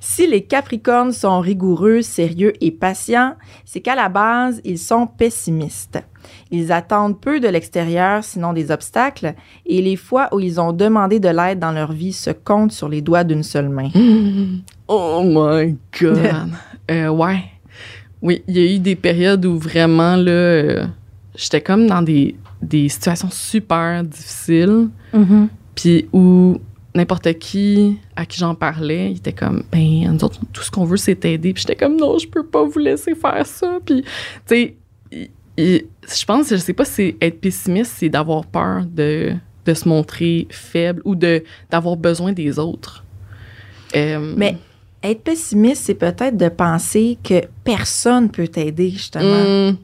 Si 0.00 0.26
les 0.26 0.42
Capricornes 0.42 1.12
sont 1.12 1.40
rigoureux, 1.40 2.02
sérieux 2.02 2.52
et 2.60 2.72
patients, 2.72 3.36
c'est 3.64 3.80
qu'à 3.80 3.94
la 3.94 4.08
base, 4.08 4.60
ils 4.64 4.78
sont 4.78 5.06
pessimistes. 5.06 6.00
Ils 6.50 6.72
attendent 6.72 7.20
peu 7.20 7.40
de 7.40 7.48
l'extérieur, 7.48 8.22
sinon 8.24 8.52
des 8.52 8.70
obstacles, 8.70 9.34
et 9.66 9.80
les 9.80 9.96
fois 9.96 10.28
où 10.32 10.40
ils 10.40 10.60
ont 10.60 10.72
demandé 10.72 11.20
de 11.20 11.28
l'aide 11.28 11.58
dans 11.58 11.72
leur 11.72 11.92
vie 11.92 12.12
se 12.12 12.30
comptent 12.30 12.72
sur 12.72 12.88
les 12.88 13.00
doigts 13.00 13.24
d'une 13.24 13.42
seule 13.42 13.68
main. 13.68 13.90
Oh 14.88 15.22
my 15.24 15.76
God. 16.00 16.18
Euh, 16.90 17.08
ouais. 17.08 17.44
Oui, 18.20 18.42
il 18.48 18.58
y 18.58 18.60
a 18.60 18.74
eu 18.74 18.78
des 18.80 18.96
périodes 18.96 19.46
où 19.46 19.56
vraiment, 19.56 20.16
là, 20.16 20.32
euh, 20.32 20.84
j'étais 21.36 21.60
comme 21.60 21.86
dans 21.86 22.02
des, 22.02 22.34
des 22.62 22.88
situations 22.88 23.30
super 23.30 24.02
difficiles, 24.04 24.88
Mhm. 25.12 25.48
puis 25.74 26.08
où 26.12 26.58
n'importe 26.94 27.32
qui 27.38 27.98
à 28.16 28.24
qui 28.26 28.38
j'en 28.38 28.54
parlais, 28.54 29.10
il 29.12 29.16
était 29.16 29.32
comme, 29.32 29.62
ben, 29.72 30.12
nous 30.12 30.24
autres, 30.24 30.40
tout 30.52 30.62
ce 30.62 30.70
qu'on 30.70 30.84
veut, 30.84 30.96
c'est 30.98 31.16
t'aider. 31.16 31.52
Puis 31.54 31.62
j'étais 31.66 31.76
comme, 31.76 31.96
non, 31.96 32.18
je 32.18 32.28
peux 32.28 32.44
pas 32.46 32.64
vous 32.64 32.78
laisser 32.78 33.14
faire 33.14 33.46
ça. 33.46 33.78
Puis, 33.84 34.02
tu 34.02 34.08
sais, 34.46 34.76
je 35.58 36.24
pense, 36.26 36.50
je 36.50 36.56
sais 36.56 36.72
pas 36.72 36.84
si 36.84 37.16
être 37.20 37.40
pessimiste, 37.40 37.92
c'est 37.98 38.08
d'avoir 38.08 38.44
peur 38.46 38.84
de, 38.86 39.32
de 39.66 39.74
se 39.74 39.88
montrer 39.88 40.46
faible 40.50 41.02
ou 41.04 41.14
de 41.14 41.42
d'avoir 41.70 41.96
besoin 41.96 42.32
des 42.32 42.58
autres. 42.58 43.04
Euh, 43.96 44.34
Mais 44.36 44.56
être 45.02 45.22
pessimiste, 45.22 45.82
c'est 45.84 45.94
peut-être 45.94 46.36
de 46.36 46.48
penser 46.48 47.18
que 47.22 47.42
personne 47.64 48.30
peut 48.30 48.48
t'aider, 48.48 48.90
justement. 48.90 49.68
hum, 49.68 49.76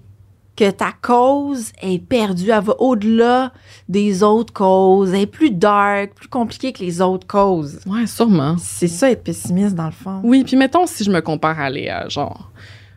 que 0.59 0.71
ta 0.73 0.93
cause 1.01 1.71
est 1.81 2.05
perdue, 2.05 2.51
elle 2.51 2.65
va 2.65 2.75
au-delà 2.81 3.53
des 3.89 4.25
autres 4.25 4.53
causes, 4.53 5.15
elle 5.15 5.21
est 5.21 5.27
plus 5.27 5.53
dark, 5.53 6.15
plus 6.15 6.27
compliquée 6.29 6.73
que 6.73 6.81
les 6.81 7.01
autres 7.01 7.27
causes. 7.29 7.79
ouais, 7.87 8.09
sûrement. 8.09 8.57
C'est 8.59 8.89
ça 8.89 9.09
être 9.11 9.23
pessimiste 9.23 9.77
dans 9.77 9.87
le 9.87 9.93
fond. 9.93 10.21
Oui, 10.25 10.43
puis 10.43 10.57
mettons 10.57 10.87
si 10.87 11.05
je 11.05 11.11
me 11.13 11.21
compare 11.21 11.61
à 11.61 11.71
Léa, 11.71 12.09
genre, 12.09 12.51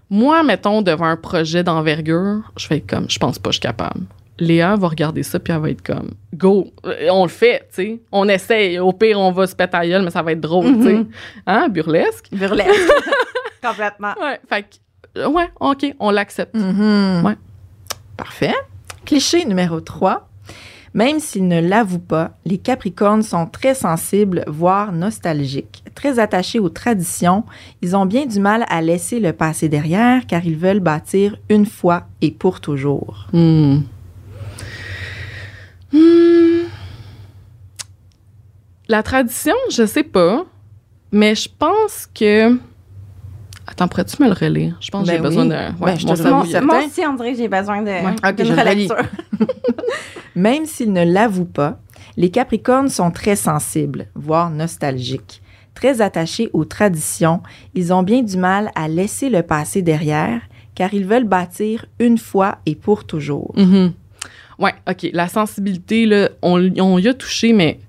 moi, 0.09 0.41
mettons, 0.41 0.81
devant 0.81 1.05
un 1.05 1.15
projet 1.17 1.63
d'envergure, 1.63 2.41
je 2.57 2.67
vais 2.67 2.77
être 2.77 2.89
comme, 2.89 3.07
je 3.09 3.19
pense 3.19 3.37
pas 3.37 3.49
que 3.49 3.53
je 3.53 3.59
suis 3.59 3.67
capable. 3.67 4.01
Léa 4.39 4.75
va 4.75 4.87
regarder 4.87 5.21
ça, 5.21 5.39
puis 5.39 5.53
elle 5.53 5.59
va 5.59 5.69
être 5.69 5.83
comme, 5.83 6.09
go, 6.33 6.67
euh, 6.85 7.09
on 7.11 7.23
le 7.23 7.29
fait, 7.29 7.59
tu 7.69 7.75
sais. 7.83 8.01
On 8.11 8.27
essaye. 8.27 8.79
Au 8.79 8.91
pire, 8.91 9.19
on 9.19 9.31
va 9.31 9.45
se 9.45 9.55
péter 9.55 9.77
à 9.77 9.87
gueule, 9.87 10.01
mais 10.01 10.09
ça 10.09 10.23
va 10.23 10.31
être 10.31 10.41
drôle, 10.41 10.77
tu 10.77 10.83
sais. 10.83 10.93
Mhm. 10.93 11.07
Hein, 11.45 11.69
burlesque? 11.69 12.25
Burlesque. 12.31 12.91
Complètement. 13.63 14.13
Ouais, 14.19 14.39
fait 14.49 14.63
que, 14.63 15.19
euh, 15.19 15.29
ouais, 15.29 15.47
OK, 15.59 15.93
on 15.99 16.09
l'accepte. 16.09 16.55
Mhm. 16.55 17.21
Ouais. 17.23 17.35
Parfait. 18.21 18.53
Cliché 19.03 19.45
numéro 19.45 19.81
3. 19.81 20.29
Même 20.93 21.19
s'ils 21.19 21.47
ne 21.47 21.59
l'avouent 21.59 21.97
pas, 21.97 22.37
les 22.45 22.59
Capricornes 22.59 23.23
sont 23.23 23.47
très 23.47 23.73
sensibles, 23.73 24.43
voire 24.45 24.91
nostalgiques. 24.91 25.83
Très 25.95 26.19
attachés 26.19 26.59
aux 26.59 26.69
traditions, 26.69 27.45
ils 27.81 27.95
ont 27.95 28.05
bien 28.05 28.27
du 28.27 28.39
mal 28.39 28.63
à 28.69 28.83
laisser 28.83 29.19
le 29.19 29.33
passé 29.33 29.69
derrière 29.69 30.27
car 30.27 30.45
ils 30.45 30.55
veulent 30.55 30.81
bâtir 30.81 31.35
une 31.49 31.65
fois 31.65 32.03
et 32.21 32.29
pour 32.29 32.61
toujours. 32.61 33.27
Hmm. 33.33 33.79
Hmm. 35.91 36.67
La 38.87 39.01
tradition, 39.01 39.55
je 39.71 39.87
sais 39.87 40.03
pas, 40.03 40.45
mais 41.11 41.33
je 41.33 41.49
pense 41.57 42.07
que. 42.13 42.55
Attends, 43.71 43.87
pourrais-tu 43.87 44.21
me 44.21 44.27
le 44.27 44.33
relire? 44.33 44.75
Je 44.81 44.89
pense 44.91 45.03
que 45.03 45.07
Ben 45.07 45.15
j'ai 45.17 45.21
besoin 45.21 45.43
oui. 45.43 45.49
de. 45.49 45.83
Ben, 45.85 45.95
je 45.97 46.05
te 46.05 46.29
mon 46.29 46.45
certain. 46.45 46.65
Moi 46.65 46.85
aussi, 46.85 47.01
on 47.07 47.13
dirait 47.15 47.31
que 47.31 47.37
j'ai 47.37 47.47
besoin 47.47 47.81
de, 47.81 47.87
Ouais. 47.87 48.15
Ok, 48.27 48.35
d'une 48.35 48.45
je 48.47 48.51
le 48.53 48.59
relis. 48.69 48.87
relecture. 48.87 48.97
Même 50.35 50.65
s'ils 50.65 50.91
ne 50.93 51.03
l'avouent 51.03 51.45
pas, 51.45 51.79
les 52.17 52.29
Capricornes 52.29 52.89
sont 52.89 53.11
très 53.11 53.35
sensibles, 53.35 54.07
voire 54.15 54.49
nostalgiques. 54.49 55.41
Très 55.73 56.01
attachés 56.01 56.49
aux 56.53 56.65
traditions, 56.65 57.41
ils 57.73 57.93
ont 57.93 58.03
bien 58.03 58.21
du 58.21 58.37
mal 58.37 58.71
à 58.75 58.87
laisser 58.87 59.29
le 59.29 59.41
passé 59.41 59.81
derrière, 59.81 60.41
car 60.75 60.93
ils 60.93 61.05
veulent 61.05 61.23
bâtir 61.27 61.85
une 61.99 62.17
fois 62.17 62.57
et 62.65 62.75
pour 62.75 63.05
toujours. 63.05 63.53
Mhm. 63.55 63.93
Ouais, 64.59 64.73
OK. 64.89 65.07
La 65.13 65.27
sensibilité, 65.27 66.05
là, 66.05 66.29
on, 66.41 66.59
on 66.79 66.97
y 66.99 67.07
a 67.07 67.13
touché, 67.13 67.51
mais 67.53 67.79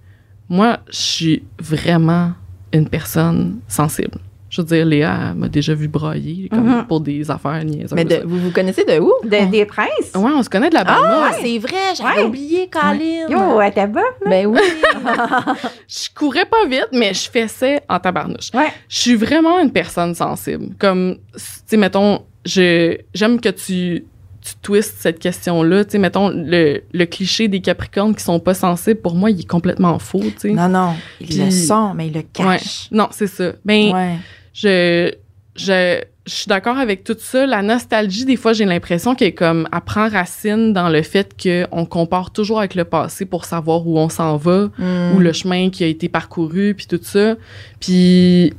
moi, 0.49 0.79
je 0.89 0.97
suis 0.97 1.45
vraiment 1.59 2.33
une 2.73 2.89
personne 2.89 3.59
sensible. 3.69 4.19
Je 4.55 4.61
veux 4.61 4.67
dire, 4.67 4.85
Léa 4.85 5.33
m'a 5.35 5.49
déjà 5.49 5.73
vu 5.73 5.89
comme 5.91 6.13
Mhm. 6.53 6.85
pour 6.87 7.01
des 7.01 7.31
affaires 7.31 7.65
niaiseuses. 7.65 7.95
Mais 7.95 8.05
de- 8.05 8.21
vous 8.23 8.39
vous 8.39 8.51
connaissez 8.51 8.85
de 8.85 8.99
où? 9.01 9.11
De- 9.25 9.51
des 9.51 9.65
princes? 9.65 10.13
Ouais, 10.15 10.31
on 10.37 10.43
se 10.43 10.51
connaît 10.51 10.69
de 10.69 10.75
la 10.75 10.83
Ah, 10.83 10.85
barbe. 10.85 11.35
c'est 11.41 11.59
vrai, 11.59 11.95
j'avais 11.97 12.21
Ouais. 12.21 12.25
oublié, 12.27 12.69
Colin. 12.71 13.29
Yo, 13.31 13.61
elle 13.63 13.71
était 13.71 13.87
bonne. 13.87 14.03
Ben 14.27 14.45
oui. 14.47 14.61
Je 15.89 16.09
courais 16.15 16.45
pas 16.45 16.67
vite, 16.69 16.89
mais 16.93 17.15
je 17.15 17.31
fessais 17.31 17.81
en 17.89 17.99
tabarnouche. 17.99 18.51
Ouais. 18.53 18.69
Je 18.91 18.99
suis 18.99 19.15
vraiment 19.15 19.59
une 19.59 19.73
personne 19.73 20.15
sensible. 20.15 20.75
Comme, 20.79 21.17
tu 21.35 21.41
sais, 21.67 21.77
mettons, 21.79 22.21
je, 22.45 22.99
j'aime 23.15 23.41
que 23.41 23.49
tu, 23.49 24.05
tu 24.43 24.55
twistes 24.61 24.97
cette 24.99 25.19
question-là. 25.19 25.85
Tu 25.87 25.93
sais, 25.93 25.99
mettons, 25.99 26.29
le, 26.29 26.83
le 26.93 27.05
cliché 27.07 27.49
des 27.49 27.61
Capricornes 27.63 28.15
qui 28.15 28.23
sont 28.23 28.39
pas 28.41 28.55
sensibles, 28.55 29.01
pour 29.01 29.15
moi, 29.15 29.31
il 29.31 29.41
est 29.41 29.49
complètement 29.49 29.99
faux, 29.99 30.21
tu 30.21 30.33
sais. 30.39 30.51
non, 30.51 30.69
non, 30.69 30.93
ils 31.21 31.27
Puis- 31.29 31.39
le 31.39 31.51
sont, 31.51 31.95
mais 31.95 32.09
ils 32.09 32.13
le 32.15 32.23
cachent. 32.23 32.89
Non, 32.91 33.09
c'est 33.13 33.27
ça. 33.29 33.53
Ben, 33.65 33.93
Ouais. 33.95 34.17
Je, 34.53 35.13
je, 35.57 36.03
je 36.27 36.33
suis 36.33 36.49
d'accord 36.49 36.79
avec 36.79 37.05
tout 37.05 37.17
ça. 37.19 37.47
La 37.47 37.63
nostalgie, 37.63 38.25
des 38.25 38.37
fois, 38.37 38.53
j'ai 38.53 38.65
l'impression 38.65 39.15
qu'elle 39.15 39.35
comme, 39.35 39.69
elle 39.73 39.81
prend 39.81 40.09
racine 40.09 40.73
dans 40.73 40.89
le 40.89 41.03
fait 41.03 41.35
qu'on 41.41 41.85
compare 41.85 42.31
toujours 42.31 42.59
avec 42.59 42.75
le 42.75 42.85
passé 42.85 43.27
pour 43.27 43.45
savoir 43.45 43.87
où 43.87 43.99
on 43.99 44.09
s'en 44.09 44.37
va, 44.37 44.71
ou 45.15 45.19
le 45.19 45.33
chemin 45.33 45.71
qui 45.71 45.85
a 45.85 45.87
été 45.87 46.09
parcouru, 46.09 46.75
puis 46.75 46.87
tout 46.87 47.01
ça. 47.03 47.35
Puis, 47.81 48.55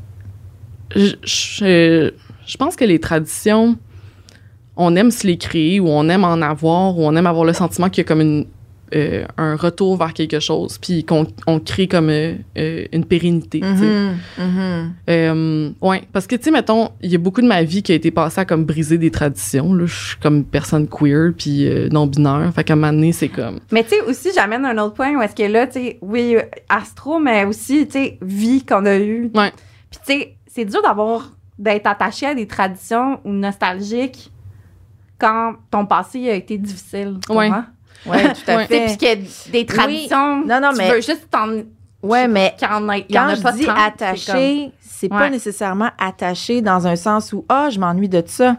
je, 0.95 1.15
je, 1.23 2.11
je 2.45 2.57
pense 2.57 2.75
que 2.75 2.85
les 2.85 2.99
traditions, 2.99 3.77
on 4.75 4.95
aime 4.95 5.11
se 5.11 5.25
les 5.25 5.37
créer 5.37 5.79
ou 5.79 5.87
on 5.87 6.09
aime 6.09 6.23
en 6.23 6.41
avoir 6.41 6.97
ou 6.97 7.05
on 7.05 7.15
aime 7.15 7.27
avoir 7.27 7.45
le 7.45 7.53
sentiment 7.53 7.89
qu'il 7.89 8.03
y 8.03 8.05
a 8.05 8.07
comme 8.07 8.21
une, 8.21 8.45
euh, 8.95 9.25
un 9.37 9.55
retour 9.55 9.97
vers 9.97 10.13
quelque 10.13 10.39
chose, 10.39 10.77
puis 10.77 11.03
qu'on 11.03 11.25
on 11.47 11.59
crée 11.59 11.87
comme 11.87 12.09
euh, 12.09 12.35
euh, 12.57 12.85
une 12.91 13.05
pérennité. 13.05 13.61
ouais, 15.81 16.03
parce 16.11 16.27
que, 16.27 16.35
tu 16.35 16.43
sais, 16.43 16.51
mettons, 16.51 16.91
il 17.01 17.11
y 17.11 17.15
a 17.15 17.17
beaucoup 17.17 17.41
de 17.41 17.47
ma 17.47 17.63
vie 17.63 17.81
qui 17.81 17.91
a 17.91 17.95
été 17.95 18.11
passée 18.11 18.41
à 18.41 18.45
comme 18.45 18.65
briser 18.65 18.97
des 18.97 19.09
traditions. 19.09 19.73
Là. 19.73 19.85
Je 19.85 20.07
suis 20.09 20.17
comme 20.17 20.43
personne 20.43 20.87
queer 20.87 21.33
puis 21.35 21.67
non-binaire. 21.91 22.51
Fait 22.53 22.63
qu'à 22.63 22.73
un 22.73 22.75
moment 22.75 22.93
donné, 22.93 23.13
c'est 23.13 23.29
comme... 23.29 23.59
Mais 23.71 23.83
tu 23.83 23.91
sais, 23.91 24.01
aussi, 24.01 24.29
j'amène 24.33 24.65
un 24.65 24.77
autre 24.77 24.93
point 24.93 25.15
où 25.15 25.21
est-ce 25.21 25.35
que 25.35 25.51
là, 25.51 25.65
tu 25.65 25.73
sais, 25.73 25.97
oui, 26.01 26.35
astro, 26.69 27.19
mais 27.19 27.45
aussi, 27.45 27.87
tu 27.87 27.93
sais, 27.93 28.17
vie 28.21 28.63
qu'on 28.63 28.85
a 28.85 28.97
eue. 28.97 29.31
Ouais. 29.33 29.51
Puis 29.89 29.99
tu 30.05 30.13
sais, 30.13 30.35
c'est 30.45 30.65
dur 30.65 30.81
d'avoir, 30.83 31.31
d'être 31.57 31.87
attaché 31.87 32.27
à 32.27 32.35
des 32.35 32.45
traditions 32.45 33.19
ou 33.25 33.31
nostalgiques 33.31 34.31
quand 35.17 35.55
ton 35.71 35.85
passé 35.85 36.29
a 36.29 36.35
été 36.35 36.57
difficile. 36.57 37.17
tu 37.25 37.33
Ouais, 38.05 38.33
tout 38.33 38.41
à. 38.51 38.61
Tu 38.61 38.67
fait. 38.67 38.85
puis 38.87 38.97
qu'il 38.97 39.07
y 39.07 39.11
a 39.11 39.15
des 39.51 39.65
traditions. 39.65 40.45
Non, 40.45 40.59
non, 40.61 40.69
tu 40.71 40.77
mais- 40.79 40.89
veux 40.91 40.95
juste 41.01 41.27
t'en. 41.31 41.47
Ouais, 42.01 42.27
mais 42.27 42.53
en 42.69 42.89
a, 42.89 42.97
il 42.97 43.05
y 43.09 43.17
en 43.17 43.27
quand 43.27 43.33
a 43.33 43.35
pas 43.37 43.51
je 43.53 43.57
dis 43.59 43.65
30, 43.65 43.77
c'est 43.97 44.03
attaché, 44.05 44.71
c'est 44.81 45.07
pas 45.09 45.19
Ouais. 45.21 45.29
nécessairement 45.29 45.89
attaché 45.97 46.61
dans 46.61 46.85
un 46.85 46.95
sens 46.97 47.31
où 47.31 47.45
ah 47.47 47.69
je 47.71 47.79
m'ennuie 47.79 48.09
de 48.09 48.21
ça. 48.25 48.57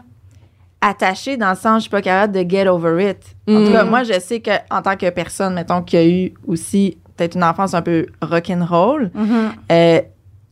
Attaché 0.81 1.37
dans 1.37 1.49
le 1.51 1.55
sens 1.55 1.77
je 1.77 1.81
suis 1.81 1.89
pas 1.89 2.01
capable 2.01 2.33
de 2.33 2.47
get 2.49 2.67
over 2.67 3.09
it. 3.11 3.17
En 3.47 3.53
tout 3.63 3.69
Mm. 3.69 3.71
cas, 3.71 3.83
moi 3.85 4.03
je 4.03 4.19
sais 4.19 4.39
que 4.39 4.51
en 4.69 4.81
tant 4.81 4.95
que 4.97 5.09
personne 5.09 5.53
mettons 5.55 5.81
qui 5.81 5.97
a 5.97 6.05
eu 6.05 6.33
aussi 6.47 6.97
peut-être 7.17 7.35
une 7.35 7.43
enfance 7.43 7.73
un 7.73 7.81
peu 7.81 8.07
rock'n'roll, 8.21 9.09
comme- 9.11 9.21
Mhm. 9.25 9.51
euh, 9.71 10.01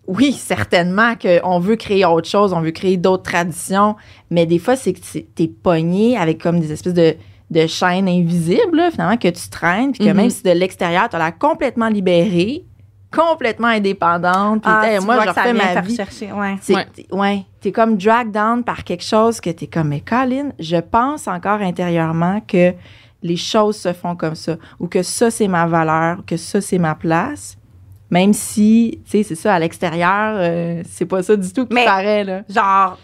oui, 0.08 0.34
certainement 0.34 1.14
qu'on 1.16 1.60
veut 1.60 1.76
créer 1.76 2.06
autre 2.06 2.28
chose, 2.30 2.54
on 2.54 2.62
veut 2.62 2.72
créer 2.72 2.98
d'autres 2.98 3.24
traditions, 3.24 3.96
mais 4.30 4.46
des 4.46 4.60
fois, 4.60 4.76
c'est 4.76 4.94
que 4.94 5.00
t'es 5.36 5.48
pogné 5.48 6.18
avec 6.18 6.42
comme 6.42 6.60
des 6.60 6.72
espèces 6.72 6.94
de, 6.94 7.16
de 7.54 7.68
chaînes 7.68 8.08
invisibles, 8.10 8.76
là, 8.78 8.92
finalement, 8.92 9.18
que 9.18 9.30
tu 9.30 9.50
traînes, 9.50 9.92
puis 9.94 10.04
que 10.06 10.10
Mhm. 10.10 10.18
même 10.18 10.30
si 10.30 10.44
de 10.44 10.52
l'extérieur, 10.52 11.08
tu 11.10 11.16
as 11.16 11.20
l'air 11.20 11.38
complètement 11.38 11.88
libérée, 11.88 12.66
complètement 13.16 13.68
indépendante, 13.68 14.64
puis 14.64 14.72
Ah, 14.74 15.00
moi, 15.02 15.22
je 15.24 15.30
refais 15.30 15.54
ma 15.54 15.82
vie. 15.82 15.98
ouais. 16.34 16.56
C'est- 16.62 16.76
Ouais. 16.76 16.88
t'es- 16.94 17.08
ouais, 17.12 17.46
comme 17.72 17.96
drag 17.96 18.32
down 18.32 18.64
par 18.64 18.84
quelque 18.84 19.04
chose 19.04 19.40
que 19.40 19.52
t'es 19.52 19.68
comme, 19.68 19.90
mais 19.90 20.02
Colin, 20.02 20.50
je 20.60 20.78
pense 20.78 21.28
encore 21.28 21.62
intérieurement 21.62 22.42
que 22.48 22.74
les 23.22 23.38
choses 23.38 23.78
se 23.78 23.94
font 23.94 24.16
comme 24.16 24.36
ça, 24.36 24.58
ou 24.80 24.88
que 24.88 25.04
ça, 25.04 25.30
c'est 25.32 25.48
ma 25.48 25.66
valeur, 25.68 26.20
ou 26.20 26.22
que 26.24 26.36
ça, 26.38 26.60
c'est 26.60 26.80
ma 26.80 26.96
place. 26.96 27.56
Même 28.10 28.34
si, 28.34 29.00
tu 29.06 29.12
sais, 29.12 29.24
c'est 29.24 29.36
ça, 29.36 29.54
à 29.56 29.60
l'extérieur, 29.60 30.36
euh, 30.38 30.82
c'est 30.90 31.06
pas 31.06 31.24
ça 31.24 31.36
du 31.36 31.52
tout 31.54 31.66
qui 31.66 31.74
Mais- 31.74 31.86
paraît, 31.86 32.24
là. 32.24 32.42
Genre, 32.50 32.98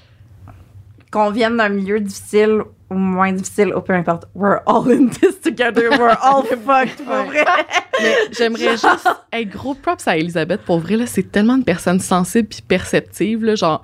qu'on 1.11 1.31
vienne 1.31 1.57
d'un 1.57 1.69
milieu 1.69 1.99
difficile 1.99 2.61
ou 2.89 2.95
moins 2.95 3.31
difficile, 3.33 3.73
ou 3.75 3.81
peu 3.81 3.93
importe, 3.93 4.25
we're 4.35 4.59
all 4.65 4.89
in 4.91 5.07
this 5.09 5.39
together, 5.41 5.89
we're 5.99 6.17
all 6.21 6.43
fucked, 6.65 7.03
pour 7.05 7.23
vrai. 7.25 7.45
Mais 8.01 8.15
j'aimerais 8.31 8.71
juste... 8.77 9.07
Hey, 9.31 9.45
gros 9.45 9.75
props 9.75 10.07
à 10.07 10.17
Elisabeth. 10.17 10.61
Pour 10.61 10.79
vrai, 10.79 10.95
là, 10.95 11.05
c'est 11.05 11.31
tellement 11.31 11.57
de 11.57 11.63
personnes 11.63 11.99
sensibles 11.99 12.47
puis 12.47 12.61
perceptives, 12.67 13.43
là, 13.45 13.55
genre... 13.55 13.81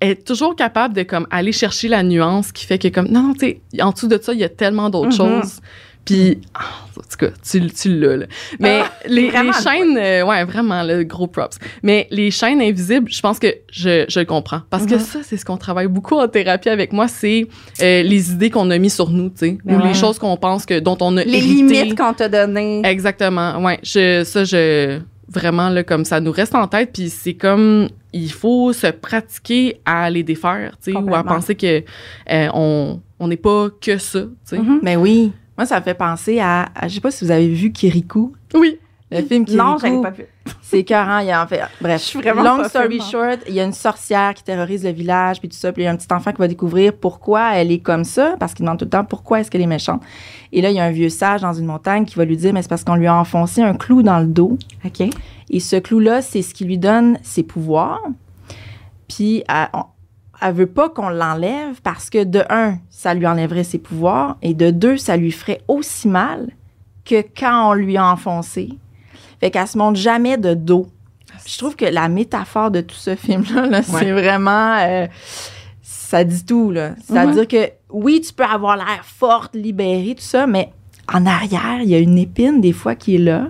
Est 0.00 0.26
toujours 0.26 0.54
capable 0.56 0.92
de 0.92 1.02
comme 1.04 1.26
aller 1.30 1.52
chercher 1.52 1.88
la 1.88 2.02
nuance 2.02 2.52
qui 2.52 2.66
fait 2.66 2.78
que 2.78 2.88
comme 2.88 3.06
non 3.08 3.22
non 3.22 3.32
tu 3.32 3.56
en 3.80 3.92
dessous 3.92 4.08
de 4.08 4.18
ça 4.20 4.34
il 4.34 4.40
y 4.40 4.44
a 4.44 4.48
tellement 4.50 4.90
d'autres 4.90 5.06
Mhm. 5.16 5.40
choses 5.40 5.60
puis 6.04 6.38
ah, 6.54 6.60
en 6.96 7.00
tout 7.00 7.16
cas 7.18 7.28
tu, 7.48 7.66
tu 7.70 7.98
l'as 7.98 8.16
là. 8.16 8.26
mais 8.60 8.82
Ah, 8.84 8.90
les, 9.06 9.30
chaînes 9.30 9.96
euh, 9.98 10.24
ouais 10.24 10.44
vraiment 10.44 10.82
le 10.82 11.02
gros 11.04 11.26
props 11.26 11.58
mais 11.82 12.06
les 12.10 12.30
chaînes 12.30 12.60
invisibles 12.60 13.10
je 13.10 13.20
pense 13.20 13.38
que 13.38 13.48
je, 13.72 14.04
je 14.08 14.20
le 14.20 14.26
comprends 14.26 14.60
parce 14.70 14.86
que 14.86 14.94
Mhm. 14.94 15.00
ça 15.00 15.18
c'est 15.22 15.36
ce 15.36 15.44
qu'on 15.44 15.56
travaille 15.56 15.86
beaucoup 15.88 16.16
en 16.16 16.28
thérapie 16.28 16.68
avec 16.68 16.92
moi 16.92 17.08
c'est 17.08 17.46
euh, 17.80 18.02
les 18.02 18.32
idées 18.32 18.50
qu'on 18.50 18.70
a 18.70 18.78
mis 18.78 18.90
sur 18.90 19.10
nous 19.10 19.28
tu 19.30 19.36
sais 19.38 19.58
Ben 19.64 19.76
ou 19.76 19.80
ouais. 19.82 19.88
les 19.88 19.94
choses 19.94 20.18
qu'on 20.18 20.36
pense 20.36 20.66
que 20.66 20.78
dont 20.80 20.98
on 21.00 21.16
a 21.16 21.24
Les 21.24 21.38
hérité. 21.38 21.54
limites 21.54 21.98
qu'on 21.98 22.12
t'a 22.12 22.28
données. 22.28 22.82
Exactement. 22.84 23.62
Ouais, 23.64 23.78
je, 23.82 24.22
ça, 24.24 24.44
je 24.44 24.98
vraiment 25.28 25.68
là 25.70 25.82
comme 25.82 26.04
ça 26.04 26.20
nous 26.20 26.30
reste 26.32 26.54
en 26.54 26.68
tête, 26.68 26.90
puis 26.92 27.08
c'est 27.08 27.34
comme 27.34 27.88
il 28.12 28.30
faut 28.30 28.72
se 28.72 28.86
pratiquer 28.88 29.80
à 29.84 30.08
les 30.10 30.22
défaire, 30.22 30.76
tu 30.82 30.92
sais, 30.92 30.96
ou 30.98 31.14
à 31.14 31.24
penser 31.24 31.54
que 31.54 31.82
euh, 32.30 32.48
on 32.54 33.00
on 33.18 33.28
n'est 33.28 33.36
pas 33.38 33.68
que 33.80 33.96
ça, 33.98 34.20
tu 34.20 34.28
sais. 34.44 34.58
Mhm. 34.58 34.80
Mais 34.82 34.96
oui, 34.96 35.32
moi, 35.56 35.66
ça 35.66 35.78
me 35.78 35.84
fait 35.84 35.94
penser 35.94 36.40
à, 36.40 36.68
à- 36.74 36.88
je 36.88 36.94
sais 36.94 37.00
pas 37.00 37.10
si 37.10 37.24
vous 37.24 37.30
avez 37.30 37.48
vu 37.48 37.70
Kirikou, 37.72 38.32
Oui. 38.54 38.78
le 39.10 39.22
film 39.22 39.44
Kirikou. 39.44 39.64
Non, 39.64 39.76
j'avais 39.78 40.00
pas 40.02 40.10
vu. 40.10 40.24
C'est 40.62 40.80
écœurant. 40.80 41.18
Il 41.20 41.26
y 41.28 41.30
a 41.30 41.42
en 41.42 41.46
fait, 41.46 41.60
bref, 41.80 42.00
Je 42.02 42.06
suis 42.06 42.18
vraiment 42.20 42.42
long 42.42 42.56
pas 42.58 42.68
story 42.68 43.00
short, 43.00 43.38
il 43.48 43.54
y 43.54 43.60
a 43.60 43.64
une 43.64 43.72
sorcière 43.72 44.34
qui 44.34 44.42
terrorise 44.42 44.84
le 44.84 44.90
village, 44.90 45.38
puis 45.40 45.48
tout 45.48 45.56
ça. 45.56 45.72
Puis 45.72 45.82
il 45.82 45.84
y 45.86 45.88
a 45.88 45.92
un 45.92 45.96
petit 45.96 46.12
enfant 46.12 46.32
qui 46.32 46.38
va 46.38 46.48
découvrir 46.48 46.92
pourquoi 46.92 47.54
elle 47.54 47.70
est 47.70 47.78
comme 47.78 48.04
ça, 48.04 48.36
parce 48.38 48.52
qu'il 48.52 48.64
demande 48.64 48.78
tout 48.78 48.84
le 48.84 48.90
temps 48.90 49.04
pourquoi 49.04 49.40
est-ce 49.40 49.50
qu'elle 49.50 49.62
est 49.62 49.66
méchante. 49.66 50.02
Et 50.52 50.60
là, 50.60 50.70
il 50.70 50.76
y 50.76 50.80
a 50.80 50.84
un 50.84 50.90
vieux 50.90 51.08
sage 51.08 51.40
dans 51.42 51.52
une 51.54 51.66
montagne 51.66 52.04
qui 52.04 52.16
va 52.16 52.24
lui 52.24 52.36
dire, 52.36 52.52
mais 52.52 52.60
c'est 52.62 52.68
parce 52.68 52.84
qu'on 52.84 52.96
lui 52.96 53.06
a 53.06 53.14
enfoncé 53.14 53.62
un 53.62 53.74
clou 53.74 54.02
dans 54.02 54.18
le 54.18 54.26
dos. 54.26 54.58
OK. 54.84 55.08
Et 55.50 55.60
ce 55.60 55.76
clou-là, 55.76 56.20
c'est 56.20 56.42
ce 56.42 56.52
qui 56.52 56.64
lui 56.64 56.76
donne 56.78 57.18
ses 57.22 57.42
pouvoirs. 57.42 58.02
Puis 59.08 59.44
on- 59.72 59.84
elle 60.40 60.54
veut 60.54 60.66
pas 60.66 60.88
qu'on 60.88 61.08
l'enlève 61.08 61.80
parce 61.82 62.10
que 62.10 62.24
de 62.24 62.42
un, 62.50 62.78
ça 62.90 63.14
lui 63.14 63.26
enlèverait 63.26 63.64
ses 63.64 63.78
pouvoirs, 63.78 64.36
et 64.42 64.54
de 64.54 64.70
deux, 64.70 64.96
ça 64.96 65.16
lui 65.16 65.32
ferait 65.32 65.60
aussi 65.68 66.08
mal 66.08 66.48
que 67.04 67.22
quand 67.36 67.70
on 67.70 67.72
lui 67.74 67.96
a 67.96 68.06
enfoncé. 68.06 68.70
Fait 69.40 69.50
qu'elle 69.50 69.66
se 69.66 69.76
montre 69.76 69.98
jamais 69.98 70.36
de 70.38 70.54
dos. 70.54 70.86
Je 71.46 71.58
trouve 71.58 71.76
que 71.76 71.84
la 71.84 72.08
métaphore 72.08 72.70
de 72.70 72.80
tout 72.80 72.94
ce 72.94 73.14
film-là, 73.16 73.66
là, 73.66 73.82
c'est 73.82 74.12
vraiment... 74.12 74.76
euh, 74.78 75.06
ça 75.82 76.22
dit 76.24 76.44
tout, 76.44 76.70
là. 76.70 76.94
C'est-à-dire 77.02 77.48
que, 77.48 77.70
oui, 77.90 78.20
tu 78.20 78.32
peux 78.32 78.44
avoir 78.44 78.76
l'air 78.76 79.02
forte, 79.04 79.54
libérée, 79.54 80.14
tout 80.14 80.22
ça, 80.22 80.46
mais 80.46 80.70
en 81.12 81.26
arrière, 81.26 81.80
il 81.82 81.88
y 81.88 81.94
a 81.94 81.98
une 81.98 82.18
épine, 82.18 82.60
des 82.60 82.72
fois, 82.72 82.94
qui 82.94 83.16
est 83.16 83.18
là. 83.18 83.48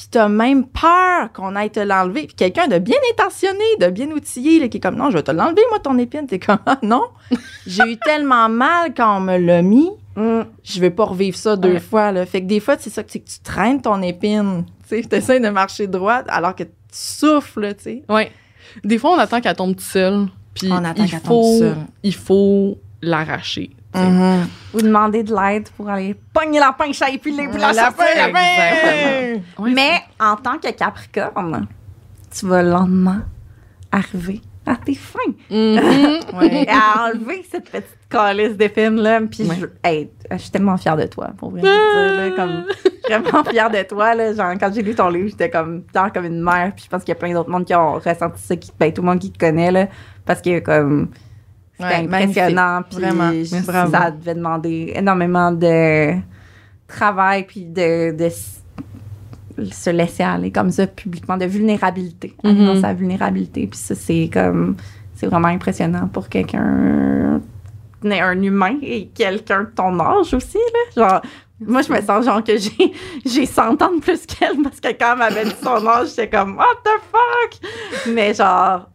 Puis 0.00 0.08
t'as 0.10 0.28
même 0.30 0.64
peur 0.66 1.30
qu'on 1.34 1.54
aille 1.56 1.68
te 1.68 1.78
l'enlever. 1.80 2.22
Puis 2.26 2.34
quelqu'un 2.34 2.68
de 2.68 2.78
bien 2.78 2.96
intentionné, 3.12 3.62
de 3.80 3.88
bien 3.90 4.10
outillé, 4.12 4.58
là, 4.58 4.68
qui 4.68 4.78
est 4.78 4.80
comme, 4.80 4.96
non, 4.96 5.10
je 5.10 5.18
vais 5.18 5.22
te 5.22 5.30
l'enlever, 5.30 5.60
moi, 5.68 5.78
ton 5.78 5.98
épine. 5.98 6.26
T'es 6.26 6.38
comme, 6.38 6.56
ah, 6.64 6.78
non, 6.82 7.02
j'ai 7.66 7.82
eu 7.84 7.98
tellement 7.98 8.48
mal 8.48 8.94
quand 8.96 9.18
on 9.18 9.20
me 9.20 9.36
l'a 9.36 9.60
mis, 9.60 9.90
Mm. 10.16 10.40
je 10.64 10.80
vais 10.80 10.88
pas 10.90 11.04
revivre 11.04 11.36
ça 11.36 11.54
deux 11.54 11.74
Ouais. 11.74 11.80
fois, 11.80 12.12
là. 12.12 12.24
Fait 12.24 12.40
que 12.40 12.46
des 12.46 12.60
fois, 12.60 12.76
c'est 12.78 12.88
ça, 12.88 13.02
que 13.04 13.10
tu 13.12 13.20
traînes 13.44 13.80
ton 13.82 14.00
épine. 14.00 14.64
Tu 14.88 14.96
sais, 14.96 15.02
t'essaies 15.08 15.38
de 15.38 15.48
marcher 15.50 15.86
droite 15.86 16.24
alors 16.28 16.54
que 16.56 16.64
tu 16.64 16.70
souffles, 16.92 17.74
tu 17.76 17.82
sais. 17.84 18.02
Ouais. 18.08 18.32
Des 18.82 18.96
fois, 18.98 19.10
on 19.10 19.18
attend 19.18 19.40
qu'elle 19.42 19.54
tombe 19.54 19.78
seule, 19.80 20.26
puis 20.54 20.68
On 20.72 20.82
attend 20.82 21.04
il 21.04 21.10
qu'elle 21.10 21.20
tombe 21.20 21.58
faut 21.60 21.74
il 22.02 22.14
faut 22.14 22.78
l'arracher. 23.02 23.70
Mm-hmm. 23.94 24.46
Ou 24.74 24.82
demander 24.82 25.22
de 25.24 25.34
l'aide 25.34 25.68
pour 25.70 25.88
aller 25.88 26.14
pogner 26.32 26.60
la 26.60 26.76
à 26.78 27.10
épiler 27.10 27.48
puis 27.48 27.60
la 27.60 27.72
La 27.72 27.84
sortir. 27.86 28.04
fin, 28.04 28.14
la. 28.14 28.32
Ouais, 28.32 29.42
Mais 29.74 29.94
en 30.20 30.36
tant 30.36 30.58
que 30.58 30.70
Capricorne, 30.70 31.66
tu 32.30 32.46
vas 32.46 32.62
lentement 32.62 33.18
arriver 33.90 34.40
à 34.66 34.76
tes 34.76 34.94
fins. 34.94 35.18
Mhm. 35.50 36.20
Ouais. 36.38 36.62
Et 36.64 36.68
à 36.68 37.06
enlever 37.08 37.44
cette 37.50 37.68
petite 37.68 37.98
calice 38.08 38.56
d'épines-là. 38.56 39.22
Puis 39.22 39.42
Ouais. 39.48 39.56
je, 39.58 39.66
hey, 39.82 40.10
je 40.30 40.36
suis 40.36 40.50
tellement 40.50 40.76
fière 40.76 40.96
de 40.96 41.06
toi, 41.06 41.30
pour 41.36 41.50
vrai. 41.50 41.62
dire, 41.62 41.70
là, 41.72 42.30
comme, 42.36 42.64
je 42.68 42.74
suis 42.88 42.98
vraiment 43.20 43.42
fière 43.44 43.70
de 43.70 43.82
toi. 43.82 44.14
Là, 44.14 44.32
genre, 44.32 44.52
quand 44.60 44.72
j'ai 44.72 44.82
lu 44.82 44.94
ton 44.94 45.08
livre, 45.08 45.28
j'étais 45.30 45.50
comme, 45.50 45.82
genre, 45.92 46.12
comme 46.12 46.26
une 46.26 46.40
mère. 46.40 46.72
Puis 46.76 46.84
je 46.84 46.90
pense 46.90 47.02
qu'il 47.02 47.08
y 47.08 47.16
a 47.16 47.18
plein 47.18 47.32
d'autres 47.32 47.50
mondes 47.50 47.64
qui 47.64 47.74
ont 47.74 47.94
ressenti 47.94 48.40
ça, 48.40 48.54
qui, 48.54 48.70
ben, 48.78 48.92
tout 48.92 49.02
le 49.02 49.08
monde 49.08 49.18
qui 49.18 49.32
te 49.32 49.38
connaît, 49.38 49.72
là, 49.72 49.88
parce 50.24 50.40
que 50.40 50.60
comme, 50.60 51.08
c'était 51.80 52.08
Ouais, 52.08 52.14
impressionnant. 52.22 52.82
Puis 52.88 52.98
Vraiment. 53.00 53.30
je- 53.32 53.90
ça 53.90 54.10
devait 54.10 54.34
demander 54.34 54.92
énormément 54.94 55.52
de 55.52 56.12
travail, 56.88 57.44
puis 57.44 57.64
de, 57.64 58.14
se 59.72 59.90
laisser 59.90 60.22
aller 60.22 60.50
comme 60.50 60.70
ça 60.70 60.86
publiquement, 60.86 61.36
de 61.36 61.44
vulnérabilité, 61.44 62.34
dans 62.42 62.80
sa 62.80 62.92
vulnérabilité. 62.94 63.66
Puis 63.66 63.78
ça, 63.78 63.94
c'est 63.94 64.30
comme, 64.32 64.76
c'est 65.14 65.26
vraiment 65.26 65.48
impressionnant 65.48 66.08
pour 66.08 66.28
quelqu'un, 66.28 67.40
un 68.02 68.42
humain 68.42 68.76
et 68.82 69.08
quelqu'un 69.08 69.60
de 69.64 69.70
ton 69.74 70.00
âge 70.00 70.32
aussi, 70.32 70.56
là. 70.96 71.02
Genre, 71.10 71.22
moi, 71.60 71.82
je 71.82 71.92
me 71.92 72.00
sens 72.00 72.24
genre 72.24 72.42
que 72.42 72.56
j'ai, 72.56 72.92
j'ai 73.26 73.44
100 73.44 73.82
ans 73.82 73.92
de 73.94 74.00
plus 74.00 74.24
qu'elle 74.24 74.62
parce 74.62 74.80
que 74.80 74.88
quand 74.98 75.12
elle 75.12 75.18
m'avait 75.18 75.44
dit 75.44 75.54
son 75.62 75.86
âge, 75.86 76.08
j'étais 76.08 76.30
comme, 76.30 76.56
what 76.56 76.64
the 76.82 76.88
fuck? 77.12 77.70
Mais 78.14 78.32
genre, 78.32 78.88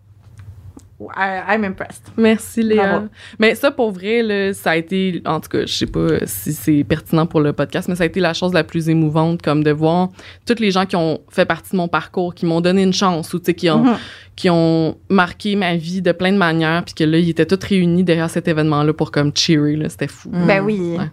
I- 0.99 1.41
I'm 1.55 1.65
impressed. 1.65 2.03
Merci 2.15 2.63
Léa. 2.63 2.87
Bravo. 2.87 3.07
Mais 3.37 3.53
ça 3.55 3.69
pour 3.69 3.91
vrai 3.91 4.23
là, 4.23 4.53
ça 4.53 4.71
a 4.71 4.75
été 4.77 5.21
en 5.25 5.41
tout 5.41 5.49
cas, 5.49 5.65
je 5.65 5.73
sais 5.73 5.85
pas 5.87 6.25
si 6.25 6.53
c'est 6.53 6.85
pertinent 6.85 7.25
pour 7.25 7.41
le 7.41 7.51
podcast, 7.51 7.89
mais 7.89 7.95
ça 7.95 8.03
a 8.03 8.05
été 8.05 8.21
la 8.21 8.33
chose 8.33 8.53
la 8.53 8.63
plus 8.63 8.87
émouvante 8.87 9.41
comme 9.41 9.61
de 9.63 9.71
voir 9.71 10.09
toutes 10.45 10.61
les 10.61 10.71
gens 10.71 10.85
qui 10.85 10.95
ont 10.95 11.19
fait 11.29 11.43
partie 11.45 11.71
de 11.71 11.77
mon 11.77 11.89
parcours, 11.89 12.33
qui 12.33 12.45
m'ont 12.45 12.61
donné 12.61 12.81
une 12.83 12.93
chance 12.93 13.33
ou 13.33 13.39
tu 13.39 13.45
sais 13.47 13.53
qui 13.53 13.69
ont 13.69 13.83
Mhm. 13.83 13.95
qui 14.37 14.49
ont 14.49 14.97
marqué 15.09 15.55
ma 15.57 15.75
vie 15.75 16.01
de 16.01 16.13
plein 16.13 16.31
de 16.31 16.37
manières 16.37 16.83
puis 16.85 16.93
que 16.93 17.03
là 17.03 17.17
ils 17.17 17.29
étaient 17.29 17.45
tous 17.45 17.65
réunis 17.67 18.03
derrière 18.05 18.29
cet 18.29 18.47
événement 18.47 18.83
là 18.83 18.93
pour 18.93 19.11
comme 19.11 19.31
cheerer 19.35 19.75
là, 19.75 19.89
c'était 19.89 20.07
fou. 20.07 20.29
Mm. 20.31 20.45
Ben 20.47 20.61
oui. 20.63 20.79
Ouais. 20.97 21.05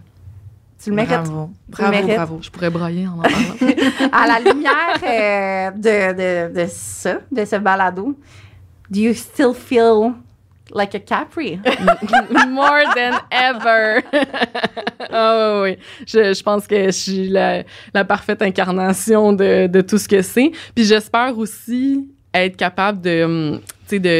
Tu 0.81 0.89
le 0.91 0.95
mérites. 0.95 1.11
Bravo. 1.11 1.49
Bravo, 1.69 1.91
mérites. 1.91 2.15
bravo. 2.15 2.39
Je 2.41 2.49
pourrais 2.49 2.69
brailler 2.69 3.07
en 3.07 3.19
en 3.19 3.21
parlant. 3.21 4.11
à 4.13 4.27
la 4.27 4.39
lumière 4.39 4.97
euh, 5.03 5.71
de, 5.71 6.49
de, 6.51 6.61
de 6.61 6.65
ça, 6.69 7.19
de 7.31 7.45
ce 7.45 7.55
balado, 7.57 8.17
do 8.91 8.99
you 8.99 9.13
still 9.13 9.53
feel 9.53 10.13
like 10.71 10.95
a 10.95 10.99
Capri? 10.99 11.59
More 12.49 12.83
than 12.95 13.19
ever. 13.31 14.03
Ah 15.15 15.61
oui, 15.61 15.71
oui. 15.71 15.77
Je, 16.07 16.33
je 16.33 16.41
pense 16.43 16.65
que 16.65 16.85
je 16.85 16.91
suis 16.91 17.27
la, 17.29 17.63
la 17.93 18.05
parfaite 18.05 18.41
incarnation 18.41 19.33
de, 19.33 19.67
de 19.67 19.81
tout 19.81 19.97
ce 19.97 20.07
que 20.07 20.21
c'est. 20.21 20.51
Puis 20.73 20.85
j'espère 20.85 21.37
aussi 21.37 22.07
être 22.33 22.55
capable 22.55 23.01
de, 23.01 23.23
hum, 23.23 23.59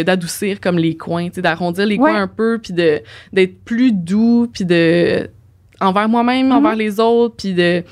d'adoucir 0.03 0.59
comme 0.59 0.78
les 0.78 0.95
coins, 0.95 1.30
d'arrondir 1.36 1.86
les 1.86 1.95
Ouais. 1.97 2.11
coins 2.11 2.22
un 2.24 2.28
peu, 2.28 2.59
puis 2.61 2.74
de 2.74 3.01
d'être 3.32 3.64
plus 3.64 3.91
doux, 3.91 4.49
puis 4.53 4.66
de 4.66 5.30
envers 5.80 6.07
moi-même, 6.09 6.47
Mhm. 6.47 6.51
envers 6.51 6.76
les 6.76 6.99
autres, 6.99 7.36
puis 7.38 7.53
de 7.53 7.84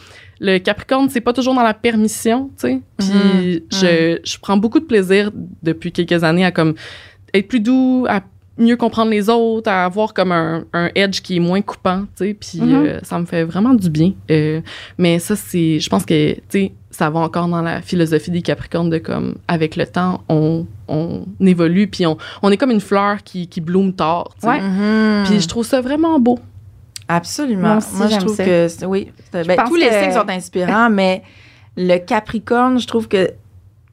le 0.44 0.58
Capricorne, 0.58 1.08
c'est 1.10 1.22
pas 1.22 1.34
toujours 1.34 1.54
dans 1.54 1.62
la 1.64 1.74
permission, 1.76 2.50
tu 2.60 2.68
sais. 2.68 2.82
Puis 2.98 3.08
Mhm. 3.08 3.60
je, 3.72 4.20
je 4.24 4.38
prends 4.42 4.58
beaucoup 4.58 4.80
de 4.80 4.86
plaisir 4.86 5.30
depuis 5.62 5.92
quelques 5.92 6.24
années 6.24 6.44
à 6.44 6.52
comme 6.52 6.74
être 7.34 7.48
plus 7.48 7.60
doux, 7.60 8.06
à 8.10 8.22
mieux 8.58 8.76
comprendre 8.76 9.12
les 9.12 9.30
autres, 9.30 9.70
à 9.72 9.86
avoir 9.86 10.14
comme 10.14 10.32
un, 10.32 10.66
un 10.74 10.90
edge 10.96 11.22
qui 11.22 11.38
est 11.38 11.40
moins 11.40 11.62
coupant, 11.62 12.02
tu 12.18 12.26
sais. 12.26 12.34
Puis 12.34 12.60
Mhm. 12.60 12.74
euh, 12.86 13.00
ça 13.04 13.20
me 13.20 13.26
fait 13.26 13.44
vraiment 13.44 13.74
du 13.76 13.90
bien. 13.90 14.14
Euh, 14.32 14.62
mais 14.98 15.20
ça, 15.20 15.36
c'est, 15.36 15.80
je 15.80 15.90
pense 15.90 16.06
que, 16.06 16.34
tu 16.34 16.42
sais, 16.50 16.72
ça 16.90 17.10
va 17.10 17.20
encore 17.22 17.48
dans 17.48 17.62
la 17.62 17.82
philosophie 17.82 18.32
des 18.32 18.42
Capricornes 18.42 18.90
de 18.90 18.98
comme, 18.98 19.36
avec 19.48 19.76
le 19.78 19.86
temps, 19.88 20.24
on, 20.28 20.66
on 20.90 21.24
évolue, 21.40 21.88
puis 21.88 22.06
on, 22.06 22.18
on 22.42 22.52
est 22.52 22.58
comme 22.58 22.72
une 22.72 22.82
fleur 22.82 23.24
qui, 23.24 23.48
qui 23.48 23.62
bloom 23.62 23.94
tard, 23.94 24.30
tu 24.36 24.42
sais. 24.42 24.48
Ouais. 24.48 24.60
Mhm. 24.62 25.24
Puis 25.26 25.40
je 25.40 25.48
trouve 25.48 25.66
ça 25.66 25.82
vraiment 25.82 26.20
beau. 26.20 26.38
Absolument. 27.16 27.80
Moi 27.94 28.08
je 28.08 28.18
trouve 28.18 28.36
ça. 28.36 28.46
que 28.46 28.68
c'est- 28.68 28.86
oui, 28.86 29.12
c'est- 29.32 29.46
ben, 29.48 29.58
tous 29.68 29.76
les 29.76 29.88
que- 29.90 30.02
signes 30.02 30.14
sont 30.14 30.30
inspirants, 30.30 30.90
mais 30.92 31.24
le 31.78 31.98
Capricorne, 31.98 32.80
je 32.80 32.88
trouve 32.88 33.08
que 33.08 33.32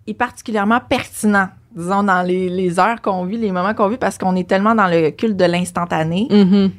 est 0.06 0.14
particulièrement 0.14 0.80
pertinent, 0.80 1.48
disons 1.76 2.02
dans 2.02 2.22
les, 2.22 2.48
les 2.48 2.78
heures 2.80 3.00
qu'on 3.02 3.24
vit, 3.24 3.36
les 3.36 3.52
moments 3.52 3.74
qu'on 3.74 3.88
vit, 3.88 3.98
parce 3.98 4.16
qu'on 4.18 4.34
est 4.36 4.48
tellement 4.48 4.74
dans 4.74 4.86
le 4.86 5.10
culte 5.10 5.36
de 5.36 5.44
l'instantané 5.44 6.26
Mhm. 6.30 6.70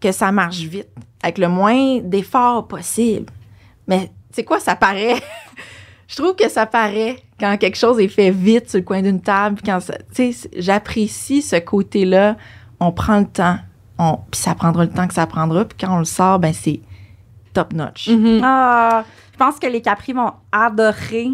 que 0.00 0.12
ça 0.12 0.30
marche 0.30 0.58
vite, 0.60 0.88
avec 1.22 1.38
le 1.38 1.48
moins 1.48 2.00
d'efforts 2.00 2.68
possible. 2.68 3.26
Mais 3.88 4.06
tu 4.28 4.36
sais 4.36 4.44
quoi, 4.44 4.60
ça 4.60 4.76
paraît. 4.76 5.14
je 6.08 6.16
trouve 6.16 6.34
que 6.36 6.48
ça 6.50 6.66
paraît 6.66 7.16
quand 7.40 7.56
quelque 7.56 7.76
chose 7.78 7.98
est 7.98 8.08
fait 8.08 8.30
vite 8.30 8.68
sur 8.68 8.78
le 8.80 8.84
coin 8.84 9.00
d'une 9.02 9.20
table. 9.22 9.60
Quand 9.64 9.78
j'apprécie 10.56 11.42
ce 11.42 11.56
côté-là. 11.56 12.36
On 12.80 12.92
prend 12.92 13.20
le 13.20 13.26
temps, 13.26 13.56
on, 13.98 14.18
puis 14.30 14.40
ça 14.40 14.54
prendra 14.54 14.84
le 14.84 14.90
temps 14.90 15.06
que 15.06 15.14
ça 15.14 15.26
prendra. 15.26 15.64
Puis 15.64 15.78
quand 15.80 15.94
on 15.94 15.98
le 15.98 16.04
sort, 16.04 16.38
ben 16.38 16.52
c'est 16.52 16.80
top 17.52 17.72
notch. 17.72 18.08
Mhm. 18.08 18.40
Ah, 18.42 19.04
je 19.32 19.38
pense 19.38 19.58
que 19.58 19.66
les 19.66 19.80
Capri 19.80 20.12
vont 20.12 20.32
adorer 20.50 21.30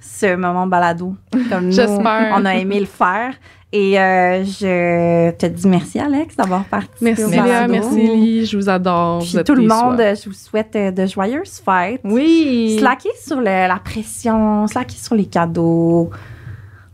ce 0.00 0.34
moment 0.36 0.66
balado. 0.66 1.14
Comme 1.50 1.66
nous, 1.66 1.72
J'espère. 1.72 2.34
on 2.36 2.44
a 2.44 2.54
aimé 2.56 2.80
le 2.80 2.86
faire. 2.86 3.34
Et 3.72 4.00
euh, 4.00 4.42
je 4.42 5.30
te 5.30 5.46
dis 5.46 5.68
merci, 5.68 6.00
Alex, 6.00 6.34
d'avoir 6.34 6.64
participé 6.64 7.04
Merci 7.04 7.24
au 7.24 7.28
Léa, 7.30 7.68
merci 7.68 8.00
Ellie, 8.00 8.44
je 8.44 8.56
vous 8.56 8.68
adore. 8.68 9.20
Puis 9.20 9.36
vous 9.36 9.42
tout 9.44 9.54
le 9.54 9.68
monde, 9.68 9.96
je 10.00 10.28
vous 10.28 10.34
souhaite 10.34 10.74
euh, 10.74 10.90
de 10.90 11.06
joyeuses 11.06 11.62
fêtes. 11.64 12.00
Oui. 12.02 12.76
Slacker 12.80 13.12
sur 13.24 13.36
le- 13.36 13.44
la 13.44 13.78
pression, 13.84 14.66
slacker 14.66 14.96
sur 14.96 15.14
les 15.14 15.26
cadeaux. 15.26 16.10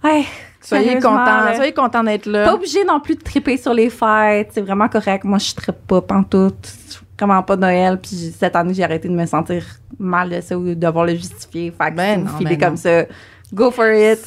Ouais, 0.04 0.24
Soyez 0.66 0.94
contents, 0.94 1.44
là. 1.44 1.54
soyez 1.54 1.72
contents 1.72 2.02
d'être 2.02 2.24
pas 2.24 2.30
là. 2.30 2.54
obligé 2.54 2.84
non 2.84 2.98
plus 2.98 3.14
de 3.14 3.22
triper 3.22 3.56
sur 3.56 3.72
les 3.72 3.88
fêtes. 3.88 4.50
C'est 4.52 4.62
vraiment 4.62 4.88
correct. 4.88 5.22
Moi, 5.24 5.38
je 5.38 5.54
trippe 5.54 5.86
pas 5.86 6.00
pantoute. 6.00 6.68
Vraiment 7.18 7.42
pas 7.42 7.56
Noël. 7.56 7.98
Puis 8.00 8.34
cette 8.36 8.56
année, 8.56 8.74
j'ai 8.74 8.82
arrêté 8.84 9.08
de 9.08 9.14
me 9.14 9.24
sentir 9.26 9.64
mal 9.98 10.28
de 10.28 10.40
ça 10.40 10.58
ou 10.58 10.64
de 10.64 10.74
devoir 10.74 11.04
le 11.06 11.14
justifier. 11.14 11.70
Fait 11.70 11.90
que 11.90 11.96
Ben 11.96 12.28
si 12.36 12.44
ben 12.44 12.58
comme 12.58 12.70
non. 12.70 12.76
ça, 12.76 13.04
go 13.54 13.70
for 13.70 13.86
it. 13.92 14.20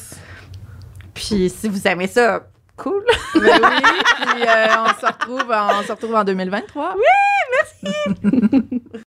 Puis 1.14 1.50
si 1.50 1.68
vous 1.68 1.86
aimez 1.86 2.06
ça, 2.06 2.40
cool. 2.76 3.04
Ben 3.34 3.60
oui, 3.62 4.02
puis 4.22 4.42
euh, 4.42 4.66
on 4.80 5.00
se 5.00 5.06
retrouve, 5.06 5.44
on 5.50 5.82
se 5.82 5.92
retrouve 5.92 6.14
en 6.14 6.24
2023. 6.24 6.94
Oui, 6.96 7.84
merci. 7.84 8.80